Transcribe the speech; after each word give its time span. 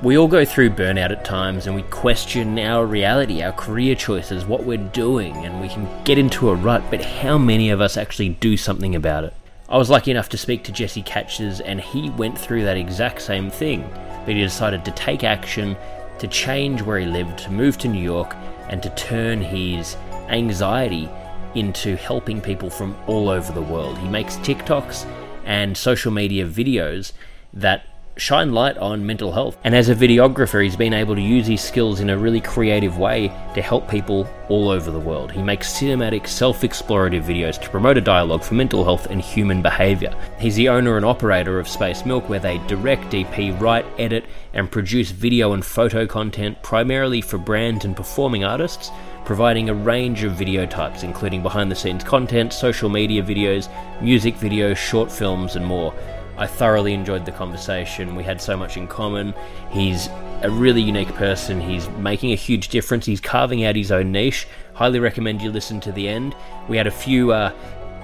We 0.00 0.16
all 0.16 0.28
go 0.28 0.44
through 0.44 0.70
burnout 0.70 1.10
at 1.10 1.24
times 1.24 1.66
and 1.66 1.74
we 1.74 1.82
question 1.82 2.56
our 2.60 2.86
reality, 2.86 3.42
our 3.42 3.50
career 3.50 3.96
choices, 3.96 4.44
what 4.44 4.62
we're 4.62 4.76
doing, 4.78 5.34
and 5.44 5.60
we 5.60 5.68
can 5.68 5.88
get 6.04 6.18
into 6.18 6.50
a 6.50 6.54
rut, 6.54 6.84
but 6.88 7.02
how 7.02 7.36
many 7.36 7.70
of 7.70 7.80
us 7.80 7.96
actually 7.96 8.28
do 8.28 8.56
something 8.56 8.94
about 8.94 9.24
it? 9.24 9.34
I 9.68 9.76
was 9.76 9.90
lucky 9.90 10.12
enough 10.12 10.28
to 10.28 10.38
speak 10.38 10.62
to 10.64 10.72
Jesse 10.72 11.02
Catches, 11.02 11.60
and 11.60 11.80
he 11.80 12.10
went 12.10 12.38
through 12.38 12.62
that 12.62 12.76
exact 12.76 13.22
same 13.22 13.50
thing, 13.50 13.90
but 14.24 14.36
he 14.36 14.40
decided 14.40 14.84
to 14.84 14.92
take 14.92 15.24
action, 15.24 15.76
to 16.20 16.28
change 16.28 16.80
where 16.80 17.00
he 17.00 17.06
lived, 17.06 17.36
to 17.40 17.50
move 17.50 17.76
to 17.78 17.88
New 17.88 18.00
York, 18.00 18.36
and 18.68 18.80
to 18.84 18.90
turn 18.90 19.40
his 19.40 19.96
anxiety 20.28 21.08
into 21.56 21.96
helping 21.96 22.40
people 22.40 22.70
from 22.70 22.96
all 23.08 23.28
over 23.28 23.50
the 23.50 23.60
world. 23.60 23.98
He 23.98 24.08
makes 24.08 24.36
TikToks 24.36 25.04
and 25.44 25.76
social 25.76 26.12
media 26.12 26.46
videos 26.46 27.14
that 27.52 27.84
shine 28.18 28.52
light 28.52 28.76
on 28.78 29.06
mental 29.06 29.32
health. 29.32 29.56
And 29.64 29.74
as 29.74 29.88
a 29.88 29.94
videographer, 29.94 30.62
he's 30.62 30.76
been 30.76 30.92
able 30.92 31.14
to 31.14 31.20
use 31.20 31.46
his 31.46 31.60
skills 31.60 32.00
in 32.00 32.10
a 32.10 32.18
really 32.18 32.40
creative 32.40 32.98
way 32.98 33.28
to 33.54 33.62
help 33.62 33.88
people 33.88 34.28
all 34.48 34.68
over 34.68 34.90
the 34.90 35.00
world. 35.00 35.32
He 35.32 35.42
makes 35.42 35.72
cinematic, 35.72 36.26
self 36.26 36.62
explorative 36.62 37.22
videos 37.22 37.60
to 37.62 37.70
promote 37.70 37.96
a 37.96 38.02
dialogue 38.02 38.42
for 38.42 38.54
mental 38.54 38.84
health 38.84 39.06
and 39.06 39.20
human 39.20 39.62
behavior. 39.62 40.14
He's 40.38 40.56
the 40.56 40.68
owner 40.68 40.96
and 40.96 41.06
operator 41.06 41.58
of 41.58 41.68
Space 41.68 42.04
Milk, 42.04 42.28
where 42.28 42.40
they 42.40 42.58
direct, 42.66 43.04
DP, 43.04 43.58
write, 43.60 43.86
edit, 43.98 44.24
and 44.52 44.70
produce 44.70 45.10
video 45.10 45.52
and 45.52 45.64
photo 45.64 46.06
content 46.06 46.62
primarily 46.62 47.20
for 47.20 47.38
brands 47.38 47.84
and 47.84 47.96
performing 47.96 48.44
artists 48.44 48.90
providing 49.24 49.68
a 49.68 49.74
range 49.74 50.24
of 50.24 50.32
video 50.32 50.64
types, 50.64 51.02
including 51.02 51.42
behind 51.42 51.70
the 51.70 51.74
scenes 51.76 52.02
content, 52.02 52.50
social 52.50 52.88
media 52.88 53.22
videos, 53.22 53.68
music 54.00 54.34
videos, 54.36 54.78
short 54.78 55.12
films, 55.12 55.54
and 55.54 55.66
more. 55.66 55.92
I 56.38 56.46
thoroughly 56.46 56.94
enjoyed 56.94 57.26
the 57.26 57.32
conversation. 57.32 58.14
We 58.14 58.22
had 58.22 58.40
so 58.40 58.56
much 58.56 58.76
in 58.76 58.86
common. 58.86 59.34
He's 59.70 60.08
a 60.42 60.50
really 60.50 60.80
unique 60.80 61.12
person. 61.14 61.60
He's 61.60 61.88
making 61.90 62.30
a 62.32 62.36
huge 62.36 62.68
difference. 62.68 63.04
He's 63.04 63.20
carving 63.20 63.64
out 63.64 63.74
his 63.74 63.90
own 63.90 64.12
niche. 64.12 64.46
Highly 64.74 65.00
recommend 65.00 65.42
you 65.42 65.50
listen 65.50 65.80
to 65.80 65.92
the 65.92 66.08
end. 66.08 66.36
We 66.68 66.76
had 66.76 66.86
a 66.86 66.92
few 66.92 67.32
uh, 67.32 67.52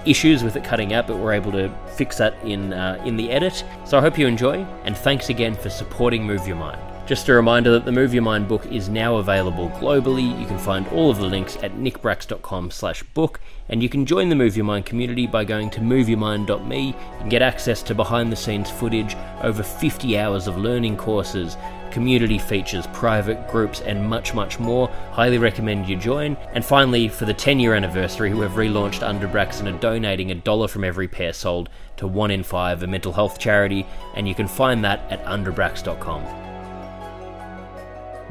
issues 0.05 0.43
with 0.43 0.57
it 0.57 0.65
cutting 0.65 0.93
out, 0.93 1.07
but 1.07 1.17
we're 1.17 1.33
able 1.33 1.53
to 1.53 1.69
fix 1.95 2.17
that 2.17 2.35
in 2.43 2.73
uh, 2.73 3.01
in 3.05 3.15
the 3.15 3.31
edit. 3.31 3.63
So 3.85 3.97
I 3.97 4.01
hope 4.01 4.17
you 4.17 4.27
enjoy, 4.27 4.65
and 4.83 4.97
thanks 4.97 5.29
again 5.29 5.55
for 5.55 5.69
supporting 5.69 6.25
Move 6.25 6.45
Your 6.45 6.57
Mind. 6.57 6.94
Just 7.05 7.29
a 7.29 7.33
reminder 7.35 7.71
that 7.71 7.85
the 7.85 7.91
Move 7.91 8.15
Your 8.15 8.23
Mind 8.23 8.47
book 8.47 8.65
is 8.65 8.89
now 8.89 9.17
available 9.17 9.69
globally. 9.79 10.39
You 10.39 10.47
can 10.47 10.57
find 10.57 10.87
all 10.87 11.11
of 11.11 11.17
the 11.17 11.27
links 11.27 11.55
at 11.57 11.75
nickbracks.com 11.75 12.71
slash 12.71 13.03
book, 13.03 13.39
and 13.69 13.83
you 13.83 13.89
can 13.89 14.07
join 14.07 14.29
the 14.29 14.35
Move 14.35 14.57
Your 14.57 14.65
Mind 14.65 14.87
community 14.87 15.27
by 15.27 15.43
going 15.43 15.69
to 15.69 15.81
moveyourmind.me 15.81 16.95
and 17.19 17.29
get 17.29 17.43
access 17.43 17.83
to 17.83 17.93
behind-the-scenes 17.93 18.71
footage, 18.71 19.15
over 19.43 19.61
50 19.61 20.17
hours 20.17 20.47
of 20.47 20.57
learning 20.57 20.97
courses, 20.97 21.57
community 21.91 22.39
features, 22.39 22.87
private 22.87 23.47
groups, 23.51 23.81
and 23.81 24.09
much, 24.09 24.33
much 24.33 24.59
more. 24.59 24.87
Highly 25.11 25.37
recommend 25.37 25.87
you 25.87 25.97
join. 25.97 26.35
And 26.53 26.65
finally, 26.65 27.07
for 27.07 27.25
the 27.25 27.35
10 27.35 27.59
year 27.59 27.75
anniversary, 27.75 28.33
we 28.33 28.39
have 28.39 28.53
relaunched 28.53 29.07
Underbrax 29.07 29.59
and 29.59 29.67
are 29.67 29.79
donating 29.79 30.31
a 30.31 30.35
dollar 30.35 30.67
from 30.67 30.83
every 30.83 31.07
pair 31.07 31.33
sold 31.33 31.69
to 31.97 32.07
One 32.07 32.31
in 32.31 32.41
Five, 32.41 32.81
a 32.81 32.87
mental 32.87 33.13
health 33.13 33.37
charity, 33.37 33.85
and 34.15 34.27
you 34.27 34.33
can 34.33 34.47
find 34.47 34.83
that 34.83 35.01
at 35.11 35.23
underbrax.com. 35.25 36.44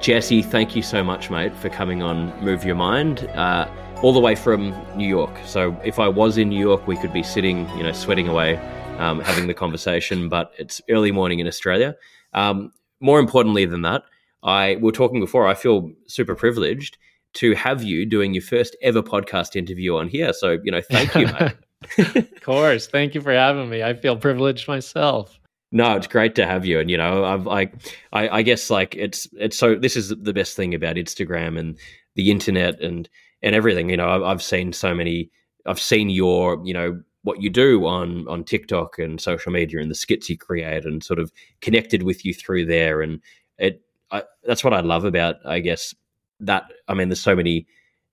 Jesse, 0.05 0.43
thank 0.43 0.77
you 0.77 0.83
so 0.83 1.03
much, 1.03 1.31
mate, 1.31 1.57
for 1.57 1.71
coming 1.71 2.03
on 2.03 2.29
Move 2.45 2.63
Your 2.63 2.75
Mind, 2.75 3.21
uh, 3.29 3.67
all 4.03 4.13
the 4.13 4.21
way 4.21 4.35
from 4.35 4.75
New 4.99 5.09
York. 5.09 5.35
So 5.47 5.75
if 5.83 5.99
I 5.99 6.09
was 6.09 6.37
in 6.37 6.51
New 6.51 6.61
York, 6.61 6.87
we 6.87 6.99
could 6.99 7.11
be 7.11 7.23
sitting, 7.23 7.67
you 7.79 7.85
know, 7.85 7.93
sweating 7.93 8.29
away, 8.29 8.57
um, 8.99 9.21
having 9.21 9.47
the 9.47 9.55
conversation. 9.55 10.29
But 10.29 10.53
it's 10.59 10.83
early 10.91 11.11
morning 11.11 11.39
in 11.39 11.47
Australia. 11.47 11.97
Um, 12.35 12.71
more 13.01 13.19
importantly 13.19 13.65
than 13.65 13.81
that, 13.81 14.03
I 14.43 14.75
we 14.75 14.83
were 14.83 14.93
talking 14.93 15.21
before. 15.21 15.47
I 15.47 15.55
feel 15.55 15.91
super 16.07 16.35
privileged 16.35 16.99
to 17.41 17.55
have 17.55 17.83
you 17.83 18.05
doing 18.05 18.35
your 18.35 18.43
first 18.43 18.77
ever 18.83 19.03
podcast 19.03 19.57
interview 19.57 19.97
on 19.97 20.09
here. 20.09 20.35
So 20.35 20.59
you 20.63 20.71
know, 20.71 20.83
thank 20.83 21.15
you, 21.15 21.29
mate. 21.29 22.17
of 22.17 22.43
course, 22.43 22.89
thank 22.89 23.15
you 23.15 23.23
for 23.23 23.33
having 23.33 23.71
me. 23.71 23.83
I 23.83 23.95
feel 23.95 24.19
privileged 24.19 24.69
myself. 24.69 25.41
No, 25.77 25.97
it's 25.97 26.07
great 26.07 26.37
to 26.37 26.47
have 26.47 26.65
you, 26.65 26.79
and 26.79 26.89
you 26.89 26.97
know, 26.97 27.25
I've 27.25 27.47
like, 27.47 27.75
I, 28.13 28.29
I 28.29 28.43
guess 28.43 28.71
like 28.71 28.95
it's 28.95 29.27
it's 29.33 29.59
so. 29.59 29.75
This 29.75 29.97
is 29.97 30.11
the 30.11 30.33
best 30.33 30.57
thing 30.57 30.73
about 30.73 30.95
Instagram 30.95 31.59
and 31.59 31.77
the 32.15 32.31
internet 32.31 32.81
and 32.81 33.09
and 33.43 33.57
everything. 33.57 33.91
You 33.91 33.97
know, 33.97 34.09
I've, 34.09 34.23
I've 34.23 34.43
seen 34.43 34.73
so 34.73 34.95
many. 34.95 35.31
I've 35.67 35.81
seen 35.81 36.11
your, 36.11 36.63
you 36.65 36.73
know, 36.75 37.03
what 37.23 37.43
you 37.43 37.51
do 37.51 37.87
on 37.87 38.29
on 38.29 38.45
TikTok 38.45 39.01
and 39.01 39.21
social 39.21 39.51
media 39.51 39.81
and 39.81 39.91
the 39.91 39.97
skits 39.97 40.31
you 40.31 40.39
create, 40.39 40.85
and 40.85 41.03
sort 41.03 41.19
of 41.19 41.33
connected 41.61 42.05
with 42.05 42.25
you 42.25 42.33
through 42.33 42.67
there. 42.67 43.03
And 43.03 43.21
it, 43.59 43.83
I, 44.13 44.23
that's 44.45 44.63
what 44.63 44.75
I 44.75 44.81
love 44.81 45.05
about, 45.05 45.37
I 45.45 45.59
guess, 45.59 45.93
that. 46.39 46.71
I 46.87 46.95
mean, 46.95 47.09
there's 47.09 47.19
so 47.19 47.35
many 47.35 47.67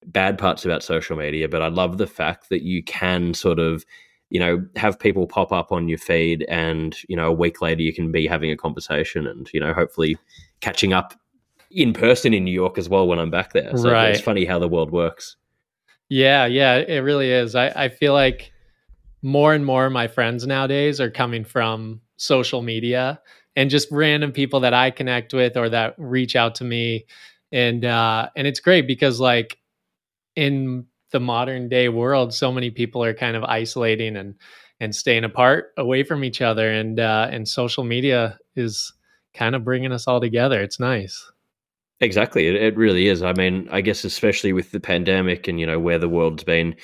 bad 0.07 0.39
parts 0.39 0.65
about 0.65 0.81
social 0.81 1.15
media, 1.15 1.47
but 1.47 1.61
I 1.61 1.67
love 1.67 1.99
the 1.99 2.07
fact 2.07 2.49
that 2.49 2.63
you 2.63 2.81
can 2.81 3.35
sort 3.35 3.59
of 3.59 3.85
you 4.31 4.39
know, 4.39 4.65
have 4.77 4.97
people 4.97 5.27
pop 5.27 5.51
up 5.51 5.71
on 5.71 5.89
your 5.89 5.97
feed 5.97 6.45
and, 6.47 6.97
you 7.09 7.17
know, 7.17 7.27
a 7.27 7.31
week 7.33 7.61
later 7.61 7.81
you 7.81 7.93
can 7.93 8.11
be 8.11 8.25
having 8.25 8.49
a 8.49 8.55
conversation 8.55 9.27
and, 9.27 9.49
you 9.53 9.59
know, 9.59 9.73
hopefully 9.73 10.17
catching 10.61 10.93
up 10.93 11.13
in 11.69 11.91
person 11.91 12.33
in 12.33 12.45
New 12.45 12.53
York 12.53 12.77
as 12.77 12.87
well 12.87 13.07
when 13.07 13.19
I'm 13.19 13.29
back 13.29 13.51
there. 13.51 13.75
So 13.75 13.91
right. 13.91 14.09
it's 14.09 14.21
funny 14.21 14.45
how 14.45 14.57
the 14.57 14.69
world 14.69 14.89
works. 14.89 15.35
Yeah, 16.07 16.45
yeah, 16.45 16.77
it 16.77 16.99
really 16.99 17.29
is. 17.29 17.55
I, 17.55 17.67
I 17.67 17.89
feel 17.89 18.13
like 18.13 18.53
more 19.21 19.53
and 19.53 19.65
more 19.65 19.85
of 19.85 19.91
my 19.91 20.07
friends 20.07 20.47
nowadays 20.47 21.01
are 21.01 21.11
coming 21.11 21.43
from 21.43 21.99
social 22.15 22.61
media 22.61 23.19
and 23.57 23.69
just 23.69 23.91
random 23.91 24.31
people 24.31 24.61
that 24.61 24.73
I 24.73 24.91
connect 24.91 25.33
with 25.33 25.57
or 25.57 25.67
that 25.69 25.95
reach 25.97 26.37
out 26.37 26.55
to 26.55 26.63
me. 26.63 27.05
And 27.51 27.83
uh 27.83 28.29
and 28.35 28.47
it's 28.47 28.61
great 28.61 28.87
because 28.87 29.19
like 29.19 29.57
in 30.35 30.85
the 31.11 31.19
modern 31.19 31.69
day 31.69 31.89
world, 31.89 32.33
so 32.33 32.51
many 32.51 32.69
people 32.69 33.03
are 33.03 33.13
kind 33.13 33.35
of 33.35 33.43
isolating 33.43 34.15
and 34.15 34.35
and 34.79 34.95
staying 34.95 35.23
apart, 35.23 35.73
away 35.77 36.03
from 36.03 36.23
each 36.23 36.41
other, 36.41 36.71
and 36.71 36.99
uh, 36.99 37.27
and 37.31 37.47
social 37.47 37.83
media 37.83 38.39
is 38.55 38.91
kind 39.33 39.55
of 39.55 39.63
bringing 39.63 39.91
us 39.91 40.07
all 40.07 40.19
together. 40.19 40.61
It's 40.61 40.79
nice. 40.79 41.31
Exactly, 41.99 42.47
it, 42.47 42.55
it 42.55 42.75
really 42.75 43.07
is. 43.07 43.21
I 43.21 43.33
mean, 43.33 43.69
I 43.71 43.81
guess 43.81 44.03
especially 44.03 44.53
with 44.53 44.71
the 44.71 44.79
pandemic 44.79 45.47
and 45.47 45.59
you 45.59 45.67
know 45.67 45.79
where 45.79 45.99
the 45.99 46.09
world's 46.09 46.43
been, 46.43 46.75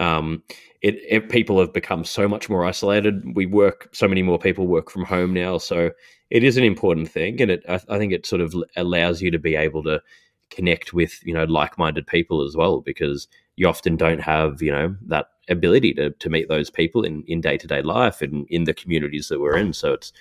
um, 0.00 0.42
it, 0.82 0.96
it, 1.08 1.30
people 1.30 1.60
have 1.60 1.72
become 1.72 2.04
so 2.04 2.26
much 2.26 2.50
more 2.50 2.64
isolated. 2.64 3.22
We 3.34 3.46
work, 3.46 3.88
so 3.92 4.08
many 4.08 4.22
more 4.22 4.38
people 4.38 4.66
work 4.66 4.90
from 4.90 5.04
home 5.04 5.32
now, 5.32 5.58
so 5.58 5.92
it 6.30 6.42
is 6.42 6.56
an 6.56 6.64
important 6.64 7.08
thing, 7.08 7.40
and 7.40 7.52
it 7.52 7.64
I, 7.68 7.80
I 7.88 7.98
think 7.98 8.12
it 8.12 8.26
sort 8.26 8.40
of 8.40 8.52
allows 8.76 9.22
you 9.22 9.30
to 9.30 9.38
be 9.38 9.54
able 9.54 9.84
to 9.84 10.02
connect 10.50 10.92
with 10.92 11.24
you 11.24 11.34
know 11.34 11.44
like-minded 11.44 12.06
people 12.06 12.42
as 12.42 12.56
well 12.56 12.80
because 12.80 13.28
you 13.56 13.68
often 13.68 13.96
don't 13.96 14.20
have 14.20 14.62
you 14.62 14.72
know 14.72 14.94
that 15.06 15.26
ability 15.48 15.92
to 15.94 16.10
to 16.10 16.30
meet 16.30 16.48
those 16.48 16.70
people 16.70 17.04
in 17.04 17.22
in 17.26 17.40
day-to-day 17.40 17.82
life 17.82 18.22
and 18.22 18.46
in 18.48 18.64
the 18.64 18.74
communities 18.74 19.28
that 19.28 19.40
we're 19.40 19.56
in. 19.56 19.72
So 19.72 19.92
it's 19.92 20.12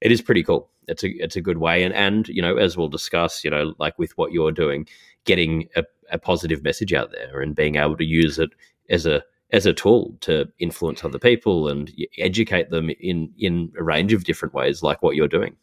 it 0.00 0.12
is 0.12 0.22
pretty 0.22 0.42
cool. 0.42 0.70
It's 0.86 1.04
a 1.04 1.08
it's 1.22 1.36
a 1.36 1.40
good 1.40 1.58
way. 1.58 1.82
And 1.82 1.94
and 1.94 2.28
you 2.28 2.42
know 2.42 2.56
as 2.56 2.76
we'll 2.76 2.88
discuss 2.88 3.44
you 3.44 3.50
know 3.50 3.74
like 3.78 3.98
with 3.98 4.16
what 4.16 4.32
you're 4.32 4.52
doing 4.52 4.86
getting 5.24 5.68
a, 5.76 5.84
a 6.10 6.18
positive 6.18 6.62
message 6.62 6.92
out 6.92 7.10
there 7.12 7.40
and 7.40 7.54
being 7.54 7.76
able 7.76 7.96
to 7.96 8.04
use 8.04 8.38
it 8.38 8.50
as 8.88 9.04
a 9.06 9.22
as 9.50 9.66
a 9.66 9.72
tool 9.72 10.16
to 10.20 10.46
influence 10.58 11.04
other 11.04 11.18
people 11.18 11.68
and 11.68 11.92
educate 12.18 12.70
them 12.70 12.90
in 13.00 13.32
in 13.38 13.72
a 13.78 13.82
range 13.82 14.12
of 14.12 14.24
different 14.24 14.54
ways 14.54 14.82
like 14.82 15.02
what 15.02 15.16
you're 15.16 15.28
doing. 15.28 15.56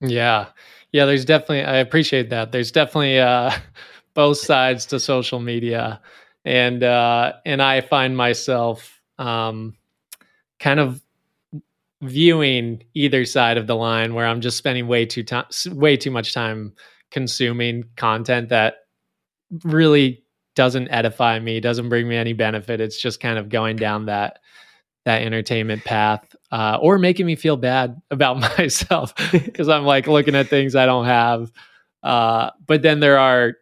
Yeah. 0.00 0.46
Yeah 0.92 1.06
there's 1.06 1.24
definitely 1.24 1.64
i 1.64 1.76
appreciate 1.76 2.30
that. 2.30 2.52
There's 2.52 2.72
definitely 2.72 3.18
uh 3.18 3.52
both 4.14 4.38
sides 4.38 4.86
to 4.86 5.00
social 5.00 5.40
media 5.40 6.00
and 6.44 6.82
uh, 6.82 7.34
and 7.44 7.62
I 7.62 7.80
find 7.80 8.16
myself 8.16 9.00
um, 9.18 9.76
kind 10.58 10.80
of 10.80 11.02
viewing 12.02 12.82
either 12.94 13.24
side 13.24 13.56
of 13.56 13.66
the 13.66 13.76
line 13.76 14.14
where 14.14 14.26
I'm 14.26 14.40
just 14.40 14.58
spending 14.58 14.86
way 14.88 15.06
too 15.06 15.22
time 15.22 15.46
way 15.72 15.96
too 15.96 16.10
much 16.10 16.34
time 16.34 16.74
consuming 17.10 17.84
content 17.96 18.50
that 18.50 18.76
really 19.64 20.22
doesn't 20.54 20.88
edify 20.88 21.38
me, 21.38 21.60
doesn't 21.60 21.88
bring 21.88 22.08
me 22.08 22.16
any 22.16 22.32
benefit. 22.32 22.80
It's 22.80 23.00
just 23.00 23.20
kind 23.20 23.38
of 23.38 23.48
going 23.48 23.76
down 23.76 24.06
that 24.06 24.40
that 25.04 25.22
entertainment 25.22 25.84
path 25.84 26.34
uh, 26.50 26.78
or 26.80 26.98
making 26.98 27.26
me 27.26 27.36
feel 27.36 27.56
bad 27.56 28.00
about 28.10 28.40
myself 28.58 29.14
because 29.32 29.68
I'm 29.68 29.84
like 29.84 30.06
looking 30.06 30.34
at 30.34 30.48
things 30.48 30.74
I 30.74 30.86
don't 30.86 31.06
have. 31.06 31.50
Uh, 32.02 32.50
but 32.66 32.82
then 32.82 33.00
there 33.00 33.18
are 33.18 33.54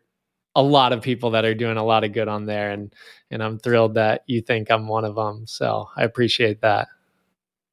a 0.54 0.62
lot 0.62 0.92
of 0.92 1.02
people 1.02 1.30
that 1.30 1.44
are 1.44 1.54
doing 1.54 1.76
a 1.76 1.84
lot 1.84 2.04
of 2.04 2.12
good 2.12 2.28
on 2.28 2.46
there, 2.46 2.70
and 2.70 2.94
and 3.30 3.42
I'm 3.42 3.58
thrilled 3.58 3.94
that 3.94 4.22
you 4.26 4.40
think 4.42 4.70
I'm 4.70 4.88
one 4.88 5.04
of 5.04 5.14
them. 5.14 5.46
So 5.46 5.88
I 5.96 6.04
appreciate 6.04 6.60
that. 6.60 6.88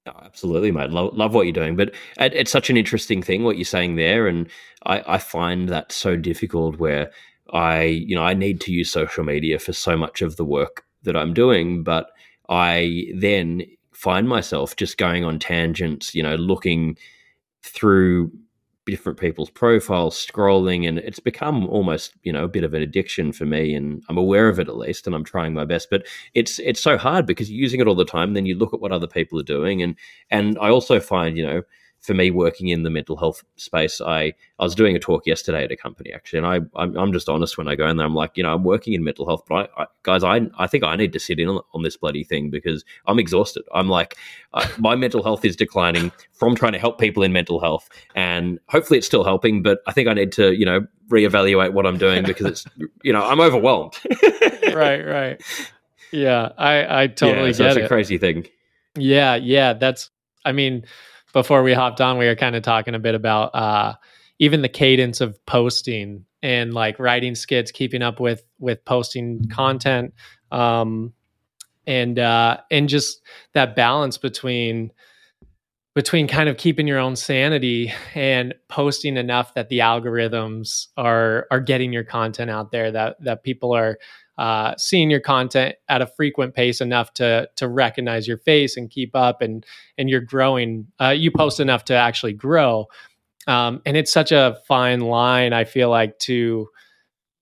Oh, 0.08 0.20
absolutely, 0.24 0.72
mate. 0.72 0.92
Love, 0.92 1.16
love 1.16 1.34
what 1.34 1.46
you're 1.46 1.54
doing, 1.54 1.76
but 1.76 1.90
it, 2.20 2.34
it's 2.34 2.52
such 2.52 2.70
an 2.70 2.78
interesting 2.78 3.22
thing 3.22 3.44
what 3.44 3.58
you're 3.58 3.66
saying 3.66 3.96
there, 3.96 4.28
and 4.28 4.50
I, 4.86 5.04
I 5.16 5.18
find 5.18 5.70
that 5.70 5.92
so 5.92 6.16
difficult 6.16 6.78
where 6.78 7.12
I, 7.52 7.84
you 7.84 8.16
know, 8.16 8.24
I 8.24 8.34
need 8.34 8.62
to 8.62 8.72
use 8.72 8.92
social 8.92 9.24
media 9.24 9.60
for 9.60 9.74
so 9.74 9.98
much 9.98 10.22
of 10.22 10.38
the 10.38 10.46
work 10.46 10.86
that 11.04 11.18
I'm 11.18 11.34
doing, 11.34 11.84
but 11.84 12.12
I 12.48 13.08
then 13.16 13.64
find 13.92 14.28
myself 14.28 14.76
just 14.76 14.98
going 14.98 15.26
on 15.26 15.40
tangents, 15.40 16.16
you 16.16 16.24
know, 16.24 16.36
looking 16.36 16.98
through 17.64 18.32
different 18.90 19.20
people's 19.20 19.50
profiles, 19.50 20.16
scrolling, 20.16 20.88
and 20.88 21.00
it's 21.00 21.20
become 21.20 21.68
almost 21.68 22.14
you 22.24 22.32
know 22.34 22.44
a 22.44 22.48
bit 22.50 22.64
of 22.64 22.74
an 22.74 22.82
addiction 22.82 23.32
for 23.32 23.46
me. 23.46 23.74
And 23.74 24.04
I'm 24.10 24.18
aware 24.18 24.50
of 24.50 24.60
it 24.60 24.68
at 24.68 24.78
least, 24.78 25.08
and 25.08 25.16
I'm 25.16 25.24
trying 25.24 25.54
my 25.54 25.66
best. 25.66 25.90
But 25.90 26.06
it's 26.34 26.60
it's 26.60 26.82
so 26.82 26.98
hard 26.98 27.26
because 27.26 27.52
you're 27.52 27.62
using 27.62 27.80
it 27.80 27.88
all 27.88 27.96
the 27.96 28.06
time. 28.06 28.34
Then 28.34 28.46
you 28.46 28.56
look 28.56 28.74
at 28.74 28.82
what 28.82 28.92
other 28.92 29.08
people 29.08 29.40
are 29.40 29.44
doing, 29.44 29.82
and 29.82 29.96
and 30.30 30.58
I 30.60 30.70
also 30.70 31.00
find 31.00 31.38
you 31.38 31.46
know 31.46 31.62
for 32.02 32.14
me 32.14 32.32
working 32.32 32.70
in 32.70 32.84
the 32.84 32.90
mental 32.90 33.18
health 33.18 33.44
space 33.56 34.00
i 34.02 34.34
i 34.60 34.64
was 34.64 34.76
doing 34.76 34.96
a 34.96 35.00
talk 35.00 35.26
yesterday 35.26 35.64
at 35.64 35.72
a 35.72 35.76
company 35.76 36.12
actually 36.14 36.40
and 36.40 36.48
i 36.48 36.60
i'm, 36.76 36.98
I'm 36.98 37.14
just 37.14 37.30
honest 37.30 37.58
when 37.58 37.68
i 37.68 37.76
go 37.76 37.88
in 37.88 37.98
there 37.98 38.06
i'm 38.06 38.16
like 38.16 38.38
you 38.38 38.44
know 38.44 38.54
i'm 38.54 38.64
working 38.64 38.94
in 38.94 39.04
mental 39.04 39.28
health 39.28 39.44
but 39.48 39.72
I, 39.78 39.84
I 39.84 39.86
guys 40.04 40.24
i 40.24 40.42
i 40.58 40.68
think 40.68 40.84
i 40.84 40.96
need 40.96 41.14
to 41.14 41.20
sit 41.20 41.40
in 41.40 41.48
on, 41.50 41.62
on 41.74 41.84
this 41.84 41.98
bloody 41.98 42.24
thing 42.24 42.50
because 42.50 42.86
i'm 43.06 43.20
exhausted. 43.20 43.64
I'm 43.74 43.90
like 43.90 44.16
my 44.78 44.96
mental 44.96 45.24
health 45.24 45.46
is 45.46 45.56
declining 45.56 46.12
from 46.34 46.56
trying 46.56 46.74
to 46.74 46.80
help 46.80 47.00
people 47.00 47.24
in 47.24 47.32
mental 47.34 47.60
health 47.60 47.90
and 48.16 48.60
hopefully 48.68 48.98
it's 48.98 49.08
still 49.08 49.24
helping 49.24 49.62
but 49.62 49.80
i 49.88 49.92
think 49.92 50.08
i 50.08 50.14
need 50.14 50.32
to 50.34 50.54
you 50.54 50.66
know 50.66 50.86
reevaluate 51.10 51.74
what 51.74 51.86
i'm 51.86 51.98
doing 51.98 52.24
because 52.24 52.46
it's 52.46 52.66
you 53.04 53.14
know 53.14 53.24
i'm 53.24 53.40
overwhelmed. 53.40 53.94
Right 54.74 55.02
right. 55.02 55.42
Yeah 56.12 56.50
i 56.58 57.04
i 57.04 57.08
totally 57.08 57.48
yeah, 57.48 57.54
so 57.54 57.64
get 57.64 57.78
it's 57.78 57.86
a 57.86 57.88
crazy 57.88 58.18
thing. 58.18 58.48
Yeah 58.96 59.36
yeah 59.36 59.74
that's 59.74 60.10
i 60.46 60.52
mean 60.52 60.86
before 61.34 61.64
we 61.64 61.74
hopped 61.74 62.02
on, 62.02 62.18
we 62.18 62.26
were 62.26 62.36
kind 62.36 62.56
of 62.56 62.64
talking 62.64 62.96
a 62.96 63.00
bit 63.00 63.16
about 63.16 63.54
uh, 63.56 63.94
even 64.40 64.62
the 64.62 64.70
cadence 64.70 65.22
of 65.22 65.44
posting 65.46 66.26
and 66.42 66.74
like 66.74 67.00
writing 67.00 67.36
skits, 67.36 67.72
keeping 67.72 68.02
up 68.02 68.20
with 68.20 68.44
with 68.60 68.84
posting 68.86 69.48
content, 69.50 70.14
um, 70.52 71.14
and 71.86 72.20
uh, 72.20 72.58
and 72.72 72.90
just 72.90 73.22
that 73.54 73.76
balance 73.76 74.18
between 74.18 74.92
between 75.96 76.28
kind 76.28 76.48
of 76.48 76.58
keeping 76.58 76.88
your 76.88 77.00
own 77.00 77.16
sanity 77.16 77.92
and 78.16 78.54
posting 78.70 79.18
enough 79.18 79.54
that 79.56 79.70
the 79.70 79.80
algorithms 79.80 80.88
are 80.96 81.48
are 81.52 81.60
getting 81.60 81.92
your 81.92 82.04
content 82.04 82.50
out 82.50 82.72
there 82.72 82.92
that 82.92 83.22
that 83.24 83.44
people 83.44 83.76
are 83.76 83.98
uh, 84.40 84.74
seeing 84.78 85.10
your 85.10 85.20
content 85.20 85.76
at 85.90 86.02
a 86.02 86.08
frequent 86.08 86.56
pace 86.56 86.80
enough 86.80 87.14
to 87.14 87.50
to 87.58 87.68
recognize 87.68 88.26
your 88.26 88.38
face 88.38 88.78
and 88.78 88.90
keep 88.90 89.14
up 89.14 89.42
and 89.42 89.66
and 89.98 90.10
you're 90.10 90.22
growing 90.22 90.88
uh, 91.02 91.10
you 91.10 91.30
post 91.30 91.60
enough 91.60 91.84
to 91.86 91.94
actually 91.94 92.34
grow. 92.34 92.88
Um, 93.48 93.82
and 93.86 93.98
it's 93.98 94.12
such 94.12 94.32
a 94.32 94.58
fine 94.68 95.00
line 95.00 95.54
i 95.54 95.64
feel 95.64 95.90
like 95.90 96.20
to 96.20 96.70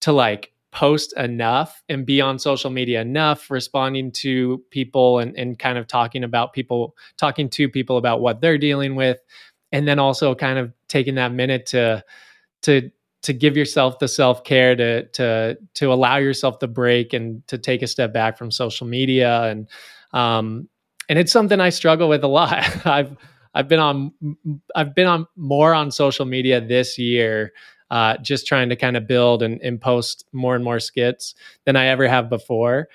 to 0.01 0.11
like 0.13 0.53
post 0.71 1.17
enough 1.17 1.83
and 1.89 2.05
be 2.05 2.21
on 2.21 2.39
social 2.39 2.69
media 2.69 3.01
enough 3.01 3.49
responding 3.49 4.11
to 4.11 4.63
people 4.69 5.19
and, 5.19 5.35
and 5.37 5.57
kind 5.59 5.77
of 5.77 5.87
talking 5.87 6.23
about 6.23 6.53
people 6.53 6.95
talking 7.17 7.49
to 7.49 7.67
people 7.67 7.97
about 7.97 8.21
what 8.21 8.41
they're 8.41 8.59
dealing 8.59 8.95
with 8.95 9.19
and 9.71 9.87
then 9.87 9.99
also 9.99 10.35
kind 10.35 10.59
of 10.59 10.71
taking 10.87 11.15
that 11.15 11.33
minute 11.33 11.65
to 11.65 12.03
to 12.61 12.89
to 13.27 13.33
give 13.33 13.57
yourself 13.57 13.99
the 13.99 14.07
self 14.07 14.45
care 14.45 14.73
to 14.73 15.05
to 15.07 15.57
to 15.73 15.91
allow 15.91 16.15
yourself 16.15 16.59
the 16.59 16.67
break 16.67 17.11
and 17.11 17.45
to 17.49 17.57
take 17.57 17.81
a 17.81 17.87
step 17.87 18.13
back 18.13 18.37
from 18.37 18.51
social 18.51 18.87
media. 18.87 19.43
And 19.43 19.67
um 20.13 20.69
and 21.09 21.19
it's 21.19 21.33
something 21.33 21.59
I 21.59 21.69
struggle 21.69 22.07
with 22.07 22.23
a 22.23 22.27
lot. 22.27 22.63
I've 22.85 23.17
I've 23.53 23.67
been 23.67 23.79
on 23.81 24.13
I've 24.77 24.95
been 24.95 25.07
on 25.07 25.27
more 25.35 25.73
on 25.73 25.91
social 25.91 26.25
media 26.25 26.61
this 26.61 26.97
year, 26.97 27.51
uh, 27.91 28.15
just 28.19 28.47
trying 28.47 28.69
to 28.69 28.77
kind 28.77 28.95
of 28.95 29.07
build 29.07 29.43
and, 29.43 29.59
and 29.61 29.81
post 29.81 30.23
more 30.31 30.55
and 30.55 30.63
more 30.63 30.79
skits 30.79 31.35
than 31.65 31.75
I 31.75 31.87
ever 31.87 32.07
have 32.07 32.29
before, 32.29 32.87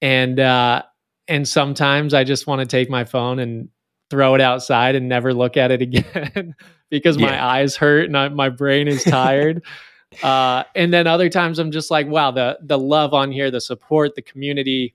and 0.00 0.38
uh, 0.38 0.82
and 1.26 1.48
sometimes 1.48 2.14
I 2.14 2.22
just 2.22 2.46
want 2.46 2.60
to 2.60 2.66
take 2.66 2.88
my 2.88 3.02
phone 3.02 3.40
and 3.40 3.68
throw 4.10 4.36
it 4.36 4.40
outside 4.40 4.94
and 4.94 5.08
never 5.08 5.34
look 5.34 5.56
at 5.56 5.72
it 5.72 5.82
again 5.88 6.54
because 6.92 7.16
yeah. 7.16 7.26
my 7.26 7.42
eyes 7.42 7.74
hurt 7.74 8.04
and 8.04 8.16
I, 8.16 8.28
my 8.28 8.50
brain 8.50 8.86
is 8.86 9.02
tired. 9.02 9.64
uh, 10.22 10.62
and 10.74 10.92
then 10.92 11.06
other 11.06 11.30
times 11.30 11.58
I'm 11.58 11.72
just 11.72 11.90
like, 11.90 12.06
wow, 12.06 12.30
the 12.30 12.58
the 12.60 12.78
love 12.78 13.14
on 13.14 13.32
here, 13.32 13.50
the 13.50 13.62
support, 13.62 14.14
the 14.14 14.22
community, 14.22 14.94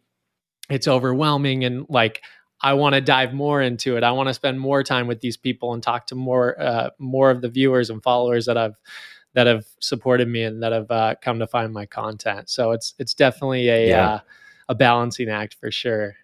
it's 0.70 0.88
overwhelming, 0.88 1.66
and 1.66 1.88
like 1.90 2.22
I 2.62 2.74
want 2.74 2.94
to 2.94 3.02
dive 3.02 3.34
more 3.34 3.64
into 3.64 3.98
it. 3.98 4.04
I 4.04 4.12
want 4.12 4.28
to 4.30 4.34
spend 4.36 4.60
more 4.60 4.84
time 4.84 5.08
with 5.08 5.22
these 5.22 5.38
people 5.38 5.74
and 5.74 5.82
talk 5.82 6.06
to 6.08 6.16
more 6.16 6.62
uh, 6.62 6.92
more 7.00 7.32
of 7.32 7.42
the 7.42 7.50
viewers 7.50 7.90
and 7.90 8.02
followers 8.02 8.46
that 8.46 8.58
I've 8.58 8.76
that 9.34 9.48
have 9.48 9.66
supported 9.80 10.28
me 10.28 10.44
and 10.44 10.62
that 10.62 10.72
have 10.72 10.92
uh, 10.92 11.16
come 11.20 11.40
to 11.40 11.48
find 11.48 11.74
my 11.74 11.88
content. 11.88 12.48
So 12.48 12.72
it's 12.72 12.94
it's 13.00 13.16
definitely 13.16 13.70
a 13.70 13.90
yeah. 13.90 14.10
uh, 14.10 14.20
a 14.70 14.76
balancing 14.76 15.30
act 15.30 15.56
for 15.56 15.72
sure. 15.72 16.16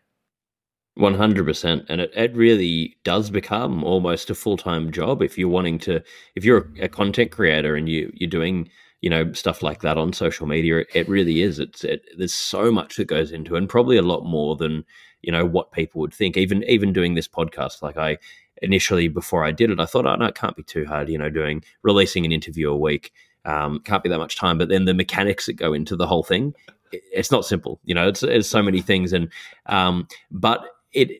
One 0.95 1.15
hundred 1.15 1.45
percent, 1.45 1.85
and 1.89 2.01
it, 2.01 2.11
it 2.15 2.35
really 2.35 2.95
does 3.03 3.31
become 3.31 3.83
almost 3.83 4.29
a 4.29 4.35
full 4.35 4.57
time 4.57 4.91
job 4.91 5.23
if 5.23 5.39
you're 5.39 5.49
wanting 5.49 5.79
to. 5.79 6.03
If 6.35 6.45
you're 6.45 6.71
a 6.79 6.87
content 6.87 7.31
creator 7.31 7.75
and 7.75 7.89
you 7.89 8.11
you're 8.13 8.29
doing 8.29 8.69
you 9.01 9.09
know 9.09 9.33
stuff 9.33 9.63
like 9.63 9.81
that 9.81 9.97
on 9.97 10.13
social 10.13 10.45
media, 10.45 10.83
it 10.93 11.09
really 11.09 11.41
is. 11.41 11.57
It's 11.57 11.83
it, 11.83 12.03
there's 12.15 12.33
so 12.33 12.71
much 12.71 12.97
that 12.97 13.05
goes 13.05 13.31
into, 13.31 13.55
it, 13.55 13.57
and 13.57 13.69
probably 13.69 13.97
a 13.97 14.03
lot 14.03 14.23
more 14.23 14.55
than 14.55 14.85
you 15.23 15.31
know 15.31 15.45
what 15.45 15.71
people 15.71 15.99
would 16.01 16.13
think. 16.13 16.37
Even 16.37 16.63
even 16.65 16.93
doing 16.93 17.15
this 17.15 17.27
podcast, 17.27 17.81
like 17.81 17.97
I 17.97 18.19
initially 18.61 19.07
before 19.07 19.43
I 19.43 19.51
did 19.51 19.71
it, 19.71 19.79
I 19.79 19.85
thought, 19.85 20.05
oh 20.05 20.15
no, 20.15 20.25
it 20.25 20.35
can't 20.35 20.55
be 20.55 20.63
too 20.63 20.85
hard. 20.85 21.09
You 21.09 21.17
know, 21.17 21.31
doing 21.31 21.63
releasing 21.81 22.23
an 22.23 22.31
interview 22.31 22.69
a 22.69 22.77
week 22.77 23.11
um, 23.45 23.79
can't 23.79 24.03
be 24.03 24.09
that 24.09 24.19
much 24.19 24.35
time. 24.35 24.57
But 24.57 24.69
then 24.69 24.85
the 24.85 24.93
mechanics 24.93 25.47
that 25.47 25.53
go 25.53 25.73
into 25.73 25.95
the 25.95 26.07
whole 26.07 26.23
thing, 26.23 26.53
it's 26.91 27.31
not 27.31 27.45
simple. 27.45 27.79
You 27.83 27.95
know, 27.95 28.07
it's, 28.07 28.23
it's 28.23 28.47
so 28.47 28.61
many 28.61 28.81
things, 28.81 29.13
and 29.13 29.29
um, 29.65 30.07
but 30.31 30.65
it 30.93 31.11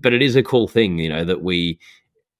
but 0.00 0.12
it 0.12 0.22
is 0.22 0.36
a 0.36 0.42
cool 0.42 0.68
thing 0.68 0.98
you 0.98 1.08
know 1.08 1.24
that 1.24 1.42
we 1.42 1.78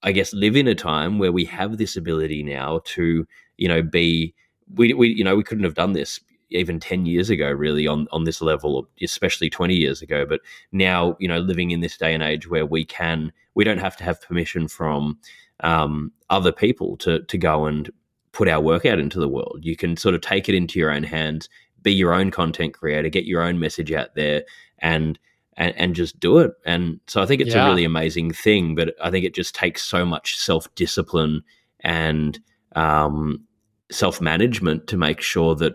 i 0.03 0.13
guess 0.13 0.33
live 0.33 0.57
in 0.57 0.69
a 0.69 0.75
time 0.75 1.19
where 1.19 1.33
we 1.33 1.45
have 1.45 1.79
this 1.79 1.97
ability 1.97 2.43
now 2.43 2.81
to 2.85 3.27
you 3.57 3.69
know 3.69 3.83
be 3.83 4.35
we, 4.75 4.93
we 4.93 5.09
you 5.09 5.25
know 5.25 5.37
we 5.37 5.45
couldn't 5.45 5.65
have 5.65 5.75
done 5.75 5.93
this 5.93 6.21
even 6.55 6.79
10 6.79 7.07
years 7.07 7.31
ago 7.31 7.51
really 7.51 7.87
on 7.87 8.07
on 8.13 8.25
this 8.25 8.41
level 8.41 8.89
especially 9.03 9.51
20 9.51 9.75
years 9.75 10.03
ago. 10.03 10.25
But 10.27 10.41
now 10.71 11.17
you 11.19 11.29
know 11.29 11.39
living 11.39 11.71
in 11.71 11.81
this 11.81 11.97
day 11.97 12.15
and 12.15 12.23
age 12.23 12.49
where 12.49 12.67
we 12.67 12.85
can 12.85 13.33
we 13.55 13.65
don't 13.65 13.79
have 13.79 13.97
to 13.99 14.05
have 14.05 14.21
permission 14.21 14.69
from 14.69 15.19
um, 15.61 16.13
other 16.31 16.53
people 16.53 16.97
to 16.99 17.23
to 17.23 17.39
go 17.39 17.67
and 17.67 17.91
put 18.33 18.49
our 18.49 18.61
work 18.61 18.87
out 18.87 18.99
into 18.99 19.21
the 19.21 19.29
world. 19.29 19.61
You 19.63 19.77
can 19.77 19.97
sort 19.97 20.15
of 20.15 20.21
take 20.21 20.49
it 20.49 20.55
into 20.55 20.79
your 20.79 20.91
own 20.91 21.05
hands 21.05 21.49
be 21.83 21.93
your 21.93 22.15
own 22.15 22.31
content 22.31 22.75
creator 22.75 23.09
get 23.09 23.25
your 23.25 23.43
own 23.43 23.59
message 23.59 23.91
out 23.91 24.15
there 24.15 24.45
and 24.79 25.19
and, 25.57 25.75
and 25.77 25.95
just 25.95 26.19
do 26.21 26.39
it. 26.39 26.53
And 26.65 27.01
so 27.07 27.23
I 27.23 27.27
think 27.27 27.41
it's 27.41 27.55
yeah. 27.55 27.67
a 27.67 27.69
really 27.69 27.85
amazing 27.85 28.33
thing, 28.33 28.75
but 28.75 28.95
I 29.03 29.11
think 29.11 29.25
it 29.25 29.35
just 29.35 29.55
takes 29.55 29.83
so 29.83 30.05
much 30.05 30.37
self 30.37 30.73
discipline 30.75 31.43
and 31.81 32.39
um, 32.75 33.45
self 33.91 34.21
management 34.21 34.87
to 34.89 34.97
make 34.97 35.21
sure 35.21 35.55
that 35.57 35.75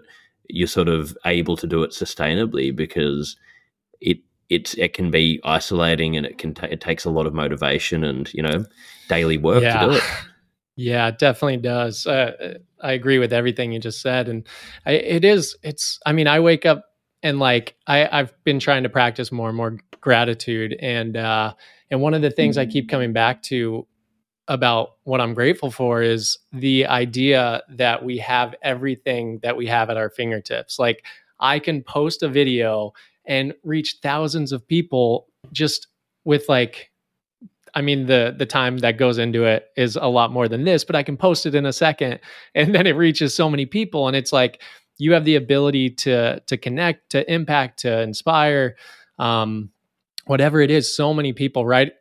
you're 0.49 0.67
sort 0.67 0.87
of 0.87 1.17
able 1.25 1.57
to 1.57 1.67
do 1.67 1.83
it 1.83 1.91
sustainably 1.91 2.75
because 2.75 3.35
it 3.99 4.19
it 4.49 4.77
it 4.77 4.93
can 4.93 5.11
be 5.11 5.41
isolating 5.43 6.15
and 6.15 6.25
it 6.25 6.37
can 6.37 6.53
t- 6.53 6.67
it 6.67 6.79
takes 6.79 7.03
a 7.03 7.09
lot 7.09 7.27
of 7.27 7.33
motivation 7.33 8.03
and 8.03 8.33
you 8.33 8.41
know 8.41 8.65
daily 9.09 9.37
work 9.37 9.61
yeah. 9.61 9.79
to 9.79 9.85
do 9.85 9.91
it. 9.97 10.03
Yeah, 10.79 11.07
it 11.07 11.17
definitely 11.17 11.57
does. 11.57 12.05
Uh, 12.05 12.59
I 12.81 12.91
agree 12.91 13.17
with 13.17 13.33
everything 13.33 13.71
you 13.71 13.79
just 13.79 13.99
said, 13.99 14.29
and 14.29 14.47
I, 14.85 14.91
it 14.91 15.25
is. 15.25 15.57
It's. 15.63 15.99
I 16.05 16.13
mean, 16.13 16.27
I 16.27 16.39
wake 16.39 16.67
up 16.67 16.85
and 17.23 17.39
like 17.39 17.75
I, 17.87 18.07
I've 18.11 18.33
been 18.43 18.59
trying 18.59 18.83
to 18.83 18.89
practice 18.89 19.31
more 19.31 19.49
and 19.49 19.57
more 19.57 19.77
gratitude 20.01 20.75
and 20.79 21.17
uh 21.17 21.53
and 21.89 22.01
one 22.01 22.13
of 22.13 22.21
the 22.21 22.31
things 22.31 22.57
I 22.57 22.65
keep 22.65 22.85
mm-hmm. 22.85 22.91
coming 22.91 23.13
back 23.13 23.41
to 23.43 23.87
about 24.47 24.95
what 25.03 25.19
I'm 25.19 25.33
grateful 25.33 25.71
for 25.71 26.01
is 26.01 26.37
the 26.53 26.85
idea 26.85 27.63
that 27.69 28.03
we 28.03 28.17
have 28.19 28.55
everything 28.61 29.39
that 29.43 29.57
we 29.57 29.67
have 29.67 29.89
at 29.89 29.97
our 29.97 30.09
fingertips. 30.09 30.79
Like 30.79 31.03
I 31.39 31.59
can 31.59 31.83
post 31.83 32.23
a 32.23 32.29
video 32.29 32.93
and 33.25 33.53
reach 33.63 33.97
thousands 34.01 34.53
of 34.53 34.65
people 34.65 35.27
just 35.51 35.87
with 36.23 36.47
like 36.47 36.91
I 37.73 37.81
mean 37.81 38.05
the 38.05 38.33
the 38.37 38.45
time 38.45 38.77
that 38.79 38.97
goes 38.97 39.17
into 39.17 39.43
it 39.43 39.67
is 39.75 39.97
a 39.97 40.07
lot 40.07 40.31
more 40.31 40.47
than 40.47 40.63
this, 40.63 40.85
but 40.85 40.95
I 40.95 41.03
can 41.03 41.17
post 41.17 41.45
it 41.45 41.53
in 41.53 41.65
a 41.65 41.73
second 41.73 42.19
and 42.55 42.73
then 42.73 42.87
it 42.87 42.95
reaches 42.95 43.35
so 43.35 43.49
many 43.49 43.65
people 43.65 44.07
and 44.07 44.15
it's 44.15 44.31
like 44.31 44.61
you 44.97 45.13
have 45.13 45.25
the 45.25 45.35
ability 45.35 45.91
to 45.91 46.39
to 46.41 46.57
connect, 46.57 47.11
to 47.11 47.31
impact, 47.33 47.79
to 47.81 48.01
inspire 48.01 48.75
um 49.19 49.69
whatever 50.27 50.61
it 50.61 50.71
is 50.71 50.95
so 50.95 51.13
many 51.13 51.33
people 51.33 51.65
right 51.65 51.93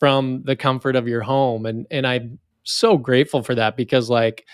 from 0.00 0.42
the 0.44 0.56
comfort 0.56 0.96
of 0.96 1.08
your 1.08 1.22
home. 1.22 1.66
And 1.66 1.86
and 1.90 2.06
I'm 2.06 2.38
so 2.64 2.98
grateful 2.98 3.42
for 3.42 3.54
that 3.56 3.76
because 3.76 4.10
like 4.10 4.46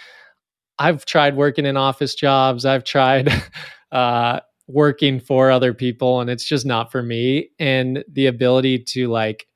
I've 0.79 1.05
tried 1.07 1.37
working 1.37 1.67
in 1.67 1.77
office 1.77 2.15
jobs, 2.15 2.65
I've 2.65 2.85
tried 2.85 3.33
uh 3.93 4.41
working 4.69 5.21
for 5.21 5.51
other 5.51 5.75
people 5.75 6.21
and 6.21 6.31
it's 6.31 6.45
just 6.45 6.67
not 6.67 6.93
for 6.93 7.03
me. 7.03 7.51
And 7.59 8.05
the 8.13 8.27
ability 8.27 8.81
to 8.81 9.09
like 9.09 9.48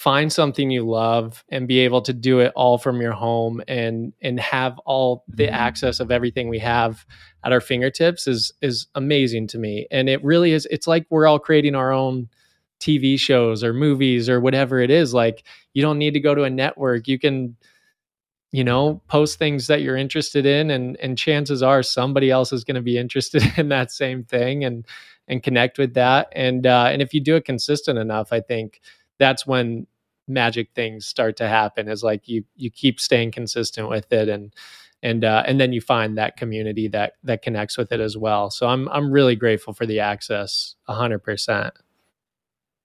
find 0.00 0.32
something 0.32 0.70
you 0.70 0.82
love 0.88 1.44
and 1.50 1.68
be 1.68 1.80
able 1.80 2.00
to 2.00 2.14
do 2.14 2.38
it 2.38 2.50
all 2.56 2.78
from 2.78 3.02
your 3.02 3.12
home 3.12 3.60
and 3.68 4.14
and 4.22 4.40
have 4.40 4.78
all 4.86 5.24
the 5.28 5.44
mm-hmm. 5.44 5.54
access 5.54 6.00
of 6.00 6.10
everything 6.10 6.48
we 6.48 6.58
have 6.58 7.04
at 7.44 7.52
our 7.52 7.60
fingertips 7.60 8.26
is 8.26 8.50
is 8.62 8.86
amazing 8.94 9.46
to 9.46 9.58
me. 9.58 9.86
And 9.90 10.08
it 10.08 10.24
really 10.24 10.52
is 10.52 10.66
it's 10.70 10.86
like 10.86 11.06
we're 11.10 11.26
all 11.26 11.38
creating 11.38 11.74
our 11.74 11.92
own 11.92 12.30
TV 12.80 13.20
shows 13.20 13.62
or 13.62 13.74
movies 13.74 14.26
or 14.30 14.40
whatever 14.40 14.80
it 14.80 14.90
is. 14.90 15.12
Like 15.12 15.44
you 15.74 15.82
don't 15.82 15.98
need 15.98 16.14
to 16.14 16.20
go 16.20 16.34
to 16.34 16.44
a 16.44 16.50
network. 16.50 17.06
You 17.06 17.18
can 17.18 17.54
you 18.52 18.64
know 18.64 19.02
post 19.06 19.38
things 19.38 19.66
that 19.66 19.82
you're 19.82 19.98
interested 19.98 20.46
in 20.46 20.70
and 20.70 20.96
and 21.00 21.18
chances 21.18 21.62
are 21.62 21.82
somebody 21.82 22.30
else 22.30 22.54
is 22.54 22.64
going 22.64 22.76
to 22.76 22.80
be 22.80 22.96
interested 23.04 23.42
in 23.58 23.68
that 23.68 23.92
same 23.92 24.24
thing 24.24 24.64
and 24.64 24.86
and 25.28 25.42
connect 25.42 25.76
with 25.76 25.92
that. 25.92 26.28
And 26.32 26.66
uh 26.66 26.86
and 26.90 27.02
if 27.02 27.12
you 27.12 27.20
do 27.20 27.36
it 27.36 27.44
consistent 27.44 27.98
enough 27.98 28.32
i 28.32 28.40
think 28.40 28.80
that's 29.20 29.46
when 29.46 29.86
magic 30.26 30.70
things 30.74 31.06
start 31.06 31.36
to 31.36 31.46
happen 31.46 31.88
is 31.88 32.02
like 32.02 32.26
you 32.28 32.44
you 32.56 32.70
keep 32.70 32.98
staying 32.98 33.30
consistent 33.30 33.88
with 33.88 34.12
it 34.12 34.28
and 34.28 34.52
and 35.02 35.24
uh, 35.24 35.42
and 35.46 35.60
then 35.60 35.72
you 35.72 35.80
find 35.80 36.18
that 36.18 36.36
community 36.36 36.88
that 36.88 37.12
that 37.22 37.42
connects 37.42 37.78
with 37.78 37.92
it 37.92 38.00
as 38.00 38.16
well. 38.16 38.50
So 38.50 38.66
i'm 38.66 38.88
i'm 38.88 39.12
really 39.12 39.36
grateful 39.36 39.72
for 39.72 39.86
the 39.86 40.00
access 40.00 40.74
100% 40.88 41.70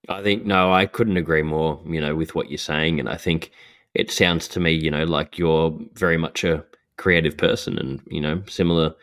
i 0.07 0.21
think 0.21 0.45
no 0.45 0.71
i 0.71 0.85
couldn't 0.85 1.17
agree 1.17 1.41
more 1.41 1.81
you 1.87 1.99
know 1.99 2.15
with 2.15 2.35
what 2.35 2.51
you're 2.51 2.59
saying 2.59 2.99
and 2.99 3.09
i 3.09 3.17
think 3.17 3.51
it 3.95 4.11
sounds 4.11 4.47
to 4.49 4.59
me, 4.59 4.73
you 4.73 4.91
know, 4.91 5.05
like 5.05 5.39
you're 5.39 5.75
very 5.93 6.17
much 6.17 6.43
a 6.43 6.63
creative 6.97 7.37
person, 7.37 7.79
and 7.79 8.01
you 8.07 8.21
know, 8.21 8.43
similar 8.47 8.93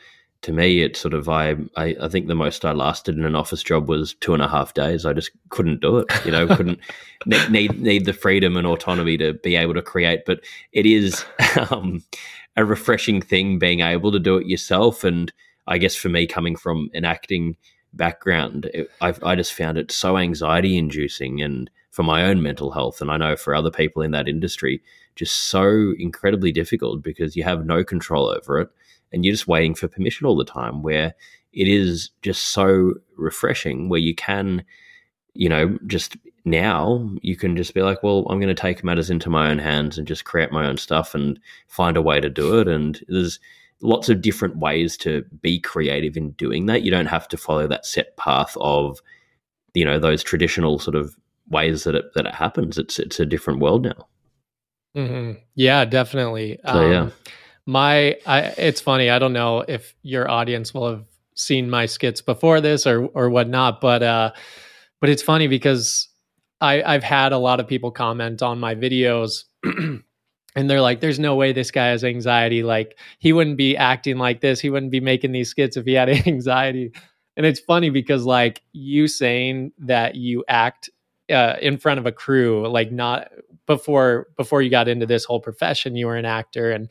to 0.42 0.52
me, 0.52 0.82
it's 0.82 0.98
sort 1.00 1.14
of 1.14 1.28
I, 1.28 1.56
I, 1.76 1.96
I 2.00 2.08
think 2.08 2.26
the 2.26 2.34
most 2.34 2.64
I 2.64 2.72
lasted 2.72 3.16
in 3.16 3.24
an 3.24 3.36
office 3.36 3.62
job 3.62 3.88
was 3.88 4.14
two 4.14 4.34
and 4.34 4.42
a 4.42 4.48
half 4.48 4.74
days. 4.74 5.06
I 5.06 5.12
just 5.12 5.30
couldn't 5.50 5.80
do 5.80 5.98
it. 5.98 6.08
You 6.24 6.32
know, 6.32 6.46
couldn't 6.48 6.80
need 7.50 7.80
need 7.80 8.04
the 8.04 8.12
freedom 8.12 8.56
and 8.56 8.66
autonomy 8.66 9.16
to 9.18 9.34
be 9.34 9.54
able 9.56 9.74
to 9.74 9.82
create. 9.82 10.24
But 10.26 10.40
it 10.72 10.84
is 10.84 11.24
um, 11.70 12.02
a 12.56 12.64
refreshing 12.64 13.22
thing 13.22 13.58
being 13.58 13.80
able 13.80 14.10
to 14.10 14.18
do 14.18 14.36
it 14.36 14.46
yourself. 14.46 15.04
And 15.04 15.32
I 15.68 15.78
guess 15.78 15.94
for 15.94 16.08
me, 16.08 16.26
coming 16.26 16.56
from 16.56 16.90
an 16.92 17.04
acting 17.04 17.56
background, 17.94 18.68
it, 18.74 18.90
i 19.00 19.36
just 19.36 19.52
found 19.52 19.78
it 19.78 19.92
so 19.92 20.18
anxiety 20.18 20.76
inducing 20.76 21.40
and 21.40 21.70
for 21.92 22.02
my 22.02 22.24
own 22.24 22.42
mental 22.42 22.72
health. 22.72 23.00
And 23.00 23.10
I 23.10 23.16
know 23.16 23.36
for 23.36 23.54
other 23.54 23.70
people 23.70 24.02
in 24.02 24.10
that 24.10 24.26
industry, 24.26 24.82
just 25.14 25.36
so 25.36 25.92
incredibly 25.98 26.50
difficult 26.50 27.02
because 27.02 27.36
you 27.36 27.44
have 27.44 27.66
no 27.66 27.84
control 27.84 28.28
over 28.28 28.60
it 28.60 28.70
and 29.12 29.24
you're 29.24 29.34
just 29.34 29.48
waiting 29.48 29.74
for 29.74 29.88
permission 29.88 30.26
all 30.26 30.36
the 30.36 30.44
time. 30.44 30.82
Where 30.82 31.14
it 31.52 31.68
is 31.68 32.10
just 32.22 32.44
so 32.48 32.94
refreshing, 33.16 33.88
where 33.88 34.00
you 34.00 34.14
can, 34.14 34.64
you 35.34 35.48
know, 35.48 35.78
just 35.86 36.16
now 36.44 37.08
you 37.22 37.36
can 37.36 37.56
just 37.56 37.74
be 37.74 37.82
like, 37.82 38.02
well, 38.02 38.26
I'm 38.28 38.40
going 38.40 38.54
to 38.54 38.60
take 38.60 38.82
matters 38.82 39.10
into 39.10 39.30
my 39.30 39.50
own 39.50 39.58
hands 39.58 39.98
and 39.98 40.06
just 40.06 40.24
create 40.24 40.50
my 40.50 40.66
own 40.66 40.76
stuff 40.76 41.14
and 41.14 41.38
find 41.68 41.96
a 41.96 42.02
way 42.02 42.20
to 42.20 42.30
do 42.30 42.58
it. 42.58 42.68
And 42.68 43.00
there's 43.08 43.38
lots 43.80 44.08
of 44.08 44.22
different 44.22 44.56
ways 44.56 44.96
to 44.96 45.24
be 45.40 45.58
creative 45.60 46.16
in 46.16 46.30
doing 46.32 46.66
that. 46.66 46.82
You 46.82 46.90
don't 46.90 47.06
have 47.06 47.28
to 47.28 47.36
follow 47.36 47.66
that 47.68 47.86
set 47.86 48.16
path 48.16 48.56
of, 48.60 49.00
you 49.74 49.84
know, 49.84 49.98
those 49.98 50.22
traditional 50.22 50.78
sort 50.78 50.96
of 50.96 51.14
ways 51.48 51.84
that 51.84 51.94
it 51.94 52.12
that 52.14 52.26
it 52.26 52.34
happens. 52.34 52.78
It's 52.78 52.98
it's 52.98 53.20
a 53.20 53.26
different 53.26 53.60
world 53.60 53.84
now. 53.84 54.08
Mm-hmm. 54.96 55.38
Yeah, 55.54 55.84
definitely. 55.84 56.58
So, 56.66 56.72
um, 56.72 56.90
yeah. 56.90 57.08
My, 57.66 58.16
I, 58.26 58.40
it's 58.58 58.80
funny. 58.80 59.10
I 59.10 59.18
don't 59.18 59.32
know 59.32 59.60
if 59.60 59.94
your 60.02 60.30
audience 60.30 60.74
will 60.74 60.88
have 60.88 61.04
seen 61.34 61.70
my 61.70 61.86
skits 61.86 62.20
before 62.20 62.60
this 62.60 62.86
or 62.86 63.06
or 63.06 63.30
whatnot, 63.30 63.80
but 63.80 64.02
uh, 64.02 64.32
but 65.00 65.10
it's 65.10 65.22
funny 65.22 65.46
because 65.46 66.08
I 66.60 66.82
I've 66.82 67.04
had 67.04 67.32
a 67.32 67.38
lot 67.38 67.60
of 67.60 67.68
people 67.68 67.90
comment 67.90 68.42
on 68.42 68.58
my 68.58 68.74
videos. 68.74 69.44
and 70.54 70.68
they're 70.68 70.80
like 70.80 71.00
there's 71.00 71.18
no 71.18 71.34
way 71.34 71.52
this 71.52 71.70
guy 71.70 71.86
has 71.86 72.04
anxiety 72.04 72.62
like 72.62 72.98
he 73.18 73.32
wouldn't 73.32 73.56
be 73.56 73.76
acting 73.76 74.18
like 74.18 74.40
this 74.40 74.60
he 74.60 74.70
wouldn't 74.70 74.92
be 74.92 75.00
making 75.00 75.32
these 75.32 75.48
skits 75.48 75.76
if 75.76 75.86
he 75.86 75.94
had 75.94 76.08
anxiety 76.26 76.92
and 77.36 77.46
it's 77.46 77.60
funny 77.60 77.90
because 77.90 78.24
like 78.24 78.62
you 78.72 79.08
saying 79.08 79.72
that 79.78 80.14
you 80.14 80.44
act 80.48 80.90
uh, 81.30 81.54
in 81.62 81.78
front 81.78 81.98
of 81.98 82.06
a 82.06 82.12
crew 82.12 82.68
like 82.68 82.92
not 82.92 83.30
before 83.66 84.28
before 84.36 84.60
you 84.60 84.68
got 84.68 84.88
into 84.88 85.06
this 85.06 85.24
whole 85.24 85.40
profession 85.40 85.96
you 85.96 86.06
were 86.06 86.16
an 86.16 86.26
actor 86.26 86.70
and 86.70 86.90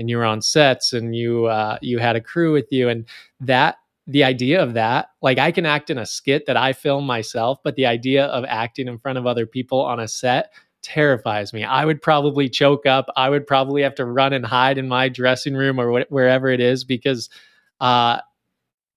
and 0.00 0.10
you 0.10 0.16
were 0.16 0.24
on 0.24 0.42
sets 0.42 0.92
and 0.92 1.14
you 1.14 1.44
uh, 1.46 1.78
you 1.80 1.98
had 1.98 2.16
a 2.16 2.20
crew 2.20 2.52
with 2.52 2.66
you 2.72 2.88
and 2.88 3.06
that 3.38 3.76
the 4.06 4.24
idea 4.24 4.60
of 4.60 4.74
that 4.74 5.10
like 5.22 5.38
i 5.38 5.52
can 5.52 5.66
act 5.66 5.90
in 5.90 5.98
a 5.98 6.06
skit 6.06 6.46
that 6.46 6.56
i 6.56 6.72
film 6.72 7.04
myself 7.04 7.58
but 7.62 7.76
the 7.76 7.86
idea 7.86 8.24
of 8.26 8.44
acting 8.48 8.88
in 8.88 8.98
front 8.98 9.18
of 9.18 9.26
other 9.26 9.46
people 9.46 9.80
on 9.80 10.00
a 10.00 10.08
set 10.08 10.50
terrifies 10.82 11.52
me. 11.52 11.64
I 11.64 11.84
would 11.84 12.00
probably 12.00 12.48
choke 12.48 12.86
up. 12.86 13.06
I 13.16 13.28
would 13.28 13.46
probably 13.46 13.82
have 13.82 13.94
to 13.96 14.04
run 14.04 14.32
and 14.32 14.44
hide 14.44 14.78
in 14.78 14.88
my 14.88 15.08
dressing 15.08 15.54
room 15.54 15.78
or 15.78 16.00
wh- 16.00 16.10
wherever 16.12 16.48
it 16.48 16.60
is 16.60 16.84
because 16.84 17.28
uh, 17.80 18.20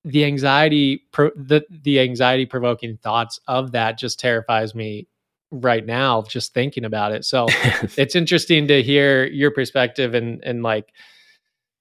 the 0.03 0.25
anxiety 0.25 1.03
pro- 1.11 1.31
the 1.35 1.63
the 1.69 1.99
anxiety 1.99 2.45
provoking 2.45 2.97
thoughts 2.97 3.39
of 3.47 3.71
that 3.71 3.97
just 3.97 4.19
terrifies 4.19 4.75
me 4.75 5.07
right 5.53 5.85
now 5.85 6.21
just 6.23 6.53
thinking 6.53 6.85
about 6.85 7.11
it 7.11 7.23
so 7.23 7.45
it's 7.97 8.15
interesting 8.15 8.67
to 8.67 8.81
hear 8.81 9.25
your 9.25 9.51
perspective 9.51 10.13
and 10.13 10.43
and 10.43 10.63
like 10.63 10.91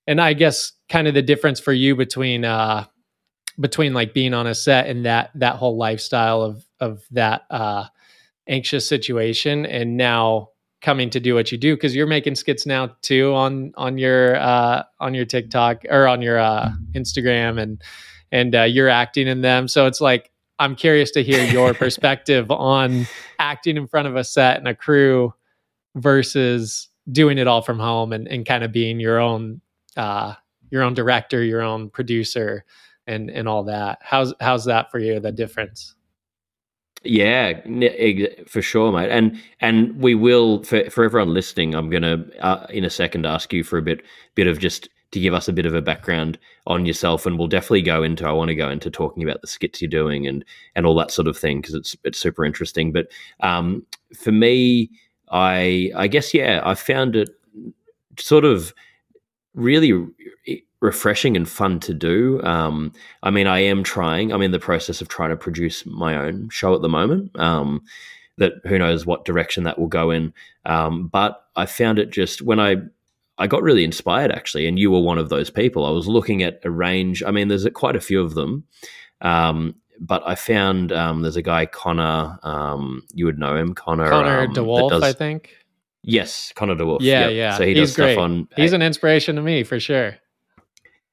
and 0.06 0.20
i 0.20 0.32
guess 0.32 0.72
kind 0.88 1.08
of 1.08 1.14
the 1.14 1.22
difference 1.22 1.58
for 1.58 1.72
you 1.72 1.96
between 1.96 2.44
uh 2.44 2.84
between 3.58 3.94
like 3.94 4.14
being 4.14 4.34
on 4.34 4.46
a 4.46 4.54
set 4.54 4.86
and 4.86 5.04
that 5.06 5.30
that 5.34 5.56
whole 5.56 5.76
lifestyle 5.76 6.42
of 6.42 6.64
of 6.80 7.02
that 7.10 7.42
uh 7.50 7.84
anxious 8.48 8.88
situation 8.88 9.64
and 9.66 9.96
now 9.96 10.48
coming 10.80 11.10
to 11.10 11.20
do 11.20 11.34
what 11.34 11.52
you 11.52 11.58
do 11.58 11.76
because 11.76 11.94
you're 11.94 12.06
making 12.06 12.34
skits 12.34 12.66
now 12.66 12.90
too 13.02 13.32
on 13.34 13.72
on 13.76 13.98
your 13.98 14.36
uh 14.36 14.82
on 14.98 15.14
your 15.14 15.24
TikTok 15.24 15.84
or 15.88 16.08
on 16.08 16.20
your 16.22 16.38
uh 16.38 16.70
Instagram 16.94 17.60
and 17.60 17.82
and 18.32 18.54
uh, 18.54 18.62
you're 18.62 18.88
acting 18.88 19.28
in 19.28 19.42
them. 19.42 19.68
So 19.68 19.86
it's 19.86 20.00
like 20.00 20.31
I'm 20.62 20.76
curious 20.76 21.10
to 21.12 21.24
hear 21.24 21.44
your 21.44 21.74
perspective 21.84 22.50
on 22.50 23.06
acting 23.40 23.76
in 23.76 23.88
front 23.88 24.06
of 24.06 24.14
a 24.14 24.22
set 24.22 24.58
and 24.58 24.68
a 24.68 24.74
crew 24.74 25.34
versus 25.96 26.88
doing 27.10 27.38
it 27.38 27.48
all 27.48 27.62
from 27.62 27.80
home 27.80 28.12
and, 28.12 28.28
and 28.28 28.46
kind 28.46 28.62
of 28.62 28.70
being 28.70 29.00
your 29.00 29.18
own 29.18 29.60
uh, 29.96 30.34
your 30.70 30.82
own 30.82 30.94
director, 30.94 31.42
your 31.42 31.62
own 31.62 31.90
producer, 31.90 32.64
and 33.06 33.28
and 33.28 33.48
all 33.48 33.64
that. 33.64 33.98
How's 34.02 34.32
how's 34.40 34.64
that 34.66 34.90
for 34.92 35.00
you? 35.00 35.18
The 35.18 35.32
difference? 35.32 35.96
Yeah, 37.02 37.54
for 38.46 38.62
sure, 38.62 38.92
mate. 38.92 39.10
And 39.10 39.40
and 39.60 40.00
we 40.00 40.14
will 40.14 40.62
for 40.62 40.88
for 40.90 41.04
everyone 41.04 41.34
listening. 41.34 41.74
I'm 41.74 41.90
gonna 41.90 42.24
uh, 42.40 42.66
in 42.70 42.84
a 42.84 42.90
second 42.90 43.26
ask 43.26 43.52
you 43.52 43.64
for 43.64 43.78
a 43.78 43.82
bit 43.82 44.02
bit 44.36 44.46
of 44.46 44.60
just 44.60 44.88
to 45.12 45.20
give 45.20 45.34
us 45.34 45.46
a 45.46 45.52
bit 45.52 45.66
of 45.66 45.74
a 45.74 45.82
background 45.82 46.38
on 46.66 46.84
yourself, 46.84 47.24
and 47.24 47.38
we'll 47.38 47.48
definitely 47.48 47.82
go 47.82 48.02
into. 48.02 48.26
I 48.26 48.32
want 48.32 48.48
to 48.48 48.54
go 48.54 48.68
into 48.68 48.90
talking 48.90 49.22
about 49.22 49.40
the 49.40 49.46
skits 49.46 49.80
you're 49.80 49.88
doing 49.88 50.26
and 50.26 50.44
and 50.74 50.84
all 50.84 50.94
that 50.96 51.10
sort 51.10 51.28
of 51.28 51.38
thing 51.38 51.60
because 51.60 51.74
it's 51.74 51.96
it's 52.04 52.18
super 52.18 52.44
interesting. 52.44 52.92
But 52.92 53.08
um, 53.40 53.86
for 54.14 54.32
me, 54.32 54.90
I 55.30 55.90
I 55.94 56.08
guess 56.08 56.34
yeah, 56.34 56.60
I 56.64 56.74
found 56.74 57.14
it 57.16 57.30
sort 58.18 58.44
of 58.44 58.74
really 59.54 60.06
refreshing 60.80 61.36
and 61.36 61.48
fun 61.48 61.78
to 61.80 61.94
do. 61.94 62.42
Um, 62.42 62.92
I 63.22 63.30
mean, 63.30 63.46
I 63.46 63.60
am 63.60 63.84
trying. 63.84 64.32
I'm 64.32 64.42
in 64.42 64.50
the 64.50 64.58
process 64.58 65.00
of 65.00 65.08
trying 65.08 65.30
to 65.30 65.36
produce 65.36 65.86
my 65.86 66.16
own 66.16 66.48
show 66.50 66.74
at 66.74 66.82
the 66.82 66.88
moment. 66.88 67.38
Um, 67.38 67.82
that 68.38 68.54
who 68.64 68.78
knows 68.78 69.06
what 69.06 69.24
direction 69.24 69.64
that 69.64 69.78
will 69.78 69.88
go 69.88 70.10
in. 70.10 70.32
Um, 70.64 71.08
but 71.08 71.44
I 71.54 71.66
found 71.66 71.98
it 71.98 72.10
just 72.10 72.42
when 72.42 72.58
I 72.58 72.76
I 73.38 73.46
got 73.46 73.62
really 73.62 73.84
inspired 73.84 74.30
actually, 74.30 74.66
and 74.66 74.78
you 74.78 74.90
were 74.90 75.00
one 75.00 75.18
of 75.18 75.28
those 75.28 75.50
people. 75.50 75.86
I 75.86 75.90
was 75.90 76.06
looking 76.06 76.42
at 76.42 76.60
a 76.64 76.70
range. 76.70 77.22
I 77.22 77.30
mean, 77.30 77.48
there's 77.48 77.66
quite 77.74 77.96
a 77.96 78.00
few 78.00 78.20
of 78.22 78.34
them, 78.34 78.64
um, 79.20 79.74
but 80.00 80.22
I 80.26 80.34
found 80.34 80.92
um, 80.92 81.22
there's 81.22 81.36
a 81.36 81.42
guy 81.42 81.66
Connor. 81.66 82.38
Um, 82.42 83.02
you 83.14 83.24
would 83.24 83.38
know 83.38 83.56
him, 83.56 83.74
Connor. 83.74 84.08
Connor 84.08 84.40
um, 84.42 84.54
DeWolfe, 84.54 84.90
does, 84.90 85.02
I 85.02 85.12
think. 85.12 85.54
Yes, 86.02 86.52
Connor 86.54 86.74
DeWolfe. 86.74 87.00
Yeah, 87.00 87.28
yep. 87.28 87.32
yeah. 87.32 87.56
So 87.56 87.64
he 87.64 87.74
He's 87.74 87.90
does 87.90 87.96
great. 87.96 88.12
stuff 88.12 88.22
on. 88.22 88.48
He's 88.56 88.72
an 88.72 88.82
inspiration 88.82 89.36
to 89.36 89.42
me 89.42 89.64
for 89.64 89.80
sure. 89.80 90.16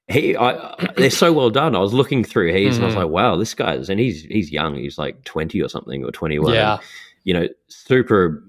He, 0.08 0.36
I, 0.36 0.76
they're 0.98 1.12
so 1.12 1.32
well 1.32 1.52
done. 1.52 1.76
I 1.76 1.80
was 1.80 1.94
looking 1.94 2.24
through 2.24 2.52
his, 2.52 2.76
mm-hmm. 2.76 2.76
and 2.76 2.84
I 2.84 2.86
was 2.88 2.96
mm-hmm. 2.96 3.04
like, 3.04 3.12
wow, 3.12 3.36
this 3.36 3.54
guy's, 3.54 3.90
and 3.90 4.00
he's 4.00 4.24
he's 4.24 4.52
young. 4.52 4.76
He's 4.76 4.98
like 4.98 5.24
twenty 5.24 5.62
or 5.62 5.70
something, 5.70 6.04
or 6.04 6.12
twenty 6.12 6.40
one. 6.40 6.56
Yeah. 6.56 6.80
you 7.24 7.34
know, 7.34 7.48
super 7.68 8.44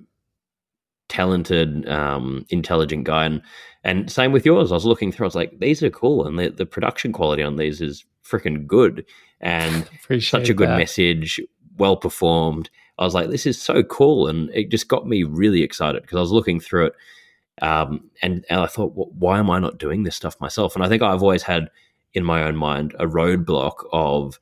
talented, 1.10 1.86
um, 1.88 2.46
intelligent 2.48 3.04
guy, 3.04 3.26
and 3.26 3.42
and 3.84 4.10
same 4.10 4.32
with 4.32 4.46
yours. 4.46 4.72
I 4.72 4.74
was 4.74 4.86
looking 4.86 5.12
through. 5.12 5.26
I 5.26 5.28
was 5.28 5.34
like, 5.34 5.58
these 5.58 5.82
are 5.82 5.90
cool, 5.90 6.26
and 6.26 6.38
the 6.38 6.48
the 6.50 6.66
production 6.66 7.12
quality 7.12 7.42
on 7.42 7.56
these 7.56 7.82
is 7.82 8.04
freaking 8.24 8.66
good, 8.66 9.04
and 9.40 9.86
such 10.20 10.48
a 10.48 10.54
good 10.54 10.70
that. 10.70 10.78
message, 10.78 11.40
well 11.76 11.96
performed. 11.96 12.70
I 12.98 13.04
was 13.04 13.14
like, 13.14 13.30
this 13.30 13.46
is 13.46 13.60
so 13.60 13.82
cool, 13.82 14.26
and 14.28 14.48
it 14.54 14.70
just 14.70 14.88
got 14.88 15.06
me 15.06 15.24
really 15.24 15.62
excited 15.62 16.02
because 16.02 16.16
I 16.16 16.20
was 16.20 16.32
looking 16.32 16.60
through 16.60 16.86
it, 16.86 16.94
um, 17.62 18.10
and, 18.22 18.44
and 18.48 18.60
I 18.60 18.66
thought, 18.66 18.94
well, 18.94 19.10
why 19.18 19.38
am 19.38 19.50
I 19.50 19.58
not 19.58 19.78
doing 19.78 20.02
this 20.02 20.16
stuff 20.16 20.40
myself? 20.40 20.74
And 20.74 20.84
I 20.84 20.88
think 20.88 21.02
I've 21.02 21.22
always 21.22 21.42
had 21.42 21.70
in 22.14 22.24
my 22.24 22.42
own 22.42 22.56
mind 22.56 22.94
a 22.98 23.06
roadblock 23.06 23.86
of 23.92 24.38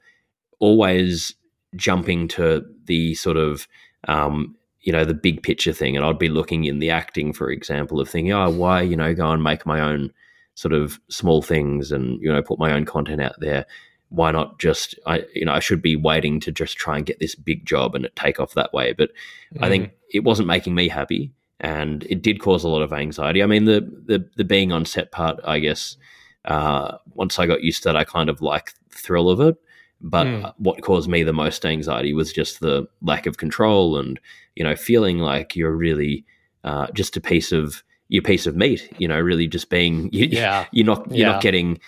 always 0.59 1.35
jumping 1.77 2.29
to 2.29 2.65
the 2.87 3.15
sort 3.15 3.37
of 3.37 3.69
um, 4.07 4.57
you 4.89 4.93
know 4.93 5.05
the 5.05 5.13
big 5.13 5.43
picture 5.43 5.75
thing 5.75 5.95
and 5.95 6.05
i'd 6.07 6.19
be 6.19 6.31
looking 6.31 6.65
in 6.65 6.79
the 6.79 6.89
acting 6.89 7.31
for 7.31 7.51
example 7.51 8.01
of 8.01 8.09
thinking 8.09 8.33
oh 8.33 8.49
why 8.49 8.81
you 8.81 8.97
know 8.97 9.13
go 9.13 9.31
and 9.31 9.43
make 9.43 9.67
my 9.67 9.81
own 9.81 10.11
sort 10.55 10.73
of 10.73 10.99
small 11.11 11.43
things 11.43 11.93
and 11.93 12.19
you 12.23 12.33
know 12.33 12.41
put 12.41 12.59
my 12.59 12.73
own 12.73 12.87
content 12.87 13.21
out 13.21 13.35
there 13.39 13.67
why 14.09 14.31
not 14.31 14.59
just 14.59 14.99
i 15.05 15.23
you 15.35 15.45
know 15.45 15.53
i 15.53 15.61
should 15.61 15.83
be 15.83 15.95
waiting 15.95 16.41
to 16.41 16.51
just 16.51 16.79
try 16.79 16.97
and 16.97 17.05
get 17.05 17.21
this 17.21 17.35
big 17.35 17.67
job 17.67 17.95
and 17.95 18.07
it 18.07 18.17
take 18.17 18.41
off 18.41 18.55
that 18.55 18.73
way 18.73 18.95
but 18.95 19.11
mm. 19.55 19.63
i 19.63 19.69
think 19.69 19.89
mm. 19.89 19.93
it 20.15 20.25
wasn't 20.25 20.49
making 20.49 20.75
me 20.75 20.89
happy 20.89 21.31
and 21.61 22.05
it 22.05 22.23
did 22.23 22.41
cause 22.41 22.65
a 22.65 22.69
lot 22.69 22.81
of 22.81 22.91
anxiety 22.91 23.43
i 23.43 23.47
mean 23.47 23.67
the 23.67 23.81
the, 24.07 24.27
the 24.37 24.45
being 24.45 24.73
on 24.73 24.87
set 24.87 25.13
part 25.13 25.39
i 25.45 25.59
guess 25.59 25.99
uh, 26.47 26.97
once 27.13 27.39
i 27.39 27.45
got 27.45 27.63
used 27.63 27.83
to 27.83 27.91
that 27.91 27.97
i 27.97 28.05
kind 28.05 28.31
of 28.31 28.41
like 28.41 28.73
the 28.89 28.97
thrill 28.97 29.29
of 29.29 29.39
it 29.39 29.55
but 30.01 30.27
mm. 30.27 30.55
what 30.59 30.83
caused 30.83 31.09
me 31.09 31.23
the 31.23 31.33
most 31.33 31.65
anxiety 31.67 32.15
was 32.15 32.33
just 32.33 32.61
the 32.61 32.87
lack 33.03 33.27
of 33.27 33.37
control 33.37 33.99
and, 33.99 34.21
you 34.55 34.65
know, 34.65 34.77
feeling 34.77 35.19
like 35.19 35.57
you're 35.57 35.73
really 35.73 36.25
uh, 36.65 36.87
just 36.93 37.17
a 37.17 37.21
piece 37.21 37.53
of 37.53 37.83
your 38.09 38.23
piece 38.23 38.47
of 38.47 38.57
meat, 38.57 38.91
you 38.99 39.09
know, 39.09 39.19
really 39.19 39.47
just 39.47 39.71
being, 39.71 40.09
you, 40.13 40.27
yeah. 40.27 40.67
you're 40.73 40.87
not, 40.87 41.09
you're 41.11 41.27
yeah. 41.27 41.33
not 41.33 41.43
getting, 41.43 41.79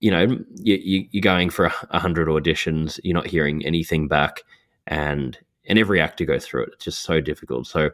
you 0.00 0.10
know, 0.10 0.38
you, 0.56 1.06
you, 1.10 1.20
are 1.20 1.22
going 1.22 1.50
for 1.50 1.66
a 1.90 1.98
hundred 1.98 2.28
auditions, 2.28 2.98
you're 3.04 3.14
not 3.14 3.26
hearing 3.26 3.64
anything 3.64 4.08
back 4.08 4.42
and, 4.86 5.38
and 5.66 5.78
every 5.78 6.00
actor 6.00 6.24
go 6.24 6.38
through 6.38 6.64
it. 6.64 6.70
It's 6.74 6.84
just 6.84 7.02
so 7.02 7.20
difficult. 7.20 7.68
So 7.68 7.90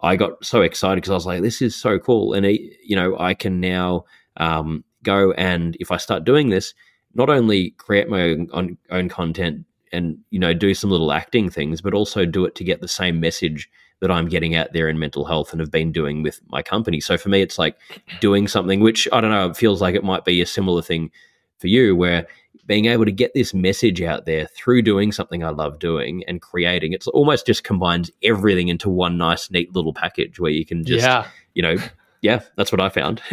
I 0.00 0.16
got 0.16 0.44
so 0.44 0.62
excited 0.62 0.96
because 0.96 1.10
I 1.10 1.14
was 1.14 1.26
like, 1.26 1.42
this 1.42 1.62
is 1.62 1.76
so 1.76 1.98
cool. 1.98 2.32
And, 2.32 2.44
it, 2.44 2.60
you 2.84 2.96
know, 2.96 3.16
I 3.18 3.34
can 3.34 3.60
now 3.60 4.04
um, 4.36 4.84
go 5.04 5.32
and 5.32 5.76
if 5.78 5.92
I 5.92 5.96
start 5.96 6.24
doing 6.24 6.50
this, 6.50 6.74
not 7.16 7.30
only 7.30 7.70
create 7.70 8.08
my 8.08 8.22
own, 8.52 8.78
own 8.90 9.08
content 9.08 9.64
and 9.92 10.18
you 10.30 10.38
know 10.38 10.52
do 10.52 10.74
some 10.74 10.90
little 10.90 11.12
acting 11.12 11.48
things, 11.48 11.80
but 11.80 11.94
also 11.94 12.24
do 12.24 12.44
it 12.44 12.54
to 12.56 12.64
get 12.64 12.80
the 12.80 12.88
same 12.88 13.20
message 13.20 13.70
that 14.00 14.10
I'm 14.10 14.28
getting 14.28 14.54
out 14.54 14.72
there 14.72 14.88
in 14.88 14.98
mental 14.98 15.24
health 15.24 15.52
and 15.52 15.60
have 15.60 15.70
been 15.70 15.90
doing 15.90 16.22
with 16.22 16.40
my 16.48 16.62
company. 16.62 17.00
So 17.00 17.16
for 17.16 17.30
me, 17.30 17.40
it's 17.40 17.58
like 17.58 17.78
doing 18.20 18.46
something 18.46 18.80
which 18.80 19.08
I 19.12 19.20
don't 19.20 19.30
know. 19.30 19.48
It 19.48 19.56
feels 19.56 19.80
like 19.80 19.94
it 19.94 20.04
might 20.04 20.24
be 20.24 20.42
a 20.42 20.46
similar 20.46 20.82
thing 20.82 21.10
for 21.58 21.68
you, 21.68 21.96
where 21.96 22.26
being 22.66 22.86
able 22.86 23.04
to 23.04 23.12
get 23.12 23.32
this 23.32 23.54
message 23.54 24.02
out 24.02 24.26
there 24.26 24.46
through 24.46 24.82
doing 24.82 25.12
something 25.12 25.42
I 25.42 25.50
love 25.50 25.78
doing 25.78 26.24
and 26.26 26.42
creating, 26.42 26.92
it's 26.92 27.06
almost 27.06 27.46
just 27.46 27.64
combines 27.64 28.10
everything 28.22 28.68
into 28.68 28.90
one 28.90 29.16
nice, 29.16 29.50
neat 29.50 29.74
little 29.74 29.94
package 29.94 30.38
where 30.38 30.50
you 30.50 30.66
can 30.66 30.84
just, 30.84 31.04
yeah. 31.04 31.26
you 31.54 31.62
know, 31.62 31.76
yeah, 32.20 32.40
that's 32.56 32.72
what 32.72 32.80
I 32.80 32.88
found. 32.88 33.22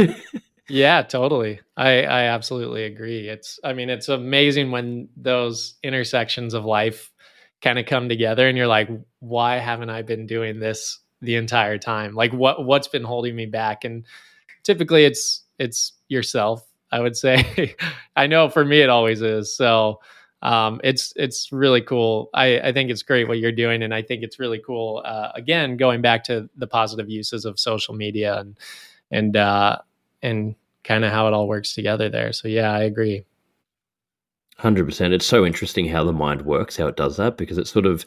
Yeah, 0.69 1.01
totally. 1.01 1.59
I 1.75 2.03
I 2.03 2.21
absolutely 2.23 2.85
agree. 2.85 3.27
It's 3.27 3.59
I 3.63 3.73
mean, 3.73 3.89
it's 3.89 4.07
amazing 4.09 4.71
when 4.71 5.09
those 5.17 5.75
intersections 5.83 6.53
of 6.53 6.63
life 6.65 7.11
kind 7.61 7.77
of 7.79 7.85
come 7.85 8.07
together 8.09 8.47
and 8.47 8.57
you're 8.57 8.67
like, 8.67 8.89
why 9.19 9.57
haven't 9.57 9.89
I 9.89 10.01
been 10.03 10.25
doing 10.25 10.59
this 10.59 10.99
the 11.21 11.35
entire 11.35 11.77
time? 11.77 12.15
Like 12.15 12.31
what 12.33 12.65
what's 12.65 12.87
been 12.87 13.03
holding 13.03 13.35
me 13.35 13.45
back? 13.45 13.83
And 13.83 14.05
typically 14.63 15.05
it's 15.05 15.43
it's 15.59 15.93
yourself, 16.09 16.65
I 16.91 17.01
would 17.01 17.17
say. 17.17 17.75
I 18.15 18.27
know 18.27 18.49
for 18.49 18.65
me 18.65 18.81
it 18.81 18.89
always 18.89 19.21
is. 19.21 19.55
So 19.55 20.01
um, 20.43 20.81
it's 20.83 21.13
it's 21.17 21.51
really 21.51 21.81
cool. 21.81 22.29
I, 22.33 22.59
I 22.61 22.73
think 22.73 22.91
it's 22.91 23.03
great 23.03 23.27
what 23.27 23.39
you're 23.39 23.51
doing, 23.51 23.83
and 23.83 23.93
I 23.93 24.01
think 24.03 24.23
it's 24.23 24.39
really 24.39 24.59
cool. 24.65 25.01
Uh, 25.05 25.31
again, 25.35 25.77
going 25.77 26.01
back 26.01 26.23
to 26.25 26.49
the 26.57 26.67
positive 26.67 27.09
uses 27.09 27.45
of 27.45 27.59
social 27.59 27.95
media 27.95 28.39
and 28.39 28.57
and 29.11 29.37
uh, 29.37 29.79
and 30.21 30.55
kind 30.83 31.05
of 31.05 31.11
how 31.11 31.27
it 31.27 31.33
all 31.33 31.47
works 31.47 31.73
together 31.73 32.09
there. 32.09 32.33
So 32.33 32.47
yeah, 32.47 32.71
I 32.71 32.83
agree. 32.83 33.25
100%. 34.59 35.11
It's 35.11 35.25
so 35.25 35.45
interesting 35.45 35.87
how 35.87 36.03
the 36.03 36.13
mind 36.13 36.43
works, 36.43 36.77
how 36.77 36.87
it 36.87 36.95
does 36.95 37.17
that, 37.17 37.37
because 37.37 37.57
it 37.57 37.67
sort 37.67 37.85
of 37.85 38.05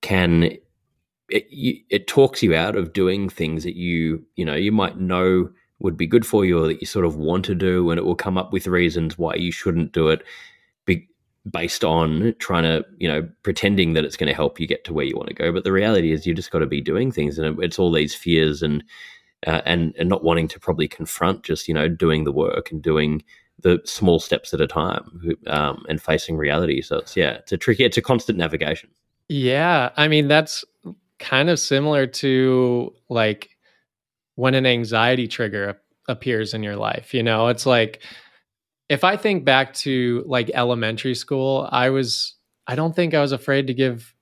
can 0.00 0.56
it, 1.28 1.46
it 1.90 2.06
talks 2.06 2.42
you 2.42 2.54
out 2.54 2.76
of 2.76 2.92
doing 2.92 3.28
things 3.28 3.64
that 3.64 3.76
you 3.76 4.24
you 4.36 4.44
know 4.44 4.54
you 4.54 4.72
might 4.72 4.98
know 4.98 5.50
would 5.80 5.96
be 5.96 6.06
good 6.06 6.26
for 6.26 6.44
you 6.44 6.62
or 6.62 6.66
that 6.66 6.80
you 6.80 6.86
sort 6.86 7.04
of 7.04 7.16
want 7.16 7.44
to 7.44 7.54
do 7.54 7.90
and 7.90 7.98
it 7.98 8.04
will 8.04 8.14
come 8.16 8.38
up 8.38 8.52
with 8.52 8.66
reasons 8.66 9.18
why 9.18 9.34
you 9.34 9.52
shouldn't 9.52 9.92
do 9.92 10.08
it 10.08 10.22
be, 10.86 11.06
based 11.50 11.84
on 11.84 12.34
trying 12.38 12.62
to 12.62 12.84
you 12.98 13.08
know 13.08 13.28
pretending 13.42 13.92
that 13.92 14.04
it's 14.04 14.16
going 14.16 14.28
to 14.28 14.34
help 14.34 14.58
you 14.58 14.66
get 14.66 14.84
to 14.84 14.92
where 14.92 15.04
you 15.04 15.16
want 15.16 15.28
to 15.28 15.34
go 15.34 15.52
but 15.52 15.64
the 15.64 15.72
reality 15.72 16.12
is 16.12 16.26
you 16.26 16.34
just 16.34 16.50
got 16.50 16.60
to 16.60 16.66
be 16.66 16.80
doing 16.80 17.12
things 17.12 17.38
and 17.38 17.62
it's 17.62 17.78
all 17.78 17.92
these 17.92 18.14
fears 18.14 18.62
and 18.62 18.82
uh, 19.46 19.62
and 19.64 19.94
and 19.98 20.08
not 20.08 20.24
wanting 20.24 20.48
to 20.48 20.60
probably 20.60 20.88
confront 20.88 21.42
just 21.42 21.68
you 21.68 21.74
know 21.74 21.88
doing 21.88 22.24
the 22.24 22.32
work 22.32 22.70
and 22.70 22.82
doing 22.82 23.22
the 23.60 23.80
small 23.84 24.20
steps 24.20 24.54
at 24.54 24.60
a 24.60 24.66
time 24.66 25.36
um, 25.48 25.84
and 25.88 26.00
facing 26.00 26.36
reality. 26.36 26.80
So 26.80 26.98
it's 26.98 27.16
yeah, 27.16 27.34
it's 27.34 27.52
a 27.52 27.56
tricky, 27.56 27.84
it's 27.84 27.96
a 27.96 28.02
constant 28.02 28.38
navigation. 28.38 28.90
Yeah, 29.28 29.90
I 29.96 30.08
mean 30.08 30.28
that's 30.28 30.64
kind 31.18 31.50
of 31.50 31.58
similar 31.58 32.06
to 32.06 32.94
like 33.08 33.50
when 34.36 34.54
an 34.54 34.66
anxiety 34.66 35.26
trigger 35.26 35.80
appears 36.08 36.54
in 36.54 36.62
your 36.62 36.76
life. 36.76 37.12
You 37.12 37.22
know, 37.22 37.48
it's 37.48 37.66
like 37.66 38.02
if 38.88 39.04
I 39.04 39.16
think 39.16 39.44
back 39.44 39.74
to 39.74 40.24
like 40.26 40.50
elementary 40.54 41.14
school, 41.14 41.68
I 41.70 41.90
was 41.90 42.34
I 42.66 42.74
don't 42.74 42.94
think 42.94 43.14
I 43.14 43.20
was 43.20 43.32
afraid 43.32 43.66
to 43.66 43.74
give 43.74 44.14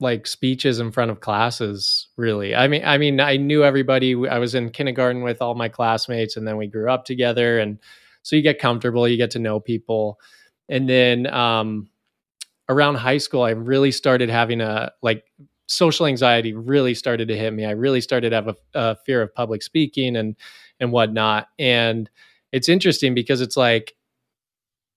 like 0.00 0.26
speeches 0.26 0.78
in 0.78 0.92
front 0.92 1.10
of 1.10 1.20
classes 1.20 2.08
really. 2.16 2.54
I 2.54 2.68
mean 2.68 2.82
i 2.84 2.98
mean 2.98 3.20
i 3.20 3.36
knew 3.36 3.64
everybody. 3.64 4.14
I 4.28 4.38
was 4.38 4.54
in 4.54 4.70
kindergarten 4.70 5.22
with 5.22 5.40
all 5.40 5.54
my 5.54 5.68
classmates 5.68 6.36
and 6.36 6.46
then 6.46 6.56
we 6.56 6.66
grew 6.66 6.90
up 6.90 7.04
together 7.04 7.58
and 7.58 7.78
so 8.22 8.36
you 8.36 8.42
get 8.42 8.58
comfortable 8.58 9.08
you 9.08 9.16
get 9.16 9.30
to 9.32 9.38
know 9.38 9.60
people. 9.60 10.18
And 10.68 10.88
then 10.88 11.26
um, 11.28 11.88
around 12.68 12.96
high 12.96 13.18
school 13.18 13.42
i 13.42 13.50
really 13.50 13.92
started 13.92 14.28
having 14.28 14.60
a 14.60 14.92
like 15.02 15.24
social 15.66 16.06
anxiety 16.06 16.52
really 16.54 16.94
started 16.94 17.28
to 17.28 17.36
hit 17.36 17.52
me. 17.52 17.64
I 17.64 17.72
really 17.72 18.00
started 18.00 18.30
to 18.30 18.36
have 18.36 18.48
a, 18.48 18.56
a 18.74 18.96
fear 19.04 19.22
of 19.22 19.34
public 19.34 19.62
speaking 19.62 20.16
and 20.16 20.36
and 20.78 20.92
whatnot. 20.92 21.48
And 21.58 22.08
it's 22.52 22.68
interesting 22.68 23.14
because 23.14 23.40
it's 23.40 23.56
like 23.56 23.94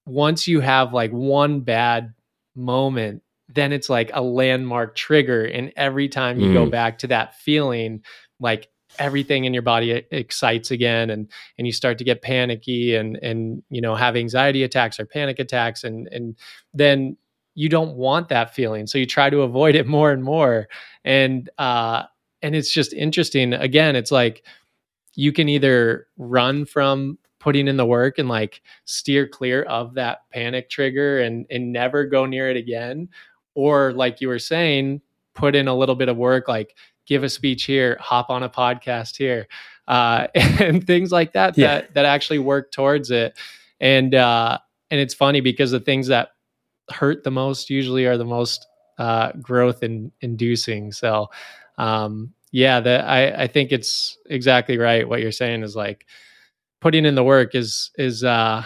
once 0.05 0.47
you 0.47 0.59
have 0.59 0.93
like 0.93 1.11
one 1.11 1.61
bad 1.61 2.13
moment 2.55 3.23
then 3.49 3.73
it's 3.73 3.89
like 3.89 4.11
a 4.13 4.21
landmark 4.21 4.95
trigger. 4.95 5.45
And 5.45 5.73
every 5.75 6.07
time 6.07 6.39
you 6.39 6.49
mm. 6.49 6.53
go 6.53 6.69
back 6.69 6.99
to 6.99 7.07
that 7.07 7.35
feeling, 7.35 8.03
like 8.39 8.69
everything 8.97 9.45
in 9.45 9.53
your 9.53 9.63
body 9.63 9.91
excites 10.11 10.71
again 10.71 11.09
and 11.09 11.29
and 11.57 11.67
you 11.67 11.73
start 11.73 11.97
to 11.97 12.03
get 12.03 12.21
panicky 12.21 12.95
and 12.95 13.17
and 13.17 13.61
you 13.69 13.81
know 13.81 13.93
have 13.95 14.15
anxiety 14.15 14.63
attacks 14.63 14.99
or 14.99 15.05
panic 15.05 15.37
attacks 15.37 15.83
and 15.83 16.07
and 16.07 16.35
then 16.73 17.15
you 17.53 17.69
don't 17.69 17.95
want 17.95 18.29
that 18.29 18.53
feeling 18.53 18.87
so 18.87 18.97
you 18.97 19.05
try 19.05 19.29
to 19.29 19.41
avoid 19.41 19.75
it 19.75 19.85
more 19.95 20.11
and 20.11 20.23
more 20.23 20.67
and 21.05 21.49
uh 21.59 22.03
and 22.41 22.55
it's 22.55 22.71
just 22.73 22.91
interesting 22.93 23.53
again 23.53 23.95
it's 23.95 24.11
like 24.11 24.43
you 25.13 25.31
can 25.31 25.47
either 25.47 26.07
run 26.17 26.65
from 26.65 27.17
putting 27.39 27.67
in 27.67 27.77
the 27.77 27.85
work 27.85 28.17
and 28.17 28.27
like 28.27 28.61
steer 28.85 29.27
clear 29.27 29.63
of 29.63 29.93
that 29.93 30.19
panic 30.31 30.69
trigger 30.69 31.19
and 31.19 31.45
and 31.49 31.71
never 31.71 32.05
go 32.05 32.25
near 32.25 32.49
it 32.49 32.57
again 32.57 33.07
or 33.59 33.91
like 33.91 34.21
you 34.21 34.29
were 34.29 34.39
saying 34.39 35.01
put 35.35 35.53
in 35.53 35.67
a 35.67 35.75
little 35.75 35.95
bit 35.95 36.07
of 36.07 36.15
work 36.15 36.47
like 36.47 36.75
give 37.05 37.23
a 37.23 37.29
speech 37.29 37.65
here 37.65 37.97
hop 37.99 38.29
on 38.29 38.43
a 38.43 38.49
podcast 38.49 39.17
here 39.17 39.47
uh, 39.87 40.27
and 40.35 40.87
things 40.87 41.11
like 41.11 41.33
that 41.33 41.57
yeah. 41.57 41.81
that 41.81 41.93
that 41.93 42.05
actually 42.05 42.39
work 42.39 42.71
towards 42.71 43.11
it 43.11 43.37
and 43.81 44.15
uh, 44.15 44.57
and 44.89 44.99
it's 44.99 45.13
funny 45.13 45.41
because 45.41 45.71
the 45.71 45.79
things 45.79 46.07
that 46.07 46.29
hurt 46.89 47.23
the 47.23 47.31
most 47.31 47.69
usually 47.69 48.05
are 48.05 48.17
the 48.17 48.25
most 48.25 48.65
uh, 48.97 49.31
growth 49.41 49.83
in, 49.83 50.11
inducing 50.21 50.91
so 50.91 51.27
um, 51.77 52.33
yeah 52.51 52.77
I, 52.77 53.43
I 53.43 53.47
think 53.47 53.71
it's 53.71 54.17
exactly 54.29 54.77
right 54.77 55.07
what 55.07 55.21
you're 55.21 55.31
saying 55.31 55.63
is 55.63 55.75
like 55.75 56.05
putting 56.79 57.05
in 57.05 57.15
the 57.15 57.23
work 57.23 57.55
is 57.55 57.91
is 57.97 58.23
uh 58.23 58.63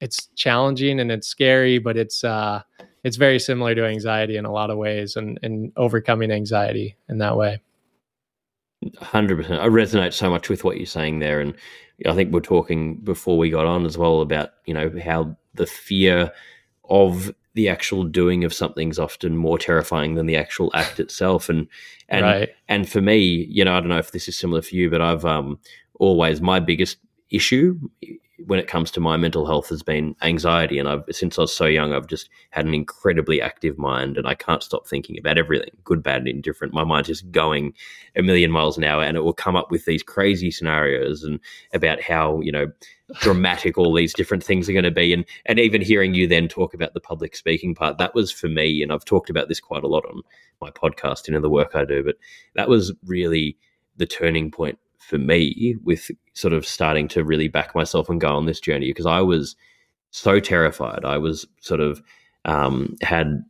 it's 0.00 0.26
challenging 0.36 1.00
and 1.00 1.10
it's 1.10 1.26
scary 1.26 1.78
but 1.78 1.96
it's 1.96 2.22
uh 2.24 2.62
it's 3.06 3.16
very 3.16 3.38
similar 3.38 3.72
to 3.72 3.86
anxiety 3.86 4.36
in 4.36 4.44
a 4.44 4.50
lot 4.50 4.68
of 4.68 4.78
ways 4.78 5.14
and, 5.14 5.38
and 5.40 5.72
overcoming 5.76 6.32
anxiety 6.32 6.96
in 7.08 7.18
that 7.18 7.36
way. 7.36 7.60
100%. 8.84 9.60
I 9.60 9.68
resonate 9.68 10.12
so 10.12 10.28
much 10.28 10.48
with 10.48 10.64
what 10.64 10.76
you're 10.76 10.86
saying 10.86 11.20
there. 11.20 11.40
And 11.40 11.54
I 12.04 12.14
think 12.16 12.32
we're 12.32 12.40
talking 12.40 12.96
before 12.96 13.38
we 13.38 13.48
got 13.48 13.64
on 13.64 13.86
as 13.86 13.96
well 13.96 14.22
about, 14.22 14.54
you 14.64 14.74
know, 14.74 14.92
how 15.04 15.36
the 15.54 15.66
fear 15.66 16.32
of 16.90 17.32
the 17.54 17.68
actual 17.68 18.02
doing 18.02 18.42
of 18.42 18.52
something's 18.52 18.98
often 18.98 19.36
more 19.36 19.56
terrifying 19.56 20.16
than 20.16 20.26
the 20.26 20.36
actual 20.36 20.72
act 20.74 20.98
itself. 20.98 21.48
And 21.48 21.68
and 22.08 22.24
Right. 22.24 22.48
and 22.66 22.88
for 22.88 23.00
me, 23.00 23.46
you 23.48 23.64
know, 23.64 23.76
I 23.76 23.78
don't 23.78 23.88
know 23.88 23.98
if 23.98 24.10
this 24.10 24.26
is 24.26 24.36
similar 24.36 24.62
for 24.62 24.74
you, 24.74 24.90
but 24.90 25.00
I've 25.00 25.24
um, 25.24 25.60
always 26.00 26.40
my 26.40 26.58
biggest 26.58 26.98
issue 27.30 27.78
when 28.44 28.58
it 28.58 28.68
comes 28.68 28.90
to 28.90 29.00
my 29.00 29.16
mental 29.16 29.46
health 29.46 29.70
has 29.70 29.82
been 29.82 30.14
anxiety, 30.22 30.78
and 30.78 30.88
I've 30.88 31.04
since 31.10 31.38
I 31.38 31.42
was 31.42 31.54
so 31.54 31.64
young, 31.66 31.92
I've 31.92 32.06
just 32.06 32.28
had 32.50 32.66
an 32.66 32.74
incredibly 32.74 33.40
active 33.40 33.78
mind, 33.78 34.18
and 34.18 34.26
I 34.26 34.34
can't 34.34 34.62
stop 34.62 34.86
thinking 34.86 35.18
about 35.18 35.38
everything, 35.38 35.70
good, 35.84 36.02
bad, 36.02 36.18
and 36.18 36.28
indifferent. 36.28 36.74
My 36.74 36.84
mind's 36.84 37.08
just 37.08 37.30
going 37.30 37.72
a 38.14 38.22
million 38.22 38.50
miles 38.50 38.76
an 38.76 38.84
hour, 38.84 39.02
and 39.02 39.16
it 39.16 39.22
will 39.22 39.32
come 39.32 39.56
up 39.56 39.70
with 39.70 39.86
these 39.86 40.02
crazy 40.02 40.50
scenarios 40.50 41.22
and 41.22 41.40
about 41.72 42.02
how 42.02 42.40
you 42.40 42.52
know 42.52 42.66
dramatic 43.20 43.78
all 43.78 43.94
these 43.94 44.12
different 44.12 44.42
things 44.42 44.68
are 44.68 44.72
going 44.72 44.84
to 44.84 44.90
be 44.90 45.12
and 45.12 45.24
and 45.44 45.60
even 45.60 45.80
hearing 45.80 46.12
you 46.12 46.26
then 46.26 46.48
talk 46.48 46.74
about 46.74 46.92
the 46.92 47.00
public 47.00 47.36
speaking 47.36 47.72
part 47.72 47.98
that 47.98 48.16
was 48.16 48.32
for 48.32 48.48
me 48.48 48.82
and 48.82 48.92
I've 48.92 49.04
talked 49.04 49.30
about 49.30 49.46
this 49.46 49.60
quite 49.60 49.84
a 49.84 49.86
lot 49.86 50.04
on 50.06 50.22
my 50.60 50.70
podcast 50.70 51.28
and 51.28 51.36
in 51.36 51.42
the 51.42 51.48
work 51.48 51.76
I 51.76 51.84
do 51.84 52.02
but 52.02 52.16
that 52.56 52.68
was 52.68 52.92
really 53.04 53.56
the 53.96 54.06
turning 54.06 54.50
point 54.50 54.80
for 55.06 55.18
me 55.18 55.76
with 55.84 56.10
sort 56.34 56.52
of 56.52 56.66
starting 56.66 57.08
to 57.08 57.24
really 57.24 57.48
back 57.48 57.74
myself 57.74 58.08
and 58.08 58.20
go 58.20 58.34
on 58.34 58.46
this 58.46 58.60
journey 58.60 58.88
because 58.88 59.06
I 59.06 59.20
was 59.20 59.54
so 60.10 60.40
terrified 60.40 61.04
I 61.04 61.18
was 61.18 61.46
sort 61.60 61.80
of 61.80 62.02
um, 62.44 62.96
had 63.02 63.44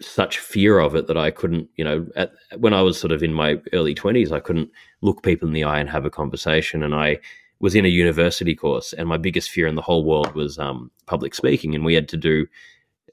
such 0.00 0.38
fear 0.38 0.78
of 0.78 0.94
it 0.94 1.06
that 1.06 1.16
I 1.16 1.30
couldn't, 1.30 1.68
you 1.76 1.84
know, 1.84 2.06
at, 2.16 2.32
when 2.58 2.74
I 2.74 2.82
was 2.82 2.98
sort 3.00 3.12
of 3.12 3.22
in 3.22 3.32
my 3.32 3.60
early 3.72 3.94
20s, 3.94 4.30
I 4.30 4.40
couldn't 4.40 4.70
look 5.00 5.22
people 5.22 5.48
in 5.48 5.54
the 5.54 5.64
eye 5.64 5.80
and 5.80 5.88
have 5.88 6.04
a 6.04 6.10
conversation. 6.10 6.82
And 6.82 6.94
I 6.94 7.18
was 7.60 7.74
in 7.74 7.86
a 7.86 7.88
university 7.88 8.54
course, 8.54 8.92
and 8.92 9.08
my 9.08 9.16
biggest 9.16 9.50
fear 9.50 9.66
in 9.66 9.74
the 9.74 9.82
whole 9.82 10.04
world 10.04 10.34
was 10.34 10.58
um, 10.58 10.90
public 11.06 11.34
speaking. 11.34 11.74
And 11.74 11.84
we 11.84 11.94
had 11.94 12.08
to 12.10 12.16
do 12.16 12.46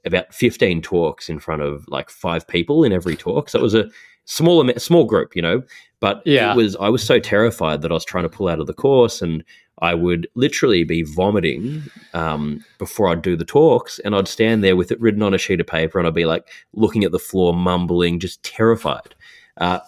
about 0.06 0.34
15 0.34 0.82
talks 0.82 1.30
in 1.30 1.39
front 1.39 1.62
of 1.62 1.88
like 1.88 2.10
five 2.10 2.46
people 2.48 2.84
in 2.84 2.91
every 2.91 3.15
talk. 3.15 3.48
So 3.48 3.60
it 3.60 3.63
was 3.63 3.76
a 3.76 3.89
small, 4.25 4.67
small 4.77 5.05
group, 5.05 5.36
you 5.36 5.41
know, 5.41 5.63
but 5.99 6.21
Yeah. 6.25 6.51
it 6.53 6.57
was, 6.57 6.75
I 6.77 6.89
was 6.89 7.03
so 7.03 7.19
terrified 7.19 7.81
that 7.81 7.91
I 7.91 7.93
was 7.93 8.05
trying 8.05 8.23
to 8.23 8.29
pull 8.29 8.47
out 8.47 8.59
of 8.59 8.67
the 8.67 8.73
course 8.73 9.21
and 9.21 9.43
I 9.79 9.93
would 9.95 10.27
literally 10.36 10.83
be 10.83 11.03
vomiting 11.03 11.88
um, 12.13 12.63
before 12.77 13.09
I'd 13.09 13.23
do 13.23 13.36
the 13.36 13.43
talks, 13.43 13.97
and 13.99 14.15
I'd 14.15 14.27
stand 14.27 14.63
there 14.63 14.75
with 14.75 14.91
it 14.91 15.01
written 15.01 15.23
on 15.23 15.33
a 15.33 15.38
sheet 15.39 15.59
of 15.59 15.65
paper, 15.65 15.97
and 15.97 16.07
I'd 16.07 16.13
be 16.13 16.25
like 16.25 16.47
looking 16.73 17.03
at 17.03 17.12
the 17.12 17.17
floor, 17.19 17.55
mumbling, 17.55 18.19
just 18.19 18.43
terrified. 18.43 19.15
Uh, 19.57 19.79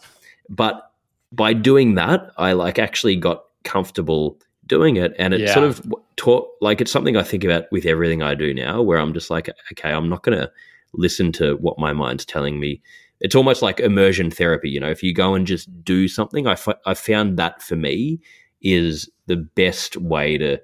but 0.49 0.91
by 1.31 1.53
doing 1.53 1.93
that, 1.95 2.31
I 2.37 2.53
like 2.53 2.79
actually 2.79 3.15
got 3.15 3.43
comfortable 3.63 4.39
doing 4.65 4.95
it, 4.97 5.13
and 5.19 5.35
it 5.35 5.41
Yeah. 5.41 5.53
sort 5.53 5.65
of 5.67 5.85
taught 6.17 6.47
like 6.61 6.81
it's 6.81 6.91
something 6.91 7.15
I 7.15 7.21
think 7.23 7.43
about 7.43 7.65
with 7.71 7.85
everything 7.85 8.23
I 8.23 8.33
do 8.33 8.55
now, 8.55 8.81
where 8.81 8.97
I'm 8.97 9.13
just 9.13 9.29
like, 9.29 9.47
okay, 9.71 9.91
I'm 9.91 10.09
not 10.09 10.23
going 10.23 10.37
to 10.37 10.51
listen 10.93 11.31
to 11.33 11.57
what 11.57 11.77
my 11.77 11.93
mind's 11.93 12.25
telling 12.25 12.59
me. 12.59 12.81
It's 13.21 13.35
almost 13.35 13.61
like 13.61 13.79
immersion 13.79 14.29
therapy, 14.31 14.69
you 14.69 14.79
know. 14.79 14.89
If 14.89 15.01
you 15.03 15.13
go 15.13 15.35
and 15.35 15.47
just 15.47 15.69
do 15.83 16.07
something, 16.07 16.47
I, 16.47 16.53
f- 16.53 16.67
I 16.85 16.93
found 16.93 17.37
that 17.37 17.61
for 17.61 17.75
me 17.75 18.19
is 18.61 19.09
the 19.27 19.37
best 19.37 19.97
way 19.97 20.37
to 20.37 20.59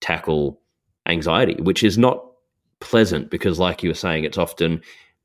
tackle 0.00 0.60
anxiety, 1.06 1.54
which 1.62 1.82
is 1.82 1.98
not 1.98 2.24
pleasant 2.80 3.30
because, 3.30 3.58
like 3.58 3.82
you 3.82 3.90
were 3.90 3.94
saying, 3.94 4.24
it's 4.24 4.38
often 4.38 4.80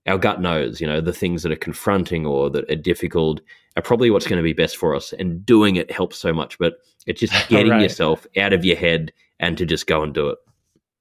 our 0.07 0.17
gut 0.17 0.41
knows, 0.41 0.81
you 0.81 0.87
know, 0.87 0.99
the 0.99 1.13
things 1.13 1.43
that 1.43 1.51
are 1.51 1.55
confronting 1.57 2.25
or 2.25 2.49
that 2.49 2.69
are 2.71 2.75
difficult 2.75 3.39
are 3.77 3.83
probably 3.83 4.09
what's 4.11 4.27
going 4.27 4.37
to 4.37 4.43
be 4.43 4.53
best 4.53 4.75
for 4.77 4.95
us. 4.95 5.13
And 5.13 5.45
doing 5.45 5.75
it 5.75 5.91
helps 5.91 6.17
so 6.17 6.33
much, 6.33 6.57
but 6.59 6.73
it's 7.05 7.19
just 7.21 7.33
getting 7.49 7.71
Right. 7.71 7.81
yourself 7.81 8.25
out 8.37 8.51
of 8.53 8.65
your 8.65 8.75
head 8.77 9.13
and 9.39 9.57
to 9.57 9.65
just 9.65 9.87
go 9.87 10.01
and 10.03 10.13
do 10.13 10.29
it. 10.29 10.37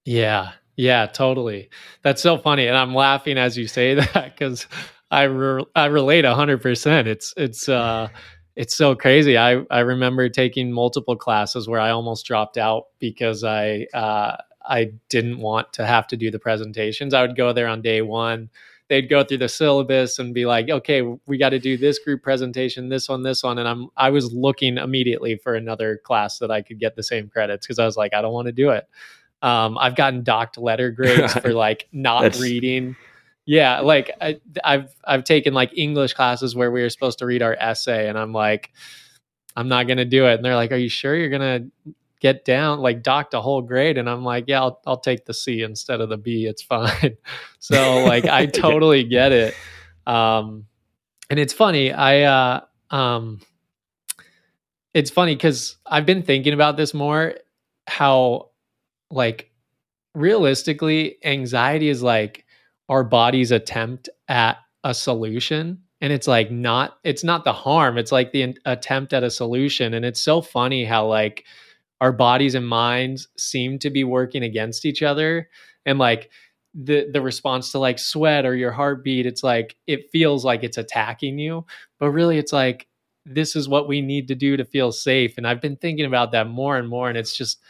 Yeah, 0.05 0.53
yeah, 0.77 1.07
totally. 1.07 1.71
That's 2.03 2.23
so 2.23 2.39
funny, 2.39 2.67
and 2.67 2.77
I'm 2.77 2.95
laughing 2.95 3.39
as 3.39 3.57
you 3.57 3.67
say 3.69 3.95
that 4.13 4.37
because 4.37 4.67
I 5.13 5.25
re- 5.25 5.65
I 5.77 5.87
relate 5.87 6.25
hundred 6.25 6.63
percent. 6.63 7.07
It's 7.07 7.35
it's 7.37 7.69
uh 7.69 8.09
it's 8.57 8.75
so 8.75 8.95
crazy. 8.97 9.37
I 9.37 9.63
I 9.71 9.81
remember 9.81 10.29
taking 10.31 10.73
multiple 10.73 11.17
classes 11.17 11.69
where 11.69 11.81
I 11.81 11.91
almost 11.91 12.25
dropped 12.25 12.57
out 12.57 12.87
because 12.99 13.45
I 13.45 13.87
uh 13.93 14.39
I 14.65 14.93
didn't 15.11 15.39
want 15.39 15.73
to 15.75 15.87
have 15.87 16.07
to 16.09 16.17
do 16.17 16.31
the 16.31 16.39
presentations. 16.39 17.13
I 17.13 17.21
would 17.21 17.37
go 17.37 17.53
there 17.53 17.69
on 17.69 17.83
day 17.83 18.01
one. 18.01 18.49
They'd 18.89 19.09
go 19.09 19.23
through 19.23 19.39
the 19.39 19.49
syllabus 19.49 20.19
and 20.19 20.35
be 20.35 20.47
like, 20.47 20.71
"Okay, 20.71 21.03
we 21.27 21.37
got 21.39 21.51
to 21.51 21.59
do 21.59 21.77
this 21.77 21.99
group 21.99 22.23
presentation, 22.23 22.89
this 22.89 23.09
one, 23.09 23.23
this 23.23 23.43
one," 23.43 23.59
and 23.59 23.69
I'm 23.69 23.89
I 23.99 24.11
was 24.11 24.33
looking 24.33 24.79
immediately 24.79 25.37
for 25.37 25.55
another 25.55 25.99
class 26.05 26.39
that 26.39 26.51
I 26.51 26.63
could 26.63 26.79
get 26.79 26.97
the 26.97 27.03
same 27.03 27.29
credits 27.29 27.67
because 27.67 27.79
I 27.79 27.85
was 27.85 27.97
like, 27.99 28.15
I 28.15 28.23
don't 28.23 28.33
want 28.33 28.47
to 28.47 28.53
do 28.53 28.71
it. 28.71 28.89
Um, 29.43 29.77
I've 29.77 29.97
gotten 29.97 30.23
docked 30.23 30.57
letter 30.57 30.91
grades 30.99 31.35
for 31.35 31.53
like 31.53 31.89
not 31.93 32.39
reading. 32.39 32.97
Yeah, 33.45 33.81
like 33.81 34.11
I, 34.21 34.41
I've 34.63 34.95
I've 35.05 35.25
taken 35.25 35.53
like 35.53 35.77
English 35.77 36.15
classes 36.15 36.55
where 36.55 36.71
we 36.71 36.83
were 36.83 36.91
supposed 36.91 37.19
to 37.19 37.27
read 37.27 37.43
our 37.43 37.57
essay, 37.59 38.09
and 38.09 38.17
I'm 38.19 38.33
like, 38.33 38.71
I'm 39.57 39.69
not 39.69 39.89
gonna 39.89 40.05
do 40.05 40.27
it. 40.27 40.35
And 40.35 40.45
they're 40.45 40.55
like, 40.55 40.73
Are 40.73 40.77
you 40.77 40.89
sure 40.89 41.17
you're 41.17 41.29
gonna 41.29 41.67
get 42.21 42.45
down 42.45 42.79
like 42.81 43.03
docked 43.03 43.35
a 43.35 43.41
whole 43.41 43.61
grade? 43.63 43.99
And 43.99 44.09
I'm 44.09 44.25
like, 44.25 44.45
Yeah, 44.47 44.61
I'll 44.61 44.81
I'll 44.87 45.01
take 45.01 45.25
the 45.25 45.35
C 45.35 45.63
instead 45.63 46.01
of 46.01 46.09
the 46.09 46.17
B. 46.17 46.47
It's 46.47 46.63
fine. 46.63 47.17
so 47.59 48.03
like 48.03 48.27
I 48.27 48.41
Yeah. 48.45 48.51
totally 48.53 49.05
get 49.05 49.33
it. 49.33 49.55
Um, 50.07 50.67
and 51.29 51.39
it's 51.41 51.53
funny. 51.53 51.93
I 51.93 52.23
uh, 52.23 52.61
um, 52.95 53.41
it's 54.95 55.11
funny 55.11 55.35
because 55.35 55.77
I've 55.87 56.07
been 56.07 56.23
thinking 56.23 56.53
about 56.53 56.77
this 56.77 56.95
more. 56.95 57.35
How 57.89 58.51
like 59.11 59.51
realistically, 60.15 61.17
anxiety 61.25 61.89
is 61.89 62.03
like 62.03 62.45
our 62.89 63.05
body's 63.05 63.51
attempt 63.51 64.09
at 64.29 64.59
a 64.85 64.93
solution 64.95 65.79
and 66.03 66.13
it's 66.13 66.27
like 66.27 66.51
not 66.51 66.99
it's 67.05 67.25
not 67.25 67.45
the 67.45 67.53
harm 67.53 67.97
it's 67.97 68.13
like 68.13 68.33
the 68.33 68.55
attempt 68.67 69.15
at 69.15 69.23
a 69.23 69.31
solution. 69.31 69.95
And 69.95 70.05
it's 70.05 70.21
so 70.21 70.43
funny 70.43 70.85
how 70.85 71.07
like 71.07 71.45
our 72.01 72.13
bodies 72.13 72.57
and 72.57 72.69
minds 72.69 73.29
seem 73.39 73.79
to 73.79 73.89
be 73.89 74.03
working 74.03 74.43
against 74.43 74.85
each 74.85 75.03
other. 75.03 75.49
And 75.87 75.99
like 75.99 76.31
the 76.75 77.09
the 77.13 77.23
response 77.23 77.71
to 77.73 77.79
like 77.79 77.99
sweat 77.99 78.45
or 78.45 78.57
your 78.57 78.73
heartbeat 78.73 79.27
it's 79.27 79.45
like 79.45 79.77
it 79.87 80.11
feels 80.11 80.45
like 80.45 80.65
it's 80.65 80.79
attacking 80.79 81.39
you. 81.39 81.65
But 82.01 82.11
really 82.11 82.37
it's 82.37 82.53
like 82.53 82.89
this 83.25 83.55
is 83.55 83.69
what 83.69 83.87
we 83.87 84.01
need 84.01 84.27
to 84.27 84.35
do 84.35 84.57
to 84.57 84.65
feel 84.65 84.91
safe. 84.91 85.39
And 85.39 85.47
i've 85.47 85.61
been 85.61 85.77
thinking 85.77 86.07
about 86.07 86.33
that 86.33 86.49
more 86.49 86.77
and 86.77 86.89
more 86.89 87.09
and 87.09 87.17
it's 87.17 87.37
just 87.37 87.61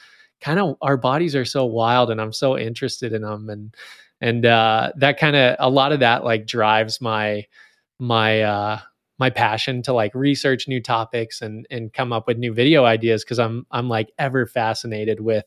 kind 0.40 0.59
of 0.59 0.77
our 0.81 0.96
bodies 0.96 1.37
are 1.37 1.44
so 1.44 1.64
wild 1.64 2.11
and 2.11 2.20
i'm 2.20 2.33
so 2.33 2.59
interested 2.59 3.12
in 3.12 3.22
them 3.22 3.48
and 3.48 3.75
and 4.22 4.46
uh 4.46 4.92
that 4.96 5.18
kind 5.18 5.37
of 5.37 5.56
a 5.58 5.68
lot 5.68 5.92
of 5.92 6.00
that 6.00 6.24
like 6.24 6.46
drives 6.46 7.00
my 7.00 7.44
my 7.98 8.40
uh 8.40 8.78
my 9.18 9.28
passion 9.28 9.82
to 9.82 9.92
like 9.92 10.14
research 10.14 10.66
new 10.66 10.80
topics 10.80 11.42
and 11.42 11.66
and 11.70 11.92
come 11.92 12.12
up 12.12 12.26
with 12.26 12.38
new 12.38 12.54
video 12.54 12.85
ideas 12.85 13.22
because 13.24 13.38
i'm 13.38 13.66
i'm 13.72 13.88
like 13.88 14.11
ever 14.18 14.46
fascinated 14.46 15.20
with 15.20 15.44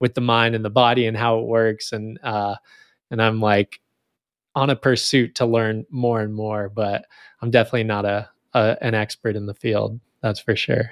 with 0.00 0.14
the 0.14 0.20
mind 0.20 0.54
and 0.54 0.64
the 0.64 0.70
body 0.70 1.06
and 1.06 1.16
how 1.16 1.40
it 1.40 1.46
works. 1.46 1.90
And 1.92 2.18
uh 2.22 2.56
and 3.10 3.22
i'm 3.22 3.40
like 3.40 3.80
on 4.54 4.70
a 4.70 4.76
pursuit 4.76 5.36
to 5.36 5.46
learn 5.46 5.86
more 5.90 6.20
and 6.20 6.34
more 6.34 6.68
but 6.68 7.06
i'm 7.40 7.50
definitely 7.50 7.84
not 7.84 8.04
a, 8.04 8.28
a 8.54 8.76
an 8.80 8.94
expert 8.94 9.36
in 9.36 9.46
the 9.46 9.54
field 9.54 10.00
that's 10.20 10.40
for 10.40 10.56
sure 10.56 10.90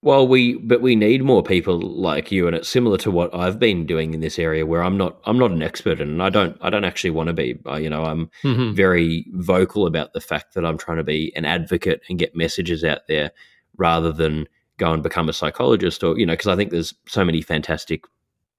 Well, 0.00 0.28
we 0.28 0.54
but 0.54 0.80
we 0.80 0.94
need 0.94 1.24
more 1.24 1.42
people 1.42 1.80
like 1.80 2.30
you, 2.30 2.46
and 2.46 2.54
it's 2.54 2.68
similar 2.68 2.98
to 2.98 3.10
what 3.10 3.34
I've 3.34 3.58
been 3.58 3.84
doing 3.84 4.14
in 4.14 4.20
this 4.20 4.38
area, 4.38 4.64
where 4.64 4.82
I'm 4.82 4.96
not 4.96 5.18
I'm 5.24 5.38
not 5.38 5.50
an 5.50 5.60
expert, 5.62 6.00
and 6.00 6.22
I 6.22 6.30
don't 6.30 6.56
I 6.60 6.70
don't 6.70 6.84
actually 6.84 7.10
want 7.10 7.26
to 7.26 7.32
be. 7.32 7.58
Uh, 7.66 7.76
you 7.76 7.90
know, 7.90 8.04
I'm 8.04 8.30
Mhm. 8.44 8.74
very 8.74 9.26
vocal 9.32 9.86
about 9.86 10.12
the 10.12 10.20
fact 10.20 10.54
that 10.54 10.64
I'm 10.64 10.78
trying 10.78 10.98
to 10.98 11.04
be 11.04 11.32
an 11.34 11.44
advocate 11.44 12.02
and 12.08 12.18
get 12.18 12.36
messages 12.36 12.84
out 12.84 13.08
there, 13.08 13.32
rather 13.76 14.12
than 14.12 14.46
go 14.76 14.92
and 14.92 15.02
become 15.02 15.28
a 15.28 15.32
psychologist, 15.32 16.04
or 16.04 16.16
you 16.16 16.24
know, 16.26 16.34
because 16.34 16.46
I 16.46 16.54
think 16.54 16.70
there's 16.70 16.94
so 17.08 17.24
many 17.24 17.42
fantastic 17.42 18.04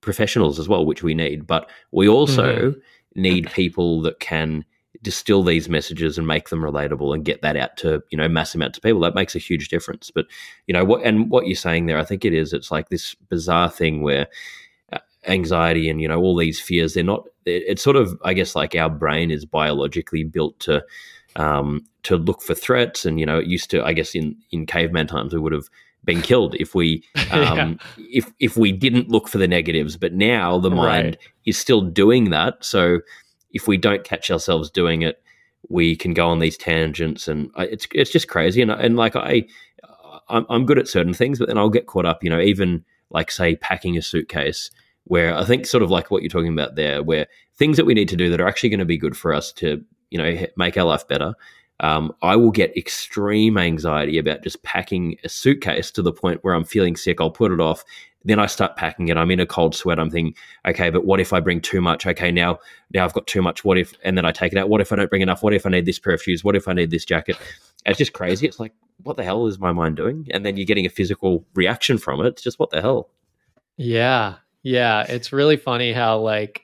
professionals 0.02 0.60
as 0.60 0.68
well, 0.68 0.86
which 0.86 1.04
we 1.04 1.14
need, 1.14 1.48
but 1.48 1.70
we 1.92 2.10
also 2.10 2.76
need 3.16 3.50
people 3.52 4.02
that 4.02 4.20
can 4.20 4.66
distill 5.04 5.44
these 5.44 5.70
messages 5.70 6.18
and 6.18 6.26
make 6.28 6.50
them 6.50 6.62
relatable 6.62 7.14
and 7.14 7.24
get 7.24 7.42
that 7.42 7.56
out 7.56 7.78
to 7.78 8.02
you 8.10 8.18
know 8.18 8.28
mass 8.28 8.56
amounts 8.56 8.78
of 8.78 8.84
people 8.84 9.00
that 9.00 9.16
makes 9.16 9.36
a 9.36 9.40
huge 9.40 9.70
difference. 9.70 10.12
But 10.12 10.26
you 10.68 10.74
know 10.74 10.84
what 10.84 11.04
and 11.06 11.30
what 11.30 11.46
you're 11.48 11.56
saying 11.56 11.86
there 11.86 12.00
i 12.00 12.04
think 12.04 12.26
it 12.26 12.34
is 12.34 12.54
it's 12.54 12.72
like 12.72 12.90
this 12.90 13.14
bizarre 13.30 13.70
thing 13.70 14.02
where 14.02 14.28
uh, 14.92 14.98
anxiety 15.28 15.90
and 15.90 16.02
you 16.02 16.08
know 16.08 16.20
all 16.20 16.36
these 16.36 16.60
fears 16.60 16.94
they're 16.96 17.04
not 17.04 17.24
it's 17.46 17.84
sort 17.84 17.96
of 17.96 18.20
i 18.26 18.34
guess 18.34 18.56
like 18.56 18.76
our 18.76 18.90
brain 18.90 19.32
is 19.32 19.46
biologically 19.46 20.24
built 20.24 20.60
to 20.60 20.84
um 21.36 21.86
to 22.04 22.16
look 22.18 22.42
for 22.42 22.56
threats. 22.56 23.06
And 23.06 23.20
you 23.20 23.26
know 23.26 23.38
it 23.40 23.46
used 23.48 23.70
to 23.72 23.84
i 23.86 23.94
guess 23.94 24.16
in 24.16 24.36
in 24.52 24.66
caveman 24.66 25.08
times 25.08 25.34
we 25.34 25.40
would 25.40 25.54
have 25.54 25.70
been 26.04 26.22
killed 26.22 26.56
if 26.56 26.74
we 26.74 27.04
um 27.32 27.80
if 27.98 28.32
if 28.40 28.58
we 28.58 28.72
didn't 28.72 29.10
look 29.10 29.28
for 29.28 29.38
the 29.38 29.48
negatives. 29.48 29.98
But 29.98 30.14
now 30.14 30.58
the 30.60 30.72
mind 30.72 31.06
Right. 31.06 31.18
is 31.46 31.58
still 31.58 31.82
doing 31.82 32.32
that. 32.32 32.66
So 32.66 33.00
if 33.52 33.68
we 33.68 33.78
don't 33.78 34.04
catch 34.04 34.32
ourselves 34.32 34.70
doing 34.70 35.02
it 35.02 35.22
we 35.68 35.96
can 35.96 36.14
go 36.14 36.28
on 36.28 36.40
these 36.40 36.58
tangents 36.58 37.28
and 37.28 37.52
I, 37.56 37.66
it's 37.66 37.88
it's 37.94 38.12
just 38.12 38.28
crazy 38.28 38.62
and 38.62 38.72
and 38.72 38.96
like 38.96 39.16
I 39.16 39.46
I'm, 40.30 40.46
I'm 40.50 40.66
good 40.66 40.80
at 40.80 40.88
certain 40.88 41.14
things 41.14 41.40
but 41.40 41.48
then 41.48 41.58
I'll 41.58 41.70
get 41.70 41.88
caught 41.88 42.06
up 42.06 42.24
you 42.24 42.30
know 42.30 42.40
even 42.40 42.86
like 43.10 43.32
say 43.32 43.56
packing 43.56 43.98
a 43.98 44.02
suitcase 44.02 44.72
where 45.10 45.36
I 45.36 45.44
think 45.44 45.66
sort 45.66 45.84
of 45.84 45.90
like 45.90 46.12
what 46.12 46.22
you're 46.22 46.30
talking 46.30 46.54
about 46.54 46.76
there, 46.76 47.02
where 47.02 47.28
things 47.58 47.78
that 47.78 47.86
we 47.86 47.96
need 47.96 48.10
to 48.10 48.16
do 48.16 48.30
that 48.30 48.40
are 48.40 48.48
actually 48.48 48.70
going 48.70 48.80
to 48.80 48.86
be 48.86 48.98
good 48.98 49.18
for 49.18 49.34
us 49.34 49.52
to, 49.54 49.84
you 50.12 50.20
know, 50.20 50.46
make 50.56 50.78
our 50.78 50.86
life 50.86 51.08
better. 51.08 51.34
Um, 51.82 52.14
I 52.22 52.36
will 52.36 52.52
get 52.52 52.76
extreme 52.76 53.58
anxiety 53.58 54.18
about 54.18 54.44
just 54.44 54.62
packing 54.64 55.18
a 55.24 55.30
suitcase 55.30 55.92
to 55.92 56.02
the 56.02 56.12
point 56.12 56.44
where 56.44 56.54
I'm 56.54 56.66
feeling 56.66 56.96
sick. 56.96 57.22
I'll 57.22 57.32
put 57.32 57.52
it 57.52 57.60
off. 57.60 57.84
Then 58.26 58.38
I 58.38 58.48
start 58.48 58.76
packing 58.76 59.08
it. 59.08 59.16
I'm 59.16 59.32
in 59.32 59.40
a 59.40 59.46
cold 59.46 59.74
sweat. 59.74 59.98
I'm 59.98 60.10
thinking, 60.10 60.36
okay, 60.68 60.90
but 60.90 61.06
what 61.06 61.22
if 61.22 61.32
I 61.32 61.40
bring 61.40 61.62
too 61.62 61.80
much? 61.80 62.06
Okay, 62.06 62.32
now 62.32 62.60
now 62.94 63.06
I've 63.06 63.14
got 63.14 63.28
too 63.28 63.42
much. 63.42 63.64
What 63.64 63.78
if? 63.78 63.94
And 64.04 64.18
then 64.18 64.26
I 64.26 64.34
take 64.34 64.52
it 64.52 64.58
out. 64.58 64.68
What 64.68 64.82
if 64.82 64.92
I 64.92 64.98
don't 64.98 65.10
bring 65.10 65.22
enough? 65.22 65.42
What 65.42 65.54
if 65.54 65.66
I 65.66 65.70
need 65.70 65.86
this 65.86 66.00
pair 66.00 66.14
of 66.14 66.22
shoes? 66.22 66.44
What 66.44 66.58
if 66.58 66.68
I 66.68 66.74
need 66.74 66.92
this 66.92 67.06
jacket? 67.06 67.38
It's 67.86 67.98
just 67.98 68.12
crazy. 68.12 68.46
It's 68.46 68.60
like, 68.60 68.74
what 69.04 69.16
the 69.16 69.24
hell 69.24 69.48
is 69.48 69.58
my 69.58 69.72
mind 69.72 69.96
doing? 69.96 70.28
And 70.32 70.46
then 70.46 70.58
you're 70.58 70.66
getting 70.66 70.86
a 70.86 70.90
physical 70.90 71.46
reaction 71.56 71.98
from 71.98 72.20
it. 72.20 72.28
It's 72.28 72.42
just 72.42 72.60
what 72.60 72.72
the 72.72 72.82
hell. 72.82 73.10
Yeah, 73.78 74.36
yeah. 74.64 75.06
It's 75.08 75.32
really 75.32 75.56
funny 75.56 75.94
how 75.94 76.20
like 76.20 76.64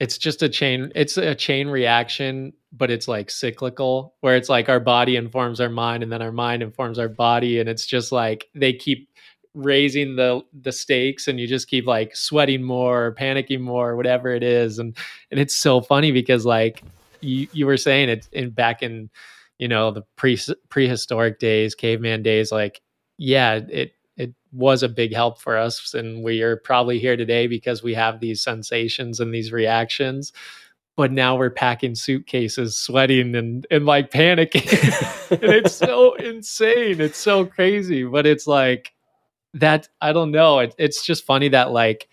it's 0.00 0.18
just 0.18 0.42
a 0.42 0.48
chain. 0.48 0.90
It's 0.94 1.16
a 1.16 1.34
chain 1.34 1.68
reaction 1.68 2.52
but 2.72 2.90
it's 2.90 3.08
like 3.08 3.30
cyclical 3.30 4.14
where 4.20 4.36
it's 4.36 4.48
like 4.48 4.68
our 4.68 4.80
body 4.80 5.16
informs 5.16 5.60
our 5.60 5.68
mind 5.68 6.02
and 6.02 6.12
then 6.12 6.22
our 6.22 6.32
mind 6.32 6.62
informs 6.62 6.98
our 6.98 7.08
body 7.08 7.58
and 7.58 7.68
it's 7.68 7.86
just 7.86 8.12
like 8.12 8.48
they 8.54 8.72
keep 8.72 9.08
raising 9.54 10.14
the 10.14 10.40
the 10.60 10.70
stakes 10.70 11.26
and 11.26 11.40
you 11.40 11.46
just 11.46 11.68
keep 11.68 11.86
like 11.86 12.14
sweating 12.14 12.62
more 12.62 13.06
or 13.06 13.14
panicking 13.14 13.60
more 13.60 13.90
or 13.90 13.96
whatever 13.96 14.28
it 14.32 14.44
is 14.44 14.78
and 14.78 14.96
and 15.30 15.40
it's 15.40 15.54
so 15.54 15.80
funny 15.80 16.12
because 16.12 16.46
like 16.46 16.84
you 17.20 17.48
you 17.52 17.66
were 17.66 17.76
saying 17.76 18.08
it 18.08 18.28
in 18.32 18.50
back 18.50 18.82
in 18.82 19.10
you 19.58 19.66
know 19.66 19.90
the 19.90 20.02
pre 20.14 20.38
prehistoric 20.68 21.40
days 21.40 21.74
caveman 21.74 22.22
days 22.22 22.52
like 22.52 22.80
yeah 23.18 23.54
it 23.68 23.92
it 24.20 24.34
was 24.52 24.82
a 24.82 24.88
big 24.88 25.14
help 25.14 25.40
for 25.40 25.56
us 25.56 25.94
and 25.94 26.22
we 26.22 26.42
are 26.42 26.56
probably 26.56 26.98
here 26.98 27.16
today 27.16 27.46
because 27.46 27.82
we 27.82 27.94
have 27.94 28.20
these 28.20 28.42
sensations 28.42 29.20
and 29.20 29.32
these 29.32 29.52
reactions 29.52 30.32
but 31.00 31.12
now 31.12 31.34
we're 31.34 31.48
packing 31.48 31.94
suitcases, 31.94 32.76
sweating 32.76 33.34
and 33.34 33.66
and 33.70 33.86
like 33.86 34.10
panicking. 34.10 34.70
and 35.30 35.50
it's 35.50 35.74
so 35.74 36.12
insane. 36.16 37.00
It's 37.00 37.16
so 37.16 37.46
crazy. 37.46 38.04
But 38.04 38.26
it's 38.26 38.46
like 38.46 38.92
that, 39.54 39.88
I 40.02 40.12
don't 40.12 40.30
know. 40.30 40.58
It, 40.58 40.74
it's 40.76 41.02
just 41.02 41.24
funny 41.24 41.48
that 41.48 41.70
like 41.70 42.10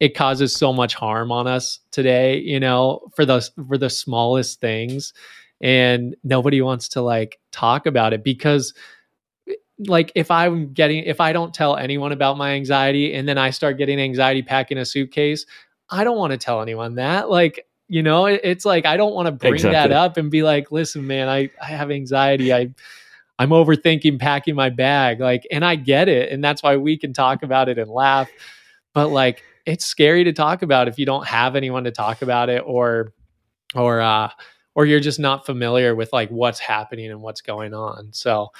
it 0.00 0.14
causes 0.14 0.56
so 0.56 0.72
much 0.72 0.94
harm 0.94 1.30
on 1.30 1.46
us 1.46 1.80
today, 1.90 2.38
you 2.38 2.58
know, 2.58 3.00
for 3.14 3.26
the 3.26 3.46
for 3.68 3.76
the 3.76 3.90
smallest 3.90 4.58
things. 4.58 5.12
And 5.60 6.16
nobody 6.24 6.62
wants 6.62 6.88
to 6.90 7.02
like 7.02 7.38
talk 7.52 7.84
about 7.84 8.14
it 8.14 8.24
because 8.24 8.72
like 9.78 10.12
if 10.14 10.30
I'm 10.30 10.72
getting 10.72 11.04
if 11.04 11.20
I 11.20 11.32
don't 11.32 11.52
tell 11.52 11.76
anyone 11.76 12.12
about 12.12 12.36
my 12.36 12.52
anxiety 12.52 13.14
and 13.14 13.28
then 13.28 13.38
I 13.38 13.50
start 13.50 13.78
getting 13.78 13.98
anxiety 13.98 14.42
packing 14.42 14.78
a 14.78 14.84
suitcase, 14.84 15.46
I 15.90 16.04
don't 16.04 16.16
want 16.16 16.32
to 16.32 16.38
tell 16.38 16.62
anyone 16.62 16.96
that. 16.96 17.28
Like 17.28 17.66
you 17.88 18.02
know, 18.02 18.26
it's 18.26 18.64
like 18.64 18.86
I 18.86 18.96
don't 18.96 19.14
want 19.14 19.26
to 19.26 19.32
bring 19.32 19.54
exactly. 19.54 19.90
that 19.90 19.92
up 19.92 20.16
and 20.16 20.30
be 20.30 20.42
like, 20.42 20.72
"Listen, 20.72 21.06
man, 21.06 21.28
I 21.28 21.50
I 21.60 21.66
have 21.66 21.90
anxiety. 21.90 22.52
I 22.52 22.72
I'm 23.38 23.50
overthinking 23.50 24.18
packing 24.18 24.54
my 24.54 24.70
bag." 24.70 25.20
Like, 25.20 25.46
and 25.50 25.64
I 25.64 25.76
get 25.76 26.08
it, 26.08 26.32
and 26.32 26.42
that's 26.42 26.62
why 26.62 26.76
we 26.76 26.96
can 26.96 27.12
talk 27.12 27.42
about 27.42 27.68
it 27.68 27.78
and 27.78 27.90
laugh. 27.90 28.30
But 28.94 29.08
like, 29.08 29.42
it's 29.66 29.84
scary 29.84 30.24
to 30.24 30.32
talk 30.32 30.62
about 30.62 30.88
if 30.88 30.98
you 30.98 31.04
don't 31.04 31.26
have 31.26 31.56
anyone 31.56 31.84
to 31.84 31.90
talk 31.90 32.22
about 32.22 32.48
it, 32.48 32.62
or 32.64 33.12
or 33.74 34.00
uh, 34.00 34.30
or 34.74 34.86
you're 34.86 35.00
just 35.00 35.20
not 35.20 35.44
familiar 35.44 35.94
with 35.94 36.10
like 36.12 36.30
what's 36.30 36.60
happening 36.60 37.10
and 37.10 37.20
what's 37.20 37.42
going 37.42 37.74
on. 37.74 38.12
So. 38.12 38.50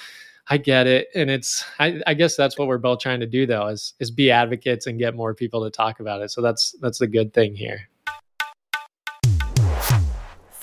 I 0.47 0.57
get 0.57 0.85
it, 0.85 1.07
and 1.15 1.29
it's. 1.31 1.65
I, 1.79 2.01
I 2.05 2.13
guess 2.13 2.35
that's 2.35 2.57
what 2.57 2.67
we're 2.67 2.77
both 2.77 2.99
trying 2.99 3.19
to 3.19 3.25
do, 3.25 3.47
though, 3.47 3.67
is 3.67 3.93
is 3.99 4.11
be 4.11 4.29
advocates 4.29 4.85
and 4.85 4.99
get 4.99 5.15
more 5.15 5.33
people 5.33 5.63
to 5.63 5.71
talk 5.71 5.99
about 5.99 6.21
it. 6.21 6.29
So 6.29 6.41
that's 6.41 6.75
that's 6.81 6.99
the 6.99 7.07
good 7.07 7.33
thing 7.33 7.55
here. 7.55 7.89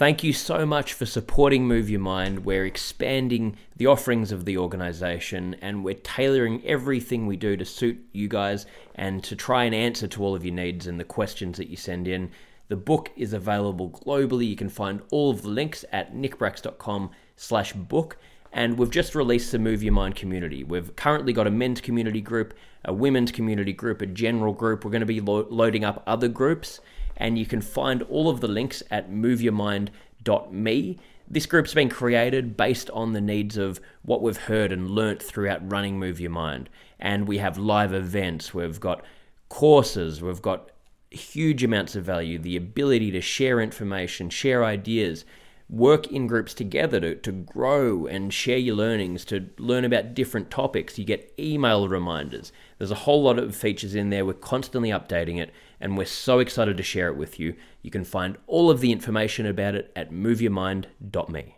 Thank 0.02 0.24
you 0.24 0.32
so 0.32 0.64
much 0.66 0.94
for 0.94 1.06
supporting 1.06 1.66
Move 1.66 1.88
Your 1.90 2.00
Mind. 2.00 2.44
We're 2.44 2.66
expanding 2.66 3.56
the 3.76 3.86
offerings 3.86 4.32
of 4.32 4.44
the 4.44 4.58
organization 4.58 5.54
and 5.60 5.84
we're 5.84 5.94
tailoring 5.94 6.60
everything 6.66 7.26
we 7.26 7.36
do 7.36 7.56
to 7.56 7.64
suit 7.64 8.04
you 8.10 8.26
guys 8.26 8.66
and 8.96 9.22
to 9.22 9.36
try 9.36 9.62
and 9.62 9.74
answer 9.74 10.08
to 10.08 10.24
all 10.24 10.34
of 10.34 10.44
your 10.44 10.54
needs 10.54 10.88
and 10.88 10.98
the 10.98 11.04
questions 11.04 11.56
that 11.58 11.68
you 11.68 11.76
send 11.76 12.08
in. 12.08 12.32
The 12.66 12.74
book 12.74 13.12
is 13.16 13.32
available 13.32 13.90
globally. 13.90 14.48
You 14.48 14.56
can 14.56 14.70
find 14.70 15.02
all 15.12 15.30
of 15.30 15.42
the 15.42 15.50
links 15.50 15.84
at 15.92 16.14
nickbracks.com 16.14 17.10
slash 17.36 17.72
book. 17.72 18.16
And 18.52 18.76
we've 18.76 18.90
just 18.90 19.14
released 19.14 19.50
the 19.50 19.58
Move 19.58 19.82
Your 19.82 19.94
Mind 19.94 20.14
community. 20.14 20.62
We've 20.62 20.94
currently 20.94 21.32
got 21.32 21.46
a 21.46 21.50
men's 21.50 21.80
community 21.80 22.20
group, 22.20 22.54
a 22.84 22.92
women's 22.92 23.32
community 23.32 23.72
group, 23.72 24.02
a 24.02 24.06
general 24.06 24.52
group. 24.52 24.84
We're 24.84 24.90
going 24.90 25.00
to 25.00 25.06
be 25.06 25.20
lo- 25.20 25.46
loading 25.48 25.84
up 25.84 26.02
other 26.06 26.28
groups 26.28 26.80
and 27.16 27.38
you 27.38 27.46
can 27.46 27.60
find 27.60 28.02
all 28.02 28.28
of 28.28 28.40
the 28.40 28.48
links 28.48 28.82
at 28.90 29.10
moveyourmind.me. 29.10 30.98
This 31.28 31.46
group's 31.46 31.72
been 31.72 31.88
created 31.88 32.56
based 32.56 32.90
on 32.90 33.12
the 33.12 33.20
needs 33.20 33.56
of 33.56 33.80
what 34.02 34.22
we've 34.22 34.36
heard 34.36 34.72
and 34.72 34.90
learnt 34.90 35.22
throughout 35.22 35.70
running 35.70 35.98
Move 35.98 36.20
Your 36.20 36.30
Mind. 36.30 36.68
And 36.98 37.26
we 37.26 37.38
have 37.38 37.58
live 37.58 37.94
events, 37.94 38.52
we've 38.52 38.80
got 38.80 39.04
courses, 39.48 40.20
we've 40.20 40.42
got 40.42 40.70
huge 41.10 41.62
amounts 41.62 41.94
of 41.94 42.04
value, 42.04 42.38
the 42.38 42.56
ability 42.56 43.10
to 43.12 43.20
share 43.20 43.60
information, 43.60 44.30
share 44.30 44.64
ideas, 44.64 45.24
work 45.72 46.06
in 46.08 46.26
groups 46.26 46.52
together 46.52 47.00
to, 47.00 47.14
to 47.14 47.32
grow 47.32 48.06
and 48.06 48.32
share 48.32 48.58
your 48.58 48.76
learnings, 48.76 49.24
to 49.24 49.48
learn 49.58 49.86
about 49.86 50.12
different 50.12 50.50
topics. 50.50 50.98
You 50.98 51.04
get 51.06 51.32
email 51.38 51.88
reminders. 51.88 52.52
There's 52.76 52.90
a 52.90 52.96
whole 52.96 53.22
lot 53.22 53.38
of 53.38 53.56
features 53.56 53.94
in 53.94 54.10
there. 54.10 54.26
We're 54.26 54.34
constantly 54.34 54.90
updating 54.90 55.40
it, 55.40 55.50
and 55.80 55.96
we're 55.96 56.04
so 56.04 56.40
excited 56.40 56.76
to 56.76 56.82
share 56.82 57.08
it 57.08 57.16
with 57.16 57.40
you. 57.40 57.54
You 57.80 57.90
can 57.90 58.04
find 58.04 58.36
all 58.46 58.70
of 58.70 58.80
the 58.80 58.92
information 58.92 59.46
about 59.46 59.74
it 59.74 59.90
at 59.96 60.12
moveyourmind.me. 60.12 61.56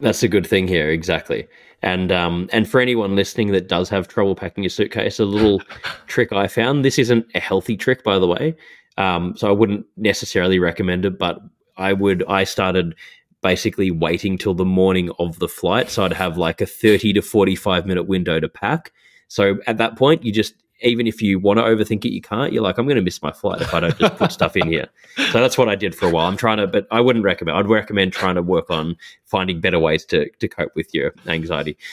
That's 0.00 0.22
a 0.22 0.28
good 0.28 0.46
thing 0.46 0.66
here, 0.66 0.88
exactly. 0.88 1.46
And 1.82 2.10
um, 2.10 2.48
and 2.52 2.66
for 2.66 2.80
anyone 2.80 3.16
listening 3.16 3.52
that 3.52 3.68
does 3.68 3.90
have 3.90 4.08
trouble 4.08 4.34
packing 4.34 4.64
your 4.64 4.70
suitcase, 4.70 5.18
a 5.18 5.26
little 5.26 5.60
trick 6.06 6.32
I 6.32 6.46
found. 6.46 6.86
This 6.86 6.98
isn't 6.98 7.26
a 7.34 7.40
healthy 7.40 7.76
trick, 7.76 8.02
by 8.02 8.18
the 8.18 8.26
way. 8.26 8.56
Um, 8.98 9.36
so 9.36 9.48
I 9.48 9.52
wouldn't 9.52 9.86
necessarily 9.96 10.58
recommend 10.58 11.04
it, 11.04 11.18
but 11.18 11.40
I 11.76 11.92
would. 11.92 12.24
I 12.28 12.44
started 12.44 12.94
basically 13.42 13.90
waiting 13.90 14.36
till 14.36 14.54
the 14.54 14.64
morning 14.64 15.10
of 15.18 15.38
the 15.38 15.48
flight, 15.48 15.90
so 15.90 16.04
I'd 16.04 16.12
have 16.12 16.36
like 16.36 16.60
a 16.60 16.66
thirty 16.66 17.12
to 17.14 17.22
forty-five 17.22 17.86
minute 17.86 18.04
window 18.04 18.40
to 18.40 18.48
pack. 18.48 18.92
So 19.28 19.58
at 19.66 19.78
that 19.78 19.96
point, 19.96 20.24
you 20.24 20.32
just 20.32 20.54
even 20.82 21.06
if 21.06 21.20
you 21.20 21.38
want 21.38 21.58
to 21.58 21.62
overthink 21.62 22.04
it, 22.04 22.12
you 22.12 22.20
can't. 22.20 22.52
You're 22.52 22.62
like, 22.62 22.78
I'm 22.78 22.86
going 22.86 22.96
to 22.96 23.02
miss 23.02 23.22
my 23.22 23.32
flight 23.32 23.60
if 23.60 23.74
I 23.74 23.80
don't 23.80 23.98
just 23.98 24.16
put 24.16 24.32
stuff 24.32 24.56
in 24.56 24.66
here. 24.66 24.88
So 25.30 25.40
that's 25.40 25.58
what 25.58 25.68
I 25.68 25.74
did 25.74 25.94
for 25.94 26.06
a 26.06 26.10
while. 26.10 26.26
I'm 26.26 26.36
trying 26.36 26.58
to, 26.58 26.66
but 26.66 26.86
I 26.90 27.00
wouldn't 27.00 27.24
recommend. 27.24 27.58
I'd 27.58 27.68
recommend 27.68 28.12
trying 28.12 28.36
to 28.36 28.42
work 28.42 28.70
on 28.70 28.96
finding 29.26 29.60
better 29.60 29.78
ways 29.78 30.04
to 30.06 30.30
to 30.30 30.48
cope 30.48 30.72
with 30.74 30.94
your 30.94 31.14
anxiety. 31.26 31.76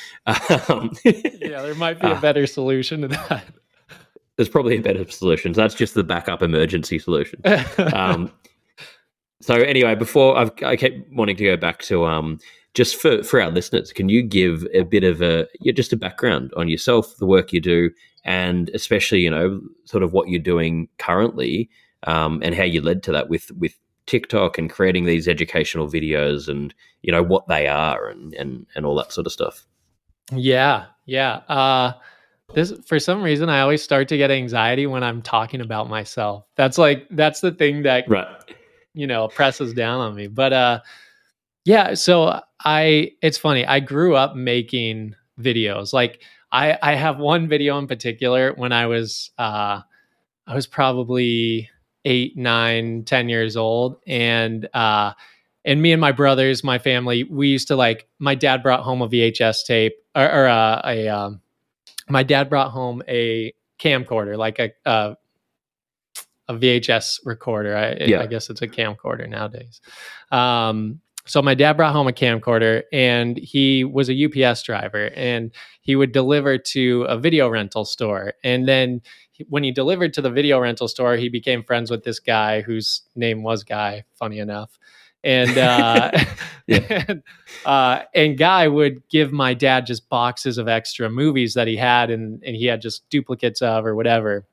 Um, 0.69 0.91
yeah, 1.03 1.61
there 1.61 1.75
might 1.75 1.99
be 1.99 2.07
a 2.07 2.11
uh, 2.11 2.21
better 2.21 2.45
solution 2.47 3.01
to 3.01 3.07
that. 3.07 3.45
There's 4.37 4.49
probably 4.49 4.77
a 4.77 4.81
better 4.81 5.09
solution. 5.09 5.53
So 5.53 5.61
that's 5.61 5.75
just 5.75 5.93
the 5.93 6.03
backup 6.03 6.41
emergency 6.41 6.99
solution. 6.99 7.41
Um, 7.93 8.31
so 9.39 9.55
anyway, 9.55 9.95
before 9.95 10.37
I've, 10.37 10.51
I 10.63 10.75
kept 10.75 10.95
wanting 11.11 11.35
to 11.37 11.43
go 11.43 11.57
back 11.57 11.83
to 11.83 12.05
um, 12.05 12.39
just 12.73 12.95
for 12.95 13.23
for 13.23 13.41
our 13.41 13.51
listeners, 13.51 13.91
can 13.91 14.09
you 14.09 14.23
give 14.23 14.67
a 14.73 14.83
bit 14.83 15.03
of 15.03 15.21
a 15.21 15.47
just 15.73 15.93
a 15.93 15.97
background 15.97 16.51
on 16.57 16.67
yourself, 16.67 17.15
the 17.17 17.25
work 17.25 17.53
you 17.53 17.61
do, 17.61 17.91
and 18.23 18.69
especially 18.73 19.21
you 19.21 19.31
know 19.31 19.61
sort 19.85 20.03
of 20.03 20.13
what 20.13 20.27
you're 20.27 20.39
doing 20.39 20.87
currently, 20.97 21.69
um, 22.03 22.39
and 22.43 22.55
how 22.55 22.63
you 22.63 22.81
led 22.81 23.03
to 23.03 23.11
that 23.11 23.29
with 23.29 23.51
with 23.51 23.77
TikTok 24.05 24.57
and 24.57 24.69
creating 24.69 25.05
these 25.05 25.27
educational 25.27 25.87
videos, 25.87 26.47
and 26.47 26.73
you 27.01 27.11
know 27.11 27.23
what 27.23 27.47
they 27.47 27.67
are, 27.67 28.07
and 28.07 28.33
and 28.33 28.65
and 28.75 28.85
all 28.85 28.95
that 28.95 29.11
sort 29.11 29.27
of 29.27 29.33
stuff. 29.33 29.65
Yeah, 30.31 30.85
yeah. 31.05 31.37
Uh, 31.47 31.93
this 32.53 32.73
for 32.85 32.99
some 32.99 33.21
reason 33.21 33.49
I 33.49 33.61
always 33.61 33.83
start 33.83 34.07
to 34.09 34.17
get 34.17 34.31
anxiety 34.31 34.87
when 34.87 35.03
I'm 35.03 35.21
talking 35.21 35.61
about 35.61 35.89
myself. 35.89 36.45
That's 36.55 36.77
like 36.77 37.07
that's 37.11 37.41
the 37.41 37.51
thing 37.51 37.83
that 37.83 38.09
right. 38.09 38.27
you 38.93 39.07
know 39.07 39.27
presses 39.27 39.73
down 39.73 39.99
on 39.99 40.15
me. 40.15 40.27
But 40.27 40.53
uh 40.53 40.81
yeah, 41.65 41.93
so 41.95 42.41
I 42.63 43.11
it's 43.21 43.37
funny. 43.37 43.65
I 43.65 43.79
grew 43.79 44.15
up 44.15 44.35
making 44.35 45.15
videos. 45.39 45.93
Like 45.93 46.21
I 46.51 46.77
I 46.81 46.95
have 46.95 47.19
one 47.19 47.47
video 47.47 47.77
in 47.79 47.87
particular 47.87 48.53
when 48.53 48.71
I 48.71 48.87
was 48.87 49.31
uh 49.37 49.81
I 50.47 50.55
was 50.55 50.67
probably 50.67 51.69
eight, 52.05 52.37
nine, 52.37 53.03
ten 53.03 53.27
years 53.27 53.57
old 53.57 53.97
and 54.07 54.67
uh 54.73 55.13
and 55.65 55.81
me 55.81 55.91
and 55.91 55.99
my 55.99 56.13
brothers, 56.13 56.63
my 56.63 56.79
family, 56.79 57.25
we 57.25 57.49
used 57.49 57.67
to 57.67 57.75
like 57.75 58.07
my 58.19 58.35
dad 58.35 58.63
brought 58.63 58.83
home 58.83 59.01
a 59.01 59.09
VHS 59.09 59.65
tape 59.65 59.95
or, 60.15 60.23
or 60.23 60.47
uh, 60.47 60.81
a 60.85 61.09
um 61.09 61.41
my 62.09 62.23
dad 62.23 62.49
brought 62.49 62.71
home 62.71 63.03
a 63.07 63.53
camcorder, 63.79 64.37
like 64.37 64.59
a 64.59 64.71
uh, 64.85 65.15
a 66.49 66.53
VHS 66.53 67.19
recorder. 67.25 67.75
I, 67.75 68.05
yeah. 68.05 68.21
I, 68.21 68.25
guess 68.25 68.49
it's 68.49 68.61
a 68.61 68.69
camcorder 68.69 69.27
nowadays. 69.27 69.81
Um, 70.31 71.01
so 71.25 71.41
my 71.41 71.53
dad 71.55 71.73
brought 71.75 71.91
home 71.91 72.07
a 72.07 72.13
camcorder, 72.13 72.83
and 72.93 73.37
he 73.37 73.83
was 73.83 74.09
a 74.09 74.25
UPS 74.25 74.63
driver, 74.63 75.11
and 75.13 75.51
he 75.81 75.97
would 75.97 76.13
deliver 76.13 76.57
to 76.57 77.03
a 77.09 77.17
video 77.17 77.49
rental 77.49 77.83
store, 77.83 78.33
and 78.45 78.65
then 78.65 79.01
when 79.49 79.63
he 79.63 79.71
delivered 79.71 80.13
to 80.13 80.21
the 80.21 80.31
video 80.31 80.59
rental 80.59 80.87
store, 80.87 81.15
he 81.15 81.29
became 81.29 81.63
friends 81.63 81.91
with 81.91 82.03
this 82.03 82.19
guy 82.19 82.61
whose 82.61 83.03
name 83.15 83.43
was 83.43 83.63
Guy, 83.63 84.03
funny 84.15 84.39
enough. 84.39 84.79
And 85.23 85.57
uh, 85.57 86.11
and, 86.67 87.23
uh, 87.65 88.01
and 88.13 88.37
Guy 88.37 88.67
would 88.67 89.07
give 89.09 89.31
my 89.31 89.53
dad 89.53 89.85
just 89.85 90.07
boxes 90.09 90.57
of 90.57 90.67
extra 90.67 91.09
movies 91.09 91.53
that 91.55 91.67
he 91.67 91.75
had, 91.75 92.09
and 92.09 92.41
and 92.43 92.55
he 92.55 92.65
had 92.65 92.81
just 92.81 93.09
duplicates 93.09 93.61
of 93.61 93.85
or 93.85 93.95
whatever. 93.95 94.45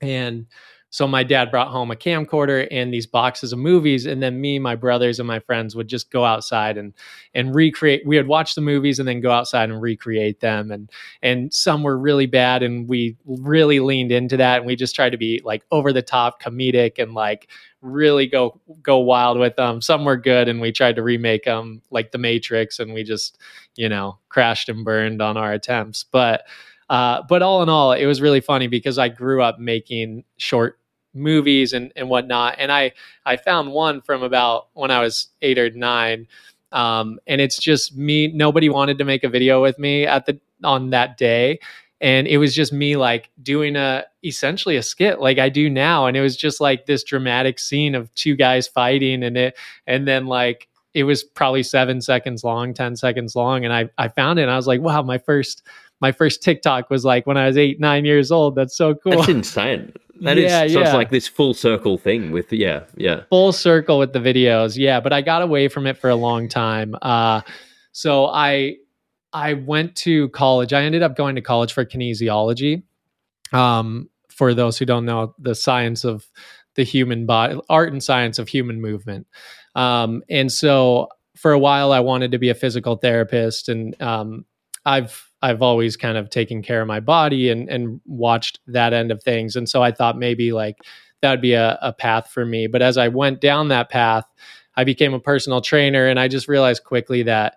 And 0.00 0.46
so 0.90 1.06
my 1.06 1.22
dad 1.22 1.52
brought 1.52 1.68
home 1.68 1.92
a 1.92 1.96
camcorder 1.96 2.66
and 2.70 2.92
these 2.92 3.06
boxes 3.06 3.52
of 3.52 3.60
movies, 3.60 4.06
and 4.06 4.20
then 4.20 4.40
me, 4.40 4.58
my 4.58 4.74
brothers, 4.74 5.20
and 5.20 5.26
my 5.26 5.38
friends 5.38 5.76
would 5.76 5.86
just 5.86 6.10
go 6.10 6.24
outside 6.24 6.76
and 6.76 6.92
and 7.32 7.54
recreate. 7.54 8.04
We 8.04 8.16
would 8.16 8.26
watch 8.26 8.56
the 8.56 8.60
movies 8.60 8.98
and 8.98 9.06
then 9.06 9.20
go 9.20 9.30
outside 9.30 9.70
and 9.70 9.80
recreate 9.80 10.40
them. 10.40 10.72
And 10.72 10.90
and 11.22 11.54
some 11.54 11.84
were 11.84 11.96
really 11.96 12.26
bad, 12.26 12.64
and 12.64 12.88
we 12.88 13.16
really 13.24 13.78
leaned 13.78 14.10
into 14.10 14.36
that, 14.38 14.58
and 14.58 14.66
we 14.66 14.74
just 14.74 14.96
tried 14.96 15.10
to 15.10 15.16
be 15.18 15.40
like 15.44 15.62
over 15.70 15.92
the 15.92 16.02
top 16.02 16.42
comedic 16.42 16.98
and 16.98 17.14
like 17.14 17.48
really 17.82 18.26
go 18.26 18.60
go 18.82 18.98
wild 18.98 19.38
with 19.38 19.56
them. 19.56 19.80
Some 19.80 20.04
were 20.04 20.16
good, 20.16 20.48
and 20.48 20.60
we 20.60 20.72
tried 20.72 20.96
to 20.96 21.02
remake 21.02 21.44
them 21.44 21.82
like 21.90 22.12
The 22.12 22.18
Matrix, 22.18 22.78
and 22.78 22.92
we 22.92 23.04
just 23.04 23.38
you 23.76 23.88
know 23.88 24.18
crashed 24.28 24.68
and 24.68 24.84
burned 24.84 25.22
on 25.22 25.36
our 25.36 25.52
attempts. 25.52 26.04
But 26.04 26.44
uh, 26.90 27.22
but 27.28 27.40
all 27.40 27.62
in 27.62 27.68
all, 27.68 27.92
it 27.92 28.06
was 28.06 28.20
really 28.20 28.40
funny 28.40 28.66
because 28.66 28.98
I 28.98 29.08
grew 29.08 29.42
up 29.42 29.60
making 29.60 30.24
short 30.38 30.80
movies 31.14 31.72
and, 31.72 31.92
and 31.96 32.08
whatnot. 32.08 32.56
And 32.58 32.72
I, 32.72 32.92
I 33.24 33.36
found 33.36 33.72
one 33.72 34.00
from 34.00 34.22
about 34.22 34.68
when 34.74 34.90
I 34.90 35.00
was 35.00 35.28
eight 35.42 35.58
or 35.58 35.70
nine. 35.70 36.26
Um, 36.72 37.18
and 37.26 37.40
it's 37.40 37.58
just 37.58 37.96
me. 37.96 38.28
Nobody 38.28 38.68
wanted 38.68 38.98
to 38.98 39.04
make 39.04 39.24
a 39.24 39.28
video 39.28 39.62
with 39.62 39.78
me 39.78 40.06
at 40.06 40.26
the 40.26 40.40
on 40.62 40.90
that 40.90 41.16
day, 41.16 41.58
and 42.00 42.26
it 42.26 42.38
was 42.38 42.54
just 42.54 42.72
me 42.72 42.96
like 42.96 43.30
doing 43.42 43.76
a 43.76 44.04
essentially 44.24 44.76
a 44.76 44.82
skit 44.82 45.20
like 45.20 45.38
I 45.38 45.48
do 45.48 45.68
now. 45.68 46.06
And 46.06 46.16
it 46.16 46.20
was 46.20 46.36
just 46.36 46.60
like 46.60 46.86
this 46.86 47.04
dramatic 47.04 47.58
scene 47.58 47.94
of 47.94 48.12
two 48.14 48.36
guys 48.36 48.66
fighting, 48.66 49.22
and 49.22 49.36
it 49.36 49.56
and 49.86 50.08
then 50.08 50.26
like 50.26 50.68
it 50.94 51.04
was 51.04 51.22
probably 51.22 51.62
seven 51.62 52.00
seconds 52.00 52.42
long, 52.42 52.74
ten 52.74 52.96
seconds 52.96 53.36
long, 53.36 53.64
and 53.64 53.72
I 53.72 53.90
I 53.98 54.08
found 54.08 54.38
it 54.38 54.42
and 54.42 54.50
I 54.50 54.56
was 54.56 54.66
like, 54.66 54.80
wow, 54.80 55.02
my 55.02 55.18
first 55.18 55.62
my 56.00 56.12
first 56.12 56.42
TikTok 56.42 56.88
was 56.90 57.04
like 57.04 57.26
when 57.26 57.36
I 57.36 57.46
was 57.46 57.56
eight, 57.58 57.78
nine 57.78 58.04
years 58.04 58.32
old. 58.32 58.54
That's 58.54 58.76
so 58.76 58.94
cool. 58.94 59.12
That's 59.12 59.28
insane. 59.28 59.92
That 60.22 60.36
yeah, 60.36 60.64
is 60.64 60.72
so 60.72 60.80
yeah. 60.80 60.86
it's 60.86 60.94
like 60.94 61.10
this 61.10 61.28
full 61.28 61.54
circle 61.54 61.96
thing 61.96 62.30
with 62.30 62.52
yeah, 62.52 62.84
yeah. 62.96 63.22
Full 63.30 63.52
circle 63.52 63.98
with 63.98 64.12
the 64.12 64.18
videos. 64.18 64.76
Yeah, 64.76 65.00
but 65.00 65.12
I 65.12 65.22
got 65.22 65.42
away 65.42 65.68
from 65.68 65.86
it 65.86 65.96
for 65.96 66.10
a 66.10 66.14
long 66.14 66.48
time. 66.48 66.94
Uh 67.02 67.42
so 67.92 68.26
I 68.26 68.76
I 69.32 69.54
went 69.54 69.96
to 69.96 70.28
college. 70.30 70.72
I 70.72 70.82
ended 70.82 71.02
up 71.02 71.16
going 71.16 71.36
to 71.36 71.42
college 71.42 71.72
for 71.72 71.84
kinesiology. 71.84 72.82
Um 73.52 74.08
for 74.28 74.54
those 74.54 74.78
who 74.78 74.86
don't 74.86 75.04
know 75.04 75.34
the 75.38 75.54
science 75.54 76.04
of 76.04 76.26
the 76.74 76.84
human 76.84 77.26
body, 77.26 77.58
art 77.68 77.92
and 77.92 78.02
science 78.02 78.38
of 78.38 78.48
human 78.48 78.80
movement. 78.80 79.26
Um 79.74 80.22
and 80.30 80.50
so 80.50 81.08
for 81.36 81.52
a 81.52 81.58
while 81.58 81.92
I 81.92 82.00
wanted 82.00 82.32
to 82.32 82.38
be 82.38 82.48
a 82.48 82.54
physical 82.54 82.96
therapist 82.96 83.68
and 83.68 84.00
um 84.00 84.44
I've 84.84 85.30
I've 85.42 85.62
always 85.62 85.96
kind 85.96 86.16
of 86.18 86.30
taken 86.30 86.62
care 86.62 86.80
of 86.80 86.88
my 86.88 87.00
body 87.00 87.50
and 87.50 87.68
and 87.68 88.00
watched 88.06 88.60
that 88.66 88.92
end 88.92 89.10
of 89.10 89.22
things. 89.22 89.56
And 89.56 89.68
so 89.68 89.82
I 89.82 89.92
thought 89.92 90.18
maybe 90.18 90.52
like 90.52 90.78
that 91.22 91.30
would 91.30 91.40
be 91.40 91.52
a, 91.54 91.78
a 91.82 91.92
path 91.92 92.30
for 92.30 92.44
me. 92.44 92.66
But 92.66 92.82
as 92.82 92.96
I 92.96 93.08
went 93.08 93.40
down 93.40 93.68
that 93.68 93.90
path, 93.90 94.24
I 94.76 94.84
became 94.84 95.12
a 95.14 95.20
personal 95.20 95.60
trainer 95.60 96.06
and 96.06 96.18
I 96.18 96.28
just 96.28 96.48
realized 96.48 96.84
quickly 96.84 97.22
that 97.24 97.56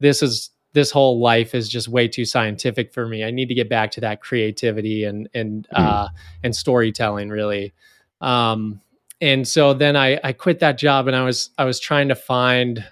this 0.00 0.22
is 0.22 0.50
this 0.72 0.90
whole 0.90 1.20
life 1.20 1.54
is 1.54 1.68
just 1.68 1.88
way 1.88 2.06
too 2.06 2.24
scientific 2.24 2.92
for 2.92 3.06
me. 3.06 3.24
I 3.24 3.30
need 3.30 3.48
to 3.48 3.54
get 3.54 3.68
back 3.68 3.90
to 3.92 4.00
that 4.02 4.20
creativity 4.20 5.04
and 5.04 5.28
and 5.34 5.66
mm. 5.74 5.80
uh, 5.80 6.08
and 6.42 6.54
storytelling 6.54 7.30
really. 7.30 7.72
Um, 8.20 8.80
and 9.20 9.46
so 9.46 9.74
then 9.74 9.96
I, 9.96 10.18
I 10.24 10.32
quit 10.32 10.60
that 10.60 10.78
job 10.78 11.06
and 11.06 11.16
I 11.16 11.24
was 11.24 11.50
I 11.58 11.64
was 11.64 11.80
trying 11.80 12.08
to 12.08 12.14
find 12.14 12.84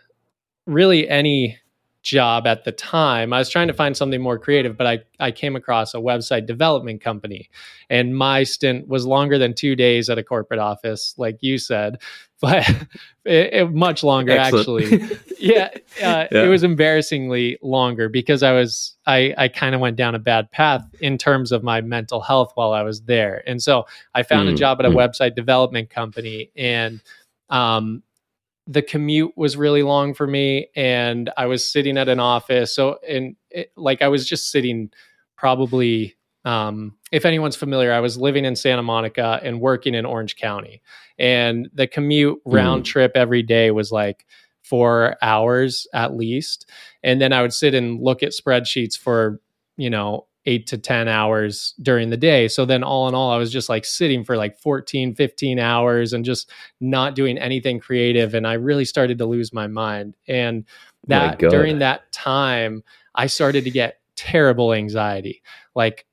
really 0.67 1.09
any 1.09 1.59
job 2.03 2.47
at 2.47 2.65
the 2.65 2.73
time. 2.73 3.33
I 3.33 3.39
was 3.39 3.51
trying 3.51 3.69
to 3.69 3.75
find 3.75 3.97
something 3.97 4.21
more 4.21 4.39
creative, 4.39 4.77
but 4.77 4.87
I, 4.87 4.99
I 5.21 5.31
came 5.31 5.57
across 5.57 5.95
a 5.95 5.99
website 5.99 6.47
development 6.47 7.01
company. 7.01 7.51
And 7.91 8.17
my 8.17 8.45
stint 8.45 8.89
was 8.89 9.05
longer 9.05 9.39
than 9.39 9.55
two 9.55 9.75
days 9.75 10.09
at 10.09 10.19
a 10.19 10.23
corporate 10.23 10.61
office, 10.61 11.15
like 11.19 11.39
you 11.41 11.59
said, 11.59 12.01
but 12.41 12.69
it, 13.25 13.53
it, 13.53 13.73
much 13.73 14.05
longer 14.05 14.37
actually. 14.37 14.87
yeah, 15.41 15.71
uh, 16.01 16.27
yeah, 16.31 16.45
it 16.45 16.49
was 16.49 16.63
embarrassingly 16.63 17.59
longer 17.63 18.09
because 18.09 18.45
I 18.45 18.53
was 18.53 18.97
I 19.07 19.35
I 19.37 19.49
kind 19.49 19.75
of 19.75 19.81
went 19.81 19.97
down 19.97 20.15
a 20.15 20.21
bad 20.21 20.49
path 20.53 20.87
in 21.01 21.19
terms 21.19 21.51
of 21.51 21.65
my 21.65 21.81
mental 21.81 22.21
health 22.21 22.53
while 22.55 22.73
I 22.73 22.83
was 22.83 23.01
there, 23.03 23.43
and 23.45 23.61
so 23.61 23.87
I 24.15 24.23
found 24.23 24.49
mm, 24.49 24.53
a 24.53 24.55
job 24.55 24.79
at 24.79 24.87
a 24.87 24.89
mm. 24.89 24.95
website 24.95 25.35
development 25.35 25.91
company 25.91 26.53
and 26.55 27.03
um, 27.51 28.05
the 28.69 28.83
commute 28.83 29.33
was 29.35 29.57
really 29.57 29.83
long 29.83 30.15
for 30.15 30.27
me 30.27 30.69
and 30.77 31.31
i 31.37 31.47
was 31.47 31.69
sitting 31.69 31.97
at 31.97 32.09
an 32.09 32.21
office 32.21 32.75
so 32.75 32.99
and 33.09 33.35
it, 33.51 33.73
like 33.77 34.03
i 34.03 34.09
was 34.09 34.29
just 34.29 34.51
sitting 34.51 34.91
probably 35.37 36.15
um, 36.45 36.97
if 37.11 37.25
anyone's 37.25 37.57
familiar 37.57 37.93
i 37.93 38.01
was 38.01 38.17
living 38.17 38.45
in 38.45 38.55
santa 38.55 38.83
monica 38.83 39.41
and 39.43 39.61
working 39.61 39.95
in 39.95 40.05
orange 40.05 40.37
county 40.37 40.83
and 41.19 41.69
the 41.73 41.87
commute 41.87 42.39
round 42.45 42.83
mm. 42.83 42.87
trip 42.87 43.13
every 43.15 43.43
day 43.43 43.71
was 43.71 43.91
like 43.91 44.27
four 44.63 45.17
hours 45.23 45.87
at 45.95 46.15
least 46.15 46.71
and 47.03 47.21
then 47.21 47.33
i 47.33 47.41
would 47.43 47.55
sit 47.55 47.75
and 47.75 48.01
look 48.01 48.23
at 48.23 48.33
spreadsheets 48.33 48.97
for 48.97 49.41
you 49.77 49.89
know 49.89 50.27
eight 50.49 50.67
to 50.67 50.79
10 50.79 51.09
hours 51.09 51.75
during 51.83 52.09
the 52.09 52.17
day. 52.17 52.49
So 52.49 52.65
then 52.65 52.83
all 52.83 53.07
in 53.07 53.15
all, 53.15 53.31
I 53.31 53.37
was 53.37 53.53
just 53.53 53.69
like 53.69 53.85
sitting 53.85 54.25
for 54.25 54.35
like 54.35 54.59
14, 54.59 55.15
15 55.15 55.59
hours 55.59 56.15
and 56.15 56.25
just 56.25 56.51
not 56.81 57.15
doing 57.15 57.37
anything 57.37 57.79
creative. 57.79 58.33
And 58.33 58.47
I 58.47 58.55
really 58.55 58.87
started 58.87 59.19
to 59.19 59.27
lose 59.27 59.53
my 59.53 59.67
mind. 59.67 60.17
And 60.27 60.65
that 61.07 61.39
during 61.39 61.81
that 61.81 62.11
time, 62.13 62.83
I 63.15 63.27
started 63.27 63.65
to 63.65 63.71
get 63.71 64.01
terrible 64.17 64.73
anxiety, 64.73 65.43
like 65.75 66.07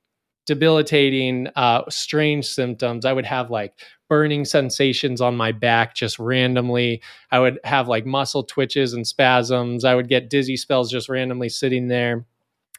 debilitating, 0.46 1.48
uh, 1.56 1.84
strange 1.90 2.46
symptoms. 2.46 3.06
I 3.06 3.14
would 3.14 3.26
have 3.26 3.50
like 3.50 3.80
burning 4.10 4.44
sensations 4.44 5.22
on 5.22 5.38
my 5.38 5.54
back 5.54 5.96
just 5.96 6.20
randomly. 6.20 7.02
I 7.32 7.40
would 7.40 7.58
have 7.64 7.88
like 7.88 8.06
muscle 8.06 8.44
twitches 8.44 8.94
and 8.94 9.08
spasms. 9.08 9.86
I 9.86 9.96
would 9.96 10.10
get 10.10 10.30
dizzy 10.30 10.58
spells 10.58 10.92
just 10.92 11.08
randomly 11.08 11.50
sitting 11.50 11.88
there. 11.88 12.26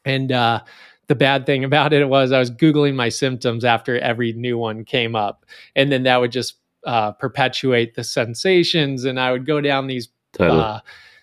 And 0.05 0.31
uh, 0.31 0.61
the 1.09 1.15
bad 1.15 1.47
thing 1.47 1.65
about 1.65 1.93
it 1.93 2.09
was 2.09 2.33
I 2.33 2.39
was 2.39 2.51
Googling 2.51 2.95
my 2.95 3.09
symptoms 3.09 3.65
after 3.65 3.99
every 3.99 4.33
new 4.33 4.59
one 4.59 4.85
came 4.85 5.15
up. 5.15 5.47
And 5.77 5.91
then 5.93 6.03
that 6.03 6.21
would 6.21 6.33
just 6.33 6.57
uh, 6.85 7.13
perpetuate 7.13 7.95
the 7.95 8.05
sensations. 8.05 9.05
And 9.05 9.21
I 9.21 9.33
would 9.33 9.47
go 9.47 9.61
down 9.61 9.87
these, 9.87 10.09
totally. 10.33 10.61
uh, 10.61 10.81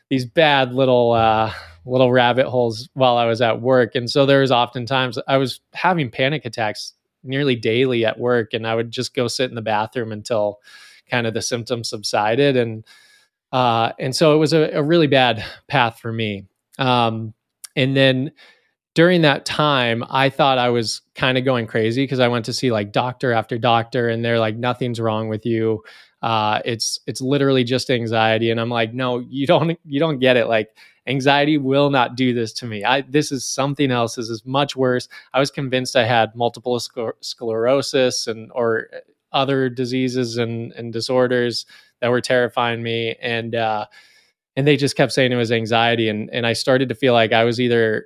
these 0.10 0.26
bad 0.26 0.74
little, 0.74 1.12
uh, 1.12 1.54
little 1.86 2.12
rabbit 2.12 2.48
holes 2.48 2.88
while 2.94 3.18
I 3.18 3.26
was 3.26 3.42
at 3.42 3.62
work. 3.62 3.96
And 3.96 4.10
so 4.10 4.26
there 4.26 4.40
was 4.40 4.52
oftentimes 4.52 5.20
I 5.28 5.38
was 5.38 5.60
having 5.74 6.10
panic 6.10 6.46
attacks 6.46 6.94
nearly 7.24 7.56
daily 7.56 8.06
at 8.06 8.20
work. 8.20 8.54
And 8.54 8.66
I 8.66 8.76
would 8.76 8.90
just 8.92 9.14
go 9.14 9.28
sit 9.28 9.50
in 9.50 9.56
the 9.56 9.62
bathroom 9.62 10.12
until 10.12 10.62
kind 11.10 11.28
of 11.28 11.34
the 11.34 11.42
symptoms 11.42 11.90
subsided. 11.90 12.56
And, 12.56 12.86
uh, 13.52 13.92
and 14.00 14.16
so 14.16 14.34
it 14.34 14.38
was 14.38 14.54
a, 14.54 14.72
a 14.72 14.84
really 14.84 15.08
bad 15.08 15.44
path 15.68 16.00
for 16.00 16.12
me. 16.12 16.46
Um, 16.80 17.34
and 17.76 17.98
then 17.98 18.32
during 18.96 19.22
that 19.24 19.46
time, 19.46 20.04
I 20.10 20.30
thought 20.30 20.58
I 20.58 20.70
was 20.70 21.02
kind 21.16 21.38
of 21.38 21.46
going 21.46 21.66
crazy 21.68 22.04
because 22.04 22.20
I 22.20 22.28
went 22.28 22.46
to 22.46 22.54
see 22.54 22.72
like 22.72 22.92
doctor 22.92 23.32
after 23.32 23.58
doctor, 23.58 24.10
and 24.10 24.24
they're 24.24 24.40
like, 24.40 24.56
nothing's 24.56 25.00
wrong 25.00 25.30
with 25.30 25.46
you. 25.46 25.84
Uh, 26.22 26.62
it's 26.64 27.00
it's 27.08 27.22
literally 27.22 27.64
just 27.64 27.90
anxiety, 27.90 28.52
and 28.52 28.60
I'm 28.60 28.70
like, 28.70 28.94
no, 28.94 29.20
you 29.20 29.48
don't 29.48 29.78
you 29.86 30.00
don't 30.00 30.20
get 30.20 30.38
it. 30.38 30.48
Like 30.48 30.70
anxiety 31.08 31.58
will 31.58 31.90
not 31.90 32.16
do 32.16 32.34
this 32.34 32.54
to 32.54 32.66
me. 32.66 32.84
I 32.84 33.02
this 33.02 33.32
is 33.32 33.44
something 33.44 33.92
else. 33.92 34.16
This 34.16 34.30
is 34.30 34.46
much 34.46 34.76
worse. 34.76 35.10
I 35.34 35.40
was 35.40 35.52
convinced 35.52 35.96
I 35.96 36.06
had 36.06 36.36
multiple 36.36 36.78
scler- 36.80 37.14
sclerosis 37.22 38.28
and 38.28 38.52
or 38.54 38.90
other 39.32 39.70
diseases 39.70 40.38
and 40.38 40.72
and 40.74 40.94
disorders 40.94 41.66
that 42.00 42.12
were 42.12 42.22
terrifying 42.22 42.84
me, 42.84 43.16
and 43.22 43.56
uh, 43.56 43.88
and 44.56 44.68
they 44.68 44.78
just 44.78 44.96
kept 44.96 45.12
saying 45.12 45.32
it 45.32 45.36
was 45.36 45.52
anxiety, 45.52 46.10
and 46.10 46.30
and 46.32 46.46
I 46.46 46.54
started 46.54 46.90
to 46.90 46.96
feel 46.96 47.14
like 47.14 47.34
I 47.34 47.44
was 47.44 47.60
either 47.60 48.06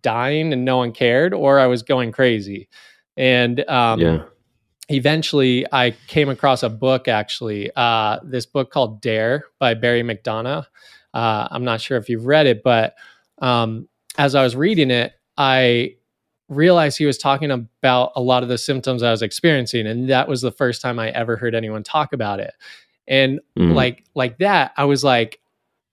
dying 0.00 0.52
and 0.52 0.64
no 0.64 0.78
one 0.78 0.92
cared 0.92 1.34
or 1.34 1.58
I 1.58 1.66
was 1.66 1.82
going 1.82 2.12
crazy. 2.12 2.68
And 3.16 3.68
um, 3.68 4.00
yeah. 4.00 4.22
eventually 4.88 5.66
I 5.72 5.92
came 6.06 6.28
across 6.28 6.62
a 6.62 6.68
book 6.68 7.08
actually, 7.08 7.70
uh, 7.76 8.18
this 8.22 8.46
book 8.46 8.70
called 8.70 9.00
Dare 9.00 9.44
by 9.58 9.74
Barry 9.74 10.02
McDonagh. 10.02 10.66
Uh, 11.12 11.48
I'm 11.50 11.64
not 11.64 11.80
sure 11.80 11.98
if 11.98 12.08
you've 12.08 12.26
read 12.26 12.46
it, 12.46 12.62
but 12.62 12.94
um, 13.42 13.88
as 14.16 14.34
I 14.34 14.42
was 14.42 14.54
reading 14.54 14.90
it, 14.90 15.12
I 15.36 15.96
realized 16.48 16.98
he 16.98 17.06
was 17.06 17.18
talking 17.18 17.50
about 17.50 18.12
a 18.16 18.20
lot 18.20 18.42
of 18.42 18.48
the 18.48 18.58
symptoms 18.58 19.02
I 19.02 19.10
was 19.10 19.22
experiencing. 19.22 19.86
And 19.86 20.10
that 20.10 20.28
was 20.28 20.42
the 20.42 20.50
first 20.50 20.82
time 20.82 20.98
I 20.98 21.10
ever 21.10 21.36
heard 21.36 21.54
anyone 21.54 21.82
talk 21.82 22.12
about 22.12 22.40
it. 22.40 22.52
And 23.08 23.40
mm. 23.58 23.74
like 23.74 24.04
like 24.14 24.38
that, 24.38 24.72
I 24.76 24.84
was 24.84 25.02
like, 25.02 25.39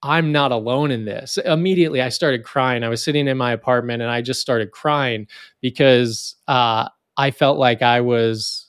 I'm 0.03 0.31
not 0.31 0.51
alone 0.51 0.91
in 0.91 1.05
this. 1.05 1.37
Immediately, 1.37 2.01
I 2.01 2.09
started 2.09 2.43
crying. 2.43 2.83
I 2.83 2.89
was 2.89 3.03
sitting 3.03 3.27
in 3.27 3.37
my 3.37 3.51
apartment 3.51 4.01
and 4.01 4.11
I 4.11 4.21
just 4.21 4.41
started 4.41 4.71
crying 4.71 5.27
because 5.61 6.35
uh, 6.47 6.89
I 7.17 7.31
felt 7.31 7.57
like 7.57 7.81
I 7.81 8.01
was 8.01 8.67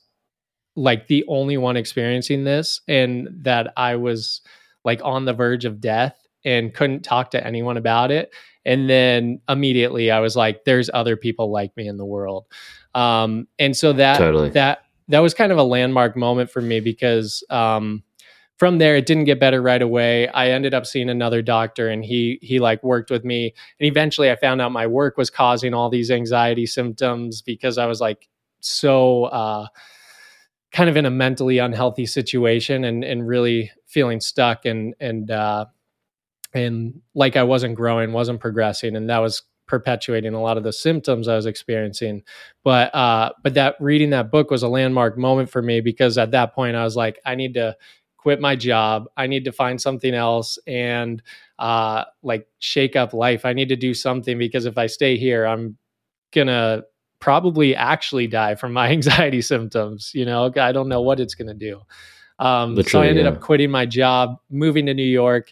like 0.74 1.08
the 1.08 1.24
only 1.28 1.56
one 1.56 1.76
experiencing 1.76 2.44
this 2.44 2.80
and 2.88 3.28
that 3.42 3.72
I 3.76 3.96
was 3.96 4.40
like 4.84 5.00
on 5.04 5.24
the 5.24 5.34
verge 5.34 5.64
of 5.64 5.80
death 5.80 6.16
and 6.44 6.72
couldn't 6.72 7.02
talk 7.02 7.32
to 7.32 7.46
anyone 7.46 7.76
about 7.76 8.10
it. 8.10 8.32
And 8.64 8.88
then 8.88 9.40
immediately 9.48 10.10
I 10.10 10.20
was 10.20 10.36
like, 10.36 10.64
there's 10.64 10.88
other 10.94 11.16
people 11.16 11.50
like 11.50 11.76
me 11.76 11.88
in 11.88 11.96
the 11.96 12.04
world. 12.04 12.46
Um, 12.94 13.48
and 13.58 13.76
so 13.76 13.92
that, 13.94 14.18
totally. 14.18 14.50
that, 14.50 14.84
that 15.08 15.20
was 15.20 15.34
kind 15.34 15.52
of 15.52 15.58
a 15.58 15.62
landmark 15.62 16.16
moment 16.16 16.50
for 16.50 16.60
me 16.60 16.80
because, 16.80 17.42
um, 17.50 18.02
from 18.59 18.78
there 18.78 18.96
it 18.96 19.06
didn't 19.06 19.24
get 19.24 19.40
better 19.40 19.62
right 19.62 19.82
away 19.82 20.28
i 20.28 20.50
ended 20.50 20.74
up 20.74 20.84
seeing 20.84 21.09
another 21.09 21.42
doctor 21.42 21.88
and 21.88 22.04
he 22.04 22.38
he 22.42 22.59
like 22.59 22.82
worked 22.82 23.11
with 23.11 23.24
me 23.24 23.54
and 23.80 23.86
eventually 23.86 24.30
i 24.30 24.36
found 24.36 24.61
out 24.61 24.72
my 24.72 24.86
work 24.86 25.16
was 25.16 25.30
causing 25.30 25.74
all 25.74 25.88
these 25.88 26.11
anxiety 26.11 26.66
symptoms 26.66 27.42
because 27.42 27.78
i 27.78 27.86
was 27.86 28.00
like 28.00 28.28
so 28.61 29.24
uh 29.24 29.66
kind 30.72 30.90
of 30.90 30.96
in 30.96 31.06
a 31.06 31.11
mentally 31.11 31.59
unhealthy 31.59 32.06
situation 32.06 32.84
and 32.84 33.04
and 33.04 33.26
really 33.26 33.70
feeling 33.86 34.20
stuck 34.20 34.64
and 34.64 34.94
and 35.00 35.30
uh 35.30 35.64
and 36.54 37.00
like 37.14 37.36
I 37.36 37.42
wasn't 37.42 37.74
growing, 37.74 38.12
wasn't 38.12 38.40
progressing 38.40 38.96
and 38.96 39.09
that 39.11 39.18
was 39.18 39.42
perpetuating 39.66 40.32
a 40.32 40.40
lot 40.40 40.56
of 40.56 40.64
the 40.64 40.72
symptoms 40.72 41.28
I 41.28 41.36
was 41.36 41.44
experiencing. 41.46 42.22
But 42.64 42.94
uh 42.94 43.32
but 43.42 43.54
that 43.54 43.76
reading 43.80 44.11
that 44.11 44.30
book 44.30 44.50
was 44.50 44.62
a 44.62 44.68
landmark 44.68 45.18
moment 45.18 45.50
for 45.50 45.62
me 45.62 45.80
because 45.80 46.18
at 46.18 46.30
that 46.32 46.54
point 46.54 46.76
I 46.76 46.84
was 46.84 46.96
like 46.96 47.18
I 47.24 47.34
need 47.34 47.54
to 47.54 47.76
quit 48.28 48.42
my 48.42 48.54
job. 48.54 49.06
I 49.16 49.26
need 49.26 49.46
to 49.46 49.52
find 49.52 49.80
something 49.80 50.12
else 50.12 50.58
and 50.66 51.22
uh 51.58 52.04
like 52.22 52.46
shake 52.58 52.94
up 52.94 53.14
life. 53.14 53.46
I 53.46 53.54
need 53.54 53.70
to 53.70 53.76
do 53.76 53.94
something 53.94 54.36
because 54.36 54.66
if 54.66 54.76
I 54.76 54.86
stay 54.86 55.16
here 55.16 55.46
I'm 55.46 55.78
to 56.48 56.84
probably 57.20 57.74
actually 57.74 58.26
die 58.26 58.54
from 58.54 58.74
my 58.74 58.88
anxiety 58.98 59.40
symptoms. 59.40 60.12
You 60.14 60.26
know, 60.26 60.52
I 60.60 60.72
don't 60.72 60.90
know 60.90 61.00
what 61.00 61.20
it's 61.20 61.34
to 61.48 61.54
do. 61.54 61.80
Um, 62.38 62.82
so 62.82 63.00
I 63.00 63.06
ended 63.06 63.24
yeah. 63.24 63.30
up 63.30 63.40
quitting 63.40 63.70
my 63.70 63.86
job, 63.86 64.36
moving 64.50 64.84
to 64.86 64.94
New 64.94 65.02
York. 65.02 65.50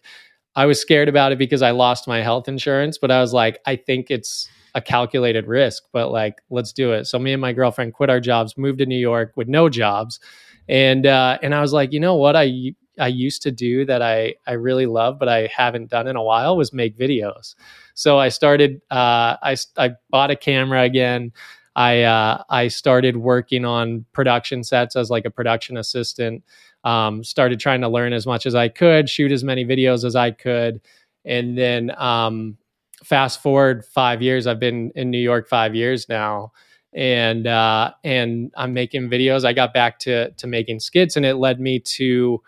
I 0.55 0.67
was 0.67 0.79
scared 0.79 1.09
about 1.09 1.33
it 1.33 1.39
because 1.39 1.63
I 1.63 1.71
lost 1.71 2.07
my 2.07 2.21
health 2.21 2.47
insurance, 2.47 2.99
but 2.99 3.11
I 3.11 3.23
was 3.23 3.33
like, 3.33 3.59
I 3.65 3.77
think 3.77 4.11
it's 4.11 4.49
a 4.75 4.83
calculated 4.83 5.47
risk, 5.47 5.85
but 5.95 6.11
like, 6.13 6.43
let's 6.51 6.75
do 6.75 6.93
it. 6.93 7.07
So 7.07 7.19
me 7.19 7.33
and 7.33 7.41
my 7.41 7.55
girlfriend 7.55 7.95
quit 7.95 8.11
our 8.11 8.21
jobs, 8.21 8.59
moved 8.59 8.81
to 8.81 8.87
New 8.87 8.99
York 8.99 9.33
with 9.35 9.49
no 9.49 9.71
jobs, 9.71 10.21
and 10.69 11.07
uh, 11.07 11.39
and 11.43 11.55
I 11.55 11.61
was 11.61 11.73
like, 11.73 11.93
you 11.93 12.01
know 12.01 12.17
what, 12.17 12.37
I 12.37 12.75
I 12.99 13.09
used 13.09 13.43
to 13.43 13.51
do 13.51 13.85
that 13.87 14.03
I 14.03 14.35
I 14.47 14.53
really 14.53 14.87
love, 14.87 15.19
but 15.19 15.29
I 15.29 15.49
haven't 15.55 15.91
done 15.91 16.09
in 16.09 16.17
a 16.17 16.23
while 16.23 16.57
was 16.57 16.73
make 16.73 16.99
videos. 16.99 17.55
So 17.95 18.19
I 18.19 18.29
started. 18.29 18.81
Uh, 18.91 19.37
I 19.43 19.57
I 19.77 19.93
bought 20.11 20.31
a 20.31 20.37
camera 20.37 20.83
again. 20.83 21.33
I 21.75 22.03
uh, 22.03 22.43
I 22.49 22.69
started 22.69 23.19
working 23.19 23.65
on 23.65 24.05
production 24.13 24.65
sets 24.65 24.97
as 24.97 25.11
like 25.11 25.25
a 25.27 25.31
production 25.31 25.77
assistant. 25.77 26.43
Um, 26.85 27.25
started 27.25 27.59
trying 27.59 27.81
to 27.81 27.89
learn 27.89 28.13
as 28.13 28.27
much 28.27 28.47
as 28.47 28.55
I 28.55 28.69
could, 28.69 29.11
shoot 29.11 29.33
as 29.33 29.43
many 29.43 29.65
videos 29.65 30.05
as 30.05 30.15
I 30.15 30.31
could, 30.31 30.81
and 31.25 31.59
then 31.59 31.91
um, 31.99 32.57
fast 33.05 33.43
forward 33.43 33.85
five 33.85 34.23
years. 34.23 34.47
I've 34.47 34.61
been 34.61 34.93
in 34.95 35.11
New 35.11 35.19
York 35.19 35.49
five 35.49 35.75
years 35.75 36.09
now, 36.09 36.53
and 36.97 37.47
uh, 37.47 37.93
and 38.03 38.51
I'm 38.57 38.73
making 38.73 39.11
videos. 39.11 39.45
I 39.45 39.53
got 39.53 39.73
back 39.75 39.99
to 40.01 40.31
to 40.31 40.47
making 40.47 40.81
skits, 40.81 41.17
and 41.17 41.25
it 41.25 41.37
led 41.37 41.61
me 41.61 41.79
to 41.79 42.43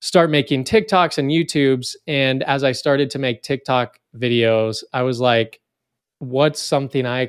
start 0.00 0.30
making 0.30 0.64
TikToks 0.64 1.18
and 1.18 1.30
YouTubes. 1.30 1.96
And 2.06 2.42
as 2.44 2.64
I 2.64 2.72
started 2.72 3.10
to 3.10 3.18
make 3.18 3.42
TikTok 3.42 3.98
videos, 4.16 4.82
I 4.92 5.02
was 5.02 5.20
like, 5.20 5.60
what's 6.20 6.62
something 6.62 7.04
I? 7.04 7.28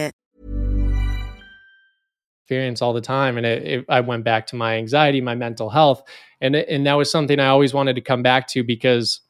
experience 2.51 2.81
all 2.81 2.91
the 2.91 2.99
time 2.99 3.37
and 3.37 3.45
it, 3.45 3.63
it, 3.63 3.85
i 3.87 4.01
went 4.01 4.25
back 4.25 4.45
to 4.45 4.57
my 4.57 4.75
anxiety 4.75 5.21
my 5.21 5.35
mental 5.35 5.69
health 5.69 6.03
and 6.41 6.53
and 6.53 6.85
that 6.85 6.95
was 6.95 7.09
something 7.09 7.39
i 7.39 7.47
always 7.47 7.73
wanted 7.73 7.95
to 7.95 8.01
come 8.01 8.21
back 8.21 8.45
to 8.45 8.61
because 8.61 9.21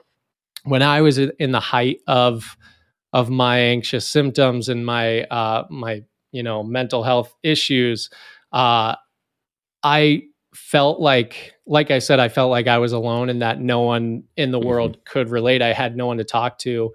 when 0.64 0.82
i 0.82 1.02
was 1.02 1.20
in 1.20 1.52
the 1.52 1.60
height 1.60 2.00
of 2.08 2.58
of 3.14 3.30
my 3.30 3.60
anxious 3.60 4.08
symptoms 4.08 4.70
and 4.70 4.84
my 4.88 5.22
uh 5.26 5.64
my 5.70 6.02
you 6.32 6.42
know 6.42 6.64
mental 6.64 7.04
health 7.04 7.32
issues 7.44 8.10
uh 8.54 8.96
i 9.84 10.24
felt 10.56 11.00
like 11.00 11.54
like 11.68 11.92
i 11.92 12.00
said 12.00 12.20
i 12.20 12.28
felt 12.28 12.50
like 12.50 12.66
i 12.66 12.80
was 12.80 12.92
alone 12.92 13.30
and 13.30 13.44
that 13.44 13.62
no 13.62 13.82
one 13.82 14.24
in 14.36 14.50
the 14.50 14.58
mm-hmm. 14.58 14.68
world 14.68 14.98
could 15.06 15.30
relate 15.30 15.62
i 15.62 15.74
had 15.74 15.96
no 15.96 16.08
one 16.08 16.18
to 16.18 16.24
talk 16.24 16.58
to 16.58 16.92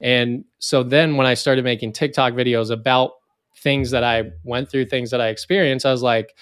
and 0.00 0.42
so 0.58 0.82
then 0.82 1.18
when 1.18 1.26
i 1.26 1.34
started 1.34 1.64
making 1.64 1.92
tiktok 1.92 2.32
videos 2.32 2.70
about 2.70 3.10
things 3.58 3.90
that 3.90 4.04
I 4.04 4.30
went 4.44 4.70
through, 4.70 4.86
things 4.86 5.10
that 5.10 5.20
I 5.20 5.28
experienced, 5.28 5.86
I 5.86 5.92
was 5.92 6.02
like, 6.02 6.34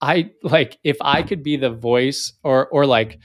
I 0.00 0.30
like 0.42 0.78
if 0.84 0.96
I 1.00 1.22
could 1.22 1.42
be 1.42 1.56
the 1.56 1.70
voice 1.70 2.32
or 2.42 2.68
or 2.68 2.86
like 2.86 3.18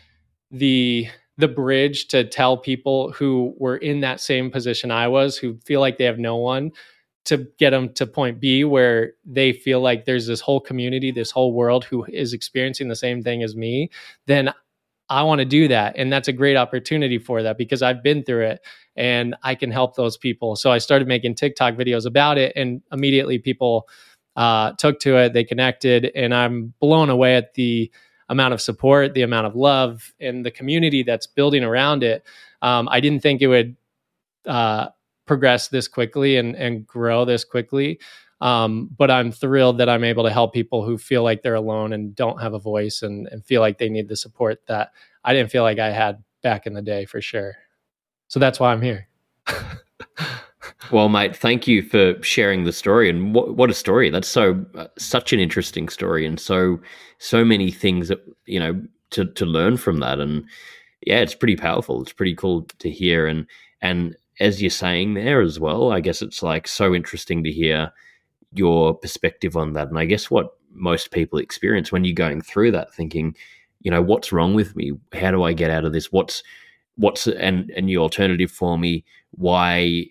the 0.52 1.08
the 1.38 1.47
bridge 1.47 2.08
to 2.10 2.24
tell 2.24 2.58
people 2.58 3.12
who 3.12 3.54
were 3.58 3.78
in 3.78 4.02
that 4.02 4.20
same 4.20 4.52
position 4.52 4.91
I 4.91 5.08
was, 5.08 5.38
who 5.38 5.58
feel 5.66 5.80
like 5.80 5.97
they 5.97 6.04
have 6.06 6.20
no 6.20 6.38
one, 6.38 6.72
to 7.26 7.47
get 7.58 7.72
them 7.72 7.93
to 7.93 8.06
point 8.06 8.39
B 8.39 8.64
where 8.64 9.14
they 9.26 9.54
feel 9.54 9.82
like 9.82 10.06
there's 10.06 10.28
this 10.28 10.41
whole 10.41 10.60
community, 10.60 11.12
this 11.12 11.32
whole 11.32 11.54
world 11.54 11.84
who 11.84 12.06
is 12.06 12.34
experiencing 12.34 12.88
the 12.88 12.95
same 12.95 13.22
thing 13.22 13.43
as 13.43 13.56
me, 13.56 13.89
then 14.28 14.54
I 15.12 15.24
want 15.24 15.39
to 15.39 15.45
do 15.45 15.68
that. 15.68 15.97
And 15.97 16.12
that's 16.12 16.30
a 16.30 16.34
great 16.34 16.55
opportunity 16.55 17.20
for 17.20 17.43
that 17.43 17.57
because 17.57 17.82
I've 17.82 18.01
been 18.01 18.24
through 18.24 18.45
it 18.45 18.62
and 18.95 19.36
I 19.43 19.55
can 19.55 19.70
help 19.70 19.95
those 19.97 20.16
people. 20.16 20.55
So 20.55 20.72
I 20.72 20.78
started 20.78 21.05
making 21.05 21.36
TikTok 21.36 21.76
videos 21.76 22.05
about 22.05 22.38
it, 22.38 22.53
and 22.55 22.82
immediately 22.91 23.38
people 23.38 23.89
uh, 24.38 24.72
took 24.78 25.01
to 25.01 25.18
it. 25.18 25.34
They 25.34 25.43
connected, 25.43 26.12
and 26.16 26.34
I'm 26.34 26.74
blown 26.80 27.09
away 27.09 27.36
at 27.36 27.53
the 27.55 27.91
amount 28.30 28.53
of 28.53 28.62
support, 28.62 29.14
the 29.14 29.24
amount 29.24 29.47
of 29.47 29.55
love, 29.55 30.14
and 30.22 30.45
the 30.45 30.51
community 30.51 31.03
that's 31.03 31.28
building 31.28 31.64
around 31.64 32.03
it. 32.03 32.24
Um, 32.62 32.88
I 32.89 33.01
didn't 33.01 33.22
think 33.22 33.41
it 33.41 33.47
would 33.47 33.76
uh, 34.45 34.88
progress 35.26 35.68
this 35.68 35.89
quickly 35.89 36.38
and, 36.38 36.55
and 36.55 36.88
grow 36.88 37.26
this 37.26 37.43
quickly. 37.43 37.99
Um, 38.41 38.89
but 38.97 39.11
I'm 39.11 39.31
thrilled 39.31 39.77
that 39.77 39.89
I'm 39.89 40.03
able 40.03 40.23
to 40.23 40.31
help 40.31 40.53
people 40.53 40.83
who 40.83 40.97
feel 40.97 41.23
like 41.23 41.43
they're 41.43 41.53
alone 41.53 41.93
and 41.93 42.15
don't 42.15 42.41
have 42.41 42.53
a 42.53 42.59
voice 42.59 43.03
and, 43.03 43.27
and 43.27 43.45
feel 43.45 43.61
like 43.61 43.77
they 43.77 43.87
need 43.87 44.07
the 44.07 44.15
support 44.15 44.65
that 44.67 44.91
I 45.23 45.33
didn't 45.33 45.51
feel 45.51 45.63
like 45.63 45.77
I 45.77 45.91
had 45.91 46.23
back 46.41 46.65
in 46.65 46.73
the 46.73 46.81
day 46.81 47.05
for 47.05 47.21
sure. 47.21 47.55
So 48.27 48.39
that's 48.39 48.59
why 48.59 48.71
I'm 48.71 48.81
here. 48.81 49.07
well, 50.91 51.07
mate, 51.07 51.35
thank 51.35 51.67
you 51.67 51.83
for 51.83 52.21
sharing 52.23 52.63
the 52.63 52.73
story. 52.73 53.09
And 53.09 53.35
what 53.35 53.55
what 53.55 53.69
a 53.69 53.75
story! 53.75 54.09
That's 54.09 54.27
so 54.27 54.65
uh, 54.75 54.87
such 54.97 55.33
an 55.33 55.39
interesting 55.39 55.89
story, 55.89 56.25
and 56.25 56.39
so 56.39 56.79
so 57.19 57.43
many 57.43 57.71
things 57.71 58.07
that 58.07 58.19
you 58.45 58.59
know 58.59 58.81
to 59.11 59.25
to 59.25 59.45
learn 59.45 59.77
from 59.77 59.99
that. 59.99 60.19
And 60.19 60.45
yeah, 61.05 61.19
it's 61.19 61.35
pretty 61.35 61.55
powerful. 61.55 62.01
It's 62.01 62.13
pretty 62.13 62.35
cool 62.35 62.63
to 62.79 62.89
hear. 62.89 63.27
And 63.27 63.45
and 63.81 64.15
as 64.39 64.61
you're 64.61 64.71
saying 64.71 65.13
there 65.13 65.41
as 65.41 65.59
well, 65.59 65.91
I 65.91 65.99
guess 65.99 66.21
it's 66.21 66.41
like 66.41 66.67
so 66.67 66.95
interesting 66.95 67.43
to 67.43 67.51
hear 67.51 67.91
your 68.54 68.93
perspective 68.93 69.56
on 69.56 69.74
that. 69.74 69.89
And 69.89 69.99
I 69.99 70.06
guess 70.06 70.30
what 70.30 70.56
most 70.74 71.12
people 71.12 71.39
experience 71.39 71.91
when 71.91 72.04
you're 72.04 72.14
going 72.14 72.41
through 72.41 72.72
that, 72.72 72.93
thinking, 72.93 73.36
you 73.82 73.91
know, 73.91 74.02
what's 74.02 74.32
wrong 74.32 74.54
with 74.54 74.76
me? 74.76 74.91
How 75.14 75.32
do 75.32 75.43
I 75.43 75.54
get 75.54 75.72
out 75.72 75.86
of 75.86 75.93
this? 75.93 76.12
What's 76.12 76.43
what's 76.95 77.28
and 77.28 77.70
a 77.72 77.82
new 77.82 77.99
alternative 78.02 78.52
for 78.52 78.78
me? 78.78 79.04
Why 79.32 80.06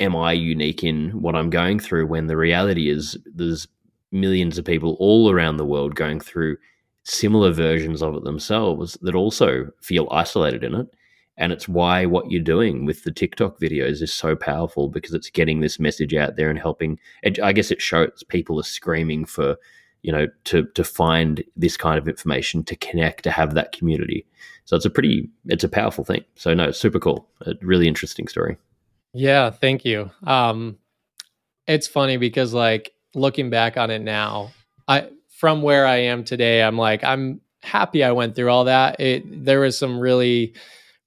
am 0.00 0.16
I 0.16 0.32
unique 0.32 0.84
in 0.84 1.10
what 1.20 1.34
I'm 1.34 1.50
going 1.50 1.80
through 1.80 2.06
when 2.06 2.28
the 2.28 2.36
reality 2.36 2.88
is 2.88 3.18
there's 3.26 3.66
millions 4.12 4.58
of 4.58 4.64
people 4.64 4.96
all 5.00 5.30
around 5.30 5.56
the 5.56 5.66
world 5.66 5.94
going 5.94 6.20
through 6.20 6.56
similar 7.04 7.52
versions 7.52 8.02
of 8.02 8.14
it 8.14 8.24
themselves 8.24 8.96
that 9.02 9.14
also 9.14 9.70
feel 9.80 10.08
isolated 10.10 10.62
in 10.62 10.74
it. 10.74 10.86
And 11.38 11.52
it's 11.52 11.68
why 11.68 12.04
what 12.04 12.30
you're 12.30 12.42
doing 12.42 12.84
with 12.84 13.04
the 13.04 13.12
TikTok 13.12 13.58
videos 13.60 14.02
is 14.02 14.12
so 14.12 14.34
powerful 14.34 14.88
because 14.88 15.14
it's 15.14 15.30
getting 15.30 15.60
this 15.60 15.78
message 15.78 16.12
out 16.12 16.36
there 16.36 16.50
and 16.50 16.58
helping. 16.58 16.98
I 17.42 17.52
guess 17.52 17.70
it 17.70 17.80
shows 17.80 18.24
people 18.28 18.58
are 18.58 18.64
screaming 18.64 19.24
for, 19.24 19.56
you 20.02 20.12
know, 20.12 20.26
to 20.44 20.64
to 20.74 20.84
find 20.84 21.44
this 21.56 21.76
kind 21.76 21.96
of 21.96 22.08
information, 22.08 22.64
to 22.64 22.76
connect, 22.76 23.22
to 23.22 23.30
have 23.30 23.54
that 23.54 23.70
community. 23.72 24.26
So 24.64 24.76
it's 24.76 24.84
a 24.84 24.90
pretty, 24.90 25.30
it's 25.46 25.64
a 25.64 25.68
powerful 25.68 26.04
thing. 26.04 26.24
So 26.34 26.52
no, 26.54 26.72
super 26.72 26.98
cool. 26.98 27.28
A 27.46 27.54
really 27.62 27.86
interesting 27.86 28.26
story. 28.26 28.58
Yeah, 29.14 29.50
thank 29.50 29.84
you. 29.84 30.10
Um, 30.24 30.76
it's 31.68 31.86
funny 31.86 32.16
because 32.16 32.52
like 32.52 32.92
looking 33.14 33.48
back 33.48 33.76
on 33.76 33.90
it 33.90 34.00
now, 34.00 34.50
I 34.88 35.08
from 35.28 35.62
where 35.62 35.86
I 35.86 35.96
am 35.96 36.24
today, 36.24 36.64
I'm 36.64 36.76
like 36.76 37.04
I'm 37.04 37.40
happy 37.62 38.02
I 38.02 38.10
went 38.10 38.34
through 38.34 38.50
all 38.50 38.64
that. 38.64 38.98
It 38.98 39.44
there 39.44 39.60
was 39.60 39.78
some 39.78 40.00
really 40.00 40.54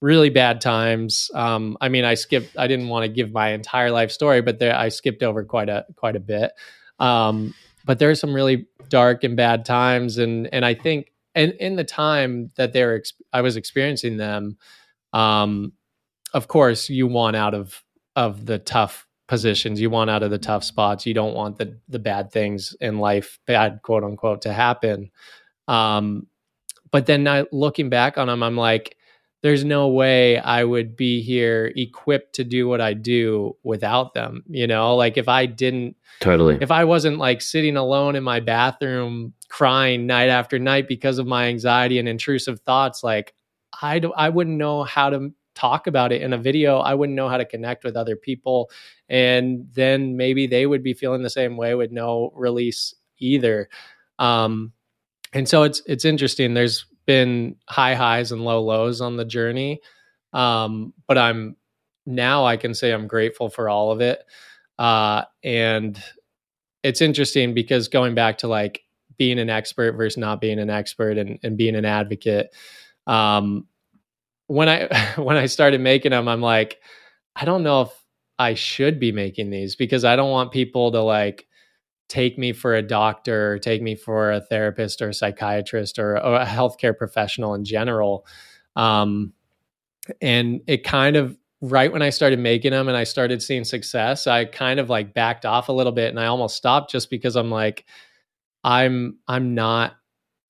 really 0.02 0.30
bad 0.30 0.60
times. 0.60 1.30
Um, 1.34 1.78
I 1.80 1.90
mean, 1.90 2.04
I 2.04 2.16
skipped. 2.16 2.58
I 2.58 2.68
didn't 2.68 2.90
want 2.90 3.04
to 3.04 3.10
give 3.10 3.32
my 3.32 3.50
entire 3.50 3.92
life 3.92 4.12
story, 4.12 4.42
but 4.42 4.60
there 4.60 4.76
I 4.76 4.90
skipped 4.90 5.24
over 5.24 5.44
quite 5.44 5.70
a 5.70 5.86
quite 5.96 6.16
a 6.16 6.20
bit. 6.20 6.52
Um, 7.00 7.54
but 7.86 8.00
there 8.00 8.10
are 8.10 8.16
some 8.16 8.34
really 8.34 8.68
dark 8.90 9.24
and 9.24 9.38
bad 9.38 9.66
times, 9.66 10.18
and 10.18 10.52
and 10.54 10.66
I 10.66 10.74
think 10.74 11.12
and 11.36 11.54
in 11.54 11.76
the 11.76 11.84
time 11.84 12.52
that 12.56 12.74
they 12.74 12.84
were 12.84 13.04
I 13.32 13.42
was 13.42 13.56
experiencing 13.56 14.18
them, 14.18 14.58
um, 15.14 15.74
of 16.34 16.48
course, 16.48 16.90
you 16.90 17.08
want 17.08 17.36
out 17.36 17.54
of 17.54 17.82
of 18.16 18.46
the 18.46 18.60
tough 18.60 19.08
positions. 19.28 19.80
You 19.80 19.90
want 19.90 20.10
out 20.10 20.24
of 20.24 20.32
the 20.32 20.38
tough 20.38 20.64
spots. 20.64 21.06
You 21.06 21.14
don't 21.14 21.36
want 21.36 21.58
the 21.58 21.78
the 21.88 22.00
bad 22.00 22.32
things 22.32 22.76
in 22.82 22.98
life, 22.98 23.40
bad 23.46 23.82
quote 23.84 24.04
unquote, 24.04 24.42
to 24.44 24.54
happen. 24.54 25.12
Um, 25.68 26.28
but 26.92 27.06
then 27.06 27.28
I, 27.28 27.46
looking 27.52 27.90
back 27.90 28.18
on 28.18 28.28
them, 28.28 28.44
I'm 28.44 28.58
like, 28.58 28.98
there's 29.42 29.64
no 29.64 29.88
way 29.88 30.38
I 30.38 30.64
would 30.64 30.96
be 30.96 31.22
here 31.22 31.72
equipped 31.76 32.36
to 32.36 32.44
do 32.44 32.68
what 32.68 32.80
I 32.80 32.94
do 32.94 33.58
without 33.64 34.14
them. 34.14 34.44
You 34.48 34.68
know, 34.68 34.96
like 34.96 35.18
if 35.18 35.28
I 35.28 35.48
didn't 35.48 35.96
totally, 36.20 36.58
if 36.62 36.72
I 36.72 36.84
wasn't 36.84 37.18
like 37.18 37.42
sitting 37.42 37.76
alone 37.76 38.16
in 38.16 38.24
my 38.24 38.40
bathroom 38.40 39.34
crying 39.50 40.06
night 40.06 40.30
after 40.30 40.60
night 40.60 40.88
because 40.88 41.18
of 41.18 41.28
my 41.28 41.48
anxiety 41.48 41.98
and 41.98 42.08
intrusive 42.08 42.60
thoughts, 42.62 43.04
like 43.04 43.34
I 43.82 44.00
don't, 44.00 44.14
I 44.16 44.30
wouldn't 44.30 44.58
know 44.58 44.84
how 44.84 45.10
to 45.10 45.34
talk 45.56 45.88
about 45.88 46.12
it 46.12 46.22
in 46.22 46.34
a 46.34 46.38
video. 46.38 46.78
I 46.78 46.94
wouldn't 46.94 47.16
know 47.16 47.28
how 47.28 47.38
to 47.38 47.46
connect 47.46 47.84
with 47.84 47.96
other 47.96 48.16
people. 48.16 48.70
And 49.10 49.68
then 49.74 50.18
maybe 50.18 50.48
they 50.48 50.66
would 50.66 50.84
be 50.84 50.94
feeling 50.94 51.24
the 51.24 51.30
same 51.30 51.58
way 51.58 51.76
with 51.76 51.92
no 51.92 52.32
release 52.36 52.94
either. 53.18 53.70
Um, 54.20 54.74
and 55.34 55.48
so 55.48 55.64
it's 55.64 55.82
it's 55.86 56.06
interesting. 56.06 56.54
There's 56.54 56.86
been 57.12 57.58
high 57.68 57.94
highs 57.94 58.32
and 58.32 58.46
low 58.46 58.62
lows 58.64 59.02
on 59.02 59.18
the 59.18 59.26
journey. 59.26 59.82
Um, 60.32 60.94
but 61.08 61.18
I'm 61.18 61.58
now 62.06 62.46
I 62.46 62.56
can 62.56 62.74
say 62.74 62.94
I'm 62.94 63.06
grateful 63.06 63.50
for 63.50 63.68
all 63.68 63.92
of 63.92 64.00
it. 64.00 64.24
Uh, 64.80 65.24
and 65.44 66.02
it's 66.84 67.02
interesting 67.02 67.54
because 67.54 67.90
going 67.90 68.16
back 68.16 68.38
to 68.40 68.48
like 68.48 68.84
being 69.18 69.40
an 69.40 69.50
expert 69.50 69.92
versus 69.98 70.18
not 70.18 70.40
being 70.40 70.58
an 70.58 70.70
expert 70.70 71.18
and, 71.18 71.38
and 71.44 71.58
being 71.58 71.76
an 71.76 71.84
advocate. 71.84 72.56
Um, 73.08 73.68
when 74.48 74.70
I 74.70 74.88
when 75.18 75.36
I 75.36 75.48
started 75.48 75.82
making 75.82 76.12
them, 76.12 76.30
I'm 76.30 76.42
like, 76.42 76.80
I 77.36 77.44
don't 77.44 77.64
know 77.64 77.82
if 77.82 77.90
I 78.40 78.54
should 78.54 79.02
be 79.02 79.12
making 79.12 79.50
these 79.50 79.76
because 79.76 80.06
I 80.06 80.16
don't 80.16 80.32
want 80.32 80.54
people 80.54 80.94
to 80.94 81.02
like 81.02 81.46
take 82.12 82.38
me 82.38 82.52
for 82.52 82.76
a 82.76 82.82
doctor, 82.82 83.54
or 83.54 83.60
take 83.60 83.82
me 83.82 83.96
for 83.96 84.34
a 84.34 84.42
therapist 84.42 85.02
or 85.02 85.10
a 85.10 85.14
psychiatrist 85.14 85.98
or, 85.98 86.18
or 86.18 86.36
a 86.36 86.46
healthcare 86.46 86.96
professional 86.96 87.54
in 87.56 87.64
general. 87.64 88.26
Um, 88.76 89.32
and 90.22 90.60
it 90.68 90.84
kind 90.84 91.16
of 91.16 91.38
right 91.62 91.92
when 91.92 92.02
I 92.02 92.10
started 92.10 92.40
making 92.40 92.72
them 92.72 92.90
and 92.90 92.98
I 92.98 93.06
started 93.06 93.42
seeing 93.42 93.64
success, 93.64 94.28
I 94.28 94.44
kind 94.44 94.80
of 94.80 94.90
like 94.90 95.14
backed 95.14 95.46
off 95.46 95.70
a 95.70 95.72
little 95.72 95.94
bit 95.94 96.10
and 96.10 96.20
I 96.20 96.26
almost 96.26 96.58
stopped 96.58 96.92
just 96.92 97.10
because 97.10 97.38
I'm 97.38 97.50
like, 97.50 97.86
I'm 98.64 99.18
I'm 99.28 99.56
not 99.56 99.94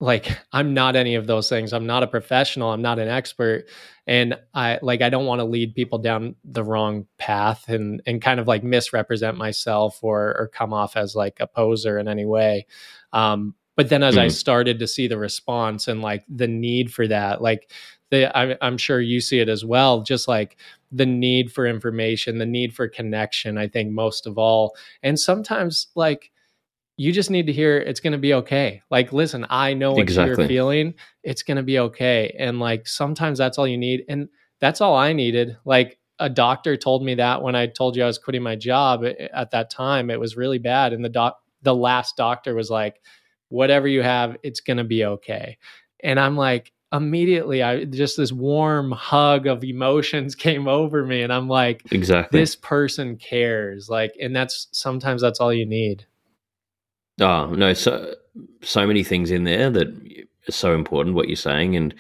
like 0.02 0.36
i'm 0.52 0.74
not 0.74 0.95
any 0.97 1.16
of 1.16 1.28
those 1.28 1.47
things. 1.47 1.72
I'm 1.72 1.86
not 1.86 2.04
a 2.04 2.08
professional. 2.08 2.72
I'm 2.72 2.82
not 2.82 2.99
an 2.99 3.08
expert. 3.08 3.70
And 4.08 4.38
i 4.54 4.80
like 4.82 5.02
i 5.02 5.10
don't 5.10 5.28
want 5.28 5.39
to 5.39 5.45
lead 5.45 5.76
people 5.76 5.99
down 5.99 6.36
the 6.43 6.64
wrong 6.64 7.06
path 7.18 7.70
and 7.70 8.02
and 8.06 8.22
kind 8.22 8.39
of 8.39 8.47
like 8.47 8.64
misrepresent 8.64 9.38
myself 9.38 10.04
or 10.04 10.36
or 10.38 10.49
come 10.52 10.74
off 10.74 10.97
as 10.97 11.16
like 11.16 11.38
a 11.39 11.47
poser 11.47 11.99
in 11.99 12.10
any 12.10 12.26
way. 12.26 12.66
Um 13.14 13.56
but 13.78 13.89
then 13.89 14.04
as 14.04 14.16
mm-hmm. 14.16 14.26
i 14.26 14.28
started 14.28 14.80
to 14.80 14.88
see 14.88 15.08
the 15.08 15.18
response 15.18 15.88
and 15.88 16.02
like 16.02 16.26
the 16.28 16.47
need 16.47 16.91
for 16.91 17.08
that 17.08 17.41
like 17.41 17.72
the 18.10 18.36
I, 18.38 18.58
i'm 18.62 18.78
sure 18.78 18.99
you 18.99 19.22
see 19.22 19.39
it 19.39 19.49
as 19.49 19.64
well 19.64 20.02
just 20.02 20.28
like 20.28 20.58
the 20.91 21.06
need 21.06 21.54
for 21.54 21.66
information 21.66 22.38
the 22.38 22.45
need 22.45 22.74
for 22.74 22.88
connection 22.89 23.58
i 23.58 23.68
think 23.68 23.91
most 23.91 24.28
of 24.28 24.38
all. 24.38 24.76
And 25.04 25.20
sometimes 25.20 25.88
like 25.95 26.32
you 27.02 27.12
just 27.12 27.32
need 27.32 27.47
to 27.47 27.52
hear 27.52 27.80
it's 27.80 27.99
going 27.99 28.12
to 28.14 28.20
be 28.20 28.36
okay. 28.36 28.84
Like, 28.91 29.12
listen, 29.12 29.47
I 29.49 29.74
know 29.74 29.93
what 29.93 30.02
exactly. 30.02 30.43
you're 30.43 30.47
feeling. 30.47 30.93
It's 31.24 31.41
going 31.41 31.58
to 31.58 31.64
be 31.64 31.80
okay. 31.80 32.36
And 32.38 32.60
like, 32.60 32.88
sometimes 32.88 33.39
that's 33.39 33.58
all 33.58 33.68
you 33.68 33.80
need. 33.80 34.04
And 34.08 34.30
that's 34.60 34.82
all 34.82 34.95
I 34.95 35.12
needed. 35.12 35.58
Like, 35.66 35.97
a 36.20 36.30
doctor 36.30 36.78
told 36.78 37.04
me 37.04 37.16
that 37.16 37.41
when 37.41 37.56
I 37.56 37.66
told 37.66 37.95
you 37.95 38.04
I 38.04 38.06
was 38.06 38.20
quitting 38.20 38.43
my 38.43 38.56
job 38.56 39.04
eh, 39.04 39.14
eh, 39.18 39.28
at 39.34 39.49
that 39.49 39.72
time, 39.72 40.12
it 40.12 40.20
was 40.20 40.38
really 40.38 40.60
bad. 40.60 40.93
And 40.93 41.04
the 41.04 41.10
doc, 41.10 41.39
the 41.64 41.74
last 41.74 42.18
doctor 42.18 42.54
was 42.54 42.70
like, 42.70 43.02
whatever 43.49 43.88
you 43.88 44.04
have, 44.04 44.38
it's 44.43 44.60
going 44.60 44.78
to 44.78 44.84
be 44.84 45.04
okay. 45.04 45.58
And 46.04 46.20
I'm 46.20 46.38
like, 46.38 46.72
immediately 46.93 47.64
I 47.64 47.86
just 47.86 48.16
this 48.16 48.32
warm 48.32 48.91
hug 48.91 49.47
of 49.47 49.64
emotions 49.64 50.36
came 50.47 50.68
over 50.68 51.04
me 51.04 51.24
and 51.24 51.34
I'm 51.34 51.47
like 51.47 51.82
exactly 51.89 52.38
this 52.38 52.58
person 52.58 53.16
cares 53.16 53.89
like 53.89 54.12
and 54.20 54.36
that's 54.36 54.68
sometimes 54.74 55.22
that's 55.22 55.39
all 55.39 55.54
you 55.54 55.66
need 55.66 56.06
Oh 57.22 57.47
no, 57.47 57.74
so 57.74 58.15
so 58.61 58.88
many 58.88 59.03
things 59.03 59.32
in 59.32 59.43
there 59.43 59.69
that 59.69 59.88
are 60.49 60.51
so 60.51 60.74
important. 60.74 61.15
What 61.15 61.28
you're 61.28 61.36
saying, 61.36 61.76
and 61.76 61.93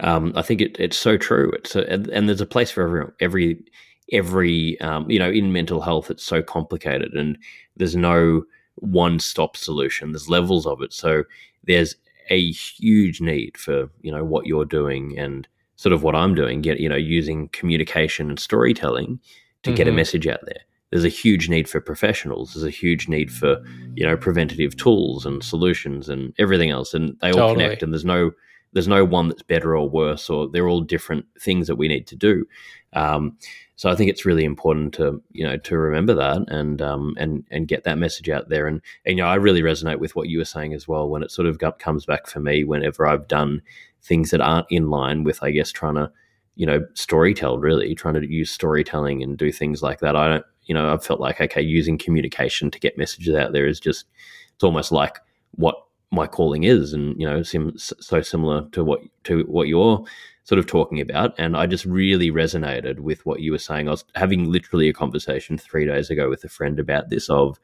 um, 0.00 0.32
I 0.34 0.42
think 0.42 0.60
it, 0.60 0.76
it's 0.78 0.96
so 0.96 1.16
true. 1.16 1.50
It's 1.52 1.76
a, 1.76 1.88
and, 1.90 2.08
and, 2.08 2.28
there's 2.28 2.40
a 2.40 2.46
place 2.46 2.70
for 2.70 2.82
every 2.82 3.12
every 3.20 3.64
every 4.12 4.80
um, 4.80 5.10
you 5.10 5.18
know 5.18 5.30
in 5.30 5.52
mental 5.52 5.80
health. 5.80 6.10
It's 6.10 6.24
so 6.24 6.42
complicated, 6.42 7.12
and 7.12 7.36
there's 7.76 7.94
no 7.96 8.44
one 8.76 9.20
stop 9.20 9.56
solution. 9.56 10.12
There's 10.12 10.28
levels 10.28 10.66
of 10.66 10.80
it. 10.80 10.92
So 10.92 11.24
there's 11.64 11.94
a 12.30 12.50
huge 12.52 13.20
need 13.20 13.58
for 13.58 13.90
you 14.00 14.10
know 14.10 14.24
what 14.24 14.46
you're 14.46 14.64
doing 14.64 15.18
and 15.18 15.46
sort 15.76 15.92
of 15.92 16.02
what 16.02 16.14
I'm 16.14 16.34
doing. 16.34 16.62
Get 16.62 16.80
you 16.80 16.88
know 16.88 16.96
using 16.96 17.48
communication 17.48 18.30
and 18.30 18.40
storytelling 18.40 19.20
to 19.64 19.70
mm-hmm. 19.70 19.76
get 19.76 19.86
a 19.86 19.90
mm-hmm. 19.90 19.96
message 19.96 20.26
out 20.26 20.40
there 20.46 20.62
there's 20.92 21.04
a 21.04 21.08
huge 21.08 21.48
need 21.48 21.68
for 21.68 21.80
professionals. 21.80 22.52
There's 22.52 22.66
a 22.66 22.70
huge 22.70 23.08
need 23.08 23.32
for 23.32 23.60
you 23.94 24.06
know 24.06 24.16
preventative 24.16 24.76
tools 24.76 25.24
and 25.26 25.42
solutions 25.42 26.08
and 26.08 26.34
everything 26.38 26.70
else, 26.70 26.92
and 26.92 27.16
they 27.20 27.30
all 27.30 27.48
totally. 27.48 27.64
connect. 27.64 27.82
And 27.82 27.92
there's 27.92 28.04
no 28.04 28.32
there's 28.74 28.88
no 28.88 29.04
one 29.04 29.28
that's 29.28 29.42
better 29.42 29.74
or 29.74 29.88
worse, 29.88 30.28
or 30.28 30.48
they're 30.48 30.68
all 30.68 30.82
different 30.82 31.24
things 31.40 31.66
that 31.66 31.76
we 31.76 31.88
need 31.88 32.06
to 32.08 32.16
do. 32.16 32.44
Um, 32.92 33.38
so 33.76 33.90
I 33.90 33.96
think 33.96 34.10
it's 34.10 34.26
really 34.26 34.44
important 34.44 34.92
to 34.94 35.22
you 35.32 35.44
know 35.44 35.56
to 35.56 35.78
remember 35.78 36.12
that 36.12 36.42
and 36.48 36.82
um, 36.82 37.14
and 37.18 37.42
and 37.50 37.66
get 37.66 37.84
that 37.84 37.96
message 37.96 38.28
out 38.28 38.50
there. 38.50 38.66
And, 38.66 38.82
and 39.06 39.16
you 39.16 39.24
know 39.24 39.30
I 39.30 39.36
really 39.36 39.62
resonate 39.62 39.98
with 39.98 40.14
what 40.14 40.28
you 40.28 40.38
were 40.38 40.44
saying 40.44 40.74
as 40.74 40.86
well. 40.86 41.08
When 41.08 41.22
it 41.22 41.30
sort 41.30 41.48
of 41.48 41.58
comes 41.78 42.04
back 42.04 42.26
for 42.26 42.40
me 42.40 42.64
whenever 42.64 43.06
I've 43.06 43.28
done 43.28 43.62
things 44.02 44.30
that 44.30 44.42
aren't 44.42 44.66
in 44.68 44.90
line 44.90 45.24
with 45.24 45.42
I 45.42 45.52
guess 45.52 45.72
trying 45.72 45.94
to 45.94 46.12
you 46.54 46.66
know 46.66 46.80
storytell 46.92 47.62
really 47.62 47.94
trying 47.94 48.14
to 48.14 48.30
use 48.30 48.50
storytelling 48.50 49.22
and 49.22 49.38
do 49.38 49.50
things 49.50 49.82
like 49.82 50.00
that. 50.00 50.16
I 50.16 50.28
don't 50.28 50.44
you 50.64 50.74
know, 50.74 50.92
I've 50.92 51.04
felt 51.04 51.20
like, 51.20 51.40
okay, 51.40 51.62
using 51.62 51.98
communication 51.98 52.70
to 52.70 52.78
get 52.78 52.98
messages 52.98 53.34
out 53.34 53.52
there 53.52 53.66
is 53.66 53.80
just, 53.80 54.06
it's 54.54 54.64
almost 54.64 54.92
like 54.92 55.18
what 55.52 55.76
my 56.10 56.26
calling 56.26 56.64
is. 56.64 56.92
And, 56.92 57.18
you 57.20 57.28
know, 57.28 57.42
seems 57.42 57.92
so 58.00 58.20
similar 58.22 58.68
to 58.70 58.84
what, 58.84 59.00
to 59.24 59.44
what 59.44 59.68
you're 59.68 60.04
sort 60.44 60.58
of 60.58 60.66
talking 60.66 61.00
about. 61.00 61.34
And 61.38 61.56
I 61.56 61.66
just 61.66 61.84
really 61.84 62.30
resonated 62.30 63.00
with 63.00 63.24
what 63.24 63.40
you 63.40 63.52
were 63.52 63.58
saying. 63.58 63.88
I 63.88 63.92
was 63.92 64.04
having 64.14 64.50
literally 64.50 64.88
a 64.88 64.92
conversation 64.92 65.56
three 65.58 65.86
days 65.86 66.10
ago 66.10 66.28
with 66.28 66.44
a 66.44 66.48
friend 66.48 66.78
about 66.78 67.10
this 67.10 67.30
of, 67.30 67.58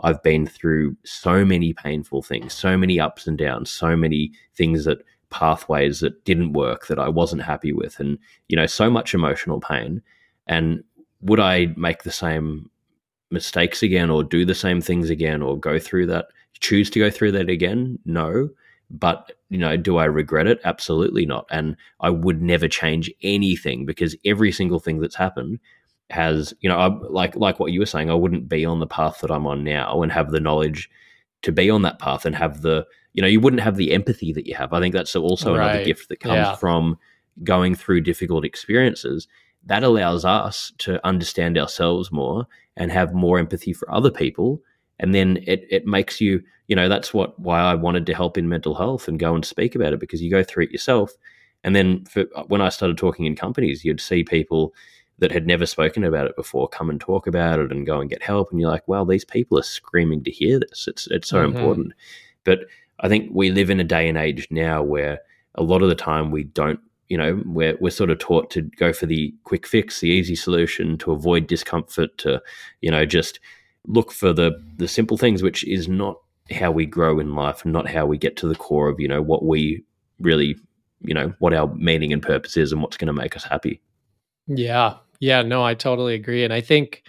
I've 0.00 0.22
been 0.22 0.46
through 0.46 0.96
so 1.04 1.44
many 1.44 1.72
painful 1.72 2.22
things, 2.22 2.52
so 2.52 2.76
many 2.76 3.00
ups 3.00 3.26
and 3.26 3.36
downs, 3.36 3.68
so 3.70 3.96
many 3.96 4.30
things 4.54 4.84
that 4.84 4.98
pathways 5.30 6.00
that 6.00 6.24
didn't 6.24 6.52
work 6.52 6.86
that 6.86 6.98
I 6.98 7.08
wasn't 7.08 7.42
happy 7.42 7.72
with, 7.72 7.98
and 7.98 8.16
you 8.48 8.56
know, 8.56 8.66
so 8.66 8.88
much 8.90 9.12
emotional 9.12 9.60
pain. 9.60 10.00
And 10.46 10.84
would 11.20 11.40
I 11.40 11.74
make 11.76 12.02
the 12.02 12.12
same 12.12 12.70
mistakes 13.30 13.82
again 13.82 14.10
or 14.10 14.24
do 14.24 14.44
the 14.44 14.54
same 14.54 14.80
things 14.80 15.10
again 15.10 15.42
or 15.42 15.58
go 15.58 15.78
through 15.78 16.06
that 16.06 16.28
choose 16.60 16.90
to 16.90 16.98
go 16.98 17.10
through 17.10 17.32
that 17.32 17.48
again? 17.48 17.98
No. 18.04 18.50
But 18.90 19.32
you 19.50 19.58
know 19.58 19.76
do 19.76 19.98
i 19.98 20.04
regret 20.04 20.46
it? 20.46 20.60
Absolutely 20.64 21.26
not. 21.26 21.46
And 21.50 21.76
i 22.00 22.10
would 22.10 22.40
never 22.42 22.68
change 22.68 23.10
anything 23.22 23.84
because 23.84 24.16
every 24.24 24.52
single 24.52 24.78
thing 24.78 25.00
that's 25.00 25.16
happened 25.16 25.60
has 26.10 26.54
you 26.60 26.68
know 26.70 26.78
I, 26.78 26.86
like 26.86 27.36
like 27.36 27.60
what 27.60 27.70
you 27.70 27.80
were 27.80 27.86
saying 27.86 28.10
i 28.10 28.14
wouldn't 28.14 28.48
be 28.48 28.64
on 28.64 28.80
the 28.80 28.86
path 28.86 29.18
that 29.20 29.30
i'm 29.30 29.46
on 29.46 29.62
now 29.62 30.02
and 30.02 30.10
have 30.10 30.30
the 30.30 30.40
knowledge 30.40 30.88
to 31.42 31.52
be 31.52 31.70
on 31.70 31.82
that 31.82 31.98
path 31.98 32.24
and 32.24 32.34
have 32.34 32.62
the 32.62 32.86
you 33.14 33.22
know 33.22 33.28
you 33.28 33.40
wouldn't 33.40 33.62
have 33.62 33.76
the 33.76 33.92
empathy 33.92 34.32
that 34.32 34.46
you 34.46 34.54
have. 34.54 34.72
I 34.72 34.80
think 34.80 34.94
that's 34.94 35.14
also 35.16 35.56
right. 35.56 35.70
another 35.70 35.84
gift 35.84 36.08
that 36.08 36.20
comes 36.20 36.34
yeah. 36.34 36.54
from 36.56 36.98
going 37.44 37.74
through 37.74 38.00
difficult 38.00 38.44
experiences 38.44 39.28
that 39.68 39.84
allows 39.84 40.24
us 40.24 40.72
to 40.78 41.04
understand 41.06 41.56
ourselves 41.56 42.12
more 42.12 42.46
and 42.76 42.92
have 42.92 43.14
more 43.14 43.38
empathy 43.38 43.72
for 43.72 43.90
other 43.90 44.10
people 44.10 44.60
and 44.98 45.14
then 45.14 45.38
it, 45.46 45.64
it 45.70 45.86
makes 45.86 46.20
you 46.20 46.42
you 46.66 46.76
know 46.76 46.88
that's 46.88 47.14
what 47.14 47.38
why 47.38 47.60
i 47.60 47.74
wanted 47.74 48.04
to 48.06 48.14
help 48.14 48.36
in 48.36 48.48
mental 48.48 48.74
health 48.74 49.08
and 49.08 49.18
go 49.18 49.34
and 49.34 49.44
speak 49.44 49.74
about 49.74 49.92
it 49.92 50.00
because 50.00 50.22
you 50.22 50.30
go 50.30 50.42
through 50.42 50.64
it 50.64 50.72
yourself 50.72 51.12
and 51.64 51.74
then 51.74 52.04
for, 52.04 52.24
when 52.48 52.60
i 52.60 52.68
started 52.68 52.98
talking 52.98 53.24
in 53.24 53.34
companies 53.36 53.84
you'd 53.84 54.00
see 54.00 54.22
people 54.22 54.74
that 55.18 55.32
had 55.32 55.46
never 55.46 55.66
spoken 55.66 56.04
about 56.04 56.26
it 56.26 56.36
before 56.36 56.68
come 56.68 56.90
and 56.90 57.00
talk 57.00 57.26
about 57.26 57.58
it 57.58 57.72
and 57.72 57.86
go 57.86 58.00
and 58.00 58.08
get 58.08 58.22
help. 58.22 58.50
And 58.50 58.60
you're 58.60 58.70
like, 58.70 58.86
well, 58.86 59.04
these 59.04 59.24
people 59.24 59.58
are 59.58 59.64
screaming 59.64 60.22
to 60.24 60.30
hear 60.30 60.60
this. 60.60 60.86
It's 60.86 61.06
it's 61.08 61.28
so 61.28 61.38
mm-hmm. 61.38 61.56
important. 61.56 61.92
But 62.44 62.60
I 63.00 63.08
think 63.08 63.30
we 63.32 63.50
live 63.50 63.70
in 63.70 63.80
a 63.80 63.84
day 63.84 64.08
and 64.08 64.16
age 64.16 64.48
now 64.50 64.82
where 64.82 65.20
a 65.54 65.62
lot 65.62 65.82
of 65.82 65.88
the 65.88 65.94
time 65.94 66.30
we 66.30 66.44
don't, 66.44 66.80
you 67.08 67.16
know, 67.16 67.42
we're 67.46 67.76
we're 67.80 67.90
sort 67.90 68.10
of 68.10 68.18
taught 68.18 68.50
to 68.50 68.62
go 68.62 68.92
for 68.92 69.06
the 69.06 69.34
quick 69.44 69.66
fix, 69.66 70.00
the 70.00 70.08
easy 70.08 70.36
solution, 70.36 70.98
to 70.98 71.12
avoid 71.12 71.46
discomfort, 71.46 72.16
to, 72.18 72.42
you 72.80 72.90
know, 72.90 73.06
just 73.06 73.40
look 73.86 74.12
for 74.12 74.32
the 74.32 74.52
the 74.76 74.88
simple 74.88 75.16
things, 75.16 75.42
which 75.42 75.64
is 75.66 75.88
not 75.88 76.18
how 76.50 76.70
we 76.70 76.86
grow 76.86 77.18
in 77.18 77.34
life 77.34 77.64
and 77.64 77.72
not 77.72 77.88
how 77.88 78.06
we 78.06 78.18
get 78.18 78.36
to 78.36 78.48
the 78.48 78.54
core 78.54 78.88
of, 78.88 79.00
you 79.00 79.08
know, 79.08 79.22
what 79.22 79.44
we 79.44 79.82
really, 80.20 80.56
you 81.00 81.14
know, 81.14 81.32
what 81.38 81.54
our 81.54 81.72
meaning 81.74 82.12
and 82.12 82.22
purpose 82.22 82.56
is 82.56 82.72
and 82.72 82.82
what's 82.82 82.96
going 82.96 83.06
to 83.06 83.12
make 83.12 83.36
us 83.36 83.44
happy. 83.44 83.80
Yeah. 84.46 84.94
Yeah, 85.20 85.42
no, 85.42 85.64
I 85.64 85.74
totally 85.74 86.14
agree. 86.14 86.44
And 86.44 86.52
I 86.52 86.60
think 86.60 87.02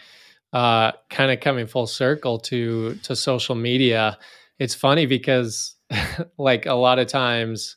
uh 0.52 0.93
kind 1.12 1.32
of 1.32 1.41
coming 1.41 1.68
full 1.68 1.86
circle 1.88 2.39
to 2.39 2.95
to 3.04 3.16
social 3.16 3.56
media, 3.56 4.18
it's 4.58 4.74
funny 4.76 5.06
because 5.06 5.76
like 6.38 6.66
a 6.66 6.74
lot 6.74 7.00
of 7.00 7.08
times 7.08 7.76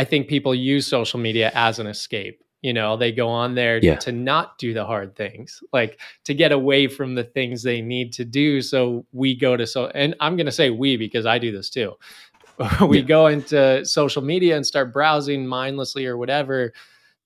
I 0.00 0.04
think 0.04 0.28
people 0.28 0.54
use 0.54 0.86
social 0.86 1.20
media 1.20 1.52
as 1.54 1.78
an 1.78 1.86
escape. 1.86 2.42
You 2.62 2.72
know, 2.72 2.96
they 2.96 3.12
go 3.12 3.28
on 3.28 3.54
there 3.54 3.78
yeah. 3.82 3.96
to 3.96 4.12
not 4.12 4.56
do 4.56 4.72
the 4.72 4.86
hard 4.86 5.14
things, 5.14 5.62
like 5.74 6.00
to 6.24 6.32
get 6.32 6.52
away 6.52 6.86
from 6.86 7.16
the 7.16 7.24
things 7.24 7.62
they 7.62 7.82
need 7.82 8.14
to 8.14 8.24
do. 8.24 8.62
So 8.62 9.04
we 9.12 9.36
go 9.36 9.58
to 9.58 9.66
so, 9.66 9.88
and 9.88 10.16
I'm 10.18 10.36
going 10.36 10.46
to 10.46 10.52
say 10.52 10.70
we 10.70 10.96
because 10.96 11.26
I 11.26 11.38
do 11.38 11.52
this 11.52 11.68
too. 11.68 11.96
we 12.88 13.00
yeah. 13.00 13.04
go 13.04 13.26
into 13.26 13.84
social 13.84 14.22
media 14.22 14.56
and 14.56 14.66
start 14.66 14.90
browsing 14.90 15.46
mindlessly 15.46 16.06
or 16.06 16.16
whatever 16.16 16.72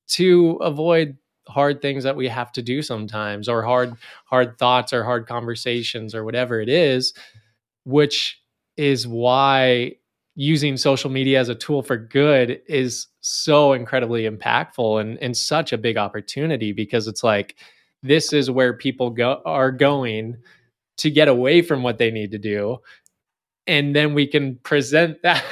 to 0.09 0.59
avoid 0.61 1.17
hard 1.47 1.81
things 1.81 2.03
that 2.03 2.17
we 2.17 2.27
have 2.27 2.51
to 2.55 2.63
do 2.63 2.83
sometimes 2.83 3.49
or 3.49 3.63
hard 3.63 3.95
hard 4.25 4.59
thoughts 4.59 4.93
or 4.93 5.05
hard 5.05 5.29
conversations 5.29 6.13
or 6.13 6.25
whatever 6.25 6.61
it 6.61 6.69
is 6.69 7.13
which 7.85 8.41
is 8.77 9.07
why 9.07 9.93
using 10.37 10.77
social 10.77 11.11
media 11.11 11.39
as 11.39 11.49
a 11.49 11.55
tool 11.55 11.83
for 11.83 11.97
good 11.97 12.61
is 12.67 13.07
so 13.21 13.73
incredibly 13.73 14.29
impactful 14.29 15.01
and, 15.01 15.19
and 15.19 15.37
such 15.37 15.73
a 15.73 15.79
big 15.79 15.97
opportunity 15.97 16.73
because 16.73 17.07
it's 17.07 17.23
like 17.23 17.57
this 18.03 18.33
is 18.33 18.51
where 18.51 18.73
people 18.77 19.11
go 19.11 19.41
are 19.45 19.71
going 19.71 20.37
to 20.97 21.11
get 21.11 21.29
away 21.29 21.63
from 21.63 21.83
what 21.83 21.99
they 21.99 22.11
need 22.11 22.31
to 22.33 22.39
do. 22.39 22.79
And 23.67 23.95
then 23.95 24.13
we 24.13 24.27
can 24.27 24.57
present 24.57 25.21
that 25.23 25.45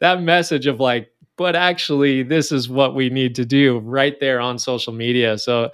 that 0.00 0.22
message 0.22 0.66
of 0.66 0.80
like 0.80 1.10
but 1.36 1.56
actually 1.56 2.22
this 2.22 2.52
is 2.52 2.68
what 2.68 2.94
we 2.94 3.08
need 3.08 3.34
to 3.34 3.46
do 3.46 3.78
right 3.78 4.18
there 4.20 4.40
on 4.40 4.58
social 4.58 4.92
media. 4.92 5.38
So 5.38 5.70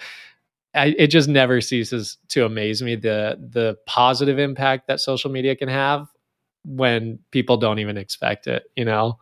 I, 0.74 0.94
it 0.98 1.08
just 1.08 1.28
never 1.28 1.60
ceases 1.60 2.18
to 2.28 2.44
amaze 2.44 2.82
me 2.82 2.96
the 2.96 3.38
the 3.50 3.76
positive 3.86 4.38
impact 4.38 4.88
that 4.88 5.00
social 5.00 5.30
media 5.30 5.56
can 5.56 5.68
have 5.68 6.08
when 6.66 7.18
people 7.30 7.56
don't 7.56 7.78
even 7.78 7.96
expect 7.96 8.46
it, 8.46 8.64
you 8.76 8.84
know? 8.84 9.18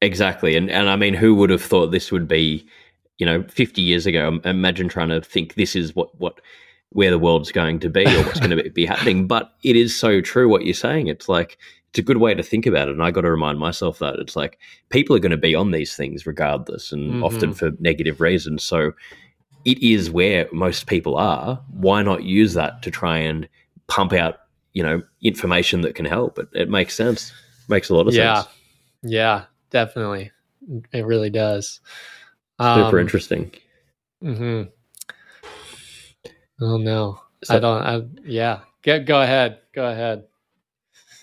Exactly. 0.00 0.56
And 0.56 0.70
and 0.70 0.88
I 0.88 0.96
mean, 0.96 1.14
who 1.14 1.34
would 1.34 1.50
have 1.50 1.62
thought 1.62 1.90
this 1.90 2.10
would 2.10 2.26
be, 2.26 2.66
you 3.18 3.26
know, 3.26 3.42
50 3.44 3.82
years 3.82 4.06
ago? 4.06 4.40
Imagine 4.44 4.88
trying 4.88 5.10
to 5.10 5.20
think 5.20 5.54
this 5.54 5.76
is 5.76 5.94
what 5.94 6.18
what 6.18 6.40
where 6.90 7.10
the 7.10 7.18
world's 7.18 7.52
going 7.52 7.78
to 7.80 7.90
be 7.90 8.04
or 8.04 8.24
what's 8.24 8.40
going 8.40 8.56
to 8.56 8.70
be 8.70 8.86
happening. 8.86 9.26
But 9.28 9.52
it 9.62 9.76
is 9.76 9.96
so 9.96 10.20
true 10.20 10.48
what 10.48 10.64
you're 10.64 10.74
saying. 10.74 11.08
It's 11.08 11.28
like 11.28 11.58
it's 11.90 11.98
a 11.98 12.02
good 12.02 12.16
way 12.16 12.34
to 12.34 12.42
think 12.42 12.66
about 12.66 12.88
it. 12.88 12.92
And 12.92 13.02
I 13.02 13.10
got 13.10 13.22
to 13.22 13.30
remind 13.30 13.58
myself 13.58 13.98
that 13.98 14.14
it's 14.16 14.36
like 14.36 14.58
people 14.88 15.14
are 15.14 15.20
going 15.20 15.30
to 15.30 15.36
be 15.36 15.54
on 15.54 15.72
these 15.72 15.94
things 15.96 16.26
regardless, 16.26 16.92
and 16.92 17.12
mm-hmm. 17.12 17.24
often 17.24 17.52
for 17.52 17.72
negative 17.78 18.20
reasons. 18.20 18.64
So 18.64 18.92
it 19.64 19.82
is 19.82 20.10
where 20.10 20.48
most 20.52 20.86
people 20.86 21.16
are. 21.16 21.62
Why 21.70 22.02
not 22.02 22.22
use 22.22 22.54
that 22.54 22.82
to 22.82 22.90
try 22.90 23.18
and 23.18 23.48
pump 23.86 24.12
out 24.12 24.40
you 24.72 24.82
know 24.82 25.02
information 25.22 25.82
that 25.82 25.94
can 25.94 26.04
help. 26.04 26.38
It, 26.38 26.48
it 26.52 26.70
makes 26.70 26.94
sense. 26.94 27.32
Makes 27.68 27.90
a 27.90 27.94
lot 27.94 28.08
of 28.08 28.14
yeah. 28.14 28.42
sense. 28.42 28.54
Yeah, 29.02 29.44
definitely. 29.70 30.30
It 30.92 31.04
really 31.06 31.30
does. 31.30 31.80
Super 32.60 32.98
um, 32.98 32.98
interesting. 32.98 33.52
Hmm. 34.22 34.62
Oh 36.60 36.76
no, 36.76 37.20
so, 37.42 37.56
I 37.56 37.58
don't. 37.58 37.82
I, 37.82 38.02
yeah. 38.24 38.60
Get 38.82 39.06
go 39.06 39.20
ahead. 39.20 39.60
Go 39.72 39.86
ahead. 39.86 40.24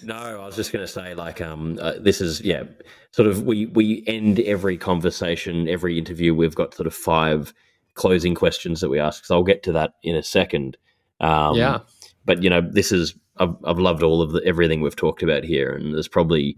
No, 0.03 0.15
I 0.15 0.45
was 0.45 0.55
just 0.55 0.71
going 0.71 0.85
to 0.85 0.91
say, 0.91 1.15
like, 1.15 1.41
um, 1.41 1.79
uh, 1.81 1.93
this 1.99 2.21
is 2.21 2.41
yeah, 2.41 2.63
sort 3.11 3.27
of 3.27 3.43
we 3.43 3.65
we 3.67 4.03
end 4.07 4.39
every 4.41 4.77
conversation, 4.77 5.67
every 5.67 5.97
interview. 5.97 6.35
We've 6.35 6.55
got 6.55 6.73
sort 6.73 6.87
of 6.87 6.93
five 6.93 7.53
closing 7.95 8.35
questions 8.35 8.79
that 8.81 8.89
we 8.89 8.99
ask. 8.99 9.25
So 9.25 9.35
I'll 9.35 9.43
get 9.43 9.63
to 9.63 9.71
that 9.73 9.93
in 10.03 10.15
a 10.15 10.23
second. 10.23 10.77
Um, 11.19 11.55
yeah. 11.55 11.79
But 12.25 12.43
you 12.43 12.49
know, 12.49 12.61
this 12.61 12.91
is 12.91 13.15
I've, 13.39 13.55
I've 13.65 13.79
loved 13.79 14.03
all 14.03 14.21
of 14.21 14.31
the, 14.31 14.41
everything 14.45 14.81
we've 14.81 14.95
talked 14.95 15.23
about 15.23 15.43
here, 15.43 15.73
and 15.73 15.93
there's 15.93 16.07
probably, 16.07 16.57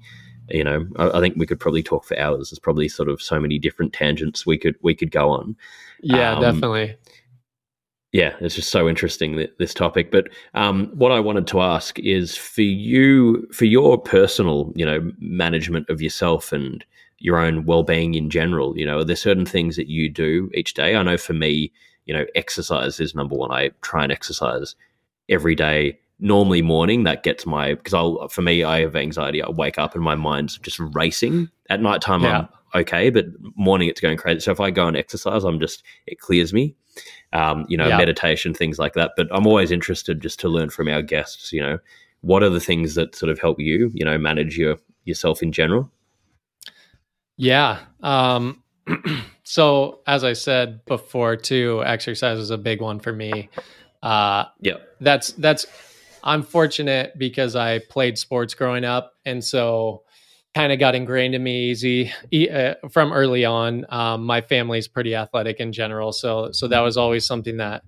you 0.50 0.64
know, 0.64 0.86
I, 0.98 1.18
I, 1.18 1.20
think 1.22 1.36
we 1.38 1.46
could 1.46 1.60
probably 1.60 1.84
talk 1.84 2.06
for 2.06 2.18
hours. 2.18 2.50
There's 2.50 2.60
probably 2.60 2.88
sort 2.88 3.10
of 3.10 3.22
so 3.22 3.40
many 3.40 3.60
different 3.60 3.94
tangents 3.94 4.46
we 4.46 4.58
could 4.58 4.76
we 4.82 4.96
could 4.96 5.12
go 5.12 5.30
on. 5.30 5.56
Yeah, 6.02 6.34
um, 6.34 6.42
definitely. 6.42 6.96
Yeah, 8.12 8.36
it's 8.42 8.56
just 8.56 8.72
so 8.72 8.90
interesting 8.90 9.48
this 9.60 9.74
topic. 9.74 10.12
But 10.12 10.30
um, 10.56 10.88
what 10.96 11.12
I 11.12 11.20
wanted 11.20 11.46
to 11.48 11.62
ask 11.62 12.00
is 12.00 12.36
for 12.36 12.64
you, 12.64 13.48
for 13.52 13.66
your 13.66 14.00
personal, 14.00 14.74
you 14.76 14.86
know, 14.86 15.12
management 15.20 15.88
of 15.90 16.02
yourself 16.02 16.52
and 16.52 16.84
your 17.20 17.38
own 17.38 17.66
well-being 17.66 18.16
in 18.16 18.30
general. 18.30 18.76
You 18.78 18.86
know, 18.86 19.00
are 19.00 19.04
there 19.04 19.16
certain 19.16 19.46
things 19.46 19.76
that 19.76 19.88
you 19.88 20.10
do 20.10 20.50
each 20.56 20.74
day? 20.74 20.96
I 20.96 21.04
know 21.04 21.18
for 21.18 21.34
me, 21.34 21.72
you 22.06 22.14
know, 22.14 22.26
exercise 22.34 23.00
is 23.00 23.14
number 23.14 23.36
one. 23.36 23.52
I 23.52 23.70
try 23.82 24.04
and 24.04 24.12
exercise 24.12 24.76
every 25.28 25.54
day 25.54 26.00
normally 26.20 26.62
morning 26.62 27.04
that 27.04 27.24
gets 27.24 27.46
my 27.46 27.76
because 27.76 27.94
I'll 27.94 28.28
for 28.28 28.42
me 28.42 28.64
I 28.64 28.82
have 28.82 28.96
anxiety. 28.96 29.42
I 29.42 29.50
wake 29.50 29.78
up 29.78 29.96
and 29.96 30.04
my 30.04 30.16
mind's 30.16 30.58
just 30.58 30.80
racing. 30.80 31.50
At 31.70 31.82
night 31.82 32.02
time 32.02 32.24
yeah. 32.24 32.48
I'm 32.74 32.82
okay, 32.82 33.10
but 33.10 33.26
morning 33.56 33.88
it's 33.88 34.02
going 34.02 34.18
crazy. 34.18 34.42
So 34.42 34.52
if 34.52 34.60
I 34.60 34.72
go 34.72 34.88
and 34.88 34.98
exercise, 34.98 35.44
I'm 35.44 35.60
just 35.60 35.84
it 36.08 36.20
clears 36.20 36.54
me. 36.54 36.76
Um, 37.32 37.66
you 37.70 37.78
know, 37.78 37.88
yeah. 37.88 37.98
meditation, 37.98 38.54
things 38.54 38.80
like 38.80 38.94
that. 38.94 39.12
But 39.16 39.28
I'm 39.32 39.48
always 39.48 39.72
interested 39.72 40.20
just 40.20 40.40
to 40.42 40.50
learn 40.50 40.70
from 40.70 40.88
our 40.88 41.02
guests. 41.02 41.54
You 41.54 41.62
know, 41.62 41.80
what 42.22 42.44
are 42.44 42.50
the 42.50 42.60
things 42.60 42.96
that 42.96 43.16
sort 43.16 43.32
of 43.32 43.40
help 43.40 43.60
you? 43.60 43.92
You 43.94 44.06
know, 44.06 44.18
manage 44.18 44.58
your 44.58 44.78
yourself 45.06 45.42
in 45.42 45.52
general. 45.52 45.92
Yeah. 47.38 47.80
Um, 48.02 48.64
so 49.44 50.02
as 50.08 50.24
I 50.24 50.34
said 50.34 50.84
before, 50.86 51.38
too, 51.38 51.84
exercise 51.86 52.38
is 52.38 52.50
a 52.50 52.58
big 52.58 52.82
one 52.82 53.00
for 53.00 53.14
me. 53.14 53.50
Uh, 54.02 54.46
yeah, 54.62 54.76
that's 55.00 55.32
that's 55.34 55.66
I'm 56.24 56.44
fortunate 56.44 57.18
because 57.18 57.56
I 57.56 57.80
played 57.80 58.18
sports 58.18 58.54
growing 58.54 58.86
up, 58.86 59.14
and 59.26 59.44
so 59.44 60.04
kind 60.56 60.72
of 60.72 60.80
got 60.80 60.96
ingrained 60.96 61.36
in 61.36 61.44
me 61.44 61.70
easy 61.70 62.12
uh, 62.50 62.76
from 62.92 63.14
early 63.14 63.46
on. 63.46 63.86
Um, 63.90 64.26
my 64.26 64.42
family's 64.42 64.88
pretty 64.88 65.16
athletic 65.16 65.60
in 65.60 65.72
general, 65.72 66.12
so 66.12 66.52
so 66.52 66.68
that 66.68 66.82
was 66.82 66.98
always 66.98 67.26
something 67.26 67.58
that 67.58 67.84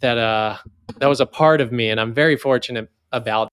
that 0.00 0.18
uh 0.18 0.56
that 0.98 1.06
was 1.06 1.20
a 1.20 1.26
part 1.26 1.60
of 1.60 1.72
me, 1.72 1.90
and 1.90 2.00
I'm 2.00 2.14
very 2.14 2.36
fortunate 2.36 2.90
about 3.12 3.48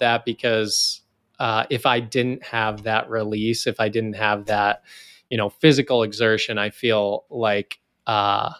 that 0.00 0.24
because 0.24 1.02
uh, 1.38 1.64
if 1.70 1.86
I 1.86 2.00
didn't 2.00 2.44
have 2.44 2.84
that 2.84 3.10
release, 3.10 3.66
if 3.66 3.80
I 3.80 3.88
didn't 3.88 4.14
have 4.14 4.46
that, 4.46 4.82
you 5.28 5.36
know, 5.36 5.48
physical 5.48 6.02
exertion, 6.02 6.58
I 6.58 6.70
feel 6.70 7.24
like 7.30 7.80
uh, 8.06 8.52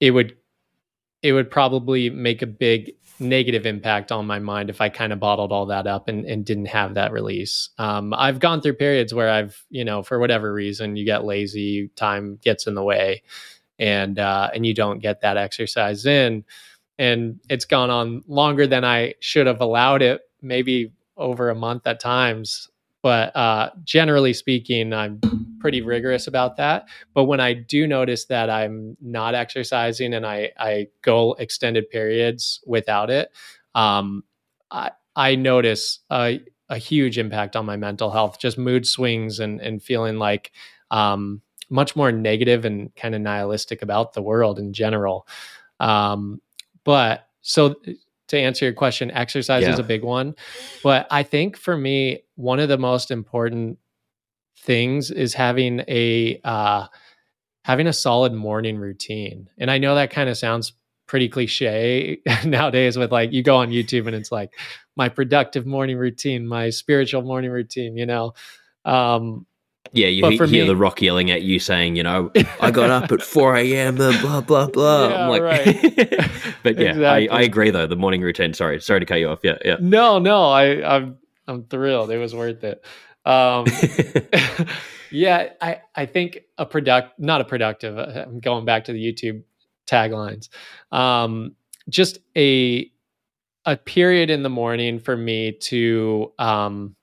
it 0.00 0.12
would 0.12 0.36
it 1.22 1.32
would 1.32 1.50
probably 1.50 2.10
make 2.10 2.42
a 2.42 2.46
big 2.46 2.92
negative 3.20 3.66
impact 3.66 4.12
on 4.12 4.26
my 4.26 4.38
mind 4.38 4.70
if 4.70 4.80
I 4.80 4.88
kind 4.88 5.12
of 5.12 5.20
bottled 5.20 5.52
all 5.52 5.66
that 5.66 5.86
up 5.86 6.08
and, 6.08 6.24
and 6.24 6.44
didn't 6.44 6.66
have 6.66 6.94
that 6.94 7.12
release. 7.12 7.70
Um, 7.78 8.14
I've 8.14 8.40
gone 8.40 8.60
through 8.60 8.74
periods 8.74 9.12
where 9.12 9.30
I've, 9.30 9.64
you 9.70 9.84
know, 9.84 10.02
for 10.02 10.18
whatever 10.18 10.52
reason, 10.52 10.96
you 10.96 11.04
get 11.04 11.24
lazy, 11.24 11.88
time 11.96 12.38
gets 12.42 12.66
in 12.66 12.74
the 12.74 12.82
way, 12.82 13.22
and 13.78 14.18
uh, 14.18 14.50
and 14.54 14.66
you 14.66 14.74
don't 14.74 15.00
get 15.00 15.20
that 15.22 15.36
exercise 15.36 16.06
in, 16.06 16.44
and 16.98 17.40
it's 17.48 17.64
gone 17.64 17.90
on 17.90 18.22
longer 18.26 18.66
than 18.66 18.84
I 18.84 19.14
should 19.20 19.46
have 19.46 19.60
allowed 19.60 20.02
it, 20.02 20.22
maybe 20.42 20.92
over 21.16 21.50
a 21.50 21.54
month 21.54 21.86
at 21.86 22.00
times. 22.00 22.68
But 23.02 23.34
uh, 23.36 23.70
generally 23.84 24.32
speaking, 24.32 24.92
I'm 24.92 25.20
pretty 25.58 25.82
rigorous 25.82 26.26
about 26.26 26.56
that. 26.56 26.88
But 27.14 27.24
when 27.24 27.40
I 27.40 27.52
do 27.52 27.86
notice 27.86 28.26
that 28.26 28.50
I'm 28.50 28.96
not 29.00 29.34
exercising 29.34 30.14
and 30.14 30.26
I, 30.26 30.52
I 30.58 30.88
go 31.02 31.34
extended 31.34 31.90
periods 31.90 32.60
without 32.66 33.10
it, 33.10 33.30
um, 33.74 34.24
I, 34.70 34.92
I 35.16 35.34
notice 35.34 36.00
a, 36.10 36.40
a 36.68 36.78
huge 36.78 37.18
impact 37.18 37.56
on 37.56 37.66
my 37.66 37.76
mental 37.76 38.10
health, 38.10 38.38
just 38.38 38.58
mood 38.58 38.86
swings 38.86 39.40
and, 39.40 39.60
and 39.60 39.82
feeling 39.82 40.18
like 40.18 40.52
um, 40.90 41.42
much 41.70 41.96
more 41.96 42.12
negative 42.12 42.64
and 42.64 42.94
kind 42.96 43.14
of 43.14 43.20
nihilistic 43.20 43.82
about 43.82 44.12
the 44.12 44.22
world 44.22 44.58
in 44.58 44.72
general. 44.72 45.26
Um, 45.80 46.40
but 46.84 47.28
so 47.40 47.76
to 48.28 48.38
answer 48.38 48.64
your 48.64 48.74
question, 48.74 49.10
exercise 49.10 49.62
yeah. 49.62 49.72
is 49.72 49.78
a 49.78 49.84
big 49.84 50.02
one. 50.02 50.34
But 50.82 51.06
I 51.10 51.22
think 51.22 51.56
for 51.56 51.76
me, 51.76 52.24
one 52.36 52.60
of 52.60 52.68
the 52.68 52.78
most 52.78 53.10
important 53.10 53.78
things 54.62 55.10
is 55.10 55.34
having 55.34 55.80
a 55.88 56.40
uh, 56.44 56.86
having 57.62 57.86
a 57.86 57.92
solid 57.92 58.32
morning 58.32 58.78
routine. 58.78 59.48
And 59.58 59.70
I 59.70 59.78
know 59.78 59.94
that 59.94 60.10
kind 60.10 60.28
of 60.28 60.36
sounds 60.38 60.72
pretty 61.06 61.28
cliche 61.28 62.20
nowadays 62.44 62.96
with 62.96 63.12
like 63.12 63.32
you 63.32 63.42
go 63.42 63.56
on 63.56 63.70
YouTube 63.70 64.06
and 64.06 64.14
it's 64.16 64.32
like 64.32 64.54
my 64.96 65.08
productive 65.08 65.66
morning 65.66 65.96
routine, 65.96 66.46
my 66.46 66.70
spiritual 66.70 67.22
morning 67.22 67.50
routine, 67.50 67.96
you 67.96 68.06
know. 68.06 68.34
Um 68.84 69.46
yeah, 69.92 70.08
you 70.08 70.26
hear, 70.28 70.46
me, 70.46 70.66
the 70.66 70.76
rock 70.76 71.00
yelling 71.00 71.30
at 71.30 71.42
you 71.42 71.58
saying, 71.58 71.96
you 71.96 72.02
know, 72.02 72.30
I 72.60 72.70
got 72.70 72.90
up 72.90 73.10
at 73.10 73.22
4 73.22 73.56
a.m., 73.56 73.96
blah, 73.96 74.42
blah, 74.42 74.66
blah. 74.66 75.08
Yeah, 75.08 75.22
I'm 75.22 75.28
like, 75.30 75.42
right. 75.42 75.64
but 76.62 76.78
yeah, 76.78 76.90
exactly. 76.90 77.30
I, 77.30 77.38
I, 77.38 77.40
agree 77.42 77.70
though. 77.70 77.86
The 77.86 77.96
morning 77.96 78.20
routine. 78.20 78.52
Sorry, 78.52 78.80
sorry 78.80 79.00
to 79.00 79.06
cut 79.06 79.16
you 79.16 79.28
off. 79.28 79.40
Yeah, 79.42 79.56
yeah. 79.64 79.76
No, 79.80 80.18
no, 80.18 80.44
I, 80.44 80.96
I'm, 80.96 81.16
I'm 81.46 81.64
thrilled. 81.64 82.10
It 82.10 82.18
was 82.18 82.34
worth 82.34 82.64
it. 82.64 82.84
Um, 83.28 83.66
yeah, 85.12 85.50
I, 85.60 85.82
I 85.94 86.06
think 86.06 86.40
a 86.58 86.66
product, 86.66 87.18
not 87.20 87.40
a 87.40 87.44
productive, 87.44 87.98
uh, 87.98 88.24
I'm 88.26 88.40
going 88.40 88.64
back 88.64 88.84
to 88.84 88.92
the 88.92 89.00
YouTube 89.00 89.42
taglines. 89.86 90.48
Um, 90.90 91.54
just 91.88 92.18
a, 92.36 92.90
a 93.64 93.76
period 93.76 94.30
in 94.30 94.42
the 94.42 94.50
morning 94.50 94.98
for 94.98 95.16
me 95.16 95.52
to, 95.52 96.32
um, 96.38 96.96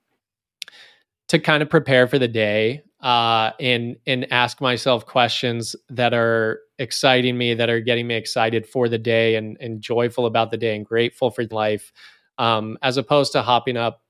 to 1.30 1.40
kind 1.40 1.64
of 1.64 1.70
prepare 1.70 2.08
for 2.08 2.20
the 2.20 2.28
day 2.28 2.84
uh, 3.02 3.52
and 3.60 3.98
and 4.08 4.32
ask 4.32 4.62
myself 4.62 5.06
questions 5.06 5.76
that 5.90 6.14
are 6.14 6.62
exciting 6.80 7.38
me, 7.38 7.54
that 7.54 7.70
are 7.70 7.80
getting 7.80 8.08
me 8.08 8.16
excited 8.16 8.68
for 8.68 8.90
the 8.90 8.98
day 8.98 9.36
and 9.36 9.58
and 9.60 9.82
joyful 9.82 10.26
about 10.26 10.52
the 10.52 10.58
day 10.58 10.76
and 10.76 10.86
grateful 10.86 11.30
for 11.30 11.46
life, 11.52 11.92
um, 12.38 12.78
as 12.82 12.98
opposed 12.98 13.32
to 13.34 13.44
hopping 13.44 13.78
up, 13.78 14.02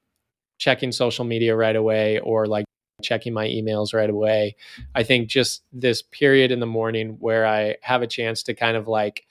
checking 0.58 0.92
social 0.92 1.26
media 1.26 1.56
right 1.56 1.76
away 1.76 2.20
or 2.20 2.48
like 2.48 2.66
checking 3.02 3.34
my 3.34 3.48
emails 3.48 3.94
right 3.94 4.10
away. 4.10 4.56
I 4.94 5.04
think 5.04 5.28
just 5.28 5.64
this 5.74 6.02
period 6.02 6.52
in 6.52 6.60
the 6.60 6.66
morning 6.66 7.18
where 7.20 7.46
I 7.46 7.76
have 7.82 8.02
a 8.02 8.08
chance 8.08 8.44
to 8.44 8.54
kind 8.54 8.78
of 8.78 8.88
like 8.88 9.26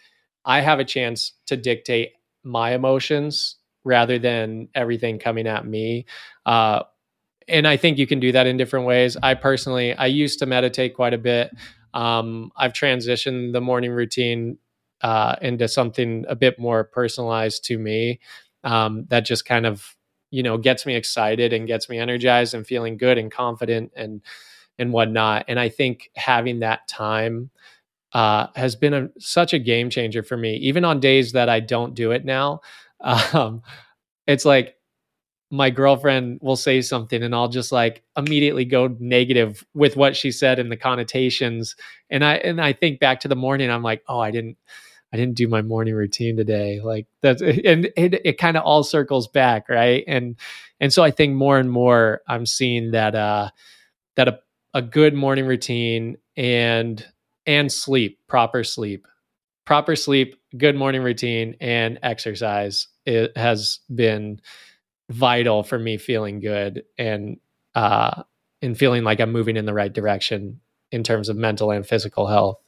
I 0.45 0.61
have 0.61 0.81
a 0.81 0.85
chance 0.85 1.33
to 1.47 1.57
dictate 1.57 2.13
my 2.43 2.75
emotions 2.75 3.57
rather 3.85 4.19
than 4.19 4.69
everything 4.75 5.19
coming 5.19 5.47
at 5.47 5.67
me. 5.67 6.07
Uh, 6.45 6.83
and 7.49 7.67
I 7.67 7.77
think 7.77 7.99
you 7.99 8.07
can 8.07 8.21
do 8.21 8.33
that 8.33 8.47
in 8.47 8.57
different 8.57 8.87
ways. 8.87 9.17
I 9.23 9.35
personally, 9.35 9.95
I 9.95 10.07
used 10.07 10.39
to 10.39 10.47
meditate 10.47 10.95
quite 10.95 11.15
a 11.15 11.19
bit. 11.19 11.51
Um, 11.93 12.51
I've 12.57 12.73
transitioned 12.73 13.53
the 13.53 13.61
morning 13.61 13.93
routine 13.93 14.59
uh, 15.03 15.37
into 15.43 15.69
something 15.69 16.25
a 16.29 16.35
bit 16.35 16.59
more 16.59 16.85
personalized 16.85 17.65
to 17.67 17.79
me. 17.79 18.21
Um, 18.63 19.07
that 19.09 19.27
just 19.27 19.45
kind 19.45 19.67
of, 19.67 19.95
you 20.35 20.43
know, 20.43 20.59
gets 20.59 20.85
me 20.85 20.97
excited 20.97 21.53
and 21.53 21.69
gets 21.69 21.89
me 21.89 21.97
energized 21.97 22.55
and 22.55 22.67
feeling 22.67 22.97
good 22.97 23.19
and 23.19 23.31
confident 23.31 23.93
and 23.95 24.21
and 24.81 24.93
whatnot. 24.93 25.45
And 25.47 25.61
I 25.61 25.69
think 25.69 26.11
having 26.17 26.59
that 26.59 26.89
time 26.89 27.51
uh, 28.13 28.49
has 28.57 28.75
been 28.75 28.95
a, 28.95 29.09
such 29.21 29.53
a 29.53 29.61
game 29.61 29.91
changer 29.91 30.25
for 30.25 30.37
me. 30.37 30.57
Even 30.57 30.85
on 30.85 30.99
days 30.99 31.33
that 31.33 31.49
I 31.49 31.61
don't 31.61 31.95
do 31.95 32.11
it 32.11 32.25
now, 32.25 32.63
um, 33.01 33.63
it's 34.27 34.45
like 34.45 34.77
my 35.53 35.71
girlfriend 35.71 36.41
will 36.43 36.57
say 36.57 36.83
something 36.83 37.23
and 37.23 37.33
I'll 37.33 37.49
just 37.49 37.71
like 37.71 38.03
immediately 38.17 38.65
go 38.65 38.97
negative 38.99 39.65
with 39.73 39.97
what 39.97 40.17
she 40.17 40.33
said 40.33 40.59
and 40.59 40.73
the 40.73 40.77
connotations. 40.77 41.77
And 42.11 42.25
I 42.25 42.35
and 42.39 42.61
I 42.61 42.73
think 42.73 42.99
back 42.99 43.21
to 43.21 43.29
the 43.29 43.37
morning, 43.37 43.71
I'm 43.71 43.85
like, 43.85 44.03
oh, 44.09 44.19
I 44.19 44.33
didn't 44.33 44.57
I 45.15 45.17
didn't 45.17 45.37
do 45.37 45.47
my 45.47 45.63
morning 45.63 45.95
routine 45.95 46.37
today. 46.37 46.81
Like 46.83 47.07
that's 47.21 47.41
and 47.41 47.85
it, 47.97 48.21
it 48.27 48.37
kind 48.37 48.57
of 48.57 48.65
all 48.65 48.83
circles 48.83 49.29
back, 49.29 49.69
right? 49.69 50.03
And 50.09 50.35
and 50.81 50.93
so 50.93 51.05
I 51.05 51.13
think 51.13 51.37
more 51.37 51.57
and 51.57 51.71
more 51.71 52.23
I'm 52.27 52.47
seeing 52.47 52.91
that 52.91 53.15
uh 53.15 53.51
that 54.17 54.27
a, 54.27 54.41
a 54.75 54.83
good 54.83 55.15
morning 55.15 55.47
routine 55.47 56.17
and 56.37 57.07
and 57.47 57.71
sleep, 57.71 58.19
proper 58.27 58.65
sleep, 58.65 59.07
proper 59.65 59.95
sleep, 59.95 60.35
good 60.59 60.75
morning 60.75 61.05
routine, 61.05 61.55
and 61.61 62.01
exercise 62.03 62.89
it 63.07 63.37
has 63.37 63.79
been 63.95 64.41
vital 65.11 65.63
for 65.63 65.79
me 65.79 65.97
feeling 65.97 66.41
good 66.41 66.83
and 66.99 67.39
uh 67.77 68.25
and 68.63 68.77
feeling 68.77 69.05
like 69.05 69.21
I'm 69.21 69.31
moving 69.31 69.57
in 69.57 69.65
the 69.65 69.75
right 69.75 69.93
direction 69.93 70.61
in 70.91 71.05
terms 71.05 71.29
of 71.29 71.37
mental 71.37 71.71
and 71.71 71.87
physical 71.87 72.27
health. 72.27 72.59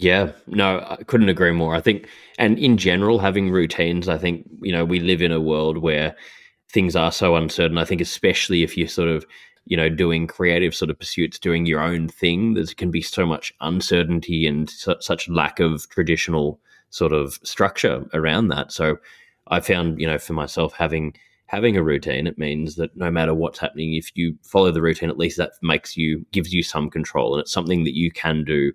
Yeah, 0.00 0.32
no, 0.46 0.78
I 0.88 0.96
couldn't 1.04 1.28
agree 1.28 1.50
more. 1.52 1.74
I 1.74 1.80
think, 1.82 2.08
and 2.38 2.58
in 2.58 2.78
general, 2.78 3.18
having 3.18 3.50
routines, 3.50 4.08
I 4.08 4.16
think, 4.16 4.48
you 4.62 4.72
know, 4.72 4.82
we 4.82 4.98
live 4.98 5.20
in 5.20 5.30
a 5.30 5.40
world 5.40 5.76
where 5.76 6.16
things 6.72 6.96
are 6.96 7.12
so 7.12 7.36
uncertain. 7.36 7.76
I 7.76 7.84
think, 7.84 8.00
especially 8.00 8.62
if 8.62 8.78
you're 8.78 8.88
sort 8.88 9.08
of, 9.10 9.26
you 9.66 9.76
know, 9.76 9.90
doing 9.90 10.26
creative 10.26 10.74
sort 10.74 10.90
of 10.90 10.98
pursuits, 10.98 11.38
doing 11.38 11.66
your 11.66 11.80
own 11.82 12.08
thing, 12.08 12.54
there 12.54 12.64
can 12.76 12.90
be 12.90 13.02
so 13.02 13.26
much 13.26 13.52
uncertainty 13.60 14.46
and 14.46 14.70
su- 14.70 14.96
such 15.00 15.28
lack 15.28 15.60
of 15.60 15.86
traditional 15.90 16.60
sort 16.88 17.12
of 17.12 17.34
structure 17.44 18.06
around 18.14 18.48
that. 18.48 18.72
So, 18.72 18.96
I 19.48 19.60
found, 19.60 20.00
you 20.00 20.06
know, 20.06 20.18
for 20.18 20.32
myself 20.32 20.72
having 20.72 21.14
having 21.46 21.76
a 21.76 21.82
routine, 21.82 22.26
it 22.26 22.38
means 22.38 22.76
that 22.76 22.96
no 22.96 23.10
matter 23.10 23.34
what's 23.34 23.58
happening, 23.58 23.94
if 23.94 24.16
you 24.16 24.36
follow 24.44 24.70
the 24.70 24.80
routine, 24.80 25.10
at 25.10 25.18
least 25.18 25.36
that 25.36 25.52
makes 25.60 25.94
you 25.96 26.24
gives 26.32 26.54
you 26.54 26.62
some 26.62 26.88
control, 26.88 27.34
and 27.34 27.42
it's 27.42 27.52
something 27.52 27.84
that 27.84 27.96
you 27.96 28.10
can 28.10 28.44
do 28.44 28.72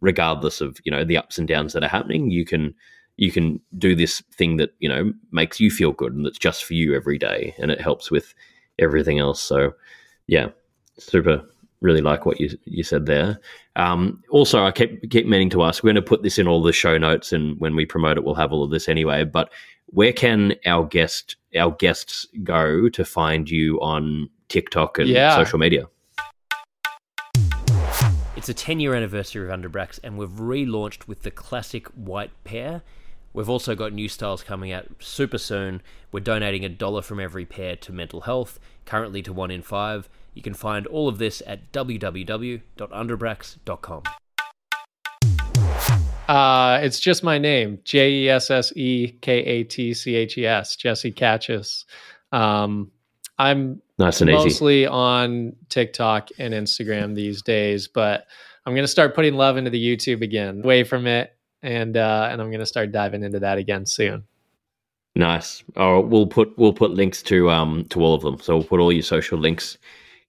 regardless 0.00 0.60
of 0.60 0.78
you 0.84 0.92
know 0.92 1.04
the 1.04 1.16
ups 1.16 1.38
and 1.38 1.48
downs 1.48 1.72
that 1.72 1.84
are 1.84 1.88
happening. 1.88 2.30
You 2.30 2.44
can 2.44 2.74
you 3.16 3.32
can 3.32 3.60
do 3.76 3.94
this 3.94 4.22
thing 4.32 4.56
that 4.58 4.74
you 4.78 4.88
know 4.88 5.12
makes 5.32 5.60
you 5.60 5.70
feel 5.70 5.92
good 5.92 6.14
and 6.14 6.24
that's 6.24 6.38
just 6.38 6.64
for 6.64 6.74
you 6.74 6.94
every 6.94 7.18
day, 7.18 7.54
and 7.58 7.70
it 7.70 7.80
helps 7.80 8.10
with 8.10 8.34
everything 8.78 9.18
else. 9.18 9.42
So, 9.42 9.74
yeah, 10.26 10.48
super 10.98 11.44
really 11.80 12.00
like 12.00 12.26
what 12.26 12.40
you 12.40 12.50
you 12.64 12.82
said 12.82 13.06
there. 13.06 13.38
Um, 13.76 14.22
also, 14.30 14.64
I 14.64 14.72
keep 14.72 15.10
keep 15.10 15.26
meaning 15.26 15.50
to 15.50 15.62
ask. 15.62 15.82
We're 15.82 15.92
going 15.92 15.96
to 15.96 16.02
put 16.02 16.22
this 16.22 16.38
in 16.38 16.48
all 16.48 16.62
the 16.62 16.72
show 16.72 16.98
notes, 16.98 17.32
and 17.32 17.58
when 17.60 17.76
we 17.76 17.86
promote 17.86 18.16
it, 18.16 18.24
we'll 18.24 18.34
have 18.34 18.52
all 18.52 18.64
of 18.64 18.70
this 18.70 18.88
anyway. 18.88 19.24
But 19.24 19.52
where 19.86 20.12
can 20.12 20.54
our 20.66 20.84
guest 20.84 21.36
our 21.56 21.72
guests 21.72 22.26
go 22.42 22.88
to 22.88 23.04
find 23.04 23.48
you 23.48 23.80
on 23.80 24.28
TikTok 24.48 24.98
and 24.98 25.08
yeah. 25.08 25.36
social 25.36 25.58
media? 25.58 25.86
It's 28.38 28.48
a 28.48 28.54
10 28.54 28.78
year 28.78 28.94
anniversary 28.94 29.50
of 29.50 29.60
Underbrax, 29.60 29.98
and 30.04 30.16
we've 30.16 30.30
relaunched 30.30 31.08
with 31.08 31.22
the 31.22 31.30
classic 31.32 31.88
white 31.88 32.30
pair. 32.44 32.82
We've 33.32 33.50
also 33.50 33.74
got 33.74 33.92
new 33.92 34.08
styles 34.08 34.44
coming 34.44 34.70
out 34.70 34.86
super 35.00 35.38
soon. 35.38 35.82
We're 36.12 36.20
donating 36.20 36.64
a 36.64 36.68
dollar 36.68 37.02
from 37.02 37.18
every 37.18 37.44
pair 37.44 37.74
to 37.74 37.92
mental 37.92 38.20
health, 38.20 38.60
currently 38.84 39.22
to 39.22 39.32
one 39.32 39.50
in 39.50 39.62
five. 39.62 40.08
You 40.34 40.42
can 40.42 40.54
find 40.54 40.86
all 40.86 41.08
of 41.08 41.18
this 41.18 41.42
at 41.48 41.72
www.underbrax.com. 41.72 44.02
Uh, 46.28 46.78
it's 46.80 47.00
just 47.00 47.24
my 47.24 47.38
name, 47.38 47.80
J 47.82 48.12
E 48.12 48.28
S 48.28 48.52
S 48.52 48.72
E 48.76 49.16
K 49.20 49.32
A 49.32 49.64
T 49.64 49.92
C 49.92 50.14
H 50.14 50.38
E 50.38 50.46
S, 50.46 50.76
Jesse 50.76 51.10
Katches. 51.10 51.86
Um, 52.30 52.92
I'm 53.36 53.82
nice 53.98 54.20
and 54.20 54.30
mostly 54.30 54.80
easy. 54.80 54.86
on 54.86 55.56
TikTok 55.68 56.28
and 56.38 56.54
Instagram 56.54 57.14
these 57.14 57.42
days, 57.42 57.88
but 57.88 58.26
I'm 58.66 58.74
gonna 58.74 58.86
start 58.86 59.14
putting 59.14 59.34
love 59.34 59.56
into 59.56 59.70
the 59.70 59.82
YouTube 59.82 60.22
again, 60.22 60.60
away 60.62 60.84
from 60.84 61.06
it, 61.06 61.36
and 61.62 61.96
uh, 61.96 62.28
and 62.30 62.40
I'm 62.40 62.50
gonna 62.50 62.66
start 62.66 62.92
diving 62.92 63.22
into 63.22 63.40
that 63.40 63.58
again 63.58 63.86
soon. 63.86 64.24
Nice. 65.14 65.64
All 65.76 65.96
right, 65.96 66.08
we'll 66.08 66.26
put 66.26 66.56
we'll 66.58 66.72
put 66.72 66.92
links 66.92 67.22
to 67.24 67.50
um 67.50 67.84
to 67.86 68.00
all 68.00 68.14
of 68.14 68.22
them. 68.22 68.38
So 68.40 68.56
we'll 68.56 68.66
put 68.66 68.80
all 68.80 68.92
your 68.92 69.02
social 69.02 69.38
links 69.38 69.76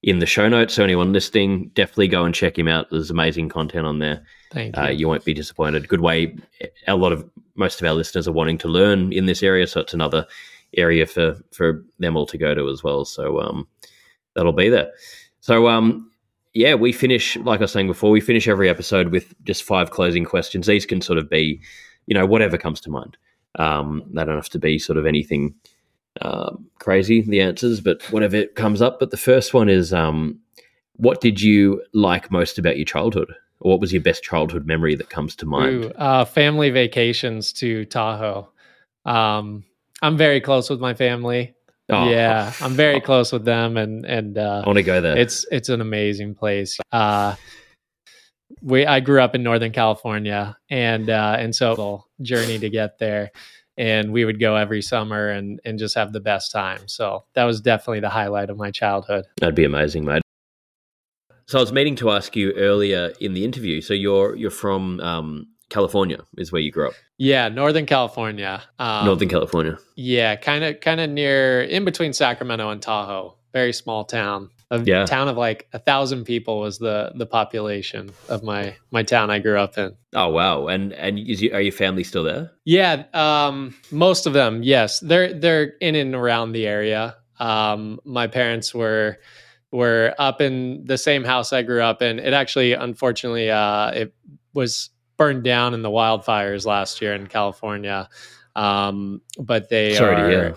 in 0.01 0.19
the 0.19 0.25
show 0.25 0.47
notes. 0.47 0.73
So 0.73 0.83
anyone 0.83 1.13
listening, 1.13 1.69
definitely 1.75 2.07
go 2.07 2.23
and 2.25 2.33
check 2.33 2.57
him 2.57 2.67
out. 2.67 2.89
There's 2.89 3.11
amazing 3.11 3.49
content 3.49 3.85
on 3.85 3.99
there. 3.99 4.23
Thank 4.51 4.77
uh, 4.77 4.81
you. 4.81 4.87
Uh, 4.87 4.91
you 4.91 5.07
won't 5.07 5.25
be 5.25 5.33
disappointed. 5.33 5.87
Good 5.87 6.01
way. 6.01 6.35
A 6.87 6.95
lot 6.95 7.11
of 7.11 7.29
most 7.55 7.81
of 7.81 7.87
our 7.87 7.93
listeners 7.93 8.27
are 8.27 8.31
wanting 8.31 8.57
to 8.59 8.67
learn 8.67 9.11
in 9.13 9.25
this 9.25 9.43
area, 9.43 9.67
so 9.67 9.81
it's 9.81 9.93
another 9.93 10.25
area 10.77 11.05
for 11.05 11.37
for 11.51 11.83
them 11.99 12.15
all 12.15 12.25
to 12.27 12.37
go 12.37 12.53
to 12.53 12.69
as 12.69 12.83
well. 12.83 13.05
So 13.05 13.39
um, 13.39 13.67
that'll 14.35 14.53
be 14.53 14.69
there. 14.69 14.91
So 15.39 15.67
um, 15.67 16.11
yeah, 16.53 16.75
we 16.75 16.91
finish 16.91 17.37
like 17.37 17.59
I 17.59 17.63
was 17.63 17.71
saying 17.71 17.87
before. 17.87 18.11
We 18.11 18.21
finish 18.21 18.47
every 18.47 18.69
episode 18.69 19.09
with 19.09 19.33
just 19.43 19.63
five 19.63 19.91
closing 19.91 20.25
questions. 20.25 20.67
These 20.67 20.85
can 20.85 21.01
sort 21.01 21.19
of 21.19 21.29
be, 21.29 21.61
you 22.07 22.13
know, 22.13 22.25
whatever 22.25 22.57
comes 22.57 22.81
to 22.81 22.89
mind. 22.89 23.17
Um, 23.57 24.03
they 24.13 24.23
don't 24.23 24.35
have 24.35 24.49
to 24.49 24.59
be 24.59 24.79
sort 24.79 24.97
of 24.97 25.05
anything 25.05 25.55
um, 26.21 26.67
crazy, 26.79 27.21
the 27.21 27.41
answers, 27.41 27.81
but 27.81 28.01
whatever 28.11 28.45
comes 28.45 28.81
up. 28.81 28.99
But 28.99 29.11
the 29.11 29.17
first 29.17 29.53
one 29.53 29.69
is 29.69 29.93
um, 29.93 30.39
what 30.95 31.21
did 31.21 31.41
you 31.41 31.81
like 31.93 32.31
most 32.31 32.57
about 32.57 32.77
your 32.77 32.85
childhood? 32.85 33.33
Or 33.61 33.71
what 33.71 33.81
was 33.81 33.91
your 33.91 34.01
best 34.01 34.23
childhood 34.23 34.65
memory 34.65 34.95
that 34.95 35.09
comes 35.09 35.35
to 35.37 35.45
mind? 35.45 35.85
Ooh, 35.85 35.89
uh, 35.91 36.23
family 36.23 36.69
vacations 36.69 37.51
to 37.53 37.83
Tahoe. 37.85 38.49
Um, 39.05 39.65
I'm 40.01 40.17
very 40.17 40.41
close 40.41 40.69
with 40.69 40.79
my 40.79 40.93
family. 40.93 41.55
Oh. 41.91 42.09
Yeah, 42.09 42.53
I'm 42.61 42.73
very 42.73 42.95
oh. 42.97 43.01
close 43.01 43.31
with 43.31 43.45
them, 43.45 43.77
and 43.77 44.05
and 44.05 44.37
uh, 44.37 44.61
I 44.63 44.67
want 44.67 44.77
to 44.77 44.83
go 44.83 45.01
there. 45.01 45.17
It's 45.17 45.45
it's 45.51 45.69
an 45.69 45.81
amazing 45.81 46.35
place. 46.35 46.77
Uh, 46.91 47.35
we 48.61 48.85
I 48.85 48.99
grew 48.99 49.21
up 49.21 49.35
in 49.35 49.43
Northern 49.43 49.71
California, 49.71 50.57
and 50.69 51.09
uh, 51.09 51.35
and 51.39 51.55
so 51.55 52.05
journey 52.21 52.59
to 52.59 52.69
get 52.69 52.99
there 52.99 53.31
and 53.79 54.11
we 54.11 54.25
would 54.25 54.41
go 54.41 54.57
every 54.57 54.81
summer 54.81 55.29
and 55.29 55.59
and 55.63 55.79
just 55.79 55.95
have 55.95 56.11
the 56.11 56.19
best 56.19 56.51
time. 56.51 56.87
So 56.87 57.23
that 57.33 57.45
was 57.45 57.61
definitely 57.61 58.01
the 58.01 58.09
highlight 58.09 58.49
of 58.51 58.57
my 58.57 58.69
childhood. 58.69 59.25
That'd 59.37 59.55
be 59.55 59.63
amazing, 59.63 60.03
mate. 60.05 60.21
So 61.47 61.57
I 61.57 61.61
was 61.61 61.71
meaning 61.71 61.95
to 61.95 62.11
ask 62.11 62.35
you 62.35 62.51
earlier 62.51 63.13
in 63.21 63.33
the 63.33 63.43
interview. 63.45 63.81
So 63.81 63.93
you're 63.93 64.35
you're 64.35 64.51
from 64.51 64.99
um, 64.99 65.47
California, 65.69 66.19
is 66.37 66.51
where 66.51 66.61
you 66.61 66.71
grew 66.71 66.87
up. 66.87 66.93
Yeah, 67.17 67.49
Northern 67.49 67.85
California. 67.85 68.61
Um, 68.79 69.05
Northern 69.05 69.29
California. 69.29 69.77
Yeah, 69.95 70.35
kind 70.35 70.63
of 70.63 70.79
kind 70.81 70.99
of 70.99 71.09
near 71.09 71.61
in 71.61 71.85
between 71.85 72.13
Sacramento 72.13 72.69
and 72.69 72.81
Tahoe. 72.81 73.35
Very 73.53 73.73
small 73.73 74.05
town. 74.05 74.49
A 74.71 74.79
yeah. 74.81 75.05
town 75.05 75.27
of 75.27 75.35
like 75.35 75.67
a 75.73 75.79
thousand 75.79 76.25
people 76.25 76.59
was 76.59 76.77
the 76.77 77.11
the 77.15 77.25
population 77.25 78.11
of 78.27 78.43
my 78.43 78.75
my 78.91 79.01
town 79.01 79.31
I 79.31 79.39
grew 79.39 79.59
up 79.59 79.77
in. 79.77 79.95
Oh 80.13 80.29
wow! 80.29 80.67
And 80.67 80.93
and 80.93 81.17
is 81.17 81.41
you, 81.41 81.51
are 81.53 81.61
your 81.61 81.71
family 81.71 82.03
still 82.03 82.23
there? 82.23 82.51
Yeah, 82.65 83.05
um, 83.13 83.75
most 83.91 84.27
of 84.27 84.33
them. 84.33 84.61
Yes, 84.61 84.99
they're 84.99 85.33
they're 85.33 85.73
in 85.81 85.95
and 85.95 86.13
around 86.13 86.51
the 86.51 86.67
area. 86.67 87.15
Um, 87.39 87.99
my 88.05 88.27
parents 88.27 88.73
were 88.73 89.17
were 89.71 90.13
up 90.19 90.41
in 90.41 90.85
the 90.85 90.97
same 90.97 91.23
house 91.23 91.53
I 91.53 91.61
grew 91.63 91.81
up 91.81 92.01
in. 92.01 92.19
It 92.19 92.33
actually, 92.33 92.73
unfortunately, 92.73 93.49
uh, 93.49 93.91
it 93.91 94.13
was 94.53 94.89
burned 95.19 95.43
down 95.43 95.75
in 95.75 95.83
the 95.83 95.89
wildfires 95.89 96.65
last 96.65 97.01
year 97.01 97.13
in 97.13 97.27
California. 97.27 98.09
Um, 98.55 99.21
but 99.37 99.69
they 99.69 99.93
Sorry 99.93 100.35
are. 100.35 100.55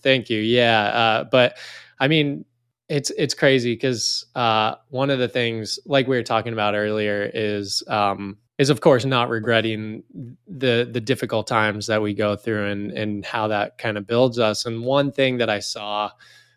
Thank 0.00 0.28
you. 0.28 0.40
Yeah, 0.40 0.82
uh, 0.82 1.24
but 1.30 1.56
I 2.00 2.08
mean, 2.08 2.44
it's 2.88 3.10
it's 3.10 3.34
crazy 3.34 3.74
because 3.74 4.26
uh, 4.34 4.74
one 4.88 5.10
of 5.10 5.20
the 5.20 5.28
things, 5.28 5.78
like 5.86 6.08
we 6.08 6.16
were 6.16 6.22
talking 6.24 6.52
about 6.52 6.74
earlier, 6.74 7.30
is 7.32 7.82
um, 7.86 8.38
is 8.58 8.70
of 8.70 8.80
course 8.80 9.04
not 9.04 9.30
regretting 9.30 10.02
the 10.46 10.88
the 10.90 11.00
difficult 11.00 11.46
times 11.46 11.86
that 11.86 12.02
we 12.02 12.12
go 12.12 12.34
through 12.34 12.68
and 12.68 12.90
and 12.92 13.24
how 13.24 13.48
that 13.48 13.78
kind 13.78 13.96
of 13.96 14.06
builds 14.06 14.38
us. 14.38 14.66
And 14.66 14.84
one 14.84 15.12
thing 15.12 15.38
that 15.38 15.48
I 15.48 15.60
saw 15.60 16.10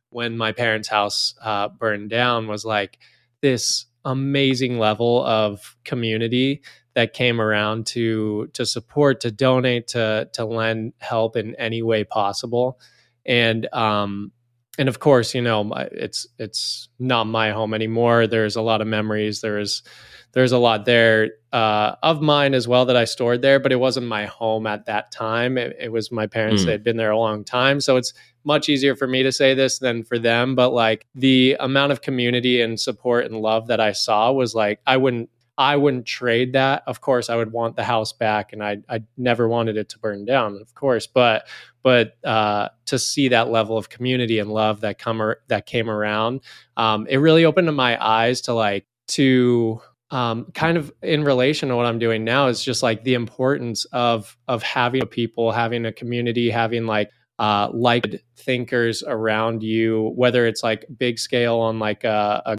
when 0.10 0.38
my 0.38 0.52
parents' 0.52 0.88
house 0.88 1.36
uh, 1.42 1.68
burned 1.70 2.10
down 2.10 2.48
was 2.48 2.66
like 2.66 2.98
this 3.42 3.86
amazing 4.04 4.78
level 4.78 5.26
of 5.26 5.76
community 5.84 6.62
that 6.96 7.14
came 7.14 7.40
around 7.40 7.86
to 7.88 8.48
to 8.54 8.66
support, 8.66 9.22
to 9.22 9.32
donate, 9.32 9.88
to 9.90 10.30
to 10.34 10.46
lend 10.46 10.94
help 10.98 11.36
in 11.36 11.56
any 11.56 11.82
way 11.82 12.04
possible, 12.04 12.80
and 13.26 13.72
um, 13.74 14.32
and 14.78 14.90
of 14.90 15.00
course, 15.00 15.36
you 15.36 15.42
know, 15.42 15.72
it's 15.92 16.28
it's 16.38 16.90
not 17.00 17.26
my 17.26 17.52
home 17.52 17.74
anymore. 17.74 18.28
There's 18.28 18.56
a 18.56 18.62
lot 18.62 18.82
of 18.82 18.88
memories. 18.88 19.42
There's 19.42 19.84
there's 20.32 20.52
a 20.52 20.58
lot 20.58 20.86
there 20.86 21.32
uh, 21.54 21.96
of 22.04 22.22
mine 22.22 22.54
as 22.54 22.68
well 22.68 22.86
that 22.86 22.98
I 22.98 23.06
stored 23.06 23.42
there, 23.42 23.60
but 23.60 23.72
it 23.72 23.78
wasn't 23.78 24.08
my 24.08 24.26
home 24.26 24.68
at 24.68 24.86
that 24.88 25.12
time. 25.12 25.58
It, 25.58 25.78
it 25.80 25.92
was 25.94 26.12
my 26.12 26.28
parents 26.28 26.64
mm. 26.64 26.66
that 26.66 26.72
had 26.74 26.84
been 26.84 26.98
there 26.98 27.12
a 27.12 27.18
long 27.18 27.46
time, 27.46 27.80
so 27.80 27.96
it's 27.96 28.14
much 28.44 28.68
easier 28.68 28.96
for 28.96 29.08
me 29.08 29.24
to 29.24 29.32
say 29.32 29.54
this 29.54 29.80
than 29.80 30.04
for 30.04 30.20
them. 30.20 30.56
But 30.56 30.72
like 30.72 31.06
the 31.16 31.56
amount 31.60 31.94
of 31.94 32.02
community 32.02 32.62
and 32.62 32.80
support 32.80 33.26
and 33.26 33.36
love 33.40 33.68
that 33.68 33.80
I 33.80 33.94
saw 33.94 34.32
was 34.32 34.54
like 34.54 34.82
I 34.86 34.98
wouldn't 34.98 35.30
I 35.58 35.78
wouldn't 35.78 36.06
trade 36.06 36.54
that. 36.54 36.84
Of 36.86 37.02
course, 37.02 37.30
I 37.30 37.36
would 37.36 37.52
want 37.52 37.76
the 37.76 37.84
house 37.84 38.12
back, 38.14 38.54
and 38.54 38.64
I 38.64 38.78
I 38.90 39.04
never 39.18 39.48
wanted 39.48 39.78
it 39.78 39.90
to 39.90 40.00
burn 40.00 40.26
down, 40.26 40.60
of 40.62 40.74
course. 40.76 41.08
But 41.08 41.48
but 41.84 42.18
uh, 42.24 42.70
to 42.88 43.00
see 43.00 43.30
that 43.30 43.50
level 43.50 43.78
of 43.78 43.90
community 43.90 44.40
and 44.40 44.52
love 44.52 44.82
that 44.82 44.98
come 44.98 45.22
ar- 45.22 45.40
that 45.48 45.66
came 45.66 45.90
around, 45.90 46.42
um, 46.78 47.08
it 47.08 47.18
really 47.18 47.46
opened 47.46 47.74
my 47.76 47.98
eyes 48.04 48.42
to 48.42 48.54
like 48.54 48.86
to 49.10 49.82
um, 50.12 50.52
kind 50.54 50.78
of 50.78 50.92
in 51.02 51.24
relation 51.24 51.70
to 51.70 51.76
what 51.76 51.86
I'm 51.86 52.00
doing 52.00 52.24
now 52.24 52.48
is 52.48 52.64
just 52.64 52.84
like 52.84 53.04
the 53.04 53.14
importance 53.14 53.86
of 53.86 54.38
of 54.48 54.62
having 54.64 55.06
people, 55.08 55.52
having 55.52 55.86
a 55.86 55.94
community, 55.94 56.50
having 56.50 56.86
like 56.86 57.12
uh, 57.40 57.70
like 57.74 58.24
thinkers 58.38 59.04
around 59.04 59.64
you, 59.64 60.14
whether 60.16 60.46
it's 60.46 60.64
like 60.64 60.86
big 60.98 61.20
scale 61.20 61.60
on 61.60 61.80
like 61.80 62.04
a, 62.04 62.42
a 62.46 62.58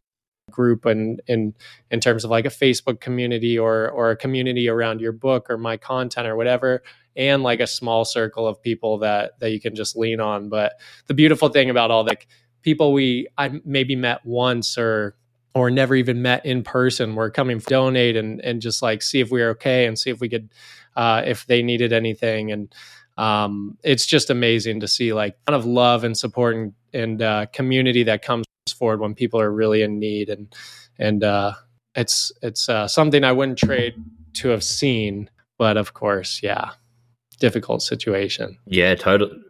group 0.51 0.85
and 0.85 1.21
in 1.27 1.55
in 1.91 2.01
terms 2.01 2.25
of 2.25 2.31
like 2.31 2.45
a 2.45 2.51
Facebook 2.51 3.01
community 3.01 3.59
or 3.59 3.91
or 3.91 4.11
a 4.11 4.17
community 4.17 4.69
around 4.69 5.01
your 5.01 5.13
book 5.13 5.51
or 5.51 5.59
my 5.59 5.77
content 5.77 6.27
or 6.27 6.37
whatever 6.37 6.83
and 7.17 7.43
like 7.43 7.61
a 7.61 7.67
small 7.67 8.05
circle 8.05 8.47
of 8.47 8.63
people 8.63 8.99
that 8.99 9.39
that 9.41 9.51
you 9.51 9.61
can 9.61 9.75
just 9.75 9.97
lean 9.97 10.21
on. 10.21 10.49
But 10.49 10.75
the 11.07 11.15
beautiful 11.15 11.49
thing 11.49 11.71
about 11.71 11.91
all 11.91 12.05
the 12.05 12.17
people 12.63 12.93
we 12.93 13.27
I 13.37 13.61
maybe 13.65 13.97
met 13.97 14.25
once 14.25 14.79
or 14.79 15.17
or 15.55 15.71
never 15.71 15.95
even 15.95 16.23
met 16.23 16.45
in 16.45 16.63
person 16.63 17.15
were 17.15 17.31
coming 17.31 17.59
to 17.59 17.67
donate 17.67 18.17
and 18.17 18.41
and 18.43 18.63
just 18.63 18.83
like 18.83 19.03
see 19.03 19.21
if 19.21 19.31
we 19.31 19.43
are 19.43 19.51
okay 19.51 19.87
and 19.87 19.99
see 19.99 20.11
if 20.11 20.21
we 20.21 20.29
could 20.29 20.51
uh, 20.95 21.23
if 21.27 21.47
they 21.47 21.63
needed 21.63 21.93
anything. 21.93 22.53
And 22.53 22.75
um, 23.19 23.79
it's 23.83 24.07
just 24.07 24.31
amazing 24.31 24.81
to 24.81 24.89
see 24.89 25.13
like 25.13 25.37
kind 25.47 25.57
of 25.57 25.65
love 25.65 26.05
and 26.05 26.17
support 26.17 26.55
and, 26.55 26.73
and 26.93 27.23
uh, 27.23 27.47
community 27.53 28.05
that 28.05 28.23
comes 28.23 28.45
forward 28.73 29.01
when 29.01 29.15
people 29.15 29.41
are 29.41 29.51
really 29.51 29.83
in 29.83 29.99
need 29.99 30.29
and 30.29 30.55
and 30.99 31.23
uh, 31.25 31.53
it's 31.95 32.33
it's 32.43 32.69
uh, 32.69 32.87
something 32.87 33.25
I 33.25 33.33
wouldn't 33.33 33.59
trade 33.59 33.95
to 34.35 34.49
have 34.49 34.63
seen, 34.63 35.31
but 35.59 35.77
of 35.77 35.95
course, 35.95 36.41
yeah, 36.43 36.71
difficult 37.41 37.83
situation. 37.83 38.57
Yeah, 38.67 38.95
totally, 38.95 39.41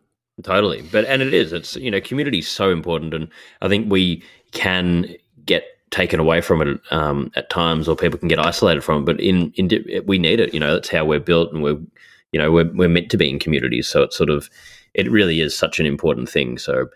totally. 0.43 0.83
But 0.83 1.05
and 1.07 1.23
it 1.23 1.35
is. 1.35 1.53
It's 1.53 1.77
you 1.77 1.91
know, 1.91 2.01
community 2.01 2.39
is 2.39 2.49
so 2.49 2.71
important, 2.71 3.15
and 3.15 3.29
I 3.63 3.69
think 3.69 3.91
we 3.91 4.23
can 4.53 5.15
get 5.45 5.65
taken 5.91 6.21
away 6.21 6.41
from 6.41 6.63
it 6.63 6.81
um, 6.91 7.31
at 7.37 7.51
times, 7.51 7.89
or 7.89 7.97
people 7.97 8.19
can 8.19 8.29
get 8.29 8.39
isolated 8.39 8.83
from 8.83 9.03
it. 9.03 9.07
But 9.07 9.21
in 9.21 9.53
in 9.57 9.69
we 10.07 10.19
need 10.19 10.41
it. 10.41 10.55
You 10.55 10.61
know, 10.61 10.75
that's 10.75 10.89
how 10.89 11.05
we're 11.05 11.21
built, 11.21 11.53
and 11.53 11.63
we're 11.63 11.79
you 12.33 12.41
know 12.41 12.51
we're 12.53 12.71
we're 12.73 12.89
meant 12.89 13.11
to 13.11 13.17
be 13.17 13.29
in 13.29 13.39
communities. 13.39 13.89
So 13.89 14.03
it's 14.03 14.17
sort 14.17 14.31
of 14.31 14.49
it 14.95 15.11
really 15.11 15.41
is 15.41 15.57
such 15.57 15.79
an 15.79 15.87
important 15.87 16.29
thing. 16.29 16.59
So 16.59 16.89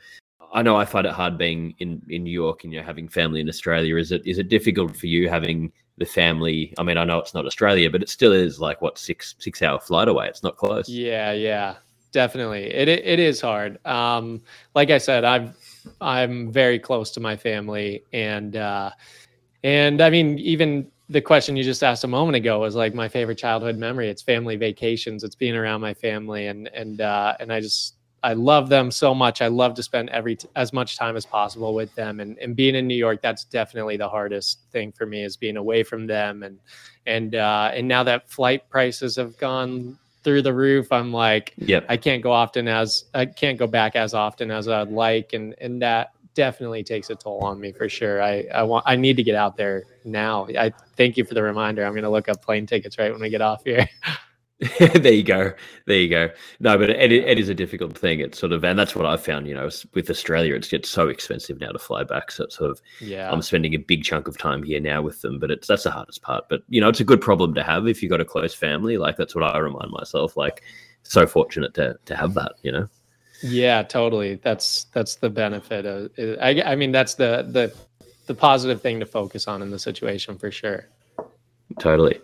I 0.52 0.62
know 0.62 0.76
I 0.76 0.84
find 0.84 1.06
it 1.06 1.12
hard 1.12 1.38
being 1.38 1.74
in, 1.78 2.02
in 2.08 2.24
New 2.24 2.32
York 2.32 2.64
and 2.64 2.72
you're 2.72 2.82
having 2.82 3.08
family 3.08 3.40
in 3.40 3.48
Australia. 3.48 3.96
Is 3.96 4.12
it 4.12 4.22
is 4.26 4.38
it 4.38 4.48
difficult 4.48 4.96
for 4.96 5.06
you 5.06 5.28
having 5.28 5.72
the 5.98 6.04
family? 6.04 6.74
I 6.78 6.82
mean, 6.82 6.96
I 6.96 7.04
know 7.04 7.18
it's 7.18 7.34
not 7.34 7.46
Australia, 7.46 7.90
but 7.90 8.02
it 8.02 8.08
still 8.08 8.32
is 8.32 8.60
like 8.60 8.82
what 8.82 8.98
six 8.98 9.34
six 9.38 9.62
hour 9.62 9.78
flight 9.78 10.08
away. 10.08 10.26
It's 10.26 10.42
not 10.42 10.56
close. 10.56 10.88
Yeah, 10.88 11.32
yeah, 11.32 11.76
definitely. 12.12 12.64
It 12.64 12.88
it, 12.88 13.04
it 13.04 13.20
is 13.20 13.40
hard. 13.40 13.84
Um, 13.86 14.42
like 14.74 14.90
I 14.90 14.98
said, 14.98 15.24
I'm 15.24 15.54
I'm 16.00 16.50
very 16.50 16.78
close 16.78 17.10
to 17.12 17.20
my 17.20 17.36
family, 17.36 18.02
and 18.12 18.56
uh, 18.56 18.90
and 19.62 20.00
I 20.00 20.10
mean, 20.10 20.38
even 20.38 20.90
the 21.08 21.20
question 21.20 21.56
you 21.56 21.64
just 21.64 21.82
asked 21.82 22.04
a 22.04 22.08
moment 22.08 22.36
ago 22.36 22.60
was 22.60 22.74
like 22.74 22.94
my 22.94 23.08
favorite 23.08 23.38
childhood 23.38 23.76
memory. 23.76 24.08
It's 24.08 24.22
family 24.22 24.56
vacations. 24.56 25.22
It's 25.22 25.34
being 25.36 25.54
around 25.54 25.80
my 25.80 25.94
family, 25.94 26.48
and 26.48 26.68
and 26.68 27.00
uh, 27.00 27.36
and 27.38 27.52
I 27.52 27.60
just 27.60 27.94
I 28.22 28.34
love 28.34 28.68
them 28.68 28.90
so 28.90 29.14
much. 29.14 29.40
I 29.40 29.48
love 29.48 29.74
to 29.74 29.82
spend 29.82 30.10
every 30.10 30.36
t- 30.36 30.48
as 30.56 30.72
much 30.72 30.96
time 30.96 31.16
as 31.16 31.24
possible 31.24 31.74
with 31.74 31.94
them. 31.94 32.20
And, 32.20 32.38
and 32.38 32.54
being 32.54 32.74
in 32.74 32.86
New 32.86 32.94
York, 32.94 33.22
that's 33.22 33.44
definitely 33.44 33.96
the 33.96 34.08
hardest 34.08 34.60
thing 34.70 34.92
for 34.92 35.06
me 35.06 35.24
is 35.24 35.36
being 35.36 35.56
away 35.56 35.82
from 35.82 36.06
them. 36.06 36.42
And 36.42 36.58
and 37.06 37.34
uh, 37.34 37.70
and 37.74 37.88
now 37.88 38.02
that 38.04 38.28
flight 38.30 38.68
prices 38.68 39.16
have 39.16 39.38
gone 39.38 39.98
through 40.22 40.42
the 40.42 40.52
roof, 40.52 40.92
I'm 40.92 41.12
like, 41.12 41.54
yep. 41.56 41.86
I 41.88 41.96
can't 41.96 42.22
go 42.22 42.30
often 42.30 42.68
as 42.68 43.04
I 43.14 43.24
can't 43.24 43.58
go 43.58 43.66
back 43.66 43.96
as 43.96 44.12
often 44.12 44.50
as 44.50 44.68
I'd 44.68 44.90
like. 44.90 45.32
And 45.32 45.54
and 45.60 45.80
that 45.80 46.12
definitely 46.34 46.84
takes 46.84 47.10
a 47.10 47.14
toll 47.14 47.40
on 47.42 47.58
me 47.58 47.72
for 47.72 47.88
sure. 47.88 48.22
I 48.22 48.44
I 48.54 48.62
want 48.64 48.84
I 48.86 48.96
need 48.96 49.16
to 49.16 49.22
get 49.22 49.34
out 49.34 49.56
there 49.56 49.84
now. 50.04 50.46
I 50.58 50.72
thank 50.96 51.16
you 51.16 51.24
for 51.24 51.34
the 51.34 51.42
reminder. 51.42 51.84
I'm 51.84 51.92
going 51.92 52.04
to 52.04 52.10
look 52.10 52.28
up 52.28 52.42
plane 52.42 52.66
tickets 52.66 52.98
right 52.98 53.10
when 53.10 53.20
we 53.20 53.30
get 53.30 53.40
off 53.40 53.64
here. 53.64 53.88
there 54.78 55.12
you 55.12 55.22
go. 55.22 55.52
There 55.86 55.98
you 55.98 56.08
go. 56.08 56.28
No, 56.60 56.76
but 56.76 56.90
it, 56.90 57.12
it 57.12 57.38
is 57.38 57.48
a 57.48 57.54
difficult 57.54 57.96
thing. 57.96 58.20
It's 58.20 58.38
sort 58.38 58.52
of, 58.52 58.62
and 58.62 58.78
that's 58.78 58.94
what 58.94 59.06
I've 59.06 59.22
found. 59.22 59.46
You 59.48 59.54
know, 59.54 59.70
with 59.94 60.10
Australia, 60.10 60.54
it's 60.54 60.68
gets 60.68 60.90
so 60.90 61.08
expensive 61.08 61.58
now 61.60 61.70
to 61.70 61.78
fly 61.78 62.04
back. 62.04 62.30
So 62.30 62.44
it's 62.44 62.56
sort 62.56 62.72
of, 62.72 62.82
yeah, 63.00 63.30
I'm 63.32 63.40
spending 63.40 63.72
a 63.74 63.78
big 63.78 64.04
chunk 64.04 64.28
of 64.28 64.36
time 64.36 64.62
here 64.62 64.78
now 64.78 65.00
with 65.00 65.22
them. 65.22 65.38
But 65.38 65.50
it's 65.50 65.66
that's 65.66 65.84
the 65.84 65.90
hardest 65.90 66.20
part. 66.20 66.44
But 66.50 66.62
you 66.68 66.78
know, 66.78 66.90
it's 66.90 67.00
a 67.00 67.04
good 67.04 67.22
problem 67.22 67.54
to 67.54 67.62
have 67.62 67.88
if 67.88 68.02
you've 68.02 68.10
got 68.10 68.20
a 68.20 68.24
close 68.24 68.52
family. 68.52 68.98
Like 68.98 69.16
that's 69.16 69.34
what 69.34 69.44
I 69.44 69.56
remind 69.58 69.92
myself. 69.92 70.36
Like, 70.36 70.62
so 71.04 71.26
fortunate 71.26 71.72
to 71.74 71.96
to 72.04 72.14
have 72.14 72.34
that. 72.34 72.52
You 72.62 72.72
know. 72.72 72.88
Yeah, 73.42 73.82
totally. 73.82 74.34
That's 74.34 74.84
that's 74.92 75.14
the 75.14 75.30
benefit 75.30 75.86
of. 75.86 76.10
Uh, 76.18 76.38
I 76.38 76.72
I 76.72 76.76
mean, 76.76 76.92
that's 76.92 77.14
the 77.14 77.48
the 77.50 77.74
the 78.26 78.34
positive 78.34 78.82
thing 78.82 79.00
to 79.00 79.06
focus 79.06 79.48
on 79.48 79.62
in 79.62 79.70
the 79.70 79.78
situation 79.78 80.36
for 80.36 80.50
sure. 80.50 80.86
Totally. 81.78 82.20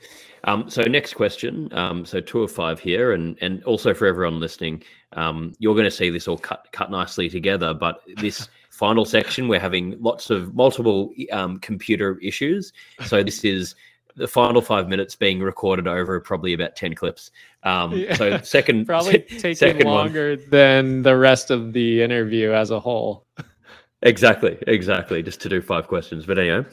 Um, 0.47 0.71
so 0.71 0.83
next 0.83 1.15
question. 1.15 1.69
Um, 1.73 2.05
so 2.05 2.21
two 2.21 2.43
of 2.43 2.53
five 2.53 2.79
here, 2.79 3.13
and 3.13 3.37
and 3.41 3.63
also 3.65 3.93
for 3.93 4.07
everyone 4.07 4.41
listening, 4.41 4.83
um, 5.13 5.53
you're 5.59 5.75
going 5.75 5.85
to 5.85 5.91
see 5.91 6.09
this 6.09 6.29
all 6.29 6.39
cut 6.39 6.67
cut 6.73 6.91
nicely 6.91 7.29
together. 7.29 7.75
But 7.75 8.01
this 8.17 8.49
final 8.71 9.05
section, 9.05 9.49
we're 9.49 9.61
having 9.61 10.01
lots 10.01 10.31
of 10.31 10.55
multiple 10.55 11.13
um, 11.33 11.59
computer 11.59 12.19
issues. 12.21 12.73
So 13.05 13.23
this 13.23 13.45
is 13.45 13.75
the 14.15 14.29
final 14.29 14.63
five 14.63 14.89
minutes 14.89 15.15
being 15.15 15.41
recorded 15.41 15.89
over 15.89 16.21
probably 16.21 16.53
about 16.53 16.77
ten 16.77 16.95
clips. 16.95 17.33
Um, 17.65 17.93
yeah. 17.93 18.15
So 18.15 18.39
second, 18.43 18.87
probably 18.87 19.19
taking 19.19 19.87
longer 19.87 20.37
one. 20.37 20.51
than 20.51 21.03
the 21.03 21.17
rest 21.17 21.51
of 21.51 21.73
the 21.73 22.03
interview 22.03 22.53
as 22.53 22.71
a 22.71 22.79
whole. 22.79 23.27
Exactly, 24.03 24.59
exactly. 24.69 25.25
Just 25.25 25.41
to 25.41 25.49
do 25.49 25.61
five 25.61 25.89
questions, 25.89 26.25
but 26.25 26.39
anyway, 26.39 26.65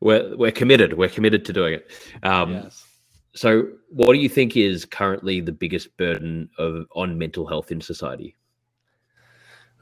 we're 0.00 0.34
we're 0.34 0.52
committed. 0.52 0.96
We're 0.96 1.10
committed 1.10 1.44
to 1.44 1.52
doing 1.52 1.74
it. 1.74 1.90
Um, 2.22 2.52
yes. 2.52 2.87
So, 3.34 3.68
what 3.90 4.14
do 4.14 4.18
you 4.18 4.28
think 4.28 4.56
is 4.56 4.84
currently 4.84 5.40
the 5.40 5.52
biggest 5.52 5.96
burden 5.96 6.48
of 6.58 6.86
on 6.94 7.18
mental 7.18 7.46
health 7.46 7.70
in 7.70 7.80
society? 7.80 8.36